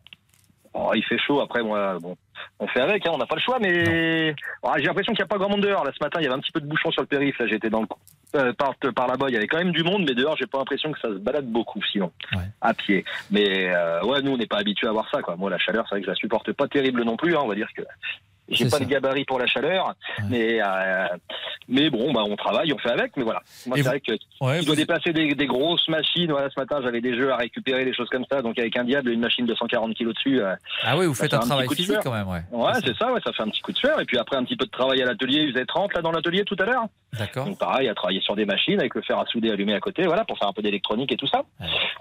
Oh, 0.73 0.93
Il 0.95 1.03
fait 1.03 1.19
chaud, 1.19 1.41
après, 1.41 1.63
moi, 1.63 1.99
bon, 2.01 2.17
on 2.59 2.67
fait 2.69 2.81
avec, 2.81 3.07
hein, 3.07 3.11
on 3.15 3.19
n'a 3.19 3.27
pas 3.27 3.37
le 3.37 3.41
choix, 3.41 3.59
mais 3.61 4.35
oh, 4.63 4.71
j'ai 4.77 4.85
l'impression 4.85 5.13
qu'il 5.13 5.23
n'y 5.23 5.25
a 5.25 5.29
pas 5.29 5.39
grand 5.39 5.49
monde 5.49 5.63
dehors. 5.63 5.85
Là, 5.85 5.93
ce 5.97 6.03
matin, 6.03 6.21
il 6.21 6.25
y 6.25 6.27
avait 6.27 6.37
un 6.37 6.41
petit 6.41 6.53
peu 6.53 6.61
de 6.61 6.67
bouchon 6.67 6.91
sur 6.91 7.03
le 7.03 7.07
périph'. 7.07 7.39
Là, 7.39 7.47
j'étais 7.47 7.71
dans 7.71 7.81
le 7.81 7.87
euh, 8.37 8.53
par, 8.53 8.75
par 8.95 9.07
là-bas, 9.07 9.27
il 9.29 9.35
y 9.35 9.37
avait 9.37 9.47
quand 9.47 9.59
même 9.59 9.73
du 9.73 9.83
monde, 9.83 10.05
mais 10.07 10.15
dehors, 10.15 10.37
j'ai 10.37 10.47
pas 10.47 10.59
l'impression 10.59 10.93
que 10.93 11.01
ça 11.01 11.09
se 11.09 11.15
balade 11.15 11.47
beaucoup, 11.47 11.81
sinon, 11.91 12.13
à 12.61 12.75
pied. 12.75 13.05
Mais 13.31 13.75
euh, 13.75 14.03
ouais, 14.03 14.21
nous, 14.21 14.33
on 14.33 14.37
n'est 14.37 14.47
pas 14.47 14.59
habitué 14.59 14.87
à 14.87 14.93
voir 14.93 15.09
ça, 15.11 15.23
quoi. 15.23 15.37
Moi, 15.37 15.49
la 15.49 15.59
chaleur, 15.59 15.87
c'est 15.89 15.95
vrai 15.95 16.01
que 16.01 16.07
je 16.07 16.11
la 16.11 16.17
supporte 16.17 16.53
pas 16.53 16.69
terrible 16.69 17.05
non 17.05 17.17
plus. 17.17 17.35
Hein, 17.35 17.41
on 17.43 17.49
va 17.49 17.55
dire 17.55 17.69
que 17.75 17.83
j'ai 18.51 18.69
pas 18.69 18.79
le 18.79 18.87
gabarit 18.87 19.25
pour 19.25 19.39
la 19.39 19.47
chaleur, 19.47 19.95
mais 20.29 20.61
euh, 20.61 21.07
mais 21.69 21.91
bon, 21.91 22.13
bah 22.13 22.23
on 22.27 22.37
travaille, 22.37 22.73
on 22.73 22.79
fait 22.79 22.91
avec, 22.91 23.17
mais 23.17 23.25
voilà. 23.25 23.43
Moi, 23.67 23.77
c'est 23.77 23.83
vrai 23.83 24.01
que 24.01 24.13
ouais, 24.41 24.63
dois 24.63 24.77
déplacer 24.77 25.13
des, 25.13 25.35
des, 25.35 25.47
grosses 25.47 25.87
machines. 25.89 26.31
Voilà, 26.31 26.49
ce 26.51 26.59
matin, 26.59 26.81
j'avais 26.83 27.01
des 27.01 27.15
jeux 27.17 27.33
à 27.33 27.37
récupérer, 27.37 27.85
des 27.85 27.95
choses 27.95 28.09
comme 28.09 28.25
ça. 28.31 28.43
Donc 28.43 28.59
avec 28.59 28.77
un 28.79 28.85
diable, 28.85 29.11
une 29.11 29.21
machine 29.21 29.47
de 29.47 29.55
140 29.55 29.95
kg 29.95 30.13
dessus. 30.13 30.41
Euh, 30.41 30.55
ah 30.83 30.97
oui, 30.97 31.07
vous 31.07 31.15
faites 31.15 31.35
un, 31.35 31.41
travail 31.41 31.69
physique 31.69 31.99
quand 32.03 32.13
même, 32.13 32.29
ouais. 32.29 32.43
Ouais, 32.51 32.73
c'est 32.85 32.97
ça, 32.97 33.13
ouais, 33.13 33.21
ça 33.25 33.33
fait 33.33 33.43
un 33.43 33.49
petit 33.49 33.63
coup 33.63 33.73
de 33.73 33.79
fer. 33.79 34.01
Et 34.01 34.05
puis 34.05 34.19
après, 34.19 34.37
un 34.37 34.45
petit 34.45 34.57
peu 34.57 34.65
de 34.65 34.71
travail 34.71 35.03
à 35.03 35.07
l'atelier. 35.07 35.51
Vous 35.51 35.59
êtes 35.59 35.69
30 35.69 35.95
là 35.95 36.03
dans 36.03 36.13
l'atelier 36.13 36.45
tout 36.45 36.57
à 36.59 36.65
l'heure. 36.65 36.87
D'accord. 37.19 37.47
Donc 37.47 37.59
pareil, 37.59 37.89
à 37.89 37.95
travailler 37.95 38.21
sur 38.21 38.37
des 38.37 38.45
machines 38.45 38.79
avec 38.79 38.95
le 38.95 39.03
fer 39.03 39.19
à 39.19 39.25
souder 39.27 39.51
allumé 39.51 39.75
à 39.75 39.81
côté, 39.81 40.05
voilà, 40.05 40.25
pour 40.25 40.39
faire 40.39 40.49
un 40.49 40.53
peu 40.53 40.63
d'électronique 40.63 41.11
et 41.13 41.17
tout 41.17 41.27
ça. 41.27 41.43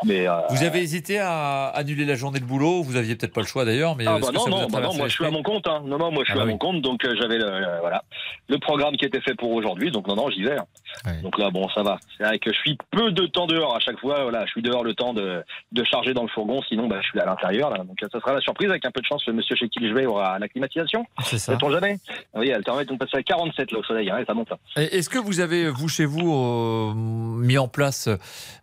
Mais 0.06 0.28
euh, 0.28 0.34
vous 0.50 0.64
avez 0.64 0.80
hésité 0.80 1.20
à 1.20 1.68
annuler 1.68 2.06
la 2.06 2.16
journée 2.16 2.40
de 2.40 2.46
boulot? 2.46 2.84
Vous 2.84 2.98
aviez 2.98 3.16
peut-être 3.16 3.34
pas 3.34 3.42
le 3.42 3.48
choix 3.48 3.66
d'ailleurs, 3.66 3.96
mais 3.96 4.06
ah 4.08 4.20
bah 4.22 4.30
non, 4.34 4.48
non, 4.48 4.68
bah 4.68 4.82
non, 4.82 4.94
moi 4.94 5.08
je 5.08 5.14
suis 5.14 5.26
à 5.26 5.32
mon 5.32 5.44
compte. 5.44 5.68
Hein. 5.68 5.82
Non, 5.86 5.98
non, 5.98 6.12
moi 6.12 6.24
je 6.26 6.32
suis 6.32 6.37
ah 6.38 6.42
à 6.42 6.46
bah 6.46 6.52
mon 6.52 6.58
compte, 6.58 6.82
donc 6.82 7.02
j'avais 7.20 7.38
le, 7.38 7.80
voilà, 7.82 8.04
le 8.48 8.58
programme 8.58 8.96
qui 8.98 9.06
était 9.06 9.22
fait 9.22 9.36
pour 9.36 9.52
aujourd'hui. 9.52 9.92
Donc 9.92 10.08
non, 10.08 10.16
non, 10.16 10.30
j'y 10.30 10.44
vais. 10.44 10.58
Donc 11.22 11.38
là, 11.38 11.50
bon, 11.50 11.68
ça 11.70 11.84
va. 11.84 12.00
C'est 12.18 12.24
vrai 12.24 12.40
que 12.40 12.52
je 12.52 12.58
suis 12.60 12.78
peu 12.92 13.12
de 13.12 13.26
temps 13.28 13.48
dehors 13.48 13.76
à 13.76 13.80
chaque 13.80 14.00
fois. 14.00 14.24
Voilà, 14.24 14.46
je 14.46 14.52
suis 14.52 14.62
dehors 14.62 14.84
le 14.84 14.94
temps 14.94 15.14
de, 15.14 15.44
de 15.72 15.84
charger 15.84 16.14
dans 16.14 16.24
le 16.24 16.28
fourgon. 16.30 16.62
Sinon, 16.68 16.88
bah, 16.88 17.00
je 17.02 17.08
suis 17.08 17.20
à 17.20 17.26
l'intérieur. 17.26 17.72
Donc 17.86 17.98
ça 18.02 18.20
sera 18.20 18.34
la 18.34 18.42
surprise. 18.42 18.70
Avec 18.70 18.86
un 18.86 18.92
peu 18.92 19.02
de 19.02 19.06
chance, 19.06 19.26
le 19.28 19.34
monsieur 19.34 19.56
chez 19.56 19.70
qui 19.70 19.88
je 19.88 19.94
vais 19.94 20.06
aura 20.06 20.40
la 20.40 20.48
climatisation. 20.48 21.06
C'est 21.24 21.38
ça. 21.38 21.54
Sait-on 21.54 21.70
jamais? 21.70 21.98
Oui, 22.36 22.50
elle 22.50 22.64
permet 22.64 22.86
de 22.86 22.96
passer 22.96 23.18
à 23.18 23.24
47 23.24 23.72
là 23.72 23.80
au 23.80 23.84
soleil. 23.84 24.10
Hein, 24.10 24.24
ça 24.26 24.34
monte. 24.34 24.50
Est-ce 24.76 25.10
que 25.10 25.20
vous 25.20 25.40
avez, 25.40 25.70
vous 25.70 25.88
chez 25.88 26.06
vous, 26.06 26.34
euh, 26.34 26.94
mis 26.94 27.58
en 27.58 27.68
place 27.68 28.10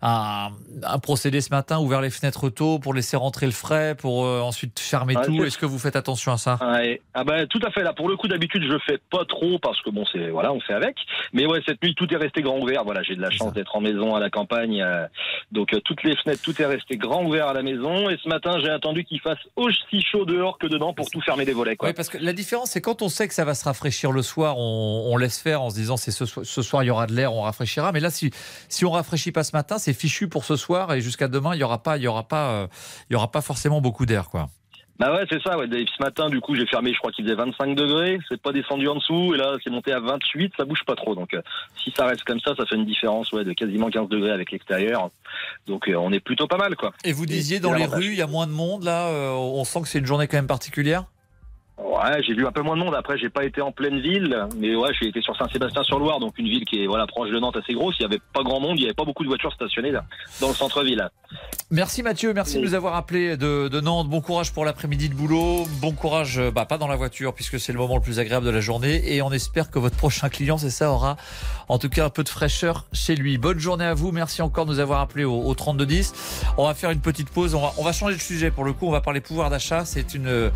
un, 0.03 0.49
un, 0.83 0.99
procédé 0.99 1.41
ce 1.41 1.51
matin, 1.51 1.79
ouvert 1.79 2.01
les 2.01 2.11
fenêtres 2.11 2.49
tôt 2.49 2.79
pour 2.79 2.95
laisser 2.95 3.16
rentrer 3.16 3.47
le 3.47 3.53
frais, 3.53 3.95
pour 3.95 4.25
euh, 4.25 4.41
ensuite 4.41 4.79
fermer 4.81 5.14
tout? 5.25 5.45
Est-ce 5.45 5.59
que 5.59 5.66
vous 5.66 5.79
faites 5.79 5.97
attention 5.97 6.33
à 6.33 6.39
ça? 6.39 6.59
Ah 7.14 7.25
bah, 7.25 7.47
tout 7.47 7.61
à 7.65 7.71
fait. 7.71 7.83
Là, 7.83 7.93
pour 7.93 8.09
le 8.09 8.17
coup, 8.17 8.29
d'habitude, 8.29 8.62
je 8.71 8.79
fais 8.87 8.99
pas 9.11 9.25
trop 9.25 9.59
parce 9.59 9.81
que 9.83 9.91
bon, 9.91 10.05
c'est 10.12 10.29
voilà, 10.31 10.53
on 10.53 10.61
fait 10.61 10.75
avec. 10.75 10.97
Mais 11.33 11.47
ouais, 11.47 11.61
cette 11.67 11.83
nuit, 11.83 11.95
tout 11.95 12.12
est 12.12 12.17
resté 12.17 12.43
grand 12.43 12.59
ouvert. 12.59 12.85
Voilà, 12.85 13.03
j'ai 13.03 13.17
de 13.17 13.23
la 13.23 13.31
chance 13.31 13.53
d'être 13.53 13.77
en 13.77 13.81
maison 13.81 14.15
à 14.15 14.21
la 14.21 14.31
campagne, 14.31 14.83
euh, 14.83 15.07
donc 15.53 15.73
euh, 15.73 15.81
toutes 15.85 16.03
les 16.03 16.17
fenêtres, 16.17 16.43
tout 16.43 16.61
est 16.61 16.67
resté 16.67 16.97
grand 16.97 17.25
ouvert 17.25 17.49
à 17.49 17.53
la 17.53 17.62
maison. 17.62 18.09
Et 18.09 18.17
ce 18.23 18.29
matin, 18.29 18.59
j'ai 18.61 18.71
attendu 18.71 19.05
qu'il 19.05 19.21
fasse 19.21 19.39
aussi 19.57 20.03
chaud 20.03 20.25
dehors 20.25 20.59
que 20.59 20.67
dedans 20.67 20.93
pour 20.93 21.11
tout 21.11 21.21
fermer 21.21 21.45
des 21.45 21.53
volets. 21.53 21.77
Quoi. 21.77 21.89
Oui, 21.89 21.95
parce 21.95 22.09
que 22.09 22.19
la 22.19 22.33
différence, 22.33 22.71
c'est 22.71 22.81
quand 22.81 23.03
on 23.03 23.09
sait 23.09 23.29
que 23.29 23.35
ça 23.35 23.45
va 23.45 23.55
se 23.55 23.65
rafraîchir 23.65 24.12
le 24.12 24.23
soir, 24.23 24.59
on, 24.59 25.17
laisse 25.17 25.41
faire 25.41 25.62
en 25.62 25.71
se 25.71 25.77
disant 25.77 25.97
c'est 25.97 26.11
ce, 26.11 26.25
soir 26.62 26.83
il 26.83 26.87
y 26.87 26.91
aura 26.91 27.07
de 27.07 27.15
l'air, 27.15 27.33
on 27.33 27.43
rafraîchira. 27.43 27.93
Mais 27.93 28.01
là, 28.01 28.11
si 28.11 28.31
si 28.69 28.85
on 28.85 28.91
rafraîchit 28.91 29.33
pas 29.33 29.45
ce 29.45 29.55
matin, 29.55 29.79
c'est 29.79 29.93
fichu 29.93 30.29
pour 30.29 30.45
ce 30.45 30.57
soir 30.57 30.93
et 30.93 31.01
jusqu'à 31.01 31.29
demain, 31.29 31.55
il 31.55 31.61
y 31.61 31.65
aura 31.65 31.83
pas, 31.83 31.97
il 31.97 32.03
y 32.03 32.09
aura 32.09 32.27
pas, 32.27 32.51
euh, 32.51 32.67
il 33.09 33.12
y 33.15 33.17
aura 33.17 33.31
pas 33.31 33.41
forcément 33.41 33.81
beaucoup 33.81 34.07
d'air, 34.07 34.29
quoi. 34.29 34.49
Bah 34.99 35.12
ouais, 35.12 35.24
c'est 35.28 35.42
ça. 35.42 35.59
Ouais. 35.59 35.66
Ce 35.66 36.03
matin, 36.03 36.28
du 36.28 36.40
coup, 36.40 36.55
j'ai 36.55 36.66
fermé, 36.66 36.92
je 36.92 36.99
crois 36.99 37.11
qu'il 37.11 37.24
faisait 37.24 37.34
25 37.34 37.74
degrés. 37.74 38.18
C'est 38.28 38.40
pas 38.40 38.53
descendu 38.53 38.88
en 38.88 38.97
dessous. 38.97 39.34
Et 39.34 39.38
là, 39.38 39.57
c'est 39.62 39.70
monté 39.70 39.92
à 39.92 40.01
28. 40.01 40.53
Ça 40.57 40.64
bouge 40.64 40.84
pas 40.86 40.95
trop. 40.95 41.14
Donc, 41.14 41.34
euh, 41.34 41.42
si 41.82 41.92
ça 41.97 42.07
reste 42.07 42.22
comme 42.24 42.40
ça, 42.40 42.55
ça 42.57 42.64
fait 42.66 42.76
une 42.76 42.86
différence 42.86 43.32
ouais, 43.32 43.45
de 43.45 43.53
quasiment 43.53 43.90
15 43.90 44.09
degrés 44.09 44.30
avec 44.30 44.53
l'extérieur. 44.53 45.11
Donc, 45.66 45.88
euh, 45.88 45.95
on 45.97 46.12
est 46.12 46.20
plutôt 46.20 46.47
pas 46.47 46.59
mal, 46.59 46.76
quoi. 46.76 46.92
Et 47.05 47.12
vous 47.12 47.26
disiez, 47.26 47.59
dans 47.59 47.72
les 47.72 47.86
rues, 47.86 48.12
il 48.12 48.18
y 48.18 48.22
a 48.22 48.26
moins 48.26 48.47
de 48.47 48.53
monde, 48.53 48.84
là. 48.84 49.09
Euh, 49.09 49.30
on 49.30 49.64
sent 49.64 49.82
que 49.82 49.88
c'est 49.88 49.99
une 49.99 50.07
journée 50.07 50.28
quand 50.28 50.36
même 50.36 50.47
particulière? 50.47 51.05
Ouais, 51.77 52.22
j'ai 52.22 52.35
vu 52.35 52.47
un 52.47 52.53
peu 52.53 52.62
moins 52.62 52.77
de 52.77 52.83
monde. 52.83 52.95
Après, 52.95 53.18
j'ai 53.18 53.31
pas 53.31 53.45
été 53.45 53.61
en 53.61 53.72
pleine 53.72 53.99
ville, 53.99 54.47
mais 54.57 54.77
ouais, 54.77 54.91
j'ai 55.01 55.09
été 55.09 55.20
sur 55.20 55.37
Saint-Sébastien-sur-Loire, 55.37 56.20
donc 56.20 56.39
une 56.39 56.49
ville 56.49 56.64
qui 56.64 56.83
est 56.83 56.87
voilà 56.87 57.07
proche 57.09 57.31
de 57.31 57.39
Nantes, 57.41 57.57
assez 57.57 57.75
grosse. 57.75 57.97
Il 57.99 58.03
y 58.03 58.07
avait 58.07 58.20
pas 58.33 58.45
grand 58.45 58.61
monde, 58.61 58.79
il 58.79 58.83
y 58.83 58.85
avait 58.85 58.95
pas 58.95 59.05
beaucoup 59.05 59.25
de 59.25 59.29
voitures 59.29 59.53
stationnées 59.53 59.91
là, 59.91 60.05
dans 60.41 60.49
le 60.49 60.55
centre-ville. 60.55 61.09
Merci 61.70 62.05
Mathieu, 62.05 62.33
merci 62.33 62.59
de 62.59 62.62
nous 62.62 62.75
avoir 62.75 62.95
appelé 62.95 63.37
de, 63.37 63.66
de, 63.66 63.81
Nantes. 63.81 64.09
Bon 64.09 64.20
courage 64.20 64.53
pour 64.53 64.64
l'après-midi 64.64 65.09
de 65.09 65.14
boulot. 65.14 65.64
Bon 65.81 65.91
courage, 65.91 66.39
euh, 66.39 66.53
bah, 66.53 66.64
pas 66.64 66.79
dans 66.79 66.87
la 66.87 66.95
voiture 66.95 67.35
puisque 67.35 67.59
c'est 67.59 67.72
le 67.72 67.79
moment 67.79 67.97
le 67.97 68.03
plus 68.03 68.20
agréable 68.20 68.47
de 68.47 68.51
la 68.51 68.61
journée. 68.61 69.12
Et 69.12 69.22
on 69.22 69.33
espère 69.33 69.70
que 69.70 69.81
votre 69.81 69.97
prochain 69.97 70.29
client, 70.29 70.59
c'est 70.59 70.70
ça, 70.70 70.93
aura 70.93 71.16
en 71.68 71.79
tout 71.79 71.89
cas 71.89 72.05
un 72.05 72.11
peu 72.11 72.22
de 72.22 72.29
fraîcheur 72.29 72.85
chez 72.93 73.16
lui. 73.16 73.39
Bonne 73.39 73.59
journée 73.59 73.87
à 73.87 73.95
vous. 73.95 74.12
Merci 74.12 74.43
encore 74.43 74.66
de 74.66 74.70
nous 74.70 74.79
avoir 74.79 75.01
appelé 75.01 75.25
au, 75.25 75.43
au 75.43 75.55
3210. 75.55 76.12
On 76.57 76.66
va 76.66 76.75
faire 76.75 76.91
une 76.91 77.01
petite 77.01 77.31
pause. 77.31 77.57
On 77.57 77.62
va, 77.62 77.72
on 77.79 77.83
va 77.83 77.93
changer 77.93 78.14
de 78.14 78.20
sujet 78.20 78.53
pour 78.53 78.62
le 78.62 78.72
coup. 78.72 78.87
On 78.87 78.93
va 78.93 79.01
parler 79.01 79.20
pouvoir 79.20 79.51
d'achat. 79.51 79.85
C'est 79.85 80.14
une, 80.14 80.53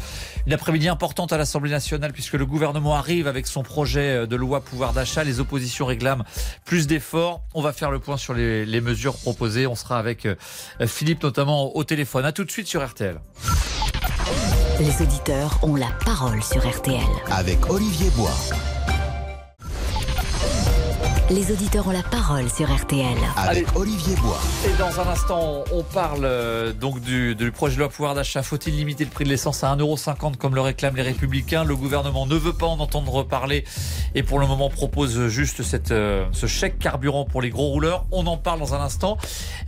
une 0.47 0.53
après-midi 0.53 0.89
importante 0.89 1.08
à 1.31 1.37
l'Assemblée 1.37 1.71
nationale 1.71 2.13
puisque 2.13 2.35
le 2.35 2.47
gouvernement 2.47 2.95
arrive 2.95 3.27
avec 3.27 3.47
son 3.47 3.63
projet 3.63 4.27
de 4.27 4.37
loi 4.37 4.61
pouvoir 4.61 4.93
d'achat. 4.93 5.25
Les 5.25 5.41
oppositions 5.41 5.87
réclament 5.87 6.25
plus 6.65 6.87
d'efforts. 6.87 7.43
On 7.55 7.63
va 7.63 7.73
faire 7.73 7.91
le 7.91 7.99
point 7.99 8.17
sur 8.17 8.35
les, 8.35 8.65
les 8.65 8.81
mesures 8.81 9.17
proposées. 9.17 9.67
On 9.67 9.75
sera 9.75 9.99
avec 9.99 10.27
euh, 10.27 10.37
Philippe 10.87 11.23
notamment 11.23 11.77
au 11.77 11.85
téléphone. 11.85 12.25
A 12.25 12.33
tout 12.33 12.45
de 12.45 12.51
suite 12.51 12.67
sur 12.67 12.87
RTL. 12.87 13.21
Les 14.81 15.03
auditeurs 15.03 15.59
ont 15.63 15.75
la 15.75 15.91
parole 16.05 16.43
sur 16.43 16.67
RTL. 16.67 17.01
Avec 17.31 17.69
Olivier 17.69 18.11
Bois. 18.11 18.37
Les 21.31 21.53
auditeurs 21.53 21.87
ont 21.87 21.91
la 21.91 22.03
parole 22.03 22.49
sur 22.49 22.75
RTL. 22.75 23.19
Avec 23.37 23.67
Olivier 23.77 24.17
Bois. 24.17 24.41
Et 24.65 24.79
dans 24.79 24.99
un 24.99 25.13
instant, 25.13 25.63
on 25.75 25.83
parle 25.83 26.25
euh, 26.25 26.73
donc 26.73 27.03
du, 27.03 27.37
projet 27.55 27.75
de 27.75 27.81
loi 27.81 27.91
pouvoir 27.91 28.15
d'achat. 28.15 28.43
Faut-il 28.43 28.75
limiter 28.75 29.05
le 29.05 29.11
prix 29.11 29.25
de 29.25 29.29
l'essence 29.29 29.63
à 29.63 29.77
1,50€ 29.77 30.37
comme 30.39 30.55
le 30.55 30.63
réclament 30.63 30.97
les 30.97 31.03
Républicains? 31.03 31.65
Le 31.65 31.77
gouvernement 31.77 32.25
ne 32.25 32.35
veut 32.35 32.55
pas 32.55 32.65
en 32.65 32.81
entendre 32.81 33.25
parler 33.25 33.65
et 34.15 34.23
pour 34.23 34.39
le 34.39 34.47
moment 34.47 34.71
propose 34.71 35.29
juste 35.29 35.63
cette, 35.63 35.91
euh, 35.91 36.25
ce 36.33 36.47
chèque 36.47 36.79
carburant 36.79 37.27
pour 37.27 37.43
les 37.43 37.51
gros 37.51 37.67
rouleurs. 37.67 38.07
On 38.11 38.27
en 38.27 38.39
parle 38.39 38.61
dans 38.61 38.73
un 38.73 38.81
instant. 38.81 39.19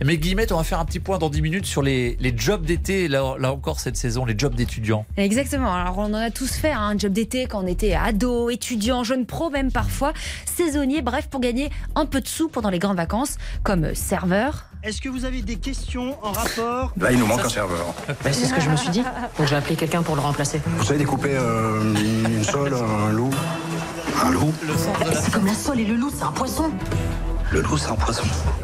Mais 0.03 0.17
Guillemette, 0.17 0.51
on 0.51 0.57
va 0.57 0.63
faire 0.63 0.79
un 0.79 0.85
petit 0.85 0.99
point 0.99 1.19
dans 1.19 1.29
10 1.29 1.43
minutes 1.43 1.65
sur 1.67 1.83
les, 1.83 2.17
les 2.19 2.33
jobs 2.35 2.65
d'été, 2.65 3.07
là, 3.07 3.35
là, 3.37 3.53
encore 3.53 3.79
cette 3.79 3.97
saison, 3.97 4.25
les 4.25 4.35
jobs 4.35 4.55
d'étudiants. 4.55 5.05
Exactement. 5.15 5.71
Alors 5.71 5.99
on 5.99 6.05
en 6.05 6.13
a 6.15 6.31
tous 6.31 6.53
fait, 6.53 6.71
un 6.71 6.79
hein, 6.79 6.95
job 6.97 7.13
d'été 7.13 7.45
quand 7.45 7.63
on 7.63 7.67
était 7.67 7.93
ado, 7.93 8.49
étudiant, 8.49 9.03
jeune 9.03 9.27
pro 9.27 9.51
même 9.51 9.71
parfois, 9.71 10.13
saisonnier, 10.45 11.03
bref, 11.03 11.27
pour 11.29 11.39
gagner 11.39 11.50
un 11.95 12.05
peu 12.05 12.21
de 12.21 12.27
sous 12.27 12.49
pendant 12.49 12.69
les 12.69 12.79
grandes 12.79 12.97
vacances, 12.97 13.37
comme 13.63 13.93
serveur. 13.95 14.65
Est-ce 14.83 15.01
que 15.01 15.09
vous 15.09 15.25
avez 15.25 15.41
des 15.41 15.57
questions 15.57 16.17
en 16.23 16.31
rapport 16.31 16.93
Là, 16.99 17.11
il 17.11 17.19
nous 17.19 17.27
manque 17.27 17.45
un 17.45 17.49
serveur. 17.49 17.93
c'est 18.21 18.33
ce 18.33 18.53
que 18.53 18.61
je 18.61 18.69
me 18.69 18.75
suis 18.75 18.89
dit. 18.89 19.03
Donc 19.37 19.47
j'ai 19.47 19.55
appelé 19.55 19.75
quelqu'un 19.75 20.01
pour 20.01 20.15
le 20.15 20.21
remplacer. 20.21 20.61
Vous 20.65 20.83
savez 20.83 20.99
découper 20.99 21.33
euh, 21.33 21.93
une 22.25 22.43
sole, 22.43 22.73
un 22.73 23.11
loup? 23.11 23.29
Un 24.23 24.31
loup? 24.31 24.53
C'est 25.13 25.31
comme 25.31 25.45
la 25.45 25.53
sole 25.53 25.79
et 25.79 25.85
le 25.85 25.95
loup, 25.95 26.11
c'est 26.15 26.23
un 26.23 26.31
poisson. 26.31 26.71
Le 27.51 27.59
loup, 27.61 27.77
c'est 27.77 27.89
un 27.89 27.95
poisson. 27.95 28.23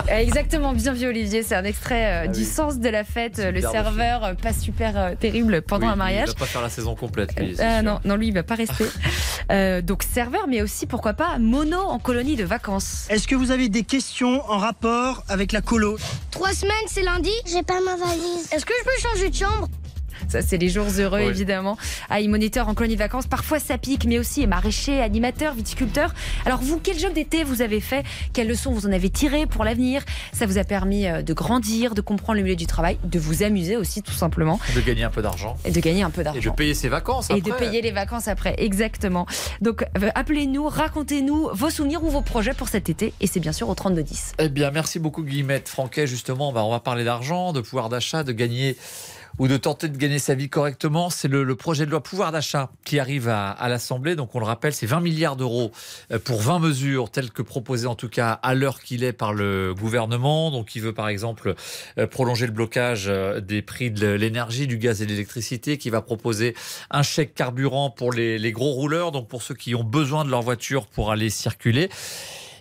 Euh, 0.10 0.18
exactement, 0.18 0.72
bien 0.72 0.94
vu 0.94 1.08
Olivier. 1.08 1.44
C'est 1.44 1.56
un 1.56 1.66
extrait 1.66 2.06
euh, 2.06 2.22
ah 2.24 2.28
du 2.28 2.46
sens 2.46 2.80
de 2.80 2.88
la 2.88 3.04
fête. 3.04 3.38
Le 3.38 3.60
serveur, 3.60 4.24
euh, 4.24 4.34
pas 4.34 4.54
super 4.54 5.18
terrible 5.20 5.62
pendant 5.62 5.88
un 5.88 5.98
mariage. 5.98 6.30
Il 6.30 6.34
va 6.34 6.40
pas 6.40 6.46
faire 6.46 6.62
la 6.62 6.70
saison 6.70 6.96
complète. 6.96 7.32
non, 7.84 8.00
non, 8.06 8.16
lui, 8.16 8.30
il 8.30 8.34
va 8.34 8.44
pas 8.44 8.56
rester. 8.56 8.86
donc 9.84 10.04
serveur, 10.04 10.48
mais 10.48 10.62
aussi 10.62 10.86
pourquoi 10.86 11.14
pas 11.14 11.38
mono 11.38 11.80
en 11.80 12.00
colonie 12.00 12.38
de 12.38 12.46
vacances. 12.46 13.08
Est-ce 13.10 13.28
que 13.28 13.36
vous 13.36 13.52
avez 13.52 13.68
des 13.68 13.84
questions 13.84 14.50
en 14.50 14.58
rapport 14.58 15.26
avec 15.28 15.52
la 15.52 15.62
colo? 15.62 15.98
Trois 16.32 16.54
semaines, 16.54 16.74
c'est 16.88 17.04
lundi. 17.04 17.32
J'ai 17.46 17.64
pas 17.64 17.82
ma 17.82 17.98
valise. 17.98 18.48
Est-ce 18.54 18.66
que 18.66 18.74
je 18.80 18.86
peux 18.86 19.10
changer 19.10 19.30
de 19.30 19.36
chambre? 19.36 19.68
Ça, 20.28 20.42
c'est 20.42 20.58
les 20.58 20.70
jours 20.70 20.88
heureux, 20.98 21.20
évidemment. 21.22 21.78
Ah, 22.10 22.20
moniteur 22.28 22.68
en 22.68 22.74
colonie 22.74 22.96
de 22.96 23.00
vacances. 23.00 23.28
Parfois, 23.28 23.60
ça 23.60 23.78
pique, 23.78 24.06
mais 24.06 24.20
aussi 24.20 24.46
maraîcher, 24.48 25.02
animateur, 25.02 25.54
viticulteur. 25.54 26.14
Alors, 26.46 26.60
vous, 26.62 26.80
quel 26.82 27.00
job 27.00 27.14
d'été 27.14 27.44
vous 27.44 27.62
avez 27.62 27.80
fait? 27.80 28.04
Quelles 28.34 28.48
leçons 28.48 28.72
vous 28.72 28.86
en 28.86 28.92
avez 28.92 29.10
tirées 29.10 29.46
pour 29.46 29.64
l'avenir? 29.64 30.04
Ça 30.34 30.46
vous 30.46 30.58
a 30.58 30.64
permis 30.64 31.08
euh, 31.08 31.22
de 31.22 31.34
grandir, 31.34 31.96
de 31.96 32.02
comprendre 32.02 32.38
le 32.38 32.44
milieu 32.44 32.56
du 32.56 32.68
travail, 32.68 32.98
de 33.04 33.20
vous 33.20 33.44
amuser 33.44 33.78
aussi, 33.78 34.04
tout 34.04 34.14
simplement. 34.14 34.60
De 34.76 34.82
gagner 34.82 35.04
un 35.04 35.10
peu 35.10 35.22
d'argent. 35.22 35.56
Et 35.66 35.72
de 35.72 35.80
gagner 35.80 36.04
un 36.04 36.10
peu 36.10 36.24
d'argent. 36.24 36.40
Et 36.40 36.44
de 36.44 36.50
payer 36.50 36.74
ses 36.74 36.90
vacances 36.90 37.26
après. 37.26 37.38
Et 37.38 37.42
de 37.42 37.52
payer 37.52 37.82
les 37.82 37.92
vacances 37.92 38.28
après, 38.28 38.56
exactement. 38.58 39.26
Donc, 39.62 39.84
euh, 39.98 40.10
appelez-nous, 40.16 40.68
racontez-nous 40.68 41.50
vos 41.54 41.70
souvenirs 41.70 42.04
ou 42.04 42.10
vos 42.10 42.22
projets 42.22 42.54
pour 42.54 42.68
cet 42.68 42.90
été. 42.90 43.14
Et 43.22 43.28
c'est 43.28 43.40
bien 43.40 43.52
sûr 43.52 43.70
au 43.70 43.76
3210. 43.76 44.34
Eh 44.40 44.50
bien, 44.50 44.72
merci 44.72 45.00
beaucoup, 45.00 45.24
Guillemette 45.24 45.70
Franquet. 45.70 46.08
Justement, 46.08 46.52
bah, 46.52 46.64
on 46.64 46.72
va 46.72 46.80
parler 46.80 47.04
d'argent, 47.04 47.54
de 47.54 47.62
pouvoir 47.62 47.90
d'achat, 47.90 48.24
de 48.24 48.32
gagner 48.32 48.78
ou 49.40 49.48
de 49.48 49.58
tenter 49.58 49.88
de 49.90 49.98
gagner 49.98 50.20
sa 50.20 50.36
vie 50.36 50.50
correctement. 50.50 51.10
C'est 51.10 51.28
le, 51.28 51.56
projet 51.56 51.86
de 51.86 51.92
loi 51.92 52.02
pouvoir 52.02 52.32
d'achat 52.32 52.72
qui 52.86 53.00
arrive 53.00 53.30
à, 53.30 53.68
l'Assemblée. 53.68 54.16
Donc 54.16 54.36
on 54.36 54.40
le 54.40 54.46
rappelle, 54.46 54.74
c'est 54.74 54.86
20 54.86 55.00
milliards 55.02 55.36
d'euros 55.36 55.72
euh, 56.12 56.20
pour 56.20 56.42
20 56.42 56.60
mesures 56.60 57.10
telles 57.10 57.32
que 57.32 57.42
proposées 57.42 57.88
en 57.88 57.96
tout 57.96 58.10
cas 58.10 58.32
à 58.32 58.54
l'heure 58.54 58.80
qu'il 58.80 59.04
est 59.04 59.14
par 59.14 59.34
le 59.34 59.74
gouvernement. 59.78 60.52
Donc 60.52 60.76
il 60.76 60.82
veut 60.82 60.94
par 60.94 61.10
exemple 61.10 61.56
euh, 61.98 62.08
prolonger 62.08 62.46
le 62.46 62.52
blocage 62.52 63.06
euh, 63.08 63.40
des 63.40 63.62
prix 63.62 63.92
de 63.92 64.08
l'énergie, 64.08 64.68
du 64.68 64.78
gaz 64.78 65.02
et 65.02 65.06
de 65.06 65.12
l'électricité, 65.12 65.78
qui 65.78 65.90
va 65.90 66.02
proposer 66.02 66.56
un 66.90 67.04
chèque 67.04 67.34
carburant 67.34 67.90
pour 67.90 68.12
les 68.12 68.52
gros 68.52 68.72
rouleurs, 68.72 69.12
donc 69.12 69.28
pour 69.28 69.42
ceux 69.42 69.56
qui 69.56 69.76
ont 69.76 69.84
besoin 69.84 70.26
de 70.26 70.30
leur 70.30 70.42
voiture 70.42 70.88
pour 70.88 71.12
aller 71.12 71.30
circuler. 71.30 71.90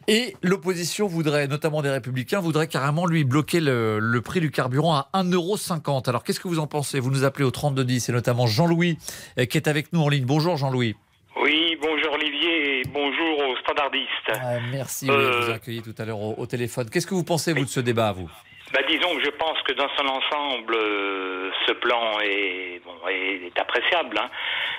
Et 0.08 0.34
l'opposition 0.42 1.08
voudrait, 1.08 1.48
notamment 1.48 1.82
des 1.82 1.90
républicains, 1.90 2.38
voudrait 2.38 2.68
carrément 2.68 3.06
lui 3.06 3.24
bloquer 3.24 3.58
le, 3.60 4.20
prix 4.20 4.40
du 4.40 4.52
carburant 4.52 4.94
à 4.94 5.08
1,50€. 5.14 6.08
Alors 6.08 6.22
qu'est-ce 6.22 6.38
que 6.38 6.46
vous 6.46 6.60
en 6.60 6.68
pensez? 6.68 7.00
Vous 7.00 7.10
nous 7.10 7.24
appelez 7.24 7.44
au 7.44 7.50
3210 7.50 8.08
et 8.08 8.12
notamment 8.12 8.46
Jean-Louis 8.46 8.98
euh, 9.38 9.46
qui 9.46 9.58
est 9.58 9.66
avec 9.66 9.92
nous 9.92 10.00
en 10.00 10.08
ligne. 10.08 10.24
Bonjour 10.24 10.56
Jean-Louis. 10.56 10.94
Oui, 11.40 11.76
bonjour 11.82 12.12
Olivier 12.12 12.80
et 12.80 12.82
bonjour 12.84 13.38
aux 13.48 13.56
standardistes. 13.58 14.30
Ah, 14.30 14.58
merci 14.70 15.06
de 15.06 15.44
vous 15.44 15.50
accueillir 15.50 15.82
tout 15.82 15.94
à 15.98 16.04
l'heure 16.04 16.20
au, 16.20 16.46
téléphone. 16.46 16.88
Qu'est-ce 16.88 17.06
que 17.06 17.14
vous 17.14 17.24
pensez, 17.24 17.52
vous, 17.52 17.64
de 17.64 17.68
ce 17.68 17.80
débat, 17.80 18.12
vous? 18.12 18.30
Bah, 18.72 18.80
disons 18.88 19.14
que 19.16 19.24
je 19.24 19.30
pense 19.30 19.60
que 19.62 19.72
dans 19.72 19.88
son 19.96 20.06
ensemble, 20.06 20.76
euh, 20.76 21.50
ce 21.66 21.72
plan 21.72 22.20
est, 22.20 22.80
bon, 22.84 22.94
est, 23.08 23.58
appréciable. 23.58 24.18
Hein. 24.18 24.30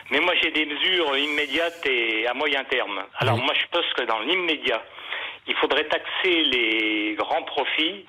Mais 0.09 0.19
moi, 0.19 0.33
j'ai 0.41 0.51
des 0.51 0.65
mesures 0.65 1.17
immédiates 1.17 1.85
et 1.85 2.27
à 2.27 2.33
moyen 2.33 2.63
terme. 2.65 3.03
Alors 3.17 3.37
moi, 3.37 3.53
je 3.53 3.65
pense 3.71 3.85
que 3.95 4.03
dans 4.03 4.19
l'immédiat, 4.19 4.81
il 5.47 5.55
faudrait 5.55 5.85
taxer 5.85 6.43
les 6.43 7.15
grands 7.17 7.43
profits 7.43 8.05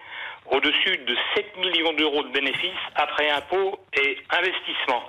au-dessus 0.51 0.97
de 0.99 1.17
7 1.35 1.57
millions 1.59 1.93
d'euros 1.93 2.23
de 2.23 2.31
bénéfices 2.31 2.73
après 2.95 3.31
impôts 3.31 3.79
et 3.95 4.19
investissements. 4.31 5.05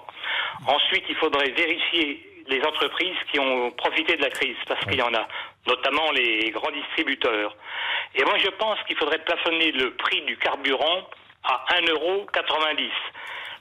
Ensuite, 0.67 1.05
il 1.09 1.15
faudrait 1.15 1.49
vérifier 1.51 2.25
les 2.47 2.61
entreprises 2.63 3.17
qui 3.32 3.39
ont 3.39 3.71
profité 3.71 4.17
de 4.17 4.21
la 4.21 4.30
crise, 4.30 4.57
parce 4.67 4.84
qu'il 4.86 4.95
y 4.95 5.01
en 5.01 5.13
a, 5.13 5.27
notamment 5.67 6.11
les 6.11 6.49
grands 6.51 6.71
distributeurs. 6.71 7.55
Et 8.15 8.23
moi, 8.23 8.38
je 8.38 8.49
pense 8.49 8.80
qu'il 8.88 8.97
faudrait 8.97 9.19
plafonner 9.19 9.71
le 9.71 9.91
prix 9.91 10.21
du 10.23 10.36
carburant 10.38 11.07
à 11.43 11.65
1,90 11.80 11.91
euro. 11.91 12.27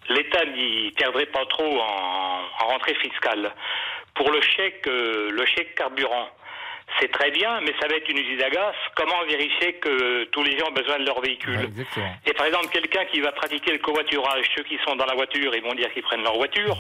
L'État 0.09 0.45
n'y 0.47 0.91
perdrait 0.93 1.27
pas 1.27 1.45
trop 1.47 1.81
en, 1.81 2.66
rentrée 2.66 2.95
fiscale. 2.95 3.53
Pour 4.14 4.31
le 4.31 4.41
chèque, 4.41 4.87
euh, 4.89 5.31
le 5.31 5.45
chèque 5.47 5.75
carburant, 5.75 6.29
c'est 7.01 7.11
très 7.11 7.30
bien, 7.30 7.61
mais 7.61 7.72
ça 7.80 7.86
va 7.86 7.97
être 7.97 8.09
une 8.09 8.18
usine 8.18 8.43
à 8.43 8.51
gaz. 8.51 8.74
Comment 8.97 9.24
vérifier 9.28 9.74
que 9.74 10.24
tous 10.24 10.43
les 10.43 10.59
gens 10.59 10.68
ont 10.68 10.72
besoin 10.74 10.99
de 10.99 11.07
leur 11.07 11.20
véhicule 11.20 11.70
Et 12.26 12.32
par 12.32 12.47
exemple, 12.47 12.68
quelqu'un 12.68 13.05
qui 13.07 13.20
va 13.20 13.32
pratiquer 13.32 13.72
le 13.72 13.78
covoiturage, 13.78 14.45
ceux 14.57 14.64
qui 14.64 14.78
sont 14.86 14.97
dans 14.97 15.07
la 15.07 15.14
voiture, 15.14 15.55
ils 15.55 15.62
vont 15.62 15.74
dire 15.74 15.93
qu'ils 15.93 16.03
prennent 16.03 16.22
leur 16.22 16.36
voiture. 16.36 16.76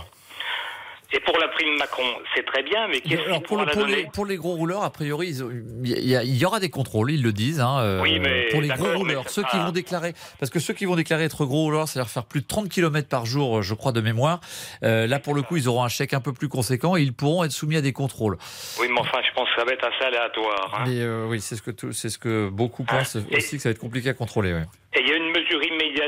Et 1.10 1.20
pour 1.20 1.38
la 1.38 1.48
prime 1.48 1.74
Macron, 1.78 2.04
c'est 2.34 2.44
très 2.44 2.62
bien, 2.62 2.86
mais 2.86 3.00
qu'est-ce 3.00 3.22
qu'il 3.22 3.42
pour, 3.42 3.64
pour, 3.64 3.86
les, 3.86 4.06
pour 4.12 4.26
les 4.26 4.36
gros 4.36 4.52
rouleurs, 4.52 4.82
a 4.82 4.90
priori, 4.90 5.34
il 5.82 6.36
y, 6.38 6.44
aura 6.44 6.60
des 6.60 6.68
contrôles, 6.68 7.10
ils 7.10 7.22
le 7.22 7.32
disent. 7.32 7.60
Hein, 7.60 7.78
euh, 7.80 8.02
oui, 8.02 8.18
mais 8.18 8.48
pour 8.50 8.60
les 8.60 8.68
gros 8.68 8.92
rouleurs, 8.92 9.30
ceux 9.30 9.42
qui 9.44 9.56
vont 9.56 9.70
déclarer, 9.70 10.12
parce 10.38 10.50
que 10.50 10.58
ceux 10.58 10.74
qui 10.74 10.84
vont 10.84 10.96
déclarer 10.96 11.24
être 11.24 11.46
gros 11.46 11.62
rouleurs, 11.62 11.88
c'est-à-dire 11.88 12.10
faire 12.10 12.26
plus 12.26 12.42
de 12.42 12.46
30 12.46 12.68
km 12.68 13.08
par 13.08 13.24
jour, 13.24 13.62
je 13.62 13.72
crois 13.72 13.92
de 13.92 14.02
mémoire. 14.02 14.40
Euh, 14.82 15.06
là, 15.06 15.18
pour 15.18 15.34
le 15.34 15.40
coup, 15.40 15.56
ils 15.56 15.66
auront 15.66 15.82
un 15.82 15.88
chèque 15.88 16.12
un 16.12 16.20
peu 16.20 16.34
plus 16.34 16.48
conséquent 16.48 16.94
et 16.94 17.00
ils 17.00 17.14
pourront 17.14 17.42
être 17.42 17.52
soumis 17.52 17.76
à 17.76 17.80
des 17.80 17.94
contrôles. 17.94 18.36
Oui, 18.78 18.88
mais 18.90 19.00
enfin, 19.00 19.20
je 19.26 19.32
pense 19.34 19.48
que 19.48 19.60
ça 19.60 19.64
va 19.64 19.72
être 19.72 19.86
assez 19.86 20.04
aléatoire. 20.04 20.74
Hein. 20.74 20.84
Mais 20.86 21.00
euh, 21.00 21.26
oui, 21.26 21.40
c'est 21.40 21.56
ce 21.56 21.62
que 21.62 21.92
c'est 21.92 22.10
ce 22.10 22.18
que 22.18 22.50
beaucoup 22.50 22.84
ah, 22.86 22.98
pensent 22.98 23.16
aussi 23.16 23.56
que 23.56 23.62
ça 23.62 23.70
va 23.70 23.72
être 23.72 23.78
compliqué 23.78 24.10
à 24.10 24.14
contrôler. 24.14 24.50
Et 24.94 25.00
il 25.00 25.08
y 25.08 25.12
a 25.12 25.16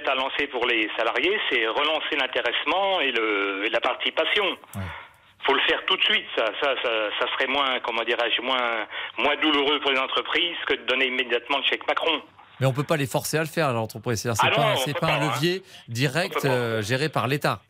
à 0.09 0.14
lancer 0.14 0.46
pour 0.48 0.66
les 0.66 0.88
salariés, 0.96 1.38
c'est 1.51 1.66
relancer 1.66 2.16
l'intéressement 2.20 3.01
et, 3.01 3.12
le, 3.12 3.68
la 3.70 3.80
participation 3.80 4.57
faut 5.46 5.55
le 5.55 5.61
faire 5.62 5.84
tout 5.86 5.96
de 5.96 6.03
suite. 6.03 6.26
Ça, 6.36 6.44
ça, 6.61 6.74
ça, 7.18 7.26
serait 7.32 7.46
moins, 7.46 7.80
comment 7.80 8.05
dirais-je, 8.05 8.42
moins, 8.42 8.86
moins 9.18 9.36
douloureux 9.36 9.80
pour 9.80 9.90
les 9.90 9.98
entreprises 9.98 10.57
que 10.66 10.74
de 10.74 10.84
donner 10.86 11.07
immédiatement 11.07 11.59
le 11.59 11.64
chèque 11.64 11.86
Macron. 11.88 12.20
Mais 12.61 12.66
on 12.66 12.70
ne 12.70 12.74
peut 12.74 12.84
pas 12.84 12.98
les 12.98 13.07
forcer 13.07 13.38
à 13.38 13.40
le 13.40 13.46
faire, 13.46 13.72
l'entreprise. 13.72 14.20
C'est 14.20 14.28
ah 14.28 14.51
pas, 14.51 14.74
pas, 15.01 15.07
un 15.07 15.22
hein. 15.22 15.32
levier 15.32 15.62
direct 15.88 16.44
euh, 16.44 16.82
géré 16.82 17.09
par 17.09 17.26
l'État. 17.26 17.62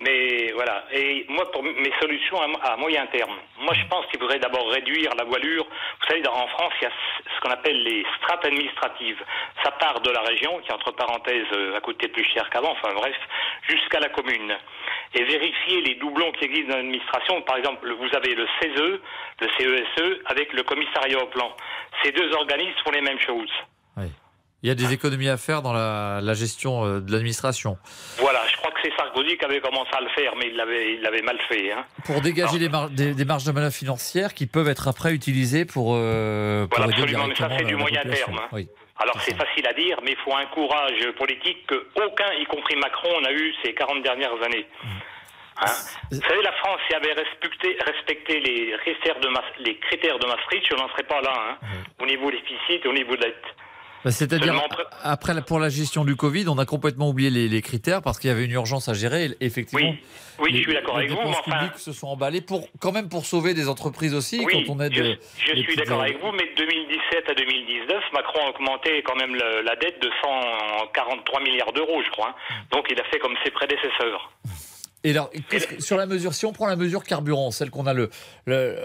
Mais 0.00 0.52
voilà. 0.54 0.84
Et 0.92 1.26
moi, 1.28 1.50
pour 1.50 1.62
mes 1.62 1.92
solutions 2.00 2.40
à, 2.62 2.76
moyen 2.76 3.06
terme, 3.06 3.36
moi, 3.58 3.74
je 3.74 3.84
pense 3.86 4.06
qu'il 4.06 4.20
faudrait 4.20 4.38
d'abord 4.38 4.70
réduire 4.70 5.12
la 5.16 5.24
voilure. 5.24 5.64
Vous 5.64 6.06
savez, 6.06 6.22
en 6.28 6.46
France, 6.46 6.72
il 6.80 6.84
y 6.84 6.86
a 6.86 6.92
ce 7.34 7.40
qu'on 7.40 7.50
appelle 7.50 7.82
les 7.82 8.04
strates 8.18 8.44
administratives. 8.44 9.20
Ça 9.64 9.72
part 9.72 10.00
de 10.00 10.10
la 10.10 10.20
région, 10.20 10.60
qui, 10.60 10.72
entre 10.72 10.92
parenthèses, 10.92 11.46
euh, 11.52 11.76
a 11.76 11.80
coûté 11.80 12.06
plus 12.08 12.24
cher 12.24 12.48
qu'avant, 12.50 12.72
enfin 12.72 12.94
bref, 12.94 13.16
jusqu'à 13.68 13.98
la 13.98 14.08
commune. 14.10 14.56
Et 15.14 15.24
vérifier 15.24 15.80
les 15.80 15.94
doublons 15.96 16.30
qui 16.32 16.44
existent 16.44 16.70
dans 16.70 16.76
l'administration. 16.76 17.42
Par 17.42 17.56
exemple, 17.56 17.92
vous 17.92 18.16
avez 18.16 18.36
le 18.36 18.46
CESE, 18.60 19.00
le 19.40 19.48
CESE, 19.58 19.82
e, 20.00 20.22
avec 20.26 20.52
le 20.52 20.62
commissariat 20.62 21.18
au 21.18 21.26
plan. 21.26 21.50
Ces 22.04 22.12
deux 22.12 22.32
organismes 22.34 22.78
font 22.84 22.92
les 22.92 23.00
mêmes 23.00 23.20
choses. 23.20 23.50
Il 24.62 24.68
y 24.68 24.72
a 24.72 24.74
des 24.74 24.92
économies 24.92 25.28
à 25.28 25.36
faire 25.36 25.62
dans 25.62 25.72
la, 25.72 26.34
gestion 26.34 26.84
euh, 26.84 27.00
de 27.00 27.12
l'administration. 27.12 27.78
Voilà, 28.18 28.42
je 28.50 28.56
crois 28.56 28.72
que 28.72 28.80
c'est 28.82 28.92
Sarkozy 28.96 29.36
qui 29.36 29.44
avait 29.44 29.60
commencé 29.60 29.90
à 29.92 30.00
le 30.00 30.08
faire, 30.08 30.34
mais 30.36 30.48
il 30.48 30.56
l'avait, 30.56 30.94
il 30.94 31.00
l'avait 31.00 31.22
mal 31.22 31.38
fait. 31.48 31.70
Hein. 31.70 31.84
Pour 32.04 32.20
dégager 32.20 32.58
des, 32.58 32.68
marges 32.68 33.44
de 33.44 33.52
manœuvre 33.52 33.72
financières 33.72 34.34
qui 34.34 34.46
peuvent 34.46 34.68
être 34.68 34.88
après 34.88 35.14
utilisées 35.14 35.64
pour. 35.64 35.94
Euh, 35.94 36.66
voilà, 36.70 36.92
absolument, 36.92 37.28
mais 37.28 37.36
ça 37.36 37.48
c'est 37.56 37.64
du 37.64 37.76
moyen 37.76 38.02
terme. 38.02 38.40
Hein. 38.52 38.62
Alors 39.00 39.20
c'est 39.20 39.36
facile 39.36 39.64
à 39.68 39.72
dire, 39.74 40.00
mais 40.02 40.10
il 40.10 40.18
faut 40.24 40.34
un 40.34 40.46
courage 40.46 41.06
politique 41.16 41.64
que 41.68 41.86
aucun, 42.04 42.32
y 42.32 42.44
compris 42.46 42.74
Macron, 42.74 43.20
n'a 43.20 43.30
eu 43.30 43.54
ces 43.62 43.72
40 43.74 44.02
dernières 44.02 44.42
années. 44.42 44.66
Mmh. 44.82 44.88
Hein 45.60 45.72
Vous 46.10 46.20
savez, 46.20 46.42
la 46.42 46.52
France, 46.52 46.80
si 46.88 46.94
avait 46.94 47.12
respecté, 47.12 47.78
respecté 47.84 48.40
les, 48.40 48.76
critères 48.78 49.20
de, 49.20 49.28
les 49.60 49.78
critères 49.78 50.18
de 50.18 50.26
Maastricht, 50.26 50.66
je 50.68 50.76
n'en 50.76 50.88
serais 50.88 51.04
pas 51.04 51.20
là, 51.20 51.32
hein, 51.62 51.66
au 52.00 52.06
niveau 52.06 52.30
des 52.30 52.40
déficit 52.40 52.84
et 52.84 52.88
au 52.88 52.92
niveau 52.92 53.14
de 53.14 53.22
la 53.22 53.28
dette. 53.28 53.54
Bah, 54.04 54.10
c'est-à-dire, 54.10 54.60
après, 55.02 55.40
pour 55.42 55.58
la 55.58 55.68
gestion 55.68 56.04
du 56.04 56.16
Covid, 56.16 56.48
on 56.48 56.58
a 56.58 56.66
complètement 56.66 57.08
oublié 57.08 57.30
les, 57.30 57.62
critères 57.62 58.02
parce 58.02 58.18
qu'il 58.18 58.28
y 58.28 58.32
avait 58.32 58.44
une 58.44 58.52
urgence 58.52 58.88
à 58.88 58.94
gérer. 58.94 59.30
Effectivement, 59.40 59.94
oui, 60.40 60.50
je 60.52 60.62
suis 60.62 60.72
d'accord 60.72 60.98
avec 60.98 61.10
vous. 61.10 61.16
Les 61.16 61.52
publiques 61.52 61.78
se 61.78 61.92
sont 61.92 62.08
emballées 62.08 62.40
pour, 62.40 62.68
quand 62.80 62.92
même 62.92 63.08
pour 63.08 63.26
sauver 63.26 63.54
des 63.54 63.68
entreprises 63.68 64.14
aussi. 64.14 64.44
quand 64.44 64.74
on 64.74 64.80
aide 64.80 64.94
je, 64.94 65.54
je 65.54 65.62
suis 65.62 65.76
d'accord 65.76 66.02
avec 66.02 66.20
vous, 66.20 66.32
mais 66.32 66.46
de 66.46 66.54
2017 66.54 67.30
à 67.30 67.34
2019, 67.34 68.04
Macron 68.12 68.40
a 68.46 68.50
augmenté 68.50 69.02
quand 69.02 69.16
même 69.16 69.34
la 69.34 69.76
dette 69.76 70.00
de 70.00 70.10
143 70.22 71.40
milliards 71.42 71.72
d'euros, 71.72 72.02
je 72.04 72.10
crois. 72.10 72.34
Hein. 72.50 72.54
Donc 72.70 72.86
il 72.90 73.00
a 73.00 73.04
fait 73.04 73.18
comme 73.18 73.34
ses 73.44 73.50
prédécesseurs. 73.50 74.32
Et 75.04 75.12
alors, 75.12 75.30
sur 75.78 75.96
la 75.96 76.06
mesure, 76.06 76.34
si 76.34 76.44
on 76.44 76.52
prend 76.52 76.66
la 76.66 76.74
mesure 76.74 77.04
carburant, 77.04 77.50
celle 77.52 77.70
qu'on 77.70 77.86
a 77.86 77.94
le, 77.94 78.10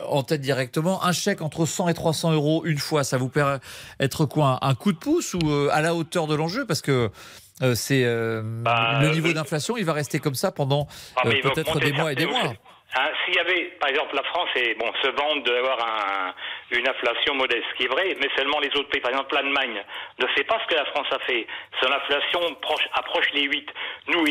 en 0.08 0.22
tête 0.24 0.42
directement, 0.42 1.04
un 1.04 1.12
chèque 1.12 1.42
entre 1.42 1.66
100 1.66 1.90
et 1.90 1.94
300 1.94 2.34
euros 2.34 2.64
une 2.66 2.78
fois, 2.78 3.04
ça 3.04 3.18
vous 3.18 3.30
permet 3.30 3.58
être 4.00 4.26
quoi 4.26 4.60
un, 4.62 4.76
coup 4.76 4.92
de 4.92 4.98
pouce 4.98 5.34
ou 5.34 5.40
euh, 5.46 5.70
à 5.72 5.82
la 5.82 5.96
hauteur 5.96 6.28
de 6.28 6.36
l'enjeu? 6.36 6.66
Parce 6.68 6.82
que 6.82 7.10
euh, 7.62 7.74
c'est 7.74 8.04
euh, 8.06 8.42
bah, 8.44 9.00
le 9.02 9.10
niveau 9.10 9.34
d'inflation, 9.34 9.76
il 9.76 9.86
va 9.86 9.94
rester 9.94 10.20
comme 10.20 10.36
ça 10.36 10.52
pendant 10.52 10.88
ah, 11.16 11.24
peut-être 11.24 11.80
des 11.80 11.92
mois 11.92 12.12
et 12.12 12.16
des 12.16 12.28
mois. 12.28 12.54
Hein, 12.96 13.10
s'il 13.26 13.34
y 13.34 13.40
avait, 13.40 13.72
par 13.80 13.90
exemple, 13.90 14.16
la 14.16 14.24
France 14.24 14.50
est, 14.56 14.78
bon, 14.78 14.86
se 15.02 15.08
vante 15.08 15.44
d'avoir 15.48 15.80
un, 15.80 16.34
une 16.72 16.88
inflation 16.88 17.36
modeste, 17.36 17.64
ce 17.72 17.78
qui 17.78 17.84
est 17.84 17.88
vrai, 17.88 18.16
mais 18.20 18.30
seulement 18.36 18.60
les 18.60 18.70
autres 18.70 18.90
pays. 18.90 19.02
Par 19.02 19.12
exemple, 19.12 19.36
l'Allemagne 19.36 19.84
ne 20.20 20.28
fait 20.28 20.44
pas 20.44 20.60
ce 20.64 20.74
que 20.74 20.80
la 20.80 20.86
France 20.86 21.08
a 21.12 21.20
fait. 21.20 21.46
Son 21.82 21.92
inflation 21.92 22.56
proche, 22.62 22.88
approche 22.94 23.30
les 23.34 23.44
8. 23.44 23.70
Nous, 24.08 24.26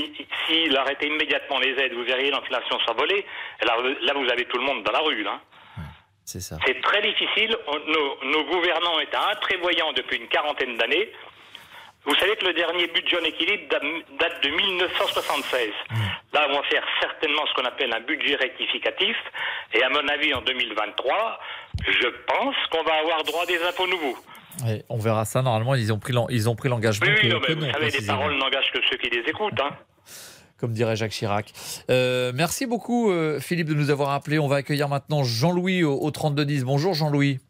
s'il 0.47 0.77
arrêtait 0.77 1.07
immédiatement 1.07 1.59
les 1.59 1.71
aides, 1.79 1.95
vous 1.95 2.05
verriez 2.05 2.31
l'inflation 2.31 2.79
s'envoler. 2.81 3.25
Là, 3.65 3.77
là, 4.03 4.13
vous 4.15 4.29
avez 4.31 4.45
tout 4.47 4.59
le 4.59 4.65
monde 4.65 4.83
dans 4.83 4.93
la 4.93 5.01
rue. 5.01 5.23
Là. 5.23 5.41
C'est 6.65 6.81
très 6.83 7.03
difficile. 7.03 7.57
Nos, 7.87 8.25
nos 8.25 8.45
gouvernants 8.45 9.01
étaient 9.01 9.17
imprévoyants 9.17 9.93
depuis 9.93 10.19
une 10.19 10.29
quarantaine 10.29 10.77
d'années. 10.77 11.11
Vous 12.05 12.15
savez 12.17 12.35
que 12.35 12.47
le 12.47 12.55
dernier 12.55 12.89
budget 12.89 13.17
en 13.21 13.25
équilibre 13.25 13.63
date 13.71 14.43
de 14.43 14.49
1976. 14.51 15.69
Mmh. 15.69 15.95
Là, 16.33 16.47
on 16.51 16.55
va 16.55 16.63
faire 16.65 16.83
certainement 17.01 17.43
ce 17.47 17.55
qu'on 17.55 17.67
appelle 17.67 17.93
un 17.95 18.01
budget 18.01 18.35
rectificatif. 18.37 19.17
Et 19.73 19.83
à 19.85 19.89
mon 19.89 20.07
avis, 20.09 20.35
en 20.35 20.43
2023, 20.43 21.39
je 21.87 22.09
pense 22.27 22.57
qu'on 22.71 22.83
va 22.83 22.95
avoir 22.95 23.23
droit 23.23 23.45
à 23.45 23.47
des 23.47 23.63
impôts 23.63 23.87
nouveaux. 23.87 24.17
on 24.89 24.99
verra 24.99 25.25
ça. 25.25 25.43
Normalement, 25.43 25.77
ils 25.77 25.93
ont 25.93 25.99
pris 25.99 26.13
l'engagement. 26.69 27.07
Oui, 27.07 27.15
oui 27.23 27.55
vous 27.55 27.73
savez, 27.73 27.91
les 27.91 28.07
paroles 28.07 28.37
n'engagent 28.37 28.73
que 28.73 28.81
ceux 28.91 28.97
qui 28.97 29.11
les 29.11 29.23
écoutent. 29.29 29.61
Hein. 29.61 29.71
Comme 30.59 30.73
dirait 30.73 30.97
Jacques 30.97 31.11
Chirac. 31.11 31.53
Euh, 31.91 32.31
merci 32.35 32.67
beaucoup, 32.67 33.11
euh, 33.11 33.41
Philippe, 33.41 33.69
de 33.69 33.75
nous 33.75 33.91
avoir 33.91 34.11
appelé. 34.11 34.39
On 34.39 34.47
va 34.47 34.57
accueillir 34.57 34.89
maintenant 34.89 35.25
Jean-Louis 35.25 35.83
au, 35.83 35.99
au 36.01 36.11
3210. 36.11 36.65
Bonjour, 36.65 36.95
Jean-Louis. 36.95 37.41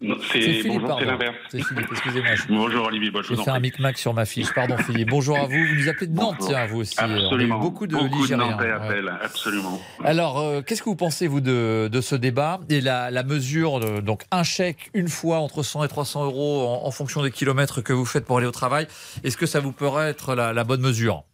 C'est 0.00 0.40
Philippe, 0.42 0.66
bonjour, 0.68 0.98
c'est 0.98 1.06
l'inverse. 1.06 1.36
Excusez-moi. 1.54 2.30
Bonjour 2.50 2.86
Olivier, 2.86 3.10
bonjour. 3.10 3.34
J'ai 3.34 3.42
fait 3.42 3.50
un 3.50 3.60
micmac 3.60 3.96
sur 3.96 4.12
ma 4.12 4.26
fiche. 4.26 4.52
Pardon 4.54 4.76
Philippe. 4.76 5.08
Bonjour 5.08 5.38
à 5.38 5.46
vous. 5.46 5.52
Vous 5.52 5.74
nous 5.74 5.88
appelez 5.88 6.08
de 6.08 6.14
Nantes, 6.14 6.36
tiens, 6.40 6.66
vous 6.66 6.80
aussi. 6.80 6.94
Absolument. 6.98 7.58
beaucoup 7.58 7.86
de 7.86 7.96
beaucoup 7.96 8.22
Ligériens. 8.22 8.56
De 8.58 9.24
absolument. 9.24 9.80
Alors, 10.04 10.38
euh, 10.38 10.60
qu'est-ce 10.60 10.82
que 10.82 10.90
vous 10.90 10.96
pensez, 10.96 11.26
vous, 11.26 11.40
de, 11.40 11.88
de 11.90 12.00
ce 12.02 12.14
débat 12.14 12.60
et 12.68 12.82
la, 12.82 13.10
la 13.10 13.22
mesure, 13.22 13.80
de, 13.80 14.00
donc 14.00 14.24
un 14.30 14.42
chèque 14.42 14.90
une 14.92 15.08
fois 15.08 15.38
entre 15.38 15.62
100 15.62 15.84
et 15.84 15.88
300 15.88 16.24
euros 16.26 16.66
en, 16.68 16.86
en 16.86 16.90
fonction 16.90 17.22
des 17.22 17.30
kilomètres 17.30 17.80
que 17.80 17.94
vous 17.94 18.04
faites 18.04 18.26
pour 18.26 18.36
aller 18.36 18.46
au 18.46 18.52
travail 18.52 18.86
Est-ce 19.24 19.38
que 19.38 19.46
ça 19.46 19.60
vous 19.60 19.72
pourrait 19.72 20.10
être 20.10 20.34
la, 20.34 20.52
la 20.52 20.64
bonne 20.64 20.82
mesure? 20.82 21.24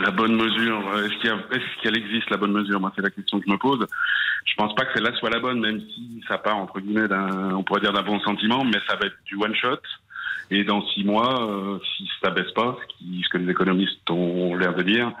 La 0.00 0.10
bonne 0.10 0.34
mesure, 0.34 0.82
est-ce 0.98 1.82
qu'elle 1.82 1.96
existe 1.96 2.30
la 2.30 2.36
bonne 2.36 2.52
mesure? 2.52 2.80
Moi, 2.80 2.92
c'est 2.96 3.02
la 3.02 3.10
question 3.10 3.38
que 3.38 3.44
je 3.46 3.52
me 3.52 3.58
pose. 3.58 3.86
Je 4.44 4.54
pense 4.56 4.74
pas 4.74 4.84
que 4.84 4.94
celle-là 4.94 5.14
soit 5.14 5.30
la 5.30 5.38
bonne, 5.38 5.60
même 5.60 5.80
si 5.80 6.22
ça 6.26 6.38
part 6.38 6.56
entre 6.56 6.80
guillemets 6.80 7.08
d'un, 7.08 7.54
on 7.54 7.62
pourrait 7.62 7.80
dire 7.80 7.92
d'un 7.92 8.02
bon 8.02 8.18
sentiment, 8.20 8.64
mais 8.64 8.78
ça 8.88 8.96
va 8.96 9.06
être 9.06 9.16
du 9.24 9.36
one 9.36 9.54
shot. 9.54 9.78
Et 10.50 10.64
dans 10.64 10.84
six 10.88 11.04
mois, 11.04 11.48
euh, 11.48 11.78
si 11.96 12.08
ça 12.22 12.30
baisse 12.30 12.50
pas, 12.52 12.76
ce, 12.80 12.96
qui, 12.96 13.22
ce, 13.24 13.28
que 13.30 13.38
les 13.38 13.50
économistes 13.50 14.10
ont 14.10 14.54
l'air 14.56 14.74
de 14.74 14.82
dire, 14.82 15.12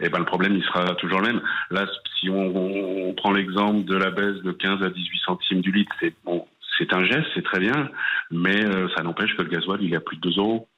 eh 0.00 0.08
ben 0.08 0.18
le 0.18 0.24
problème 0.24 0.54
il 0.54 0.62
sera 0.62 0.94
toujours 0.94 1.20
le 1.20 1.26
même. 1.26 1.42
Là, 1.70 1.86
si 2.18 2.30
on, 2.30 3.08
on 3.08 3.12
prend 3.14 3.32
l'exemple 3.32 3.84
de 3.84 3.96
la 3.96 4.10
baisse 4.10 4.42
de 4.42 4.52
15 4.52 4.82
à 4.82 4.90
18 4.90 5.18
centimes 5.26 5.60
du 5.60 5.72
litre, 5.72 5.92
c'est 6.00 6.14
bon, 6.24 6.46
c'est 6.78 6.92
un 6.94 7.04
geste, 7.04 7.26
c'est 7.34 7.44
très 7.44 7.58
bien, 7.58 7.90
mais 8.30 8.64
euh, 8.64 8.88
ça 8.96 9.02
n'empêche 9.02 9.36
que 9.36 9.42
le 9.42 9.48
gasoil 9.48 9.80
il 9.82 9.92
est 9.92 9.96
à 9.96 10.00
plus 10.00 10.16
de 10.16 10.30
2 10.30 10.38
euros. 10.38 10.68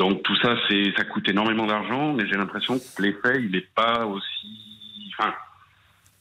Donc 0.00 0.22
tout 0.22 0.34
ça, 0.36 0.54
ça 0.96 1.04
coûte 1.04 1.28
énormément 1.28 1.66
d'argent, 1.66 2.14
mais 2.14 2.26
j'ai 2.26 2.38
l'impression 2.38 2.78
que 2.78 3.02
l'effet 3.02 3.42
il 3.42 3.50
n'est 3.50 3.68
pas 3.74 4.06
aussi, 4.06 5.12
enfin 5.12 5.34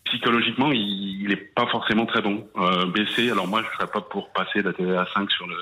psychologiquement, 0.03 0.69
il 0.73 1.25
n'est 1.29 1.37
pas 1.37 1.65
forcément 1.67 2.05
très 2.05 2.21
bon. 2.21 2.45
Euh, 2.57 2.87
baisser, 2.87 3.31
alors 3.31 3.47
moi, 3.47 3.61
je 3.61 3.67
ne 3.67 3.71
serais 3.75 3.87
pas 3.87 4.01
pour 4.01 4.33
passer 4.33 4.61
la 4.61 4.73
TVA 4.73 5.07
5 5.13 5.31
sur 5.31 5.47
le, 5.47 5.55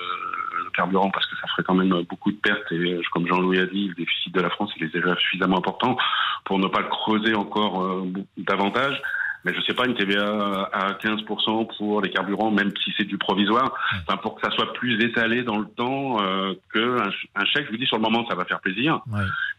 carburant 0.73 1.11
parce 1.11 1.25
que 1.27 1.35
ça 1.37 1.47
ferait 1.47 1.63
quand 1.63 1.73
même 1.73 1.89
beaucoup 2.09 2.31
de 2.31 2.37
pertes 2.37 2.71
et 2.71 2.99
comme 3.11 3.25
Jean-Louis 3.25 3.59
a 3.59 3.65
dit, 3.65 3.87
le 3.87 3.95
déficit 3.95 4.31
de 4.33 4.41
la 4.41 4.49
France 4.51 4.71
il 4.77 4.83
est 4.83 4.93
déjà 4.93 5.15
suffisamment 5.15 5.57
important 5.57 5.97
pour 6.45 6.59
ne 6.59 6.67
pas 6.67 6.81
le 6.81 6.87
creuser 6.87 7.33
encore 7.33 7.83
euh, 7.83 8.05
davantage. 8.37 9.01
Mais 9.47 9.53
je 9.53 9.61
sais 9.61 9.73
pas, 9.73 9.85
une 9.85 9.95
TVA 9.95 10.69
à 10.73 10.91
15% 11.01 11.77
pour 11.77 12.01
les 12.01 12.09
carburants, 12.09 12.51
même 12.51 12.71
si 12.83 12.91
c'est 12.97 13.05
du 13.05 13.17
provisoire, 13.17 13.73
enfin, 14.05 14.17
pour 14.17 14.35
que 14.35 14.41
ça 14.45 14.53
soit 14.53 14.73
plus 14.73 15.01
étalé 15.01 15.43
dans 15.43 15.57
le 15.57 15.67
temps 15.67 16.21
euh, 16.21 16.53
qu'un 16.73 16.97
un 17.35 17.45
chèque. 17.45 17.67
Je 17.67 17.71
vous 17.71 17.77
dis, 17.77 17.85
sur 17.85 17.95
le 17.95 18.01
moment, 18.01 18.27
ça 18.27 18.35
va 18.35 18.43
faire 18.43 18.59
plaisir. 18.59 18.99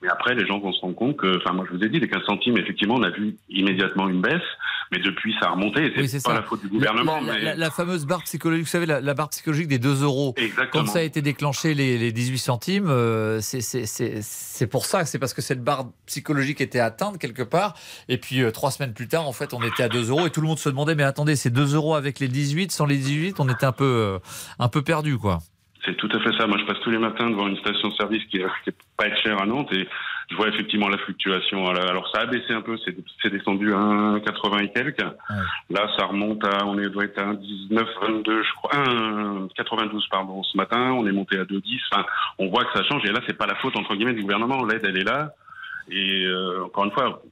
Mais 0.03 0.09
après, 0.09 0.35
les 0.35 0.47
gens 0.47 0.61
vont 0.61 0.73
se 0.73 0.81
rendre 0.81 0.95
compte 0.95 1.17
que, 1.17 1.39
enfin, 1.39 1.53
moi, 1.53 1.65
je 1.69 1.77
vous 1.77 1.83
ai 1.83 1.89
dit, 1.89 1.99
les 1.99 2.09
15 2.09 2.23
centimes, 2.25 2.57
effectivement, 2.57 2.95
on 2.95 3.03
a 3.03 3.11
vu 3.11 3.37
immédiatement 3.49 4.09
une 4.09 4.21
baisse. 4.21 4.43
Mais 4.91 4.99
depuis, 5.01 5.35
ça 5.39 5.49
a 5.49 5.51
remonté. 5.51 5.93
C'est 6.07 6.25
pas 6.25 6.33
la 6.33 6.43
faute 6.43 6.63
du 6.63 6.69
gouvernement. 6.69 7.21
La, 7.21 7.35
mais... 7.35 7.57
la, 7.57 7.71
fameuse 7.71 8.07
barre 8.07 8.23
psychologique, 8.23 8.65
vous 8.65 8.71
savez, 8.71 8.87
la, 8.87 9.15
barre 9.15 9.29
psychologique 9.29 9.69
des 9.69 9.79
2 9.79 10.03
euros. 10.03 10.35
Exactement. 10.37 10.85
Quand 10.85 10.91
ça 10.91 11.01
a 11.01 11.03
été 11.03 11.21
déclenché, 11.21 11.75
les, 11.75 11.99
les 11.99 12.11
18 12.11 12.39
centimes, 12.39 12.89
euh, 12.89 13.41
c'est 13.43 14.67
pour 14.67 14.87
ça. 14.87 15.05
C'est 15.05 15.19
parce 15.19 15.35
que 15.35 15.43
cette 15.43 15.63
barre 15.63 15.89
psychologique 16.07 16.63
était 16.63 16.81
atteinte 16.81 17.19
quelque 17.19 17.43
part. 17.43 17.75
Et 18.09 18.17
puis, 18.17 18.43
euh, 18.43 18.51
trois 18.51 18.71
semaines 18.71 18.95
plus 18.95 19.09
tard, 19.09 19.29
en 19.29 19.33
fait, 19.33 19.53
on 19.53 19.63
était 19.63 19.83
à 19.83 19.89
2 19.89 20.09
euros 20.09 20.27
et 20.27 20.31
tout 20.31 20.41
le 20.41 20.47
monde 20.47 20.59
se 20.59 20.71
demandait, 20.71 20.95
mais 20.95 21.03
attendez, 21.03 21.37
c'est 21.37 21.51
2 21.51 21.75
euros 21.75 21.95
avec 21.95 22.19
les 22.19 22.29
18, 22.29 22.73
sans 22.73 22.87
les 22.87 22.97
18, 22.97 23.41
on 23.41 23.49
était 23.49 23.67
un 23.67 23.73
peu, 23.73 23.85
euh, 23.85 24.19
un 24.59 24.69
peu 24.69 24.81
perdu, 24.83 25.19
quoi. 25.19 25.41
C'est 25.89 25.97
tout 25.97 26.09
à 26.13 26.21
fait 26.21 26.37
ça. 26.37 26.47
Moi, 26.47 26.59
je 26.59 26.67
passe 26.67 26.81
tous 26.81 26.91
les 26.91 26.99
matins 26.99 27.31
devant 27.31 27.49
une 27.49 27.57
station-service 27.57 28.25
qui 28.27 28.39
n'est 28.39 28.75
pas 28.97 29.15
chère 29.17 29.41
à 29.41 29.47
Nantes 29.47 29.73
et 29.73 29.89
je 30.31 30.37
vois 30.37 30.49
effectivement 30.49 30.89
la 30.89 30.99
fluctuation. 30.99 31.67
Alors, 31.67 32.11
ça 32.15 32.23
a 32.23 32.27
baissé 32.27 32.53
un 32.53 32.61
peu, 32.61 32.77
c'est 33.23 33.31
descendu 33.31 33.73
à 33.73 33.79
1,80 33.79 34.65
et 34.65 34.73
quelques. 34.73 35.01
Là, 35.71 35.91
ça 35.97 36.05
remonte 36.05 36.45
à, 36.45 36.67
on 36.67 36.79
est, 36.79 36.91
doit 36.91 37.05
être 37.05 37.19
à 37.19 37.33
1,19, 37.33 37.87
22, 38.03 38.43
je 38.43 38.53
crois, 38.57 38.73
1,92, 38.73 40.09
pardon, 40.11 40.43
ce 40.43 40.59
matin. 40.59 40.93
On 40.93 41.07
est 41.07 41.13
monté 41.13 41.39
à 41.39 41.45
2,10. 41.45 41.81
Enfin, 41.91 42.05
on 42.39 42.49
voit 42.49 42.67
que 42.67 42.79
ça 42.79 42.85
change 42.85 43.03
et 43.07 43.13
là, 43.13 43.21
c'est 43.27 43.39
pas 43.39 43.47
la 43.47 43.55
faute, 43.55 43.77
entre 43.77 43.95
guillemets, 43.95 44.13
du 44.13 44.23
gouvernement. 44.23 44.67
L'aide, 44.67 44.85
elle 44.85 44.99
est 44.99 45.05
là. 45.05 45.31
Et 45.91 46.27
euh, 46.27 46.65
encore 46.65 46.85
une 46.85 46.93
fois, 46.93 47.23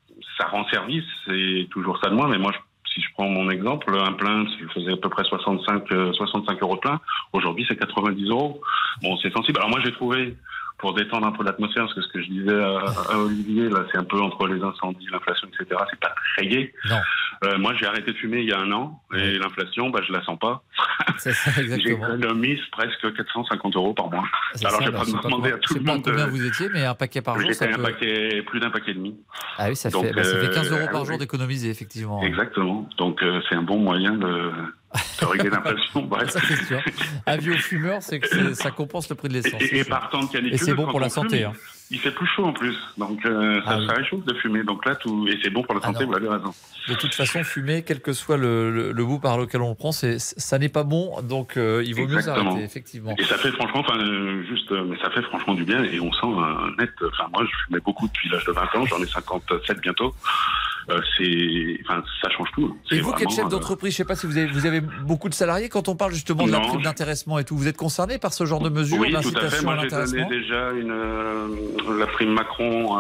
ça 0.41 0.47
rend 0.47 0.67
service, 0.69 1.05
c'est 1.27 1.69
toujours 1.71 1.99
ça 2.03 2.09
de 2.09 2.15
moi, 2.15 2.27
mais 2.29 2.39
moi, 2.39 2.53
je 2.55 2.59
si 2.97 3.03
je 3.03 3.09
prends 3.13 3.29
mon 3.29 3.51
exemple, 3.51 3.95
un 3.95 4.13
plein, 4.13 4.47
je 4.59 4.67
faisais 4.73 4.93
à 4.93 4.97
peu 4.97 5.11
près 5.11 5.23
65, 5.25 5.85
65 6.15 6.53
euh, 6.53 6.57
euros 6.63 6.77
de 6.77 6.81
plein. 6.81 6.99
Aujourd'hui, 7.35 7.67
c'est 7.69 7.77
90 7.77 8.31
euros. 8.31 8.61
Bon, 9.03 9.17
c'est 9.19 9.31
sensible. 9.33 9.59
Alors 9.59 9.69
moi, 9.69 9.81
j'ai 9.85 9.93
trouvé 9.93 10.35
pour 10.79 10.95
détendre 10.95 11.27
un 11.27 11.33
peu 11.33 11.43
l'atmosphère, 11.43 11.85
parce 11.85 11.95
que 11.95 12.03
ce 12.03 12.09
que 12.09 12.23
je 12.23 12.29
disais 12.29 12.55
à, 12.55 13.19
Olivier, 13.19 13.69
là, 13.69 13.85
c'est 13.91 13.99
un 13.99 14.05
peu 14.05 14.21
entre 14.21 14.47
les 14.47 14.63
incendies, 14.63 15.07
l'inflation, 15.11 15.49
etc. 15.49 15.81
C'est 15.91 16.01
pas 16.01 16.15
très 16.35 16.47
gai. 16.47 16.75
Euh, 17.45 17.59
moi, 17.59 17.75
j'ai 17.79 17.87
arrêté 17.87 18.13
de 18.13 18.17
fumer 18.17 18.41
il 18.41 18.49
y 18.49 18.53
a 18.53 18.59
un 18.59 18.73
an, 18.73 19.03
et 19.15 19.39
l'inflation, 19.39 19.91
bah, 19.91 20.01
je 20.07 20.13
la 20.13 20.23
sens 20.25 20.39
pas. 20.39 20.63
C'est 21.19 21.33
ça, 21.33 21.61
exactement. 21.61 22.17
j'ai 22.43 22.61
presque 22.73 23.15
450 23.15 23.77
euros 23.77 23.95
par 23.95 24.11
mois. 24.11 24.25
Alors, 24.65 24.81
je 24.81 24.87
vais 24.87 24.93
bah, 24.93 25.01
pas 25.01 25.29
demander 25.29 25.53
à 25.53 25.59
tout 25.59 25.75
le 25.75 25.81
monde. 25.81 26.03
Je 26.05 26.11
sais 26.11 26.17
pas 26.17 26.25
combien 26.25 26.27
vous 26.27 26.47
étiez, 26.47 26.69
mais 26.73 26.85
un 26.85 26.95
paquet 26.95 27.23
par 27.23 27.39
jour, 27.39 27.53
ça 27.55 27.67
un 27.67 27.79
paquet, 27.79 28.43
plus 28.47 28.61
d'un 28.61 28.71
paquet 28.71 28.93
et 28.93 28.95
demi. 28.95 29.17
Ah 29.59 29.69
oui, 29.69 29.77
ça, 29.77 29.91
fait, 29.91 30.13
bah, 30.13 30.25
ça 30.25 30.39
fait 30.39 30.51
15 30.51 30.73
euros 30.73 30.89
par 30.91 31.05
jour 31.05 31.19
d'économiser, 31.19 31.71
effectivement. 31.71 32.23
Exactement. 32.23 32.89
Donc, 32.99 33.23
euh, 33.23 33.41
c'est 33.49 33.55
un 33.55 33.63
bon 33.63 33.79
moyen 33.79 34.13
de 34.13 34.51
de 35.21 35.27
régler 35.27 35.51
l'inflation. 35.51 36.09
Ça, 36.29 36.41
c'est 36.49 36.65
sûr. 36.65 36.81
Avis 37.27 37.51
aux 37.51 37.59
fumeurs, 37.59 38.03
c'est 38.03 38.21
que 38.21 38.55
ça 38.55 38.71
compense 38.71 39.09
le 39.09 39.15
prix 39.15 39.29
de 39.29 39.35
l'essence. 39.35 39.61
Et, 39.61 39.79
et 39.79 39.85
partant 39.85 40.21
de 40.21 40.27
canicule, 40.27 40.55
et 40.55 40.59
c'est 40.59 40.75
bon 40.75 40.87
pour 40.87 41.01
la 41.01 41.09
santé. 41.09 41.45
Hein. 41.45 41.53
Il 41.89 42.01
fait 42.01 42.11
plus 42.11 42.27
chaud 42.27 42.45
en 42.45 42.53
plus, 42.53 42.77
donc 42.99 43.25
euh, 43.25 43.63
ça, 43.63 43.79
ah, 43.89 43.93
réchauffe 43.93 44.25
de 44.25 44.35
fumer. 44.35 44.65
Donc 44.65 44.85
là, 44.85 44.97
tout 44.97 45.29
et 45.29 45.39
c'est 45.41 45.51
bon 45.51 45.63
pour 45.63 45.75
la 45.75 45.81
ah 45.85 45.87
santé. 45.87 46.05
vous 46.05 46.17
avez 46.17 46.29
raison. 46.29 46.53
De 46.89 46.95
toute 46.95 47.15
façon, 47.15 47.45
fumer, 47.45 47.85
quel 47.85 48.01
que 48.01 48.13
soit 48.13 48.37
le, 48.37 48.91
le, 48.91 49.05
bout 49.05 49.21
par 49.21 49.39
lequel 49.39 49.61
on 49.61 49.69
le 49.69 49.77
prend, 49.77 49.93
c'est 49.93 50.19
ça 50.19 50.59
n'est 50.59 50.69
pas 50.69 50.83
bon. 50.83 51.21
Donc 51.23 51.57
euh, 51.57 51.85
il 51.87 51.95
vaut 51.95 52.09
mieux 52.09 52.29
arrêter, 52.29 52.65
effectivement. 52.65 53.15
Et 53.19 53.23
ça 53.23 53.39
fait 53.39 53.53
franchement, 53.53 53.81
enfin 53.87 53.99
euh, 54.01 54.43
juste, 54.49 54.73
mais 54.73 54.99
ça 54.99 55.11
fait 55.11 55.23
franchement 55.23 55.55
du 55.55 55.65
bien 55.65 55.85
et 55.85 56.01
on 56.01 56.13
sent 56.13 56.27
un 56.27 56.75
net. 56.77 56.91
Enfin 57.07 57.29
moi, 57.33 57.45
je 57.45 57.57
fumais 57.67 57.81
beaucoup 57.81 58.09
depuis 58.09 58.31
l'âge 58.31 58.45
de 58.47 58.53
20 58.53 58.63
ans. 58.63 58.87
J'en 58.87 59.01
ai 59.01 59.07
57 59.07 59.81
bientôt. 59.81 60.13
Euh, 60.89 61.01
c'est, 61.17 61.81
enfin, 61.85 62.03
ça 62.23 62.31
change 62.31 62.49
tout. 62.55 62.77
Et 62.93 63.01
vous, 63.01 63.13
qui 63.13 63.25
êtes 63.25 63.31
chef 63.31 63.49
d'entreprise, 63.49 63.93
je 63.93 64.03
ne 64.03 64.05
sais 64.05 64.09
pas 64.09 64.15
si 64.15 64.27
vous 64.27 64.39
avez, 64.39 64.47
vous 64.47 64.67
avez 64.67 64.81
beaucoup 64.81 65.29
de 65.29 65.35
salariés. 65.35 65.69
Quand 65.69 65.89
on 65.89 65.97
parle 65.97 66.13
justement 66.13 66.47
de 66.47 66.53
la 66.53 66.61
prime 66.61 66.83
d'intéressement 66.83 67.39
et 67.39 67.45
tout, 67.45 67.57
vous 67.57 67.69
êtes 67.69 67.77
concerné 67.77 68.19
par 68.19 68.33
ce 68.33 68.47
genre 68.47 68.61
de 68.61 68.69
mesures 68.69 68.99
Oui, 68.99 69.13
tout 69.13 69.37
à 69.37 69.51
fait. 69.51 69.65
Moi, 69.65 69.77
j'ai 69.83 69.89
donné 69.89 70.25
déjà 70.29 70.71
une, 70.73 71.99
la 71.99 72.07
prime 72.07 72.33
Macron 72.33 72.99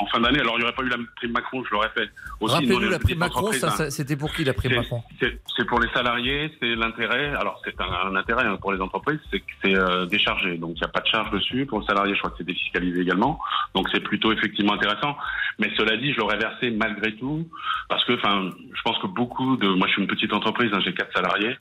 en 0.00 0.06
fin 0.06 0.20
d'année. 0.20 0.40
Alors, 0.40 0.54
il 0.56 0.58
n'y 0.58 0.64
aurait 0.64 0.74
pas 0.74 0.82
eu 0.82 0.88
la 0.88 0.96
prime 1.16 1.32
Macron, 1.32 1.64
je 1.64 1.70
l'aurais 1.72 1.90
fait. 1.90 2.08
Rappelez-nous, 2.40 2.88
la 2.88 2.98
prime 2.98 3.18
Macron, 3.18 3.50
hein. 3.50 3.90
c'était 3.90 4.16
pour 4.16 4.32
qui 4.32 4.44
la 4.44 4.54
prime 4.54 4.76
Macron 4.76 5.02
C'est 5.20 5.64
pour 5.66 5.80
les 5.80 5.88
salariés, 5.90 6.52
c'est 6.60 6.74
l'intérêt. 6.74 7.34
Alors, 7.34 7.60
c'est 7.64 7.74
un, 7.80 8.14
intérêt 8.14 8.44
hein, 8.44 8.56
pour 8.60 8.72
les 8.72 8.80
entreprises, 8.80 9.18
c'est 9.30 9.40
que 9.40 9.52
c'est 9.62 9.74
euh, 9.74 10.06
déchargé. 10.06 10.56
Donc, 10.56 10.72
il 10.76 10.80
n'y 10.80 10.84
a 10.84 10.88
pas 10.88 11.00
de 11.00 11.06
charge 11.06 11.30
dessus. 11.30 11.66
Pour 11.66 11.80
le 11.80 11.84
salarié, 11.84 12.14
je 12.14 12.18
crois 12.18 12.30
que 12.30 12.38
c'est 12.38 12.46
défiscalisé 12.46 13.00
également. 13.00 13.38
Donc, 13.74 13.88
c'est 13.92 14.00
plutôt 14.00 14.32
effectivement 14.32 14.74
intéressant. 14.74 15.16
Mais 15.58 15.70
cela 15.76 15.96
dit, 15.96 16.12
je 16.12 16.18
l'aurais 16.18 16.38
versé 16.38 16.70
malgré 16.70 16.97
tout, 17.16 17.48
parce 17.88 18.04
que, 18.04 18.12
enfin, 18.14 18.50
je 18.74 18.82
pense 18.82 18.98
que 18.98 19.06
beaucoup 19.06 19.56
de. 19.56 19.68
Moi, 19.68 19.86
je 19.86 19.92
suis 19.92 20.02
une 20.02 20.08
petite 20.08 20.32
entreprise, 20.32 20.70
hein, 20.72 20.80
j'ai 20.84 20.94
quatre 20.94 21.12
salariés. 21.12 21.56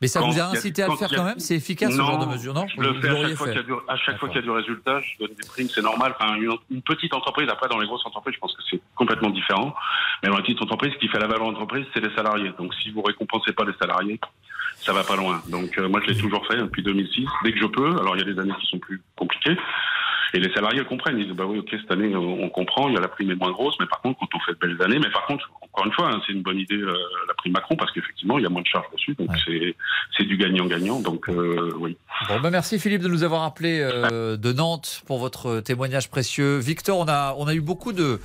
Mais 0.00 0.08
ça 0.08 0.20
vous 0.20 0.38
a 0.38 0.44
incité 0.44 0.82
à 0.82 0.88
le 0.88 0.96
faire 0.96 1.08
quand 1.08 1.24
même? 1.24 1.38
C'est 1.38 1.56
efficace 1.56 1.92
ce 1.92 1.96
genre 1.96 2.18
de 2.18 2.26
mesure, 2.32 2.54
non? 2.54 2.66
Je 2.68 2.80
le 2.80 2.94
fais 3.00 3.08
à 3.08 3.16
chaque, 3.22 3.36
fois 3.36 3.46
qu'il 3.48 3.56
y 3.56 3.60
a 3.60 3.62
du, 3.62 3.72
à 3.88 3.96
chaque 3.96 4.18
fois 4.18 4.28
qu'il 4.28 4.36
y 4.36 4.40
a 4.40 4.42
du 4.42 4.50
résultat, 4.50 5.00
je 5.00 5.18
donne 5.18 5.34
des 5.34 5.46
primes, 5.46 5.68
c'est 5.68 5.82
normal. 5.82 6.14
Enfin, 6.18 6.34
une, 6.36 6.52
une, 6.70 6.82
petite 6.82 7.14
entreprise, 7.14 7.48
après 7.50 7.68
dans 7.68 7.78
les 7.78 7.86
grosses 7.86 8.04
entreprises, 8.04 8.34
je 8.34 8.40
pense 8.40 8.54
que 8.54 8.62
c'est 8.70 8.80
complètement 8.94 9.30
différent. 9.30 9.74
Mais 10.22 10.28
dans 10.28 10.36
une 10.36 10.42
petite 10.42 10.62
entreprise, 10.62 10.92
ce 10.92 10.98
qui 10.98 11.08
fait 11.08 11.18
la 11.18 11.26
valeur 11.26 11.46
d'entreprise, 11.46 11.86
c'est 11.94 12.00
les 12.00 12.14
salariés. 12.14 12.52
Donc 12.58 12.74
si 12.74 12.90
vous 12.90 13.02
récompensez 13.02 13.52
pas 13.52 13.64
les 13.64 13.74
salariés, 13.80 14.20
ça 14.76 14.92
va 14.92 15.02
pas 15.02 15.16
loin. 15.16 15.42
Donc 15.48 15.78
euh, 15.78 15.88
moi 15.88 16.00
je 16.04 16.12
l'ai 16.12 16.18
toujours 16.18 16.46
fait 16.46 16.56
depuis 16.56 16.82
2006, 16.82 17.26
dès 17.44 17.52
que 17.52 17.58
je 17.58 17.66
peux. 17.66 17.96
Alors 17.98 18.16
il 18.16 18.26
y 18.26 18.30
a 18.30 18.32
des 18.32 18.38
années 18.38 18.54
qui 18.60 18.66
sont 18.66 18.78
plus 18.78 19.02
compliquées. 19.16 19.56
Et 20.36 20.38
les 20.38 20.52
salariés 20.52 20.84
comprennent. 20.84 21.18
Ils 21.18 21.28
disent, 21.28 21.34
bah 21.34 21.46
oui, 21.46 21.58
ok, 21.58 21.68
cette 21.80 21.90
année, 21.90 22.14
on 22.14 22.50
comprend, 22.50 22.88
il 22.90 22.94
y 22.94 22.98
a 22.98 23.00
la 23.00 23.08
prime 23.08 23.30
est 23.30 23.36
moins 23.36 23.52
grosse, 23.52 23.74
mais 23.80 23.86
par 23.86 24.02
contre, 24.02 24.18
quand 24.20 24.28
on 24.34 24.40
fait 24.40 24.52
de 24.52 24.58
belles 24.58 24.82
années, 24.82 24.98
mais 24.98 25.10
par 25.10 25.24
contre, 25.24 25.50
encore 25.62 25.86
une 25.86 25.92
fois, 25.92 26.10
hein, 26.12 26.20
c'est 26.26 26.32
une 26.34 26.42
bonne 26.42 26.58
idée, 26.58 26.76
euh, 26.76 26.94
la 27.26 27.32
prime 27.32 27.54
Macron, 27.54 27.74
parce 27.74 27.90
qu'effectivement, 27.92 28.38
il 28.38 28.42
y 28.42 28.46
a 28.46 28.50
moins 28.50 28.60
de 28.60 28.66
charges 28.66 28.84
dessus, 28.92 29.14
donc 29.14 29.30
c'est 30.14 30.24
du 30.24 30.36
gagnant-gagnant, 30.36 31.00
donc 31.00 31.30
euh, 31.30 31.72
oui. 31.78 31.96
Bon, 32.28 32.38
bah 32.40 32.50
merci 32.50 32.78
Philippe 32.78 33.00
de 33.00 33.08
nous 33.08 33.24
avoir 33.24 33.44
appelé 33.44 33.80
euh, 33.80 34.36
de 34.36 34.52
Nantes 34.52 35.02
pour 35.06 35.18
votre 35.18 35.60
témoignage 35.60 36.10
précieux. 36.10 36.58
Victor, 36.58 36.98
on 36.98 37.08
a, 37.08 37.34
on 37.38 37.46
a 37.46 37.54
eu 37.54 37.62
beaucoup 37.62 37.94
de 37.94 38.20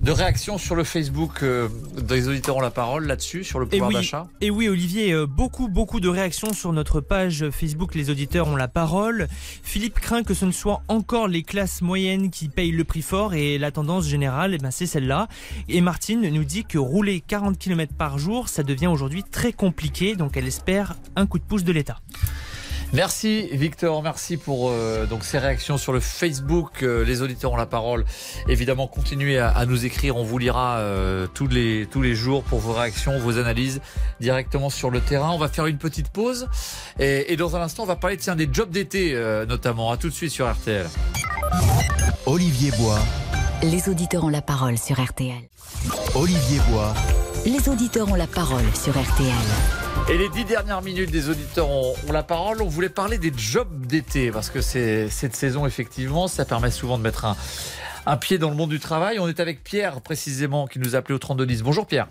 de 0.00 0.12
réactions 0.12 0.58
sur 0.58 0.74
le 0.74 0.84
Facebook 0.84 1.42
euh, 1.42 1.68
des 2.00 2.28
auditeurs 2.28 2.56
ont 2.56 2.60
la 2.60 2.70
parole 2.70 3.06
là-dessus, 3.06 3.44
sur 3.44 3.58
le 3.58 3.66
pouvoir 3.66 3.90
d'achat? 3.90 4.28
Et 4.40 4.50
oui, 4.50 4.68
Olivier, 4.68 5.12
euh, 5.12 5.26
beaucoup, 5.26 5.68
beaucoup 5.68 6.00
de 6.00 6.08
réactions 6.08 6.52
sur 6.52 6.72
notre 6.72 7.00
page 7.00 7.48
Facebook 7.50 7.94
Les 7.94 8.10
auditeurs 8.10 8.48
ont 8.48 8.56
la 8.56 8.68
parole. 8.68 9.28
Philippe 9.62 10.00
craint 10.00 10.22
que 10.22 10.34
ce 10.34 10.44
ne 10.44 10.52
soit 10.52 10.82
encore 10.88 11.28
les 11.28 11.42
classes 11.42 11.82
moyennes 11.82 12.30
qui 12.30 12.48
payent 12.48 12.70
le 12.70 12.84
prix 12.84 13.02
fort 13.02 13.34
et 13.34 13.58
la 13.58 13.70
tendance 13.70 14.06
générale, 14.06 14.54
eh 14.54 14.58
ben, 14.58 14.70
c'est 14.70 14.86
celle-là. 14.86 15.28
Et 15.68 15.80
Martine 15.80 16.28
nous 16.28 16.44
dit 16.44 16.64
que 16.64 16.78
rouler 16.78 17.20
40 17.20 17.58
km 17.58 17.94
par 17.94 18.18
jour, 18.18 18.48
ça 18.48 18.62
devient 18.62 18.88
aujourd'hui 18.88 19.22
très 19.22 19.52
compliqué, 19.52 20.16
donc 20.16 20.36
elle 20.36 20.46
espère 20.46 20.96
un 21.16 21.26
coup 21.26 21.38
de 21.38 21.44
pouce 21.44 21.64
de 21.64 21.72
l'État. 21.72 21.98
Merci 22.94 23.48
Victor, 23.50 24.04
merci 24.04 24.36
pour 24.36 24.70
euh, 24.70 25.04
donc 25.06 25.24
ces 25.24 25.38
réactions 25.38 25.78
sur 25.78 25.92
le 25.92 25.98
Facebook. 25.98 26.84
Euh, 26.84 27.04
les 27.04 27.22
auditeurs 27.22 27.52
ont 27.52 27.56
la 27.56 27.66
parole. 27.66 28.04
Évidemment, 28.48 28.86
continuez 28.86 29.36
à, 29.36 29.66
nous 29.66 29.84
écrire. 29.84 30.16
On 30.16 30.22
vous 30.22 30.38
lira 30.38 30.76
euh, 30.76 31.26
tous 31.26 31.48
les 31.48 31.88
tous 31.90 32.02
les 32.02 32.14
jours 32.14 32.44
pour 32.44 32.60
vos 32.60 32.72
réactions, 32.72 33.18
vos 33.18 33.38
analyses 33.38 33.80
directement 34.20 34.70
sur 34.70 34.90
le 34.90 35.00
terrain. 35.00 35.30
On 35.30 35.38
va 35.38 35.48
faire 35.48 35.66
une 35.66 35.78
petite 35.78 36.08
pause 36.08 36.48
et, 37.00 37.32
et 37.32 37.36
dans 37.36 37.56
un 37.56 37.62
instant, 37.62 37.82
on 37.82 37.86
va 37.86 37.96
parler 37.96 38.16
tiens 38.16 38.36
des 38.36 38.48
jobs 38.50 38.70
d'été 38.70 39.12
notamment. 39.48 39.90
À 39.90 39.96
tout 39.96 40.08
de 40.08 40.14
suite 40.14 40.30
sur 40.30 40.48
RTL. 40.48 40.86
Olivier 42.26 42.70
Bois. 42.78 43.00
Les 43.64 43.88
auditeurs 43.88 44.22
ont 44.22 44.28
la 44.28 44.42
parole 44.42 44.78
sur 44.78 45.02
RTL. 45.02 45.42
Olivier 46.14 46.60
Bois. 46.70 46.94
Les 47.44 47.68
auditeurs 47.68 48.10
ont 48.10 48.14
la 48.14 48.26
parole 48.26 48.64
sur 48.74 48.92
RTL. 48.92 49.32
Et 50.10 50.16
les 50.16 50.28
dix 50.30 50.44
dernières 50.44 50.82
minutes 50.82 51.10
des 51.10 51.28
auditeurs 51.28 51.68
ont, 51.68 51.94
la 52.12 52.22
parole. 52.22 52.62
On 52.62 52.68
voulait 52.68 52.88
parler 52.88 53.18
des 53.18 53.32
jobs 53.36 53.86
d'été 53.86 54.30
parce 54.30 54.50
que 54.50 54.60
c'est 54.60 55.08
cette 55.08 55.36
saison 55.36 55.66
effectivement, 55.66 56.28
ça 56.28 56.44
permet 56.44 56.70
souvent 56.70 56.96
de 56.98 57.02
mettre 57.02 57.24
un, 57.24 57.36
Un 58.06 58.16
pied 58.16 58.38
dans 58.38 58.50
le 58.50 58.56
monde 58.56 58.70
du 58.70 58.80
travail. 58.80 59.18
On 59.18 59.28
est 59.28 59.40
avec 59.40 59.62
Pierre, 59.62 60.00
précisément, 60.00 60.66
qui 60.66 60.78
nous 60.78 60.94
a 60.94 60.98
appelé 60.98 61.14
au 61.14 61.18
3210. 61.18 61.62
Bonjour 61.62 61.86
Pierre. 61.86 62.08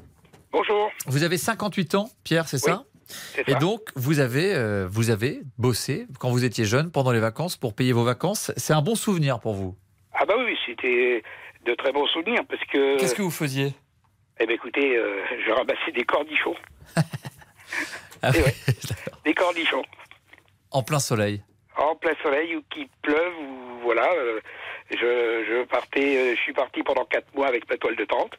Bonjour. 0.51 0.91
Vous 1.07 1.23
avez 1.23 1.37
58 1.37 1.95
ans, 1.95 2.09
Pierre, 2.23 2.47
c'est 2.47 2.57
ça 2.59 2.83
c'est 3.07 3.47
Et 3.47 3.51
ça. 3.51 3.59
donc, 3.59 3.81
vous 3.95 4.19
avez, 4.19 4.55
euh, 4.55 4.87
vous 4.89 5.09
avez 5.09 5.41
bossé 5.57 6.07
quand 6.19 6.29
vous 6.29 6.45
étiez 6.45 6.65
jeune, 6.65 6.89
pendant 6.89 7.11
les 7.11 7.19
vacances, 7.19 7.57
pour 7.57 7.73
payer 7.73 7.91
vos 7.91 8.03
vacances. 8.03 8.51
C'est 8.55 8.73
un 8.73 8.81
bon 8.81 8.95
souvenir 8.95 9.39
pour 9.39 9.53
vous. 9.53 9.75
Ah 10.13 10.25
bah 10.25 10.35
oui, 10.37 10.55
c'était 10.65 11.21
de 11.65 11.73
très 11.75 11.91
bons 11.91 12.07
souvenirs 12.07 12.41
parce 12.49 12.63
que. 12.65 12.97
Qu'est-ce 12.99 13.15
que 13.15 13.21
vous 13.21 13.31
faisiez? 13.31 13.73
Eh 14.39 14.45
ben 14.45 14.53
écoutez, 14.53 14.97
euh, 14.97 15.21
je 15.45 15.51
ramassais 15.51 15.91
des 15.93 16.03
cornichons. 16.05 16.55
Ah 18.25 18.31
Eh 18.35 18.41
ouais, 18.41 18.55
des 19.25 19.33
cornichons. 19.33 19.83
En 20.71 20.81
plein 20.81 20.99
soleil. 20.99 21.41
En 21.75 21.95
plein 21.95 22.13
soleil 22.23 22.55
ou 22.55 22.61
qu'il 22.69 22.87
pleuve 23.01 23.33
ou 23.37 23.79
voilà. 23.83 24.09
euh, 24.13 24.39
je, 24.91 24.95
je 24.97 25.65
partais, 25.65 26.17
euh, 26.17 26.35
je 26.35 26.39
suis 26.41 26.53
parti 26.53 26.83
pendant 26.83 27.03
quatre 27.03 27.33
mois 27.35 27.47
avec 27.47 27.69
ma 27.69 27.75
toile 27.77 27.95
de 27.97 28.05
tente. 28.05 28.33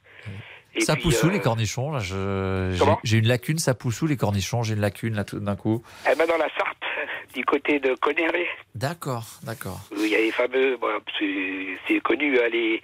Et 0.77 0.81
ça 0.81 0.95
puis, 0.95 1.03
pousse 1.05 1.23
où 1.23 1.27
euh, 1.27 1.33
les 1.33 1.41
cornichons 1.41 1.93
là? 1.93 1.99
Je... 2.01 2.75
j'ai- 3.05 3.19
une 3.19 3.29
lacune, 3.29 3.59
ça 3.59 3.75
pousse 3.75 4.01
où 4.03 4.07
les 4.07 4.17
cornichons? 4.17 4.63
J'ai 4.63 4.75
une 4.75 4.81
lacune 4.81 5.15
là 5.17 5.25
tout 5.25 5.39
d'un 5.39 5.55
coup. 5.57 5.83
Eh 6.11 6.15
ben 6.17 6.27
dans 6.27 6.39
la 6.39 6.49
Sarthe, 6.57 6.83
du 7.35 7.45
côté 7.45 7.79
de 7.79 7.95
Connerlé, 7.97 8.47
D'accord, 8.75 9.25
d'accord. 9.43 9.81
où 9.93 10.01
il 10.01 10.09
y 10.09 10.15
a 10.17 10.19
les 10.19 10.33
fameux, 10.33 10.77
bon, 10.79 10.89
c'est 11.87 12.01
connu, 12.01 12.39
hein, 12.41 12.49
les, 12.51 12.81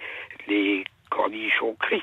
les 0.47 0.83
cornichons 1.09 1.75
Chris. 1.79 2.01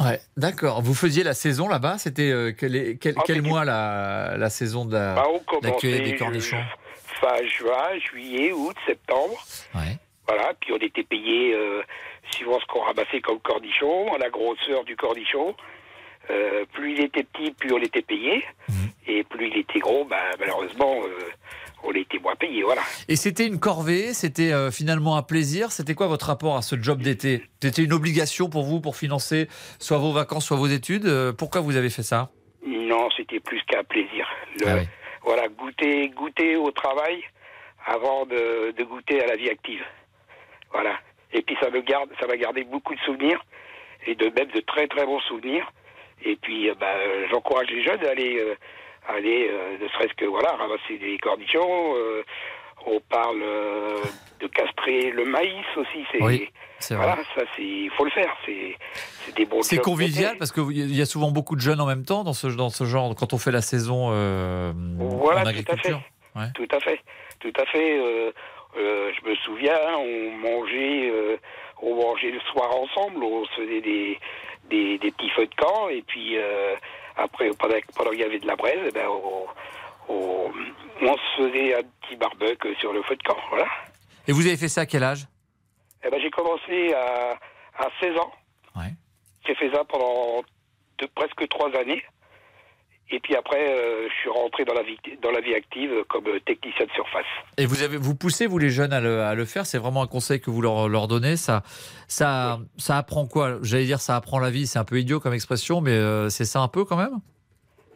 Ouais, 0.00 0.20
d'accord. 0.36 0.82
Vous 0.82 0.94
faisiez 0.94 1.22
la 1.22 1.34
saison 1.34 1.68
là-bas? 1.68 1.98
C'était 1.98 2.30
euh, 2.30 2.52
quel, 2.58 2.98
quel- 2.98 3.14
Ah, 3.16 3.22
quel 3.26 3.42
mois 3.42 3.64
la, 3.64 4.36
la 4.36 4.50
saison 4.50 4.84
de 4.84 4.94
la, 4.94 5.14
Bah, 5.14 5.24
on 5.28 5.40
la 5.62 5.70
des 6.00 6.16
cornichons? 6.16 6.56
ju- 6.58 6.64
fin 7.20 7.36
juin, 7.46 7.98
juillet, 8.10 8.52
août, 8.52 8.76
septembre. 8.86 9.34
Ouais. 9.74 9.96
Voilà, 10.26 10.52
puis 10.60 10.72
on 10.72 10.78
était 10.78 11.04
payé 11.04 11.54
euh, 11.54 11.82
suivant 12.32 12.58
ce 12.58 12.66
qu'on 12.66 12.80
ramassait 12.80 13.20
comme 13.20 13.38
cornichon, 13.40 14.12
à 14.14 14.18
la 14.18 14.30
grosseur 14.30 14.82
du 14.84 14.96
cornichon. 14.96 15.54
Euh, 16.30 16.64
plus 16.72 16.92
il 16.94 17.00
était 17.02 17.22
petit, 17.22 17.50
plus 17.52 17.72
on 17.72 17.78
était 17.78 18.02
payé. 18.02 18.42
Mhm. 18.68 18.90
Et 19.06 19.22
plus 19.24 19.48
il 19.48 19.58
était 19.58 19.78
gros, 19.78 20.04
bah, 20.06 20.16
malheureusement, 20.40 20.96
on 21.84 21.92
était 21.92 22.18
moins 22.18 22.34
payé. 22.36 22.62
Voilà. 22.62 22.82
Et 23.08 23.16
c'était 23.16 23.46
une 23.46 23.60
corvée, 23.60 24.14
c'était 24.14 24.52
euh, 24.52 24.70
finalement 24.70 25.16
un 25.16 25.22
plaisir. 25.22 25.70
C'était 25.72 25.94
quoi 25.94 26.06
votre 26.06 26.26
rapport 26.26 26.56
à 26.56 26.62
ce 26.62 26.80
job 26.80 27.00
d'été? 27.02 27.42
C'était 27.62 27.82
une 27.84 27.92
obligation 27.92 28.48
pour 28.48 28.64
vous 28.64 28.80
pour 28.80 28.96
financer 28.96 29.48
soit 29.78 29.98
vos 29.98 30.12
vacances, 30.12 30.46
soit 30.46 30.56
vos 30.56 30.66
études? 30.66 31.06
Euh, 31.06 31.32
Pourquoi 31.32 31.60
vous 31.60 31.76
avez 31.76 31.90
fait 31.90 32.02
ça? 32.02 32.30
Non, 32.66 33.08
c'était 33.16 33.40
plus 33.40 33.60
qu'un 33.68 33.84
plaisir. 33.84 34.26
Le- 34.60 34.66
Ah 34.68 34.74
oui. 34.78 34.88
Voilà, 35.24 35.48
goûter, 35.48 36.08
goûter 36.10 36.56
au 36.56 36.70
travail 36.70 37.22
avant 37.86 38.26
de, 38.26 38.72
de 38.76 38.84
goûter 38.84 39.22
à 39.22 39.26
la 39.26 39.36
vie 39.36 39.48
active. 39.48 39.82
Voilà. 40.72 40.98
Et 41.32 41.42
puis 41.42 41.56
ça 41.62 41.70
me 41.70 41.80
garde, 41.80 42.10
ça 42.20 42.26
m'a 42.26 42.36
gardé 42.36 42.64
beaucoup 42.64 42.94
de 42.94 43.00
souvenirs 43.00 43.42
et 44.06 44.14
de 44.14 44.24
même 44.26 44.50
de 44.54 44.60
très 44.60 44.86
très 44.86 45.04
bons 45.06 45.20
souvenirs. 45.20 45.70
Et 46.24 46.36
puis 46.36 46.68
euh, 46.70 46.74
bah, 46.78 46.94
j'encourage 47.30 47.68
les 47.70 47.82
jeunes 47.84 48.04
à 48.04 48.10
aller, 48.10 48.38
aller 49.08 49.48
euh, 49.50 49.78
ne 49.82 49.88
serait-ce 49.88 50.14
que 50.14 50.24
voilà, 50.24 50.50
ramasser 50.52 50.98
des 50.98 51.18
cornichons. 51.18 51.94
euh, 51.96 52.22
on 52.86 53.00
parle 53.00 53.40
euh, 53.42 53.96
de 54.40 54.46
castrer 54.46 55.10
le 55.10 55.24
maïs 55.24 55.64
aussi. 55.76 56.04
C'est 56.12 56.22
Oui, 56.22 56.50
c'est 56.78 56.94
vrai. 56.94 57.06
voilà, 57.06 57.22
ça 57.34 57.42
c'est, 57.56 57.62
il 57.62 57.90
faut 57.96 58.04
le 58.04 58.10
faire. 58.10 58.36
C'est, 58.44 58.76
c'est 58.92 59.34
des 59.36 59.46
bons. 59.46 59.62
C'est 59.62 59.78
convivial 59.78 60.36
parce 60.38 60.52
qu'il 60.52 60.94
y 60.94 61.00
a 61.00 61.06
souvent 61.06 61.30
beaucoup 61.30 61.56
de 61.56 61.62
jeunes 61.62 61.80
en 61.80 61.86
même 61.86 62.04
temps 62.04 62.24
dans 62.24 62.34
ce, 62.34 62.46
dans 62.48 62.68
ce 62.68 62.84
genre, 62.84 63.14
quand 63.14 63.32
on 63.32 63.38
fait 63.38 63.52
la 63.52 63.62
saison 63.62 64.08
euh, 64.10 64.72
Voilà, 64.98 65.40
en 65.40 65.52
tout 65.52 65.72
à 65.72 65.76
fait. 65.76 65.94
Ouais. 66.36 66.46
Tout 66.54 66.68
à 66.72 66.80
fait, 66.80 67.00
tout 67.40 67.52
à 67.56 67.64
fait. 67.66 68.00
je 68.76 69.28
me 69.30 69.34
souviens, 69.36 69.78
on 69.96 70.30
mangeait, 70.32 71.12
on 71.80 71.94
mangeait 71.94 72.32
le 72.32 72.40
soir 72.52 72.70
ensemble, 72.76 73.22
on 73.22 73.44
se 73.46 73.52
faisait 73.52 73.80
des, 73.80 74.18
des, 74.68 74.98
des 74.98 75.10
petits 75.12 75.30
feux 75.30 75.46
de 75.46 75.54
camp, 75.54 75.88
et 75.88 76.02
puis 76.02 76.36
euh, 76.36 76.74
après, 77.16 77.50
pendant, 77.58 77.74
pendant 77.94 78.10
qu'il 78.10 78.20
y 78.20 78.24
avait 78.24 78.38
de 78.38 78.46
la 78.46 78.56
braise, 78.56 78.80
eh 78.86 78.90
ben, 78.90 79.06
on, 79.08 79.46
on, 80.08 80.50
on 81.02 81.16
se 81.16 81.36
faisait 81.36 81.74
un 81.76 81.82
petit 82.02 82.16
barbecue 82.16 82.74
sur 82.76 82.92
le 82.92 83.02
feu 83.02 83.16
de 83.16 83.22
camp, 83.22 83.36
voilà. 83.50 83.66
Et 84.26 84.32
vous 84.32 84.46
avez 84.46 84.56
fait 84.56 84.68
ça 84.68 84.82
à 84.82 84.86
quel 84.86 85.02
âge? 85.02 85.26
Eh 86.04 86.10
ben, 86.10 86.20
j'ai 86.20 86.30
commencé 86.30 86.92
à, 86.94 87.38
à 87.78 87.88
16 88.00 88.18
ans. 88.18 88.32
J'ai 89.46 89.54
fait 89.56 89.70
ça 89.72 89.84
pendant 89.84 90.42
de, 90.98 91.06
presque 91.14 91.46
trois 91.50 91.68
années. 91.76 92.02
Et 93.10 93.20
puis 93.20 93.36
après, 93.36 93.68
euh, 93.68 94.08
je 94.08 94.14
suis 94.20 94.30
rentré 94.30 94.64
dans 94.64 94.72
la 94.72 94.82
vie, 94.82 94.98
dans 95.22 95.30
la 95.30 95.40
vie 95.40 95.54
active 95.54 96.04
comme 96.08 96.24
technicien 96.46 96.86
de 96.86 96.90
surface. 96.92 97.26
Et 97.58 97.66
vous 97.66 97.82
avez 97.82 97.98
vous 97.98 98.14
poussez 98.14 98.46
vous 98.46 98.58
les 98.58 98.70
jeunes 98.70 98.94
à 98.94 99.00
le, 99.00 99.20
à 99.20 99.34
le 99.34 99.44
faire? 99.44 99.66
C'est 99.66 99.78
vraiment 99.78 100.02
un 100.02 100.06
conseil 100.06 100.40
que 100.40 100.50
vous 100.50 100.62
leur, 100.62 100.88
leur 100.88 101.06
donnez? 101.06 101.36
Ça 101.36 101.62
ça 102.08 102.58
ça 102.78 102.96
apprend 102.96 103.26
quoi? 103.26 103.58
J'allais 103.62 103.84
dire 103.84 104.00
ça 104.00 104.16
apprend 104.16 104.38
la 104.38 104.50
vie. 104.50 104.66
C'est 104.66 104.78
un 104.78 104.84
peu 104.84 104.98
idiot 104.98 105.20
comme 105.20 105.34
expression, 105.34 105.82
mais 105.82 105.92
euh, 105.92 106.30
c'est 106.30 106.46
ça 106.46 106.60
un 106.60 106.68
peu 106.68 106.84
quand 106.84 106.96
même? 106.96 107.20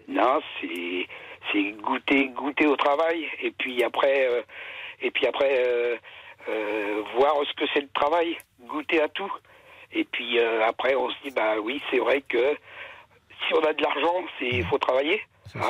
Non, 0.08 0.40
c'est 0.60 1.72
goûter 1.82 2.28
goûter 2.28 2.66
au 2.66 2.76
travail 2.76 3.26
et 3.42 3.50
puis 3.50 3.82
après 3.82 4.28
euh, 4.30 4.42
et 5.00 5.10
puis 5.10 5.26
après 5.26 5.98
voir 7.16 7.34
ce 7.48 7.54
que 7.54 7.68
c'est 7.72 7.80
le 7.80 7.88
travail, 7.94 8.36
goûter 8.66 9.00
à 9.00 9.08
tout. 9.08 9.32
Et 9.92 10.04
puis 10.04 10.38
après 10.38 10.94
on 10.94 11.08
se 11.08 11.16
dit 11.24 11.30
bah 11.30 11.54
oui 11.62 11.80
c'est 11.90 11.98
vrai 11.98 12.22
que 12.28 12.54
si 13.46 13.54
on 13.54 13.60
a 13.64 13.72
de 13.72 13.82
l'argent 13.82 14.14
il 14.40 14.64
faut 14.66 14.78
travailler. 14.78 15.20
hein. 15.54 15.60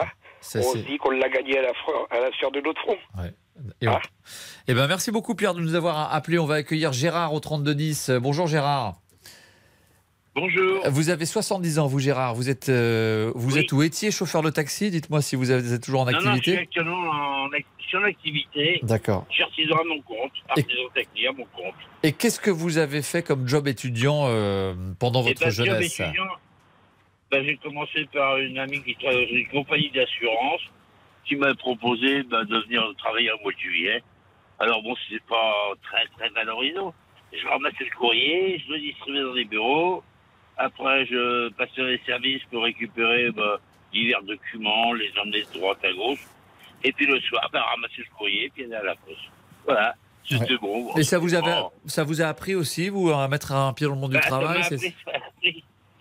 Ça, 0.41 0.61
on 0.61 0.73
se 0.73 0.79
dit 0.79 0.99
qu'on 0.99 1.11
l'a 1.11 1.29
gagné 1.29 1.59
à 1.59 1.63
la 1.63 1.69
à 2.11 2.21
la 2.21 2.31
sueur 2.33 2.53
de 2.53 2.61
notre 2.61 2.81
front. 2.81 2.97
Et 3.81 3.89
on- 3.89 3.99
Eh 4.69 4.75
ben 4.75 4.87
merci 4.87 5.11
beaucoup 5.11 5.35
Pierre 5.35 5.53
de 5.55 5.61
nous 5.61 5.75
avoir 5.75 6.15
appelé. 6.15 6.39
On 6.39 6.47
va 6.47 6.55
accueillir 6.57 6.93
Gérard 6.93 7.33
au 7.35 7.41
32 7.41 7.75
10. 7.75 8.09
Euh, 8.11 8.21
Bonjour 8.21 8.47
Gérard. 8.47 8.95
Bonjour. 10.35 10.89
Vous 10.91 11.11
avez 11.11 11.27
70 11.27 11.81
ans, 11.81 11.89
vous 11.89 11.99
Gérard. 11.99 12.35
Vous 12.37 12.49
êtes 12.49 12.69
euh, 12.69 13.33
vous 13.35 13.55
Oui. 13.55 13.61
êtes 13.61 13.73
où 13.73 13.83
étiez 13.83 14.13
chauffeur 14.13 14.43
de 14.43 14.51
taxi 14.51 14.91
Dites-moi 14.93 15.21
si 15.21 15.35
vous, 15.35 15.51
avez- 15.51 15.63
vous 15.63 15.73
êtes 15.73 15.83
toujours 15.83 16.03
en 16.03 16.05
Non, 16.05 16.13
non, 16.13 16.19
je 16.19 16.23
suis 16.27 16.31
activité. 16.53 16.63
actuellement 16.63 17.11
en, 17.11 17.49
activité. 18.05 18.79
D'accord. 18.85 19.25
Je 19.31 19.35
suis 19.35 19.43
artisan 19.43 19.77
à 19.77 19.85
mon 19.85 20.01
compte, 20.03 20.31
artisan 20.51 20.83
technique 20.95 21.27
à 21.27 21.33
mon 21.33 21.45
compte. 21.47 21.75
Et 22.05 22.13
qu'est-ce 22.13 22.39
que 22.39 22.51
vous 22.51 22.77
avez 22.79 23.03
fait 23.03 23.23
comme 23.23 23.49
job 23.49 23.67
étudiant 23.67 24.27
euh, 24.27 24.75
pendant 25.01 25.23
Et 25.25 25.29
votre 25.31 25.41
ben, 25.41 25.51
job 25.51 25.67
jeunesse 25.67 25.99
étudiant, 25.99 26.25
ben, 27.31 27.45
j'ai 27.45 27.57
commencé 27.57 28.07
par 28.13 28.39
une 28.39 28.59
amie 28.59 28.83
qui 28.83 28.95
travaille 28.95 29.27
dans 29.27 29.37
une 29.37 29.49
compagnie 29.49 29.91
d'assurance 29.91 30.63
qui 31.25 31.37
m'a 31.37 31.55
proposé 31.55 32.23
ben, 32.23 32.45
de 32.45 32.59
venir 32.61 32.83
travailler 32.99 33.31
au 33.33 33.39
mois 33.43 33.53
de 33.53 33.59
juillet. 33.59 34.03
Alors 34.59 34.83
bon, 34.83 34.95
c'est 35.09 35.23
pas 35.25 35.55
très 35.83 36.07
très 36.17 36.31
valorisant. 36.31 36.95
Je 37.33 37.47
ramassais 37.47 37.85
le 37.85 37.97
courrier, 37.97 38.63
je 38.67 38.73
le 38.73 38.81
distribuais 38.81 39.23
dans 39.23 39.35
des 39.35 39.45
bureaux. 39.45 40.03
Après, 40.57 41.07
je 41.07 41.51
passais 41.51 41.73
dans 41.77 41.85
les 41.85 42.01
services 42.07 42.43
pour 42.51 42.65
récupérer 42.65 43.31
ben, 43.31 43.59
divers 43.93 44.23
documents, 44.23 44.93
les 44.95 45.13
emmener 45.21 45.43
de 45.43 45.59
droite 45.59 45.79
à 45.85 45.93
gauche. 45.93 46.27
Et 46.83 46.93
puis 46.93 47.07
le 47.07 47.21
soir, 47.21 47.49
ben, 47.53 47.61
ramasser 47.61 47.99
le 47.99 48.17
courrier, 48.17 48.51
puis 48.55 48.65
aller 48.65 48.75
à 48.75 48.83
la 48.83 48.95
poste. 48.97 49.19
Voilà, 49.67 49.95
c'était 50.25 50.57
bon. 50.57 50.95
Et 50.97 51.03
ça 51.03 51.19
vous, 51.19 51.35
avait, 51.35 51.55
ça 51.87 52.05
vous 52.05 52.23
a 52.23 52.27
appris 52.27 52.55
aussi, 52.55 52.89
vous, 52.89 53.11
à 53.11 53.29
mettre 53.29 53.53
un 53.53 53.73
pied 53.75 53.87
dans 53.87 53.95
le 53.95 54.01
monde 54.01 54.13
Ben, 54.13 54.21
du 54.21 54.25
ça 54.25 54.31
travail 54.31 54.65
ça. 54.65 54.77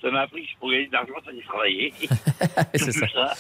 Ça 0.02 0.12
m'a 0.12 0.22
appris 0.22 0.44
que 0.46 0.60
pour 0.60 0.70
gagner 0.72 0.88
de 0.88 0.94
l'argent, 0.94 1.14
il 1.18 1.24
fallait 1.24 1.42
travailler. 1.44 1.94
C'est 2.76 2.92
ça. 2.92 3.08
ça. 3.08 3.34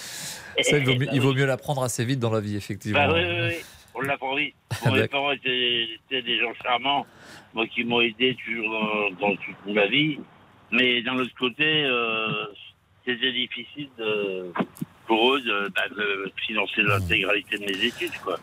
Ça, 0.63 0.77
il 0.79 0.85
vaut, 0.85 0.95
mieux- 0.95 1.05
Bah 1.05 1.11
il 1.13 1.21
vaut 1.21 1.29
oui. 1.31 1.35
mieux 1.37 1.45
l'apprendre 1.45 1.83
assez 1.83 2.03
vite 2.03 2.19
dans 2.19 2.31
la 2.31 2.39
vie, 2.39 2.55
effectivement. 2.55 3.07
Bah 3.07 3.13
oui, 3.13 3.21
oui, 3.23 3.47
oui. 3.49 3.55
On 3.93 4.01
l'a 4.01 4.17
pas 4.17 4.35
dit. 4.35 4.53
Bon, 4.85 4.91
mes 4.91 5.07
parents 5.07 5.31
étaient, 5.31 5.87
étaient 6.07 6.21
des 6.21 6.39
gens 6.39 6.53
charmants, 6.63 7.05
moi 7.53 7.65
qui 7.67 7.83
m'ont 7.83 8.01
aidé 8.01 8.35
toujours 8.45 8.69
dans, 8.71 9.11
dans 9.29 9.35
toute 9.35 9.73
ma 9.73 9.85
vie. 9.87 10.19
Mais 10.71 11.01
d'un 11.01 11.15
autre 11.17 11.33
côté, 11.39 11.63
euh, 11.85 12.45
c'était 13.05 13.31
difficile 13.31 13.89
de- 13.97 14.51
pour 15.05 15.35
eux 15.35 15.41
de, 15.41 15.69
bah, 15.75 15.83
de 15.95 16.31
financer 16.45 16.81
l'intégralité 16.83 17.57
de 17.57 17.65
mes 17.65 17.85
études, 17.85 18.17
quoi. 18.23 18.37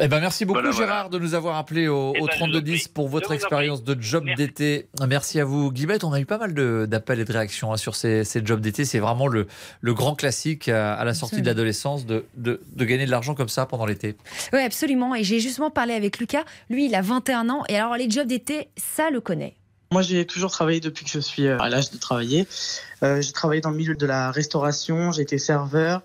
Eh 0.00 0.08
ben, 0.08 0.18
merci 0.18 0.44
beaucoup 0.44 0.58
Voilà, 0.58 0.70
voilà. 0.72 0.86
Gérard 0.86 1.10
de 1.10 1.20
nous 1.20 1.34
avoir 1.34 1.56
appelé 1.56 1.86
au, 1.86 2.12
Eh 2.16 2.20
au 2.20 2.26
ben, 2.26 2.32
je 2.32 2.38
vous 2.38 2.44
en 2.44 2.48
3210 2.50 2.88
pour 2.88 3.08
votre 3.08 3.30
expérience 3.32 3.84
de 3.84 3.96
job 4.00 4.24
d'été. 4.36 4.88
Merci 5.06 5.38
à 5.38 5.44
vous. 5.44 5.70
Guilbette, 5.70 6.02
on 6.02 6.12
a 6.12 6.18
eu 6.20 6.26
pas 6.26 6.38
mal 6.38 6.52
d'appels 6.88 7.20
et 7.20 7.24
de 7.24 7.32
réactions 7.32 7.72
hein, 7.72 7.76
sur 7.76 7.94
ces, 7.94 8.24
ces 8.24 8.44
jobs 8.44 8.60
d'été. 8.60 8.84
C'est 8.84 8.98
vraiment 8.98 9.28
le, 9.28 9.46
le 9.80 9.94
grand 9.94 10.16
classique 10.16 10.68
à, 10.68 10.94
à 10.94 11.04
la 11.04 11.14
sortie 11.14 11.42
de 11.42 11.46
l'adolescence 11.46 12.06
de, 12.06 12.24
de, 12.36 12.60
de 12.74 12.84
gagner 12.84 13.06
de 13.06 13.10
l'argent 13.12 13.34
comme 13.34 13.48
ça 13.48 13.66
pendant 13.66 13.86
l'été. 13.86 14.16
Oui, 14.52 14.60
absolument. 14.60 15.14
Et 15.14 15.22
j'ai 15.22 15.38
justement 15.38 15.70
parlé 15.70 15.94
avec 15.94 16.18
Lucas. 16.18 16.44
Lui, 16.70 16.86
il 16.86 16.94
a 16.96 17.00
21 17.02 17.48
ans. 17.48 17.62
Et 17.68 17.76
alors, 17.76 17.96
les 17.96 18.10
jobs 18.10 18.26
d'été, 18.26 18.70
ça 18.76 19.10
le 19.10 19.20
connaît. 19.20 19.54
Moi, 19.92 20.02
j'ai 20.02 20.26
toujours 20.26 20.50
travaillé 20.50 20.80
depuis 20.80 21.04
que 21.04 21.10
je 21.12 21.20
suis 21.20 21.46
euh, 21.46 21.56
à 21.60 21.68
l'âge 21.68 21.92
de 21.92 21.98
travailler. 21.98 22.48
Euh, 23.04 23.20
j'ai 23.22 23.30
travaillé 23.30 23.60
dans 23.60 23.70
le 23.70 23.76
milieu 23.76 23.94
de 23.94 24.06
la 24.06 24.32
restauration, 24.32 25.12
j'ai 25.12 25.22
été 25.22 25.38
serveur. 25.38 26.02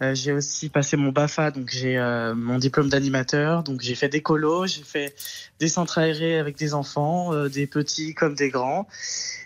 Euh, 0.00 0.14
j'ai 0.14 0.32
aussi 0.32 0.68
passé 0.68 0.96
mon 0.96 1.12
BAFA, 1.12 1.50
donc 1.50 1.68
j'ai 1.70 1.98
euh, 1.98 2.34
mon 2.34 2.58
diplôme 2.58 2.88
d'animateur. 2.88 3.62
Donc 3.62 3.82
j'ai 3.82 3.94
fait 3.94 4.08
des 4.08 4.22
colos, 4.22 4.66
j'ai 4.66 4.82
fait 4.82 5.14
des 5.60 5.68
centres 5.68 5.98
aérés 5.98 6.38
avec 6.38 6.56
des 6.56 6.74
enfants, 6.74 7.32
euh, 7.32 7.48
des 7.48 7.66
petits 7.66 8.14
comme 8.14 8.34
des 8.34 8.48
grands. 8.48 8.88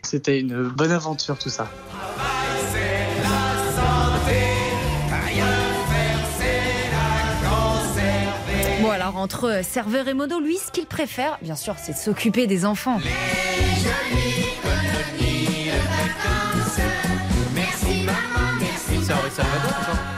C'était 0.03 0.41
une 0.41 0.69
bonne 0.69 0.93
aventure 0.93 1.39
tout 1.39 1.51
ça. 1.51 1.69
Bon, 8.81 8.91
alors 8.91 9.17
en 9.17 9.23
entre 9.23 9.63
serveur 9.65 10.07
et 10.07 10.15
modo. 10.15 10.39
Lui, 10.39 10.57
ce 10.57 10.71
qu'il 10.71 10.87
préfère, 10.87 11.39
bien 11.43 11.57
sûr, 11.57 11.75
c'est 11.77 11.97
s'occuper 11.97 12.47
des 12.47 12.65
enfants. 12.65 13.01
Merci 17.53 18.05
maman, 18.05 18.59
merci. 18.61 19.05
C'est 19.05 20.16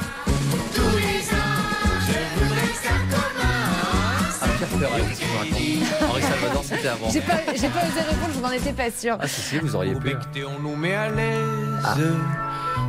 Pierre 4.59 4.70
Ferret, 4.70 5.02
qu'est-ce 5.09 5.20
qu'il 5.20 5.28
me 5.28 5.39
raconte 5.39 6.10
Henri 6.10 6.22
Salvador, 6.22 6.64
c'était 6.64 6.89
avant. 6.89 7.10
J'ai 7.10 7.20
pas, 7.20 7.39
j'ai 7.55 7.68
pas 7.68 7.78
osé 7.78 8.01
répondre, 8.01 8.32
je 8.35 8.40
n'en 8.40 8.51
étais 8.51 8.72
pas 8.72 8.90
sûre. 8.90 9.16
Ah, 9.20 9.28
si, 9.28 9.40
si, 9.40 9.59
vous 9.59 9.76
auriez 9.76 9.94
pu. 9.94 10.16
on 10.44 10.60
nous 10.60 10.74
met 10.74 10.94
à 10.94 11.09
l'aise. 11.10 12.09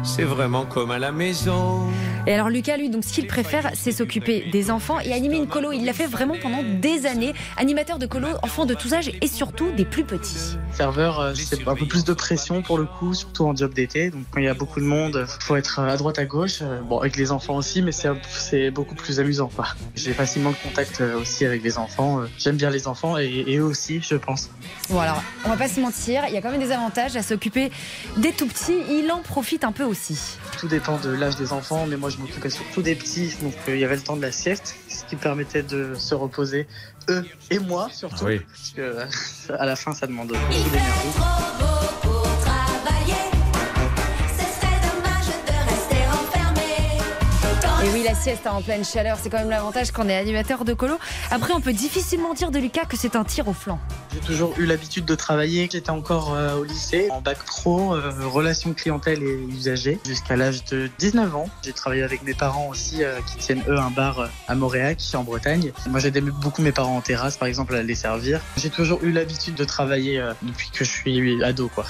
C'est 0.03 0.23
vraiment 0.23 0.65
comme 0.65 0.89
à 0.89 0.97
la 0.97 1.11
maison. 1.11 1.83
Et 2.27 2.33
alors 2.33 2.49
Lucas, 2.49 2.77
lui, 2.77 2.89
donc 2.89 3.03
ce 3.03 3.13
qu'il 3.13 3.27
préfère, 3.27 3.71
c'est 3.73 3.91
s'occuper 3.91 4.49
des 4.51 4.71
enfants 4.71 4.99
et 4.99 5.13
animer 5.13 5.37
une 5.37 5.47
colo. 5.47 5.71
Il 5.71 5.85
l'a 5.85 5.93
fait 5.93 6.05
vraiment 6.05 6.35
pendant 6.41 6.63
des 6.63 7.05
années. 7.05 7.33
Animateur 7.57 7.97
de 7.99 8.05
colo, 8.05 8.27
enfants 8.43 8.65
de 8.65 8.73
tous 8.73 8.93
âges 8.93 9.11
et 9.21 9.27
surtout 9.27 9.71
des 9.71 9.85
plus 9.85 10.03
petits. 10.03 10.57
Serveur, 10.73 11.19
euh, 11.19 11.33
c'est 11.35 11.67
un 11.67 11.75
peu 11.75 11.85
plus 11.85 12.03
de 12.03 12.13
pression 12.13 12.61
pour 12.61 12.77
le 12.77 12.85
coup, 12.85 13.13
surtout 13.13 13.45
en 13.45 13.55
job 13.55 13.73
d'été. 13.73 14.09
Donc 14.09 14.23
quand 14.31 14.39
il 14.39 14.45
y 14.45 14.49
a 14.49 14.53
beaucoup 14.53 14.79
de 14.79 14.85
monde, 14.85 15.25
faut 15.39 15.55
être 15.55 15.79
à 15.79 15.97
droite 15.97 16.19
à 16.19 16.25
gauche. 16.25 16.59
Euh, 16.61 16.79
Bon, 16.89 16.99
avec 16.99 17.17
les 17.17 17.31
enfants 17.31 17.55
aussi, 17.55 17.81
mais 17.81 17.91
c'est 17.91 18.71
beaucoup 18.71 18.95
plus 18.95 19.19
amusant. 19.19 19.51
J'ai 19.95 20.13
facilement 20.13 20.49
le 20.49 20.55
contact 20.55 21.01
euh, 21.01 21.19
aussi 21.19 21.45
avec 21.45 21.61
les 21.61 21.77
enfants. 21.77 22.21
J'aime 22.37 22.55
bien 22.55 22.69
les 22.69 22.87
enfants 22.87 23.17
et, 23.17 23.43
et 23.47 23.57
eux 23.57 23.63
aussi, 23.63 24.01
je 24.01 24.15
pense. 24.15 24.49
Bon 24.89 24.99
alors, 24.99 25.21
on 25.45 25.49
va 25.49 25.57
pas 25.57 25.67
se 25.67 25.79
mentir, 25.79 26.23
il 26.27 26.33
y 26.33 26.37
a 26.37 26.41
quand 26.41 26.51
même 26.51 26.59
des 26.59 26.71
avantages 26.71 27.15
à 27.15 27.21
s'occuper 27.21 27.71
des 28.17 28.31
tout 28.31 28.47
petits. 28.47 28.77
Il 28.89 29.11
en 29.11 29.19
profite 29.19 29.63
un 29.63 29.71
peu 29.71 29.83
aussi. 29.83 30.37
Tout 30.57 30.67
dépend 30.67 30.97
de 30.97 31.09
l'âge 31.09 31.35
des 31.35 31.53
enfants, 31.53 31.85
mais 31.87 31.97
moi 31.97 32.08
je 32.09 32.17
m'occupais 32.17 32.49
surtout 32.49 32.81
des 32.81 32.95
petits, 32.95 33.33
donc 33.41 33.53
euh, 33.67 33.75
il 33.75 33.79
y 33.79 33.85
avait 33.85 33.95
le 33.95 34.01
temps 34.01 34.17
de 34.17 34.21
la 34.21 34.31
sieste, 34.31 34.75
ce 34.87 35.03
qui 35.05 35.15
permettait 35.15 35.63
de 35.63 35.93
se 35.95 36.15
reposer, 36.15 36.67
eux 37.09 37.25
et 37.51 37.59
moi 37.59 37.89
surtout, 37.91 38.25
Oui. 38.25 38.39
parce 38.39 38.69
que 38.71 38.81
euh, 38.81 39.05
à 39.59 39.65
la 39.65 39.75
fin 39.75 39.93
ça 39.93 40.07
demande 40.07 40.29
beaucoup 40.29 40.69
d'énergie. 40.69 41.78
Oui, 47.91 48.03
la 48.03 48.13
sieste 48.13 48.45
en 48.45 48.61
pleine 48.61 48.85
chaleur, 48.85 49.17
c'est 49.19 49.31
quand 49.31 49.39
même 49.39 49.49
l'avantage 49.49 49.91
quand 49.91 50.05
on 50.05 50.09
est 50.09 50.15
animateur 50.15 50.63
de 50.63 50.73
colo. 50.73 50.95
Après, 51.31 51.53
on 51.53 51.61
peut 51.61 51.73
difficilement 51.73 52.35
dire 52.35 52.51
de 52.51 52.59
Lucas 52.59 52.85
que 52.85 52.95
c'est 52.95 53.15
un 53.15 53.23
tir 53.23 53.47
au 53.47 53.53
flanc. 53.53 53.79
J'ai 54.13 54.19
toujours 54.19 54.53
eu 54.59 54.65
l'habitude 54.65 55.05
de 55.05 55.15
travailler. 55.15 55.67
J'étais 55.71 55.89
encore 55.89 56.35
euh, 56.35 56.57
au 56.57 56.63
lycée, 56.65 57.07
en 57.09 57.21
bac 57.21 57.39
pro, 57.39 57.95
euh, 57.95 58.11
relations 58.27 58.73
clientèle 58.73 59.23
et 59.23 59.39
usagers, 59.49 59.97
jusqu'à 60.05 60.35
l'âge 60.35 60.63
de 60.65 60.89
19 60.99 61.35
ans. 61.35 61.49
J'ai 61.63 61.73
travaillé 61.73 62.03
avec 62.03 62.21
mes 62.21 62.35
parents 62.35 62.67
aussi, 62.67 63.03
euh, 63.03 63.19
qui 63.21 63.37
tiennent 63.37 63.63
eux 63.67 63.79
un 63.79 63.89
bar 63.89 64.29
à 64.47 64.55
Montréal, 64.55 64.95
en 65.15 65.23
Bretagne. 65.23 65.71
Moi, 65.89 65.99
j'aidais 65.99 66.21
beaucoup 66.21 66.61
mes 66.61 66.71
parents 66.71 66.97
en 66.97 67.01
terrasse, 67.01 67.37
par 67.37 67.47
exemple, 67.47 67.73
à 67.73 67.81
les 67.81 67.95
servir. 67.95 68.39
J'ai 68.57 68.69
toujours 68.69 69.03
eu 69.03 69.11
l'habitude 69.11 69.55
de 69.55 69.63
travailler 69.63 70.23
depuis 70.43 70.69
que 70.69 70.85
je 70.85 70.91
suis 70.91 71.43
ado, 71.43 71.69
quoi. 71.73 71.85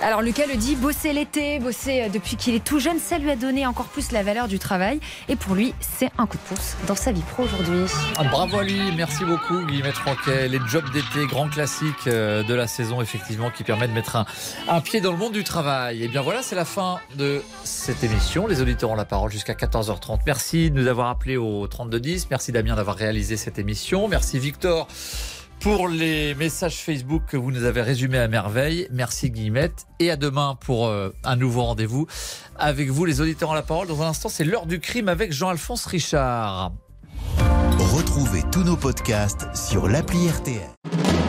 Alors 0.00 0.22
Lucas 0.22 0.46
le 0.46 0.56
dit, 0.56 0.76
bosser 0.76 1.12
l'été, 1.12 1.58
bosser 1.58 2.02
euh, 2.02 2.08
depuis 2.08 2.36
qu'il 2.36 2.54
est 2.54 2.62
tout 2.62 2.78
jeune, 2.78 3.00
ça 3.00 3.18
lui 3.18 3.32
a 3.32 3.36
donné 3.36 3.66
encore 3.66 3.86
plus 3.86 4.12
la 4.12 4.22
valeur 4.22 4.46
du 4.46 4.60
travail. 4.60 5.00
Et 5.28 5.34
pour 5.34 5.56
lui, 5.56 5.74
c'est 5.80 6.10
un 6.18 6.26
coup 6.26 6.36
de 6.36 6.54
pouce 6.54 6.76
dans 6.86 6.94
sa 6.94 7.10
vie 7.10 7.22
pro 7.32 7.42
aujourd'hui. 7.42 7.92
Ah, 8.16 8.22
bravo 8.22 8.60
à 8.60 8.62
lui, 8.62 8.80
merci 8.96 9.24
beaucoup 9.24 9.66
Guillemette 9.66 9.96
Franquet. 9.96 10.46
Les 10.48 10.60
jobs 10.68 10.88
d'été, 10.92 11.26
grand 11.26 11.48
classique 11.48 12.06
euh, 12.06 12.44
de 12.44 12.54
la 12.54 12.68
saison, 12.68 13.02
effectivement, 13.02 13.50
qui 13.50 13.64
permet 13.64 13.88
de 13.88 13.92
mettre 13.92 14.24
un, 14.68 14.80
pied 14.80 15.00
dans 15.00 15.10
le 15.10 15.18
monde 15.18 15.32
du 15.32 15.42
travail. 15.42 16.04
Et 16.04 16.08
bien 16.08 16.22
voilà, 16.22 16.42
c'est 16.42 16.56
la 16.56 16.64
fin 16.64 17.00
de 17.16 17.42
cette 17.64 18.04
émission. 18.04 18.46
Les 18.46 18.62
auditeurs 18.62 18.90
ont 18.90 18.96
la 18.96 19.04
parole 19.04 19.32
jusqu'à 19.32 19.54
14h30. 19.54 20.20
Merci 20.26 20.70
de 20.70 20.80
nous 20.80 20.86
avoir 20.86 21.08
appelés 21.08 21.36
au 21.36 21.66
3210. 21.66 22.28
Merci 22.30 22.52
Damien 22.52 22.76
d'avoir 22.76 22.96
réalisé 22.96 23.36
cette 23.36 23.58
émission. 23.58 24.06
Merci 24.06 24.38
Victor 24.38 24.86
pour 25.60 25.88
les 25.88 26.34
messages 26.34 26.76
Facebook 26.76 27.22
que 27.26 27.36
vous 27.36 27.50
nous 27.50 27.64
avez 27.64 27.82
résumés 27.82 28.18
à 28.18 28.28
merveille. 28.28 28.88
Merci 28.90 29.30
Guillemette. 29.30 29.86
Et 29.98 30.10
à 30.10 30.16
demain 30.16 30.56
pour 30.60 30.86
euh, 30.86 31.10
un 31.24 31.36
nouveau 31.36 31.62
rendez-vous 31.64 32.06
avec 32.56 32.90
vous, 32.90 33.04
les 33.04 33.20
auditeurs 33.20 33.50
ont 33.50 33.54
la 33.54 33.62
parole. 33.62 33.86
Dans 33.88 34.02
un 34.02 34.08
instant, 34.08 34.28
c'est 34.28 34.44
l'heure 34.44 34.66
du 34.66 34.80
crime 34.80 35.08
avec 35.08 35.32
Jean-Alphonse 35.32 35.86
Richard. 35.86 36.72
Retrouvez 37.78 38.42
tous 38.52 38.64
nos 38.64 38.76
podcasts 38.76 39.46
sur 39.54 39.88
l'appli 39.88 40.28
RTL. 40.28 41.07